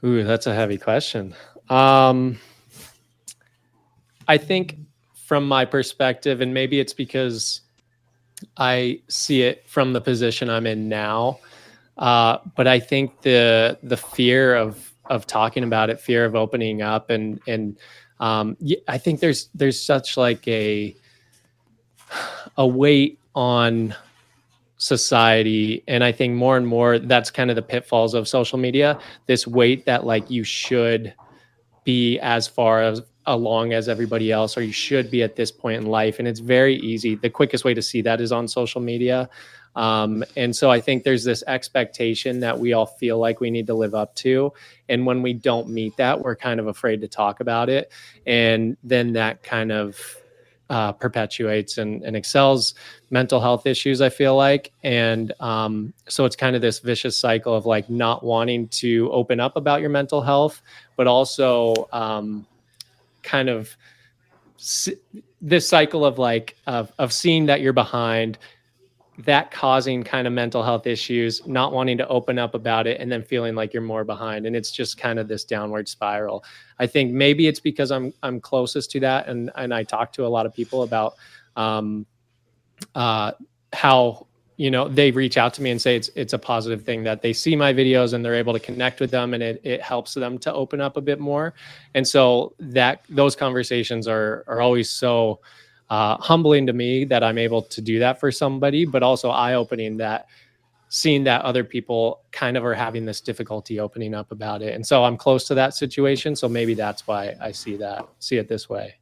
Ooh, 0.03 0.23
that's 0.23 0.47
a 0.47 0.53
heavy 0.53 0.77
question. 0.77 1.33
Um, 1.69 2.39
I 4.27 4.37
think 4.37 4.77
from 5.25 5.47
my 5.47 5.65
perspective, 5.65 6.41
and 6.41 6.53
maybe 6.53 6.79
it's 6.79 6.93
because 6.93 7.61
I 8.57 9.01
see 9.07 9.41
it 9.41 9.67
from 9.67 9.93
the 9.93 10.01
position 10.01 10.49
I'm 10.49 10.67
in 10.67 10.87
now. 10.87 11.39
Uh, 11.97 12.37
but 12.55 12.67
I 12.67 12.79
think 12.79 13.21
the 13.21 13.79
the 13.81 13.97
fear 13.97 14.55
of 14.55 14.93
of 15.09 15.25
talking 15.25 15.63
about 15.63 15.89
it, 15.89 15.99
fear 15.99 16.25
of 16.25 16.35
opening 16.35 16.81
up, 16.81 17.09
and 17.09 17.41
and 17.47 17.77
um, 18.19 18.55
I 18.87 18.97
think 18.97 19.19
there's 19.19 19.49
there's 19.55 19.81
such 19.81 20.15
like 20.15 20.47
a 20.47 20.95
a 22.57 22.67
weight 22.67 23.19
on 23.37 23.93
society. 24.77 25.83
And 25.87 26.03
i 26.03 26.11
think 26.11 26.33
more 26.35 26.57
and 26.57 26.67
more 26.67 26.99
that's 26.99 27.31
kind 27.31 27.49
of 27.49 27.55
the 27.55 27.61
pitfalls 27.61 28.13
of 28.13 28.27
social 28.27 28.59
media 28.59 28.99
this 29.25 29.47
weight 29.47 29.85
that 29.85 30.05
like 30.05 30.29
you 30.29 30.43
should 30.43 31.13
be 31.83 32.19
as 32.19 32.47
far 32.47 32.81
as 32.81 33.01
along 33.27 33.73
as 33.73 33.89
everybody 33.89 34.31
else 34.31 34.57
or 34.57 34.61
you 34.61 34.71
should 34.71 35.11
be 35.11 35.21
at 35.21 35.35
this 35.35 35.51
point 35.51 35.81
in 35.81 35.87
life. 35.87 36.17
And 36.17 36.27
it's 36.27 36.39
very 36.39 36.77
easy. 36.77 37.15
The 37.15 37.29
quickest 37.29 37.65
way 37.65 37.73
to 37.73 37.81
see 37.81 38.01
that 38.01 38.21
is 38.21 38.31
on 38.31 38.47
social 38.47 38.81
media. 38.81 39.29
Um, 39.75 40.23
and 40.35 40.55
so 40.55 40.71
i 40.71 40.81
think 40.81 41.03
there's 41.03 41.23
this 41.23 41.43
expectation 41.45 42.39
that 42.39 42.57
we 42.57 42.73
all 42.73 42.87
feel 42.87 43.19
like 43.19 43.39
we 43.39 43.51
need 43.51 43.67
to 43.67 43.75
live 43.75 43.93
up 43.93 44.15
to. 44.15 44.51
And 44.89 45.05
when 45.05 45.21
we 45.21 45.33
don't 45.33 45.69
meet 45.69 45.95
that 45.97 46.21
we're 46.21 46.35
kind 46.35 46.59
of 46.59 46.67
afraid 46.67 47.01
to 47.01 47.07
talk 47.07 47.39
about 47.41 47.69
it. 47.69 47.91
And 48.25 48.77
then 48.83 49.13
that 49.13 49.43
kind 49.43 49.71
of 49.71 50.17
uh, 50.69 50.91
perpetuates 50.91 51.77
and, 51.77 52.03
and, 52.03 52.15
excels 52.15 52.75
mental 53.09 53.39
health 53.39 53.65
issues 53.65 54.01
i 54.01 54.09
feel 54.09 54.35
like. 54.35 54.73
And 54.83 55.33
um, 55.39 55.93
so 56.09 56.25
it's 56.25 56.35
kind 56.35 56.55
of 56.55 56.61
this 56.61 56.79
vicious 56.79 57.17
cycle 57.17 57.55
of 57.55 57.65
like 57.65 57.89
not 57.89 58.23
wanting 58.23 58.67
to 58.69 59.09
open 59.11 59.39
up 59.39 59.55
about 59.55 59.81
your 59.81 59.89
mental 59.89 60.21
health 60.21 60.61
but 60.97 61.07
also 61.07 61.87
um, 61.93 62.45
kind 63.23 63.49
of 63.49 63.75
this 65.41 65.69
cycle 65.69 66.03
of 66.03 66.17
like 66.17 66.55
of, 66.65 66.91
of 66.97 67.13
seeing 67.13 67.45
that 67.45 67.61
you're 67.61 67.73
behind 67.73 68.37
that 69.19 69.49
causing 69.49 70.03
kind 70.03 70.27
of 70.27 70.33
mental 70.33 70.61
health 70.61 70.85
issues, 70.85 71.45
not 71.47 71.73
wanting 71.73 71.97
to 71.97 72.07
open 72.07 72.37
up 72.37 72.53
about 72.53 72.85
it, 72.85 73.01
and 73.01 73.11
then 73.11 73.23
feeling 73.23 73.55
like 73.55 73.73
you're 73.73 73.81
more 73.81 74.03
behind. 74.03 74.45
And 74.45 74.55
it's 74.55 74.71
just 74.71 74.97
kind 74.97 75.17
of 75.17 75.27
this 75.27 75.43
downward 75.43 75.89
spiral. 75.89 76.43
I 76.79 76.87
think 76.87 77.11
maybe 77.11 77.47
it's 77.47 77.59
because 77.59 77.91
I'm 77.91 78.13
I'm 78.21 78.39
closest 78.39 78.91
to 78.91 78.99
that, 79.01 79.27
and 79.27 79.51
and 79.55 79.73
I 79.73 79.83
talk 79.83 80.13
to 80.13 80.25
a 80.25 80.27
lot 80.27 80.45
of 80.45 80.53
people 80.53 80.83
about 80.83 81.15
um, 81.55 82.05
uh, 82.93 83.31
how 83.73 84.27
you 84.57 84.71
know 84.71 84.87
they 84.87 85.11
reach 85.11 85.37
out 85.37 85.53
to 85.53 85.61
me 85.61 85.71
and 85.71 85.81
say 85.81 85.95
it's 85.95 86.09
it's 86.15 86.33
a 86.33 86.39
positive 86.39 86.83
thing 86.83 87.03
that 87.03 87.21
they 87.21 87.33
see 87.33 87.55
my 87.55 87.73
videos 87.73 88.13
and 88.13 88.25
they're 88.25 88.35
able 88.35 88.53
to 88.53 88.59
connect 88.59 88.99
with 88.99 89.11
them 89.11 89.33
and 89.35 89.43
it, 89.43 89.61
it 89.63 89.81
helps 89.81 90.15
them 90.15 90.39
to 90.39 90.51
open 90.51 90.81
up 90.81 90.97
a 90.97 91.01
bit 91.01 91.19
more 91.19 91.53
and 91.93 92.07
so 92.07 92.55
that 92.57 93.03
those 93.07 93.35
conversations 93.35 94.07
are 94.07 94.43
are 94.47 94.59
always 94.59 94.89
so 94.89 95.39
uh, 95.89 96.17
humbling 96.17 96.67
to 96.67 96.73
me 96.73 97.05
that 97.05 97.23
I'm 97.23 97.37
able 97.37 97.61
to 97.61 97.81
do 97.81 97.99
that 97.99 98.19
for 98.19 98.31
somebody, 98.31 98.85
but 98.85 99.03
also 99.03 99.29
eye 99.29 99.53
opening 99.53 99.97
that 99.97 100.27
seeing 100.89 101.23
that 101.25 101.41
other 101.41 101.63
people 101.63 102.21
kind 102.31 102.55
of 102.55 102.63
are 102.63 102.73
having 102.73 103.05
this 103.05 103.19
difficulty 103.19 103.79
opening 103.79 104.13
up 104.13 104.31
about 104.31 104.61
it. 104.61 104.73
And 104.73 104.85
so 104.85 105.03
I'm 105.03 105.17
close 105.17 105.45
to 105.47 105.55
that 105.55 105.73
situation. 105.73 106.35
So 106.35 106.47
maybe 106.47 106.73
that's 106.73 107.05
why 107.05 107.35
I 107.41 107.51
see 107.51 107.75
that, 107.77 108.07
see 108.19 108.37
it 108.37 108.47
this 108.47 108.69
way. 108.69 108.95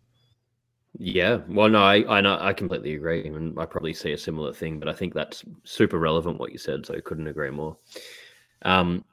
Yeah, 0.97 1.39
well, 1.49 1.67
no, 1.67 1.83
I 1.83 2.05
I, 2.07 2.21
know, 2.21 2.37
I 2.39 2.53
completely 2.53 2.95
agree, 2.95 3.27
and 3.27 3.59
I 3.59 3.65
probably 3.65 3.93
see 3.93 4.13
a 4.13 4.17
similar 4.17 4.53
thing. 4.53 4.79
But 4.79 4.87
I 4.87 4.93
think 4.93 5.13
that's 5.13 5.43
super 5.65 5.99
relevant 5.99 6.39
what 6.39 6.53
you 6.53 6.57
said, 6.57 6.85
so 6.85 6.95
I 6.95 7.01
couldn't 7.01 7.27
agree 7.27 7.49
more. 7.49 7.75
Um, 8.61 9.03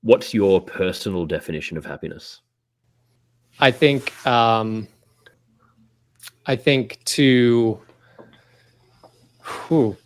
what's 0.00 0.32
your 0.32 0.62
personal 0.62 1.26
definition 1.26 1.76
of 1.76 1.84
happiness? 1.84 2.40
I 3.60 3.70
think 3.70 4.26
um, 4.26 4.88
I 6.46 6.56
think 6.56 6.98
to 7.04 7.80
whew, 9.44 9.96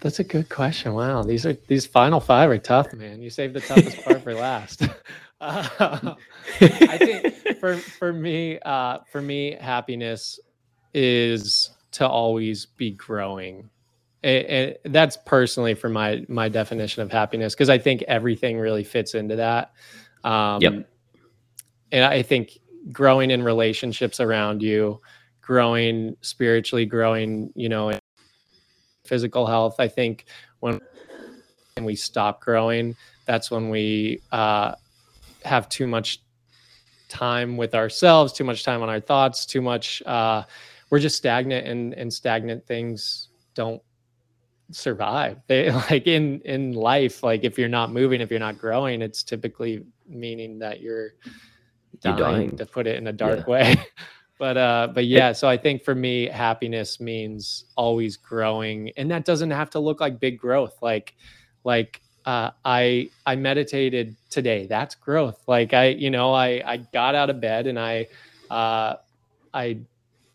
that's 0.00 0.18
a 0.18 0.24
good 0.24 0.48
question. 0.48 0.94
Wow, 0.94 1.22
these 1.22 1.46
are 1.46 1.54
these 1.68 1.86
final 1.86 2.20
five 2.20 2.50
are 2.50 2.58
tough, 2.58 2.92
man. 2.92 3.20
You 3.20 3.30
saved 3.30 3.54
the 3.54 3.60
toughest 3.60 4.02
part 4.04 4.22
for 4.22 4.34
last. 4.34 4.82
Uh, 5.42 6.16
I 6.60 6.98
think 6.98 7.58
for 7.60 7.78
for 7.78 8.12
me, 8.12 8.58
uh, 8.58 8.98
for 9.10 9.22
me, 9.22 9.56
happiness 9.58 10.38
is 10.92 11.70
to 11.92 12.06
always 12.06 12.66
be 12.66 12.90
growing. 12.90 13.70
And 14.22 14.76
that's 14.84 15.16
personally 15.24 15.72
for 15.72 15.88
my 15.88 16.26
my 16.28 16.50
definition 16.50 17.02
of 17.02 17.10
happiness 17.10 17.54
because 17.54 17.70
I 17.70 17.78
think 17.78 18.02
everything 18.02 18.58
really 18.58 18.84
fits 18.84 19.14
into 19.14 19.36
that. 19.36 19.72
Um, 20.24 20.60
yep. 20.60 20.90
And 21.90 22.04
I 22.04 22.20
think 22.20 22.58
growing 22.92 23.30
in 23.30 23.42
relationships 23.42 24.20
around 24.20 24.60
you, 24.60 25.00
growing 25.50 26.16
spiritually, 26.20 26.86
growing, 26.86 27.52
you 27.56 27.68
know, 27.68 27.90
physical 29.04 29.44
health. 29.44 29.80
I 29.80 29.88
think 29.88 30.26
when 30.60 30.80
we 31.82 31.96
stop 31.96 32.40
growing, 32.40 32.94
that's 33.26 33.50
when 33.50 33.68
we 33.68 34.20
uh, 34.30 34.76
have 35.44 35.68
too 35.68 35.88
much 35.88 36.22
time 37.08 37.56
with 37.56 37.74
ourselves, 37.74 38.32
too 38.32 38.44
much 38.44 38.62
time 38.62 38.80
on 38.80 38.88
our 38.88 39.00
thoughts, 39.00 39.44
too 39.44 39.60
much. 39.60 40.04
Uh, 40.06 40.44
we're 40.88 41.00
just 41.00 41.16
stagnant, 41.16 41.66
and 41.66 41.94
and 41.94 42.12
stagnant 42.12 42.64
things 42.64 43.30
don't 43.56 43.82
survive. 44.70 45.40
They 45.48 45.72
like 45.90 46.06
in 46.06 46.42
in 46.42 46.74
life, 46.74 47.24
like 47.24 47.42
if 47.42 47.58
you're 47.58 47.68
not 47.68 47.90
moving, 47.90 48.20
if 48.20 48.30
you're 48.30 48.38
not 48.38 48.56
growing, 48.56 49.02
it's 49.02 49.24
typically 49.24 49.84
meaning 50.06 50.60
that 50.60 50.80
you're 50.80 51.14
dying, 52.02 52.18
you're 52.18 52.26
dying. 52.28 52.56
to 52.56 52.66
put 52.66 52.86
it 52.86 52.94
in 52.94 53.08
a 53.08 53.12
dark 53.12 53.40
yeah. 53.40 53.50
way. 53.50 53.76
but 54.40 54.56
uh 54.56 54.88
but 54.92 55.04
yeah 55.04 55.30
so 55.32 55.46
i 55.46 55.56
think 55.56 55.84
for 55.84 55.94
me 55.94 56.26
happiness 56.26 56.98
means 56.98 57.66
always 57.76 58.16
growing 58.16 58.90
and 58.96 59.10
that 59.10 59.24
doesn't 59.24 59.50
have 59.50 59.68
to 59.68 59.78
look 59.78 60.00
like 60.00 60.18
big 60.18 60.38
growth 60.38 60.76
like 60.80 61.14
like 61.62 62.00
uh 62.24 62.50
i 62.64 63.08
i 63.26 63.36
meditated 63.36 64.16
today 64.30 64.66
that's 64.66 64.94
growth 64.94 65.42
like 65.46 65.74
i 65.74 65.88
you 65.88 66.10
know 66.10 66.32
i 66.32 66.62
i 66.66 66.78
got 66.92 67.14
out 67.14 67.28
of 67.28 67.38
bed 67.38 67.66
and 67.66 67.78
i 67.78 68.06
uh 68.50 68.94
i 69.52 69.78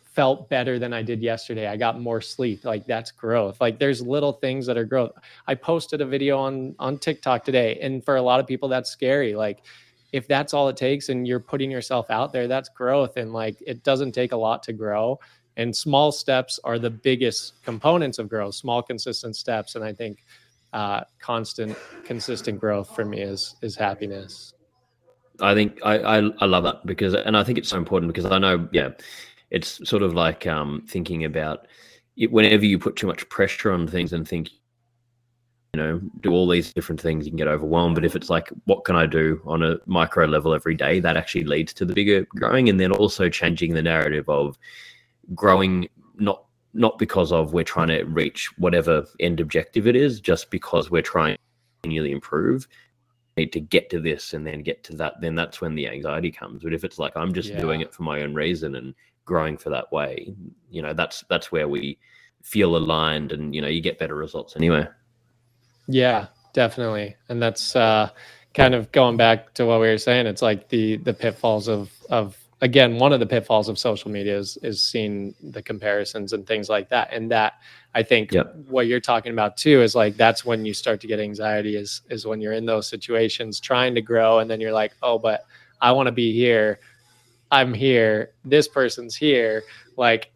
felt 0.04 0.50
better 0.50 0.78
than 0.78 0.94
i 0.94 1.02
did 1.02 1.20
yesterday 1.22 1.68
i 1.68 1.76
got 1.76 2.00
more 2.00 2.22
sleep 2.22 2.64
like 2.64 2.86
that's 2.86 3.12
growth 3.12 3.60
like 3.60 3.80
there's 3.80 4.02
little 4.02 4.34
things 4.34 4.66
that 4.68 4.78
are 4.78 4.86
growth. 4.86 5.12
I 5.48 5.56
posted 5.56 6.00
a 6.00 6.06
video 6.06 6.38
on 6.38 6.76
on 6.78 7.00
tiktok 7.00 7.44
today 7.44 7.80
and 7.82 8.06
for 8.06 8.18
a 8.18 8.22
lot 8.22 8.40
of 8.40 8.46
people 8.46 8.70
that's 8.70 8.90
scary 8.90 9.36
like 9.36 9.64
if 10.16 10.30
that's 10.30 10.54
all 10.54 10.70
it 10.70 10.78
takes 10.78 11.10
and 11.10 11.28
you're 11.28 11.42
putting 11.42 11.70
yourself 11.70 12.10
out 12.10 12.32
there, 12.32 12.48
that's 12.48 12.70
growth. 12.70 13.18
And 13.18 13.34
like 13.34 13.58
it 13.68 13.84
doesn't 13.84 14.14
take 14.14 14.32
a 14.32 14.38
lot 14.38 14.64
to 14.64 14.72
grow. 14.72 15.20
And 15.58 15.76
small 15.76 16.14
steps 16.14 16.58
are 16.64 16.80
the 16.80 16.90
biggest 16.90 17.62
components 17.64 18.18
of 18.18 18.30
growth, 18.30 18.56
small, 18.56 18.82
consistent 18.82 19.36
steps. 19.36 19.76
And 19.76 19.84
I 19.84 19.92
think 19.92 20.24
uh, 20.72 21.02
constant, 21.20 21.78
consistent 22.06 22.62
growth 22.62 22.96
for 22.96 23.04
me 23.04 23.20
is 23.20 23.58
is 23.62 23.76
happiness. 23.76 24.54
I 25.42 25.54
think 25.54 25.80
I, 25.84 25.98
I, 26.00 26.18
I 26.40 26.46
love 26.46 26.64
that 26.64 26.86
because, 26.86 27.14
and 27.14 27.36
I 27.36 27.44
think 27.44 27.58
it's 27.58 27.68
so 27.68 27.78
important 27.78 28.14
because 28.14 28.32
I 28.32 28.38
know, 28.38 28.70
yeah, 28.72 28.92
it's 29.52 29.86
sort 29.88 30.02
of 30.02 30.14
like 30.14 30.48
um, 30.48 30.86
thinking 30.88 31.26
about 31.26 31.68
it, 32.16 32.32
whenever 32.32 32.64
you 32.64 32.80
put 32.80 32.96
too 32.96 33.08
much 33.08 33.28
pressure 33.28 33.74
on 33.74 33.86
things 33.86 34.14
and 34.14 34.26
think 34.26 34.50
you 35.76 35.82
know 35.82 36.00
do 36.22 36.32
all 36.32 36.48
these 36.48 36.72
different 36.72 37.02
things 37.02 37.26
you 37.26 37.32
can 37.32 37.38
get 37.38 37.50
overwhelmed. 37.50 37.96
But 37.96 38.06
if 38.06 38.16
it's 38.16 38.30
like 38.30 38.48
what 38.64 38.86
can 38.86 38.96
i 38.96 39.06
do 39.06 39.42
on 39.46 39.62
a 39.62 39.76
micro 39.86 40.26
level 40.26 40.54
every 40.54 40.74
day? 40.74 41.02
That 41.02 41.18
actually 41.18 41.44
leads 41.44 41.74
to 41.74 41.84
the 41.84 41.94
bigger 41.94 42.26
growing 42.30 42.70
and 42.70 42.80
then 42.80 42.94
also 42.94 43.28
changing 43.28 43.74
the 43.74 43.82
narrative 43.84 44.30
of 44.30 44.58
growing 45.34 45.90
not 46.16 46.46
not 46.74 46.98
because 46.98 47.34
of 47.34 47.52
we're 47.52 47.66
trying 47.66 47.90
to 47.90 48.04
reach 48.04 48.50
whatever 48.58 49.06
end 49.20 49.42
objective 49.42 49.86
it 49.86 49.98
is 49.98 50.22
just 50.22 50.50
because 50.50 50.90
we're 50.90 51.02
trying 51.02 51.36
to 51.36 51.42
continually 51.82 52.14
improve. 52.14 52.70
Need 53.36 53.52
to 53.52 53.60
get 53.60 53.90
to 53.90 54.00
this 54.00 54.34
and 54.34 54.48
then 54.48 54.64
get 54.64 54.82
to 54.86 54.96
that 54.96 55.20
then 55.20 55.36
that's 55.36 55.60
when 55.60 55.76
the 55.76 55.90
anxiety 55.90 56.32
comes. 56.32 56.64
But 56.64 56.74
if 56.74 56.86
it's 56.86 57.00
like 57.00 57.18
i'm 57.18 57.34
just 57.34 57.50
yeah. 57.50 57.60
doing 57.60 57.82
it 57.82 57.94
for 57.94 58.04
my 58.04 58.22
own 58.22 58.34
reason 58.34 58.76
and 58.76 58.96
growing 59.26 59.58
for 59.58 59.72
that 59.72 59.92
way 59.92 60.34
you 60.70 60.82
know 60.84 60.94
that's 60.94 61.26
that's 61.30 61.52
where 61.52 61.68
we 61.68 61.98
feel 62.44 62.78
aligned 62.78 63.32
and 63.32 63.56
you 63.56 63.60
know 63.60 63.68
you 63.68 63.82
get 63.82 63.98
better 63.98 64.14
results 64.14 64.56
anyway 64.56 64.88
yeah, 65.88 66.28
definitely. 66.54 67.16
And 67.30 67.42
that's 67.42 67.76
uh, 67.76 68.10
kind 68.54 68.74
of 68.74 68.92
going 68.92 69.18
back 69.18 69.54
to 69.56 69.66
what 69.66 69.80
we 69.82 69.88
were 69.88 69.98
saying. 69.98 70.28
It's 70.28 70.42
like 70.42 70.70
the 70.70 70.98
the 70.98 71.14
pitfalls 71.14 71.68
of 71.68 71.92
of 72.10 72.38
again 72.62 72.98
one 72.98 73.14
of 73.14 73.20
the 73.20 73.26
pitfalls 73.26 73.70
of 73.70 73.78
social 73.78 74.10
media 74.10 74.38
is 74.38 74.58
is 74.64 74.82
seeing 74.82 75.36
the 75.44 75.62
comparisons 75.62 76.34
and 76.34 76.48
things 76.48 76.70
like 76.70 76.90
that. 76.90 77.10
And 77.12 77.30
that 77.32 77.54
I 77.94 78.04
think 78.04 78.32
yep. 78.32 78.56
what 78.68 78.88
you're 78.88 79.00
talking 79.00 79.32
about 79.32 79.58
too 79.58 79.82
is 79.82 79.96
like 79.96 80.18
that's 80.18 80.46
when 80.46 80.66
you 80.66 80.74
start 80.74 81.02
to 81.02 81.08
get 81.08 81.20
anxiety 81.20 81.76
is 81.76 82.02
is 82.10 82.26
when 82.26 82.42
you're 82.42 82.54
in 82.54 82.66
those 82.66 82.88
situations 82.88 83.60
trying 83.60 83.96
to 83.96 84.02
grow 84.02 84.40
and 84.40 84.50
then 84.50 84.60
you're 84.60 84.74
like, 84.74 84.94
oh, 85.04 85.20
but 85.20 85.46
I 85.82 85.92
want 85.92 86.08
to 86.08 86.12
be 86.12 86.34
here. 86.34 86.80
I'm 87.52 87.74
here. 87.74 88.32
This 88.44 88.68
person's 88.68 89.16
here. 89.16 89.64
Like 89.98 90.32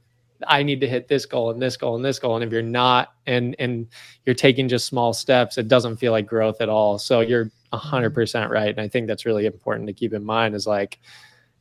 I 0.47 0.63
need 0.63 0.79
to 0.81 0.87
hit 0.87 1.07
this 1.07 1.25
goal 1.25 1.51
and 1.51 1.61
this 1.61 1.77
goal 1.77 1.95
and 1.95 2.03
this 2.03 2.19
goal. 2.19 2.35
And 2.35 2.43
if 2.43 2.51
you're 2.51 2.61
not 2.61 3.13
and 3.25 3.55
and 3.59 3.87
you're 4.25 4.35
taking 4.35 4.67
just 4.67 4.85
small 4.85 5.13
steps, 5.13 5.57
it 5.57 5.67
doesn't 5.67 5.97
feel 5.97 6.11
like 6.11 6.25
growth 6.25 6.61
at 6.61 6.69
all. 6.69 6.99
So 6.99 7.21
you're 7.21 7.51
hundred 7.71 8.11
percent 8.11 8.49
right. 8.49 8.69
And 8.69 8.81
I 8.81 8.87
think 8.87 9.07
that's 9.07 9.25
really 9.25 9.45
important 9.45 9.87
to 9.87 9.93
keep 9.93 10.13
in 10.13 10.23
mind 10.23 10.55
is 10.55 10.65
like 10.65 10.99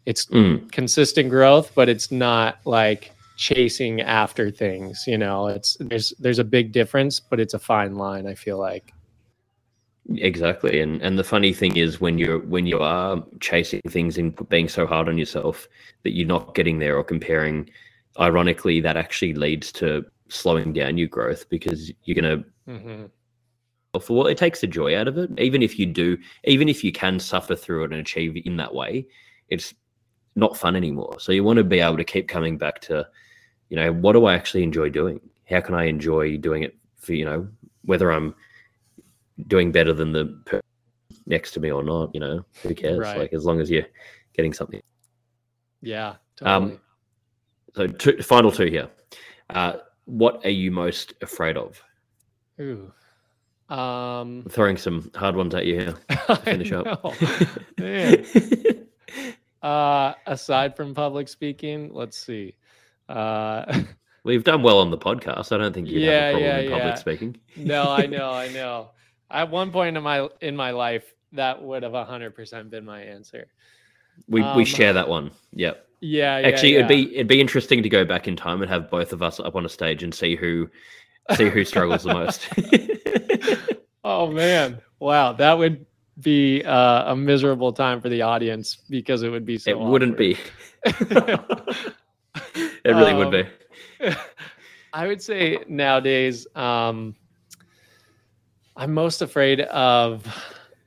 it's 0.07 0.27
mm. 0.27 0.71
consistent 0.73 1.29
growth, 1.29 1.73
but 1.75 1.89
it's 1.89 2.11
not 2.11 2.59
like 2.65 3.13
chasing 3.39 4.01
after 4.01 4.51
things 4.51 5.07
you 5.07 5.17
know 5.17 5.47
it's 5.47 5.77
there's 5.79 6.13
there's 6.19 6.41
a 6.41 6.45
big 6.45 6.73
difference 6.73 7.21
but 7.21 7.39
it's 7.39 7.55
a 7.55 7.59
fine 7.59 7.95
line 7.95 8.27
i 8.27 8.35
feel 8.35 8.59
like 8.59 8.93
exactly 10.17 10.81
and 10.81 11.01
and 11.03 11.17
the 11.17 11.23
funny 11.23 11.53
thing 11.53 11.77
is 11.77 12.01
when 12.01 12.19
you're 12.19 12.41
when 12.41 12.67
you 12.67 12.81
are 12.81 13.25
chasing 13.39 13.81
things 13.89 14.19
and 14.19 14.37
being 14.49 14.69
so 14.69 14.85
hard 14.85 15.09
on 15.09 15.17
yourself 15.17 15.69
that 16.03 16.17
you're 16.17 16.27
not 16.27 16.53
getting 16.57 16.81
there 16.81 16.97
or 16.97 17.05
comparing 17.05 17.71
ironically 18.21 18.81
that 18.81 18.97
actually 18.97 19.35
leads 19.35 19.73
to 19.73 20.05
slowing 20.29 20.73
down 20.73 20.99
your 20.99 21.09
growth 21.09 21.49
because 21.49 21.93
you're 22.05 22.21
going 22.21 22.43
to 22.43 22.71
mm-hmm. 22.71 24.13
well 24.15 24.27
it 24.27 24.37
takes 24.37 24.61
the 24.61 24.67
joy 24.67 24.99
out 24.99 25.09
of 25.09 25.17
it 25.17 25.31
even 25.39 25.63
if 25.63 25.79
you 25.79 25.87
do 25.87 26.19
even 26.45 26.69
if 26.69 26.85
you 26.85 26.93
can 26.93 27.19
suffer 27.19 27.57
through 27.57 27.85
it 27.85 27.93
and 27.93 28.01
achieve 28.01 28.37
it 28.37 28.47
in 28.47 28.57
that 28.57 28.75
way 28.75 29.07
it's 29.49 29.75
not 30.37 30.57
fun 30.57 30.77
anymore 30.77 31.17
so 31.19 31.33
you 31.33 31.43
want 31.43 31.57
to 31.57 31.65
be 31.65 31.81
able 31.81 31.97
to 31.97 32.05
keep 32.05 32.29
coming 32.29 32.59
back 32.59 32.81
to 32.81 33.07
you 33.69 33.77
know, 33.77 33.93
what 33.93 34.13
do 34.13 34.25
I 34.27 34.35
actually 34.35 34.63
enjoy 34.63 34.89
doing? 34.89 35.21
How 35.49 35.61
can 35.61 35.75
I 35.75 35.85
enjoy 35.85 36.37
doing 36.39 36.63
it 36.63 36.77
for, 36.97 37.13
you 37.13 37.25
know, 37.25 37.49
whether 37.85 38.11
I'm 38.11 38.35
doing 39.47 39.73
better 39.73 39.93
than 39.93 40.13
the 40.13 40.27
person 40.47 40.63
next 41.27 41.53
to 41.53 41.61
me 41.61 41.71
or 41.71 41.83
not, 41.83 42.11
you 42.15 42.21
know, 42.21 42.45
who 42.63 42.75
cares? 42.75 42.99
Right. 42.99 43.19
Like 43.19 43.33
as 43.33 43.45
long 43.45 43.61
as 43.61 43.71
you're 43.71 43.87
getting 44.35 44.53
something. 44.53 44.81
Yeah. 45.81 46.17
Totally. 46.37 46.73
Um, 46.73 46.81
so 47.79 47.87
two, 47.87 48.21
final 48.23 48.51
two 48.51 48.67
here. 48.67 48.89
Uh, 49.51 49.75
what 50.07 50.45
are 50.45 50.51
you 50.51 50.73
most 50.73 51.15
afraid 51.23 51.57
of? 51.57 51.81
Ooh. 52.61 52.91
Um, 53.69 54.43
I'm 54.45 54.51
throwing 54.51 54.77
some 54.77 55.13
hard 55.15 55.37
ones 55.37 55.55
at 55.55 55.65
you 55.65 55.77
here. 55.77 55.95
To 56.27 56.37
finish 56.37 56.73
up. 56.73 57.15
Uh, 59.61 60.15
aside 60.27 60.77
from 60.77 60.95
public 60.95 61.27
speaking, 61.27 61.91
let's 61.93 62.17
see. 62.17 62.55
Uh, 63.09 63.83
We've 64.23 64.45
done 64.45 64.63
well 64.63 64.79
on 64.79 64.93
the 64.93 64.97
podcast. 64.97 65.51
I 65.51 65.57
don't 65.59 65.73
think 65.73 65.89
you 65.89 65.99
yeah, 65.99 66.11
have 66.11 66.29
a 66.29 66.31
problem 66.31 66.45
yeah, 66.45 66.59
in 66.59 66.71
public 66.71 66.85
yeah. 66.87 66.95
speaking. 66.95 67.37
no, 67.57 67.91
I 67.91 68.07
know, 68.07 68.31
I 68.31 68.49
know. 68.51 68.91
At 69.33 69.51
one 69.51 69.73
point 69.73 69.97
in 69.97 70.03
my 70.05 70.29
in 70.41 70.55
my 70.55 70.71
life, 70.71 71.13
that 71.33 71.61
would 71.61 71.83
have 71.83 71.93
hundred 72.07 72.37
percent 72.37 72.71
been 72.71 72.85
my 72.85 73.03
answer. 73.03 73.49
We 74.29 74.43
um, 74.43 74.57
we 74.57 74.65
share 74.65 74.93
that 74.93 75.09
one. 75.09 75.33
Yep. 75.55 75.88
Yeah. 76.01 76.41
Actually, 76.45 76.75
it'd 76.77 76.89
be 76.89 77.15
it'd 77.15 77.27
be 77.27 77.41
interesting 77.41 77.83
to 77.83 77.89
go 77.89 78.05
back 78.05 78.29
in 78.29 78.37
time 78.37 78.63
and 78.63 78.71
have 78.71 78.91
both 78.91 79.13
of 79.13 79.23
us 79.23 79.41
up 79.41 79.57
on 79.57 79.65
a 79.65 79.69
stage 79.69 80.03
and 80.03 80.15
see 80.15 80.37
who 80.37 80.69
see 81.37 81.49
who 81.49 81.65
struggles 81.65 82.05
the 82.05 82.15
most. 82.15 82.49
oh 84.05 84.31
man! 84.31 84.81
Wow, 85.01 85.33
that 85.33 85.59
would 85.59 85.85
be 86.21 86.63
uh, 86.65 87.13
a 87.13 87.17
miserable 87.17 87.73
time 87.73 88.01
for 88.01 88.09
the 88.09 88.23
audience 88.23 88.79
because 88.89 89.23
it 89.23 89.29
would 89.31 89.45
be 89.45 89.59
so. 89.59 89.71
It 89.71 89.75
awkward. 89.75 89.91
wouldn't 89.91 90.19
be. 90.19 90.37
it 90.85 91.95
really 92.85 93.13
um, 93.13 93.19
would 93.19 93.31
be. 93.31 93.45
Um, 94.07 94.15
I 94.93 95.07
would 95.07 95.23
say 95.23 95.59
nowadays, 95.69 96.47
um, 96.55 97.15
I'm 98.77 98.95
most 98.95 99.23
afraid 99.23 99.61
of 99.63 100.27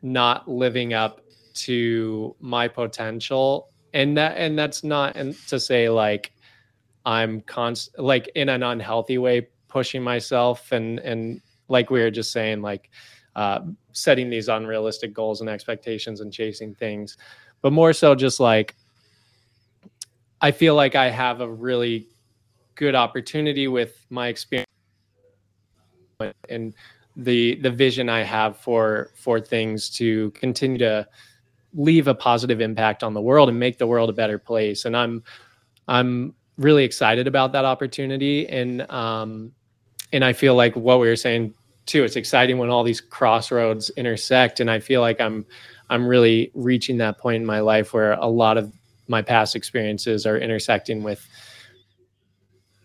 not 0.01 0.47
living 0.47 0.93
up 0.93 1.22
to 1.53 2.36
my 2.39 2.68
potential, 2.68 3.70
and 3.93 4.17
that 4.17 4.37
and 4.37 4.57
that's 4.57 4.83
not 4.83 5.15
to 5.47 5.59
say 5.59 5.89
like 5.89 6.31
I'm 7.05 7.41
const 7.41 7.97
like 7.97 8.29
in 8.35 8.49
an 8.49 8.63
unhealthy 8.63 9.17
way 9.17 9.47
pushing 9.67 10.03
myself 10.03 10.71
and 10.71 10.99
and 10.99 11.41
like 11.67 11.89
we 11.89 12.01
were 12.01 12.11
just 12.11 12.31
saying 12.31 12.61
like 12.61 12.89
uh, 13.35 13.61
setting 13.93 14.29
these 14.29 14.49
unrealistic 14.49 15.13
goals 15.13 15.39
and 15.39 15.49
expectations 15.49 16.19
and 16.19 16.33
chasing 16.33 16.75
things, 16.75 17.17
but 17.61 17.71
more 17.71 17.93
so 17.93 18.13
just 18.13 18.39
like 18.39 18.75
I 20.41 20.51
feel 20.51 20.75
like 20.75 20.95
I 20.95 21.09
have 21.09 21.39
a 21.39 21.49
really 21.49 22.07
good 22.75 22.95
opportunity 22.95 23.67
with 23.67 24.05
my 24.09 24.27
experience 24.27 24.67
and 26.49 26.73
the 27.15 27.55
the 27.61 27.69
vision 27.69 28.09
I 28.09 28.23
have 28.23 28.57
for 28.57 29.11
for 29.15 29.39
things 29.39 29.89
to 29.91 30.31
continue 30.31 30.77
to 30.79 31.07
leave 31.74 32.07
a 32.07 32.15
positive 32.15 32.61
impact 32.61 33.03
on 33.03 33.13
the 33.13 33.22
world 33.22 33.49
and 33.49 33.59
make 33.59 33.78
the 33.78 33.88
world 33.88 34.09
a 34.09 34.13
better 34.13 34.38
place. 34.38 34.86
And 34.86 34.95
I'm 34.95 35.24
I'm 35.88 36.34
really 36.57 36.84
excited 36.84 37.28
about 37.28 37.51
that 37.53 37.65
opportunity. 37.65 38.47
And 38.47 38.89
um, 38.91 39.51
and 40.13 40.24
I 40.24 40.34
feel 40.34 40.55
like 40.55 40.76
what 40.76 40.99
we 40.99 41.07
were 41.07 41.15
saying 41.15 41.53
too, 41.86 42.03
it's 42.03 42.15
exciting 42.15 42.57
when 42.57 42.69
all 42.69 42.84
these 42.84 43.01
crossroads 43.01 43.89
intersect. 43.91 44.59
And 44.59 44.69
I 44.69 44.80
feel 44.80 45.01
like 45.01 45.19
I'm 45.19 45.45
I'm 45.89 46.07
really 46.07 46.51
reaching 46.53 46.97
that 46.97 47.17
point 47.17 47.41
in 47.41 47.45
my 47.45 47.59
life 47.59 47.93
where 47.93 48.13
a 48.13 48.28
lot 48.28 48.57
of 48.57 48.72
my 49.07 49.22
past 49.22 49.55
experiences 49.55 50.26
are 50.26 50.38
intersecting 50.38 51.03
with 51.03 51.28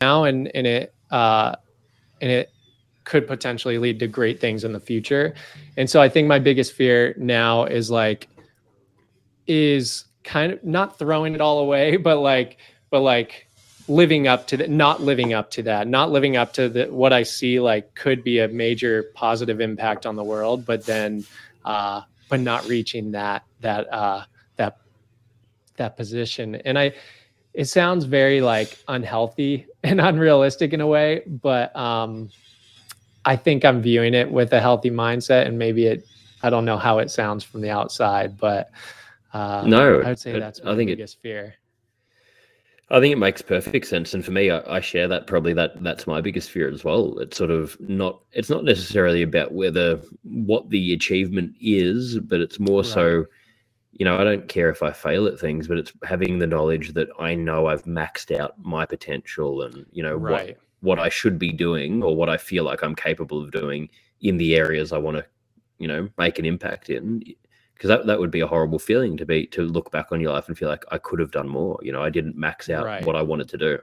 now 0.01 0.25
and 0.25 0.51
and 0.55 0.67
it 0.67 0.95
uh 1.11 1.55
and 2.21 2.31
it 2.31 2.51
could 3.05 3.27
potentially 3.27 3.79
lead 3.79 4.01
to 4.01 4.09
great 4.09 4.41
things 4.41 4.65
in 4.65 4.73
the 4.73 4.81
future 4.81 5.35
and 5.77 5.89
so 5.89 6.03
i 6.03 6.09
think 6.09 6.27
my 6.27 6.39
biggest 6.39 6.73
fear 6.73 7.15
now 7.17 7.65
is 7.65 7.91
like 7.91 8.29
is 9.47 10.05
kind 10.25 10.53
of 10.53 10.63
not 10.65 10.99
throwing 10.99 11.35
it 11.35 11.41
all 11.41 11.61
away 11.61 11.97
but 12.09 12.19
like 12.19 12.59
but 12.91 13.01
like 13.01 13.49
living 13.89 14.27
up 14.27 14.49
to 14.49 14.57
that 14.57 14.69
not 14.69 15.01
living 15.01 15.33
up 15.33 15.51
to 15.51 15.63
that 15.63 15.87
not 15.87 16.11
living 16.11 16.37
up 16.37 16.53
to 16.53 16.69
the 16.69 16.87
what 16.87 17.13
i 17.13 17.23
see 17.23 17.61
like 17.61 17.95
could 17.95 18.25
be 18.25 18.41
a 18.41 18.49
major 18.49 19.05
positive 19.15 19.61
impact 19.61 20.07
on 20.07 20.17
the 20.17 20.25
world 20.25 20.67
but 20.67 20.85
then 20.87 21.25
uh 21.65 22.01
but 22.29 22.41
not 22.41 22.67
reaching 22.67 23.13
that 23.13 23.45
that 23.61 23.87
uh 23.93 24.25
that 24.57 24.79
that 25.77 25.97
position. 25.97 26.57
And 26.57 26.79
I, 26.79 26.93
it 27.55 27.67
sounds 27.67 28.05
very 28.05 28.41
like 28.41 28.79
unhealthy 28.89 29.67
and 29.83 30.01
unrealistic 30.01 30.73
in 30.73 30.81
a 30.81 30.87
way, 30.87 31.23
but 31.27 31.75
um, 31.77 32.31
I 33.25 33.37
think 33.37 33.65
I'm 33.65 33.83
viewing 33.83 34.15
it 34.15 34.31
with 34.31 34.53
a 34.53 34.61
healthy 34.61 34.91
mindset, 34.91 35.47
and 35.47 35.59
maybe 35.59 35.87
it. 35.87 36.07
I 36.43 36.51
don't 36.51 36.67
know 36.67 36.77
how 36.77 36.99
it 36.99 37.11
sounds 37.11 37.43
from 37.43 37.63
the 37.63 37.71
outside, 37.71 38.37
but 38.37 38.71
uh, 39.37 39.65
no, 39.67 40.01
I 40.01 40.09
would 40.09 40.19
say 40.19 40.39
that's 40.39 40.63
my 40.63 40.73
I 40.73 40.77
think 40.77 40.91
biggest 40.91 41.17
it, 41.17 41.23
fear. 41.23 41.55
I 42.89 43.01
think 43.01 43.13
it 43.13 43.19
makes 43.19 43.43
perfect 43.43 43.87
sense, 43.87 44.15
and 44.15 44.25
for 44.25 44.31
me, 44.31 44.51
I, 44.51 44.77
I, 44.77 44.81
share 44.81 45.09
that. 45.09 45.27
Probably 45.27 45.53
that 45.55 45.83
that's 45.83 46.07
my 46.07 46.21
biggest 46.21 46.51
fear 46.51 46.69
as 46.69 46.85
well. 46.85 47.19
It's 47.19 47.37
sort 47.37 47.51
of 47.51 47.77
not. 47.81 48.21
It's 48.33 48.51
not 48.51 48.65
necessarily 48.65 49.23
about 49.23 49.53
whether 49.53 50.01
what 50.23 50.71
the 50.71 50.93
achievement 50.93 51.55
is, 51.61 52.19
but 52.21 52.41
it's 52.41 52.61
more 52.61 52.83
right. 52.83 52.87
so 52.87 53.27
you 53.99 54.05
know, 54.05 54.19
I 54.19 54.25
don't 54.25 54.47
care 54.49 54.69
if 54.69 54.83
I 54.83 54.93
fail 54.93 55.27
at 55.27 55.41
things, 55.41 55.69
but 55.69 55.79
it's 55.79 55.93
having 56.05 56.39
the 56.39 56.47
knowledge 56.47 56.93
that 56.93 57.09
I 57.19 57.35
know 57.35 57.67
I've 57.67 57.85
maxed 57.85 58.37
out 58.39 58.55
my 58.63 58.85
potential 58.85 59.63
and, 59.63 59.87
you 59.91 60.03
know, 60.03 60.17
right. 60.17 60.49
what 60.49 60.59
what 60.81 60.99
I 60.99 61.09
should 61.09 61.39
be 61.39 61.51
doing 61.51 62.03
or 62.03 62.15
what 62.15 62.29
I 62.29 62.37
feel 62.37 62.65
like 62.65 62.83
I'm 62.83 62.95
capable 62.95 63.43
of 63.43 63.51
doing 63.51 63.89
in 64.21 64.37
the 64.37 64.55
areas 64.55 64.93
I 64.93 64.99
want 64.99 65.17
to, 65.17 65.25
you 65.79 65.89
know, 65.89 66.09
make 66.19 66.39
an 66.39 66.45
impact 66.45 66.91
in. 66.91 67.23
Because 67.77 67.89
that, 67.89 68.07
that 68.07 68.19
would 68.19 68.31
be 68.31 68.41
a 68.41 68.47
horrible 68.47 68.79
feeling 68.79 69.19
to 69.19 69.27
be 69.27 69.47
to 69.49 69.63
look 69.63 69.91
back 69.91 70.11
on 70.11 70.21
your 70.21 70.33
life 70.33 70.49
and 70.49 70.57
feel 70.57 70.69
like 70.69 70.85
I 70.91 70.97
could 70.97 71.21
have 71.21 71.31
done 71.31 71.47
more. 71.47 71.79
You 71.83 71.93
know, 71.93 72.03
I 72.03 72.09
didn't 72.09 72.37
max 72.37 72.71
out 72.71 72.87
right. 72.87 73.05
what 73.05 73.17
I 73.17 73.23
wanted 73.23 73.51
to 73.51 73.59
do. 73.59 73.79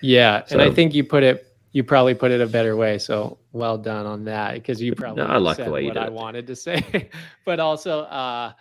Yeah. 0.00 0.44
So, 0.46 0.54
and 0.54 0.62
I 0.62 0.74
think 0.74 0.94
you 0.94 1.04
put 1.04 1.22
it 1.22 1.46
you 1.72 1.84
probably 1.84 2.14
put 2.14 2.30
it 2.30 2.40
a 2.40 2.46
better 2.46 2.74
way. 2.74 2.96
So 2.96 3.36
well 3.52 3.76
done 3.76 4.06
on 4.06 4.24
that 4.24 4.54
because 4.54 4.80
you 4.80 4.94
probably 4.94 5.24
no, 5.24 5.28
I 5.28 5.36
like 5.36 5.58
the 5.58 5.70
way 5.70 5.82
you 5.82 5.88
what 5.88 5.98
I 5.98 6.06
it. 6.06 6.12
wanted 6.12 6.46
to 6.46 6.56
say. 6.56 7.10
but 7.44 7.60
also 7.60 8.00
uh 8.04 8.52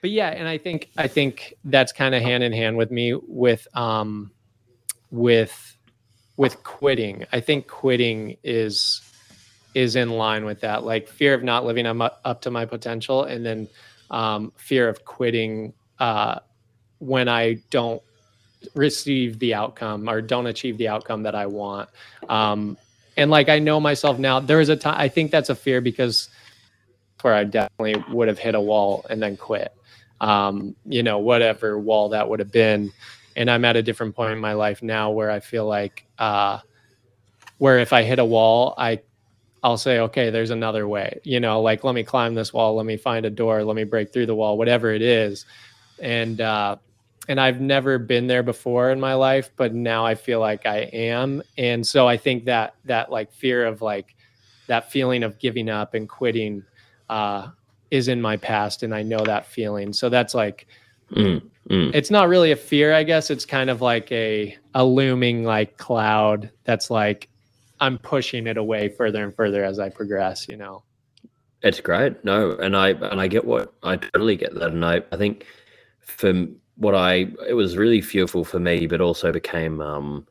but 0.00 0.10
yeah, 0.10 0.28
and 0.28 0.46
I 0.48 0.56
think 0.56 0.90
I 0.96 1.08
think 1.08 1.54
that's 1.64 1.92
kind 1.92 2.14
of 2.14 2.22
hand 2.22 2.44
in 2.44 2.52
hand 2.52 2.76
with 2.76 2.90
me 2.90 3.14
with 3.26 3.66
um 3.74 4.30
with 5.10 5.76
with 6.36 6.62
quitting. 6.62 7.26
I 7.32 7.40
think 7.40 7.66
quitting 7.66 8.36
is 8.44 9.02
is 9.74 9.96
in 9.96 10.10
line 10.10 10.44
with 10.44 10.60
that, 10.60 10.84
like 10.84 11.08
fear 11.08 11.34
of 11.34 11.42
not 11.42 11.64
living 11.64 11.86
up, 11.86 12.42
to 12.42 12.50
my 12.50 12.64
potential, 12.64 13.24
and 13.24 13.44
then 13.44 13.68
um, 14.10 14.52
fear 14.56 14.88
of 14.88 15.04
quitting 15.04 15.72
uh, 15.98 16.40
when 16.98 17.28
I 17.28 17.54
don't 17.70 18.02
receive 18.74 19.38
the 19.38 19.54
outcome 19.54 20.08
or 20.08 20.20
don't 20.20 20.46
achieve 20.46 20.76
the 20.78 20.88
outcome 20.88 21.22
that 21.22 21.34
I 21.34 21.46
want. 21.46 21.88
Um, 22.28 22.76
and 23.16 23.30
like 23.30 23.48
I 23.48 23.58
know 23.58 23.80
myself 23.80 24.18
now, 24.18 24.40
there 24.40 24.60
is 24.60 24.68
a 24.68 24.76
time 24.76 24.96
I 24.98 25.08
think 25.08 25.30
that's 25.30 25.50
a 25.50 25.54
fear 25.54 25.80
because 25.80 26.28
where 27.22 27.34
I 27.34 27.44
definitely 27.44 28.02
would 28.12 28.28
have 28.28 28.38
hit 28.38 28.54
a 28.54 28.60
wall 28.60 29.04
and 29.10 29.22
then 29.22 29.36
quit 29.36 29.74
um, 30.20 30.76
you 30.86 31.02
know, 31.02 31.18
whatever 31.18 31.78
wall 31.78 32.10
that 32.10 32.28
would 32.28 32.40
have 32.40 32.52
been. 32.52 32.92
And 33.36 33.50
I'm 33.50 33.64
at 33.64 33.76
a 33.76 33.82
different 33.82 34.14
point 34.14 34.32
in 34.32 34.38
my 34.38 34.52
life 34.52 34.82
now 34.82 35.10
where 35.10 35.30
I 35.30 35.40
feel 35.40 35.66
like, 35.66 36.06
uh, 36.18 36.60
where 37.58 37.78
if 37.78 37.92
I 37.92 38.02
hit 38.02 38.18
a 38.18 38.24
wall, 38.24 38.74
I, 38.76 39.00
I'll 39.62 39.76
say, 39.76 39.98
okay, 40.00 40.30
there's 40.30 40.50
another 40.50 40.88
way, 40.88 41.20
you 41.24 41.40
know, 41.40 41.60
like, 41.60 41.84
let 41.84 41.94
me 41.94 42.02
climb 42.02 42.34
this 42.34 42.52
wall, 42.52 42.76
let 42.76 42.86
me 42.86 42.96
find 42.96 43.26
a 43.26 43.30
door, 43.30 43.62
let 43.62 43.76
me 43.76 43.84
break 43.84 44.12
through 44.12 44.26
the 44.26 44.34
wall, 44.34 44.56
whatever 44.56 44.92
it 44.92 45.02
is. 45.02 45.44
And, 46.00 46.40
uh, 46.40 46.76
and 47.28 47.38
I've 47.38 47.60
never 47.60 47.98
been 47.98 48.26
there 48.26 48.42
before 48.42 48.90
in 48.90 48.98
my 48.98 49.14
life, 49.14 49.50
but 49.56 49.74
now 49.74 50.06
I 50.06 50.14
feel 50.14 50.40
like 50.40 50.64
I 50.66 50.78
am. 50.92 51.42
And 51.58 51.86
so 51.86 52.08
I 52.08 52.16
think 52.16 52.46
that, 52.46 52.74
that 52.86 53.10
like 53.10 53.32
fear 53.32 53.66
of 53.66 53.82
like, 53.82 54.16
that 54.66 54.90
feeling 54.90 55.22
of 55.22 55.38
giving 55.38 55.68
up 55.68 55.94
and 55.94 56.08
quitting, 56.08 56.64
uh, 57.08 57.48
is 57.90 58.08
in 58.08 58.20
my 58.20 58.36
past 58.36 58.82
and 58.82 58.94
I 58.94 59.02
know 59.02 59.24
that 59.24 59.46
feeling. 59.46 59.92
So 59.92 60.08
that's 60.08 60.34
like 60.34 60.66
Mm, 61.12 61.42
mm. 61.68 61.90
It's 61.94 62.10
not 62.10 62.28
really 62.28 62.52
a 62.52 62.56
fear, 62.56 62.94
I 62.94 63.02
guess. 63.02 63.30
It's 63.30 63.44
kind 63.44 63.70
of 63.70 63.80
like 63.80 64.10
a 64.12 64.56
a 64.74 64.84
looming 64.84 65.44
like 65.44 65.76
cloud 65.76 66.50
that's 66.64 66.90
like 66.90 67.28
I'm 67.80 67.98
pushing 67.98 68.46
it 68.46 68.56
away 68.56 68.88
further 68.88 69.24
and 69.24 69.34
further 69.34 69.64
as 69.64 69.78
I 69.78 69.88
progress, 69.88 70.46
you 70.48 70.56
know. 70.56 70.84
It's 71.62 71.80
great. 71.80 72.24
No, 72.24 72.52
and 72.52 72.76
I 72.76 72.90
and 72.90 73.20
I 73.20 73.28
get 73.28 73.44
what 73.44 73.74
I 73.82 73.96
totally 73.96 74.36
get 74.36 74.54
that. 74.54 74.70
And 74.70 74.84
I, 74.84 75.02
I 75.12 75.16
think 75.16 75.46
for 76.00 76.46
what 76.76 76.94
I 76.94 77.28
it 77.48 77.54
was 77.54 77.76
really 77.76 78.00
fearful 78.00 78.44
for 78.44 78.58
me, 78.58 78.86
but 78.86 79.00
also 79.00 79.32
became 79.32 79.80
um 79.80 80.26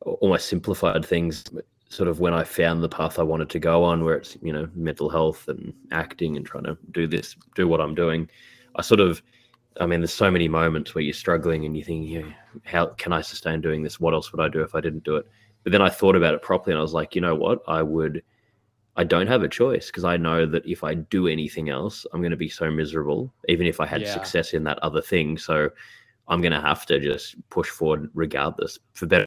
almost 0.00 0.48
simplified 0.48 1.04
things 1.04 1.44
sort 1.90 2.08
of 2.08 2.20
when 2.20 2.34
I 2.34 2.44
found 2.44 2.82
the 2.82 2.88
path 2.88 3.18
I 3.18 3.22
wanted 3.22 3.50
to 3.50 3.58
go 3.58 3.82
on, 3.84 4.04
where 4.04 4.16
it's 4.16 4.36
you 4.42 4.52
know 4.52 4.68
mental 4.74 5.08
health 5.08 5.48
and 5.48 5.72
acting 5.92 6.36
and 6.36 6.44
trying 6.44 6.64
to 6.64 6.76
do 6.90 7.06
this, 7.06 7.36
do 7.54 7.68
what 7.68 7.80
I'm 7.80 7.94
doing. 7.94 8.28
I 8.76 8.82
sort 8.82 9.00
of, 9.00 9.22
I 9.80 9.86
mean, 9.86 10.00
there's 10.00 10.12
so 10.12 10.30
many 10.30 10.48
moments 10.48 10.94
where 10.94 11.02
you're 11.02 11.14
struggling 11.14 11.64
and 11.64 11.76
you 11.76 11.82
think, 11.82 12.08
yeah, 12.08 12.22
how 12.64 12.86
can 12.86 13.12
I 13.12 13.22
sustain 13.22 13.60
doing 13.60 13.82
this? 13.82 13.98
What 13.98 14.14
else 14.14 14.32
would 14.32 14.40
I 14.40 14.48
do 14.48 14.60
if 14.62 14.74
I 14.74 14.80
didn't 14.80 15.04
do 15.04 15.16
it? 15.16 15.26
But 15.68 15.72
then 15.72 15.82
I 15.82 15.90
thought 15.90 16.16
about 16.16 16.32
it 16.32 16.40
properly 16.40 16.72
and 16.72 16.78
I 16.78 16.82
was 16.82 16.94
like, 16.94 17.14
you 17.14 17.20
know 17.20 17.34
what? 17.34 17.60
I 17.68 17.82
would, 17.82 18.22
I 18.96 19.04
don't 19.04 19.26
have 19.26 19.42
a 19.42 19.48
choice 19.50 19.88
because 19.88 20.02
I 20.04 20.16
know 20.16 20.46
that 20.46 20.64
if 20.66 20.82
I 20.82 20.94
do 20.94 21.28
anything 21.28 21.68
else, 21.68 22.06
I'm 22.10 22.22
going 22.22 22.30
to 22.30 22.38
be 22.38 22.48
so 22.48 22.70
miserable, 22.70 23.30
even 23.50 23.66
if 23.66 23.78
I 23.78 23.84
had 23.84 24.00
Yeah. 24.00 24.14
success 24.14 24.54
in 24.54 24.64
that 24.64 24.78
other 24.78 25.02
thing. 25.02 25.36
So 25.36 25.68
I'm 26.26 26.40
going 26.40 26.52
to 26.54 26.60
have 26.62 26.86
to 26.86 26.98
just 26.98 27.36
push 27.50 27.68
forward 27.68 28.08
regardless. 28.14 28.78
For 28.94 29.04
better, 29.04 29.26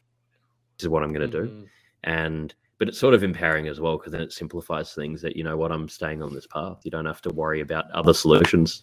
this 0.78 0.82
is 0.82 0.88
what 0.88 1.04
I'm 1.04 1.12
going 1.12 1.30
to 1.30 1.40
do 1.42 1.46
Mhm. 1.48 1.66
and 2.02 2.54
but 2.80 2.88
it's 2.88 2.98
sort 2.98 3.14
of 3.14 3.22
empowering 3.22 3.68
as 3.68 3.78
well 3.78 3.96
because 3.98 4.10
then 4.10 4.20
it 4.22 4.32
simplifies 4.32 4.92
things 4.94 5.22
that 5.22 5.36
you 5.36 5.44
know 5.44 5.56
what 5.56 5.70
i'm 5.70 5.88
staying 5.88 6.20
on 6.20 6.34
this 6.34 6.48
path 6.48 6.78
you 6.82 6.90
don't 6.90 7.06
have 7.06 7.22
to 7.22 7.30
worry 7.30 7.60
about 7.60 7.88
other 7.92 8.12
solutions 8.12 8.82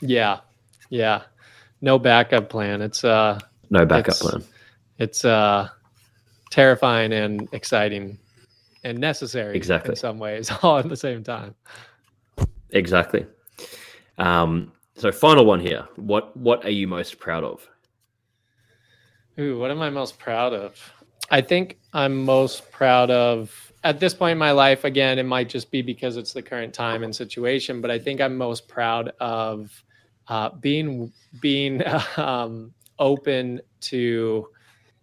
Yeah. 0.00 0.40
Yeah. 0.90 1.22
No 1.80 2.00
backup 2.00 2.48
plan. 2.48 2.82
It's 2.82 3.04
uh 3.04 3.38
no 3.70 3.86
backup 3.86 4.14
It's- 4.16 4.22
plan 4.22 4.42
it's 4.98 5.24
uh 5.24 5.68
terrifying 6.50 7.12
and 7.12 7.48
exciting 7.52 8.18
and 8.84 8.98
necessary 8.98 9.56
Exactly. 9.56 9.92
in 9.92 9.96
some 9.96 10.18
ways 10.18 10.50
all 10.62 10.78
at 10.78 10.88
the 10.88 10.96
same 10.96 11.22
time. 11.22 11.54
exactly 12.70 13.26
um 14.18 14.72
so 14.96 15.10
final 15.12 15.44
one 15.44 15.60
here 15.60 15.86
what 15.96 16.36
what 16.36 16.64
are 16.64 16.70
you 16.70 16.86
most 16.86 17.18
proud 17.18 17.44
of 17.44 17.66
Ooh, 19.40 19.56
what 19.58 19.70
am 19.70 19.80
I 19.80 19.88
most 19.88 20.18
proud 20.18 20.52
of? 20.52 20.74
I 21.30 21.40
think 21.40 21.78
I'm 21.92 22.24
most 22.24 22.72
proud 22.72 23.08
of 23.08 23.72
at 23.84 24.00
this 24.00 24.12
point 24.12 24.32
in 24.32 24.38
my 24.38 24.50
life. 24.50 24.82
Again, 24.84 25.16
it 25.20 25.22
might 25.26 25.48
just 25.48 25.70
be 25.70 25.80
because 25.80 26.16
it's 26.16 26.32
the 26.32 26.42
current 26.42 26.74
time 26.74 27.04
and 27.04 27.14
situation, 27.14 27.80
but 27.80 27.88
I 27.88 28.00
think 28.00 28.20
I'm 28.20 28.36
most 28.36 28.66
proud 28.66 29.12
of 29.20 29.70
uh, 30.26 30.50
being 30.60 31.12
being 31.40 31.82
um, 32.16 32.74
open 32.98 33.60
to 33.82 34.48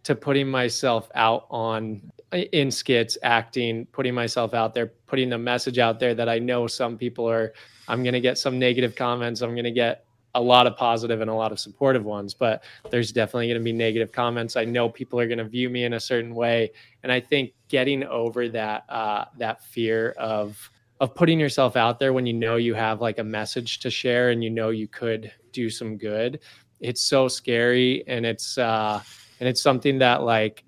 to 0.05 0.15
putting 0.15 0.47
myself 0.47 1.09
out 1.15 1.47
on 1.49 2.01
in 2.31 2.69
skits, 2.71 3.17
acting, 3.23 3.85
putting 3.87 4.13
myself 4.13 4.53
out 4.53 4.73
there, 4.73 4.87
putting 5.07 5.29
the 5.29 5.37
message 5.37 5.79
out 5.79 5.99
there 5.99 6.13
that 6.13 6.29
I 6.29 6.39
know 6.39 6.67
some 6.67 6.97
people 6.97 7.29
are. 7.29 7.53
I'm 7.87 8.03
going 8.03 8.13
to 8.13 8.21
get 8.21 8.37
some 8.37 8.57
negative 8.57 8.95
comments. 8.95 9.41
I'm 9.41 9.53
going 9.53 9.65
to 9.65 9.71
get 9.71 10.05
a 10.35 10.41
lot 10.41 10.67
of 10.67 10.75
positive 10.75 11.21
and 11.21 11.29
a 11.29 11.33
lot 11.33 11.51
of 11.51 11.59
supportive 11.59 12.03
ones, 12.03 12.33
but 12.33 12.63
there's 12.91 13.11
definitely 13.11 13.47
going 13.47 13.59
to 13.59 13.63
be 13.63 13.71
negative 13.71 14.11
comments. 14.11 14.55
I 14.55 14.65
know 14.65 14.89
people 14.89 15.19
are 15.19 15.27
going 15.27 15.37
to 15.39 15.45
view 15.45 15.69
me 15.69 15.85
in 15.85 15.93
a 15.93 15.99
certain 15.99 16.35
way, 16.35 16.71
and 17.03 17.11
I 17.11 17.19
think 17.19 17.53
getting 17.67 18.03
over 18.03 18.47
that 18.49 18.83
uh, 18.89 19.25
that 19.37 19.63
fear 19.63 20.11
of 20.17 20.69
of 20.99 21.15
putting 21.15 21.39
yourself 21.39 21.75
out 21.75 21.99
there 21.99 22.13
when 22.13 22.25
you 22.25 22.33
know 22.33 22.57
you 22.57 22.73
have 22.73 23.01
like 23.01 23.17
a 23.17 23.23
message 23.23 23.79
to 23.79 23.89
share 23.89 24.29
and 24.29 24.43
you 24.43 24.49
know 24.49 24.69
you 24.69 24.87
could 24.87 25.31
do 25.51 25.69
some 25.69 25.97
good, 25.97 26.39
it's 26.79 27.01
so 27.01 27.27
scary, 27.27 28.03
and 28.07 28.25
it's 28.25 28.57
uh, 28.57 29.01
and 29.39 29.49
it's 29.49 29.61
something 29.61 29.99
that 29.99 30.23
like 30.23 30.63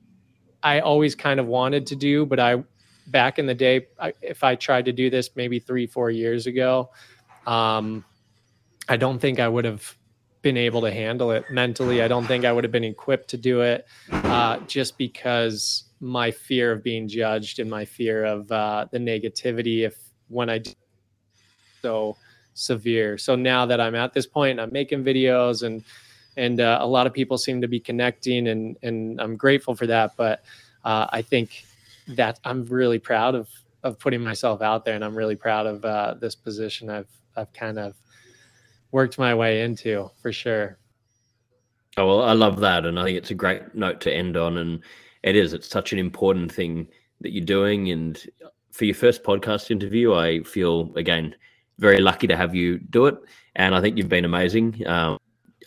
I 0.63 0.79
always 0.79 1.15
kind 1.15 1.39
of 1.39 1.47
wanted 1.47 1.87
to 1.87 1.95
do, 1.95 2.25
but 2.25 2.39
I 2.39 2.63
back 3.07 3.39
in 3.39 3.45
the 3.45 3.55
day, 3.55 3.87
I, 3.99 4.13
if 4.21 4.43
I 4.43 4.55
tried 4.55 4.85
to 4.85 4.91
do 4.91 5.09
this 5.09 5.29
maybe 5.35 5.59
three 5.59 5.87
four 5.87 6.11
years 6.11 6.47
ago. 6.47 6.91
Um, 7.45 8.03
I 8.89 8.97
don't 8.97 9.19
think 9.19 9.39
I 9.39 9.47
would 9.47 9.65
have 9.65 9.97
been 10.41 10.57
able 10.57 10.81
to 10.81 10.91
handle 10.91 11.31
it 11.31 11.49
mentally. 11.51 12.01
I 12.01 12.07
don't 12.07 12.25
think 12.25 12.45
I 12.45 12.51
would 12.51 12.63
have 12.63 12.71
been 12.71 12.83
equipped 12.83 13.29
to 13.29 13.37
do 13.37 13.61
it 13.61 13.85
uh, 14.11 14.59
just 14.67 14.97
because 14.97 15.85
my 15.99 16.31
fear 16.31 16.71
of 16.71 16.83
being 16.83 17.07
judged 17.07 17.59
and 17.59 17.69
my 17.69 17.85
fear 17.85 18.23
of 18.23 18.51
uh, 18.51 18.85
the 18.91 18.99
negativity 18.99 19.85
if 19.85 19.97
when 20.29 20.49
I 20.49 20.59
do 20.59 20.71
so 21.81 22.17
severe. 22.53 23.17
So 23.17 23.35
now 23.35 23.65
that 23.65 23.81
I'm 23.81 23.95
at 23.95 24.13
this 24.13 24.27
point, 24.27 24.59
I'm 24.59 24.71
making 24.71 25.03
videos 25.03 25.63
and 25.63 25.83
and 26.37 26.61
uh, 26.61 26.77
a 26.81 26.87
lot 26.87 27.07
of 27.07 27.13
people 27.13 27.37
seem 27.37 27.61
to 27.61 27.67
be 27.67 27.79
connecting 27.79 28.47
and 28.47 28.77
and 28.83 29.19
I'm 29.19 29.35
grateful 29.35 29.75
for 29.75 29.87
that. 29.87 30.15
But 30.15 30.43
uh, 30.85 31.07
I 31.09 31.21
think 31.21 31.65
that 32.09 32.39
I'm 32.45 32.65
really 32.65 32.99
proud 32.99 33.35
of 33.35 33.49
of 33.83 33.99
putting 33.99 34.21
myself 34.21 34.61
out 34.61 34.85
there 34.85 34.95
and 34.95 35.03
I'm 35.03 35.15
really 35.15 35.35
proud 35.35 35.65
of 35.65 35.83
uh, 35.85 36.15
this 36.19 36.35
position 36.35 36.89
I've 36.89 37.09
I've 37.35 37.51
kind 37.53 37.77
of 37.77 37.95
worked 38.91 39.17
my 39.19 39.35
way 39.35 39.61
into 39.61 40.09
for 40.21 40.31
sure. 40.31 40.77
oh 41.97 42.07
well 42.07 42.23
i 42.23 42.33
love 42.33 42.59
that 42.59 42.85
and 42.85 42.99
i 42.99 43.03
think 43.03 43.17
it's 43.17 43.31
a 43.31 43.35
great 43.35 43.75
note 43.75 43.99
to 44.01 44.13
end 44.13 44.37
on 44.37 44.57
and 44.57 44.81
it 45.23 45.35
is 45.35 45.53
it's 45.53 45.67
such 45.67 45.91
an 45.93 45.99
important 45.99 46.51
thing 46.51 46.87
that 47.21 47.31
you're 47.31 47.45
doing 47.45 47.91
and 47.91 48.27
for 48.71 48.85
your 48.85 48.95
first 48.95 49.23
podcast 49.23 49.71
interview 49.71 50.13
i 50.13 50.41
feel 50.43 50.93
again 50.95 51.35
very 51.79 51.99
lucky 51.99 52.27
to 52.27 52.37
have 52.37 52.55
you 52.55 52.77
do 52.77 53.07
it 53.07 53.17
and 53.55 53.75
i 53.75 53.81
think 53.81 53.97
you've 53.97 54.09
been 54.09 54.25
amazing 54.25 54.85
um, 54.87 55.16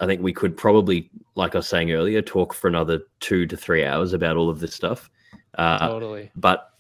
i 0.01 0.07
think 0.07 0.21
we 0.21 0.33
could 0.33 0.57
probably 0.57 1.09
like 1.35 1.55
i 1.55 1.59
was 1.59 1.69
saying 1.69 1.93
earlier 1.93 2.21
talk 2.21 2.53
for 2.53 2.69
another 2.69 3.01
two 3.21 3.47
to 3.47 3.57
three 3.57 3.85
hours 3.85 4.13
about 4.13 4.37
all 4.37 4.51
of 4.51 4.61
this 4.61 4.75
stuff 4.75 5.11
uh, 5.55 5.79
totally. 5.89 6.31
but 6.37 6.71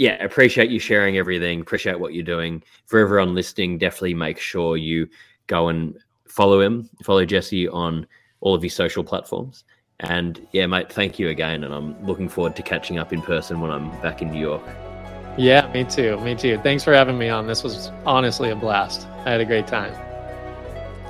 yeah, 0.00 0.22
appreciate 0.24 0.70
you 0.70 0.78
sharing 0.78 1.18
everything. 1.18 1.60
Appreciate 1.60 2.00
what 2.00 2.14
you're 2.14 2.24
doing. 2.24 2.62
For 2.86 2.98
everyone 3.00 3.34
listening, 3.34 3.76
definitely 3.76 4.14
make 4.14 4.38
sure 4.38 4.78
you 4.78 5.06
go 5.46 5.68
and 5.68 5.98
follow 6.26 6.58
him, 6.58 6.88
follow 7.02 7.26
Jesse 7.26 7.68
on 7.68 8.06
all 8.40 8.54
of 8.54 8.62
his 8.62 8.72
social 8.72 9.04
platforms. 9.04 9.64
And 10.00 10.46
yeah, 10.52 10.66
mate, 10.66 10.90
thank 10.90 11.18
you 11.18 11.28
again. 11.28 11.64
And 11.64 11.74
I'm 11.74 12.02
looking 12.06 12.30
forward 12.30 12.56
to 12.56 12.62
catching 12.62 12.98
up 12.98 13.12
in 13.12 13.20
person 13.20 13.60
when 13.60 13.70
I'm 13.70 13.90
back 14.00 14.22
in 14.22 14.30
New 14.30 14.40
York. 14.40 14.62
Yeah, 15.36 15.70
me 15.74 15.84
too. 15.84 16.18
Me 16.20 16.34
too. 16.34 16.58
Thanks 16.62 16.82
for 16.82 16.94
having 16.94 17.18
me 17.18 17.28
on. 17.28 17.46
This 17.46 17.62
was 17.62 17.90
honestly 18.06 18.48
a 18.48 18.56
blast. 18.56 19.06
I 19.26 19.32
had 19.32 19.42
a 19.42 19.44
great 19.44 19.66
time. 19.66 19.92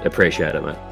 Appreciate 0.04 0.56
it, 0.56 0.64
mate. 0.64 0.89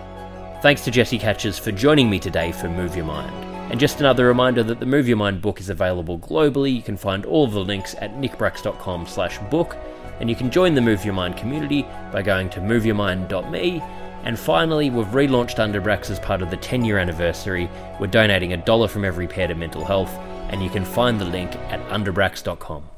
Thanks 0.61 0.83
to 0.85 0.91
Jesse 0.91 1.21
Katches 1.21 1.61
for 1.61 1.71
joining 1.71 2.11
me 2.11 2.19
today 2.19 2.51
for 2.51 2.69
Move 2.69 2.97
Your 2.97 3.05
Mind. 3.05 3.33
And 3.71 3.79
just 3.79 4.01
another 4.01 4.27
reminder 4.27 4.65
that 4.65 4.81
the 4.81 4.87
Move 4.87 5.07
Your 5.07 5.17
Mind 5.17 5.41
book 5.41 5.61
is 5.61 5.69
available 5.71 6.19
globally. 6.19 6.75
You 6.75 6.83
can 6.83 6.97
find 6.97 7.25
all 7.25 7.45
of 7.45 7.53
the 7.53 7.61
links 7.61 7.95
at 8.01 8.17
nickbracks.com 8.17 9.07
slash 9.07 9.39
book. 9.51 9.77
And 10.19 10.29
you 10.29 10.35
can 10.35 10.51
join 10.51 10.75
the 10.75 10.81
Move 10.81 11.05
Your 11.05 11.15
Mind 11.15 11.37
community 11.37 11.83
by 12.11 12.23
going 12.23 12.51
to 12.51 12.61
moveyourmind.me. 12.61 13.81
And 14.25 14.37
finally, 14.37 14.91
we've 14.91 15.07
relaunched 15.07 15.65
Underbrax 15.65 16.11
as 16.11 16.19
part 16.19 16.43
of 16.43 16.51
the 16.51 16.57
10 16.57 16.85
year 16.85 16.99
anniversary. 16.99 17.71
We're 18.01 18.09
donating 18.09 18.53
a 18.53 18.57
dollar 18.57 18.89
from 18.89 19.05
every 19.05 19.29
pair 19.29 19.47
to 19.47 19.55
mental 19.55 19.85
health. 19.85 20.11
And 20.51 20.61
you 20.61 20.71
can 20.71 20.85
find 20.85 21.21
the 21.21 21.25
link 21.25 21.55
at 21.55 21.81
underbrax.com. 21.89 22.98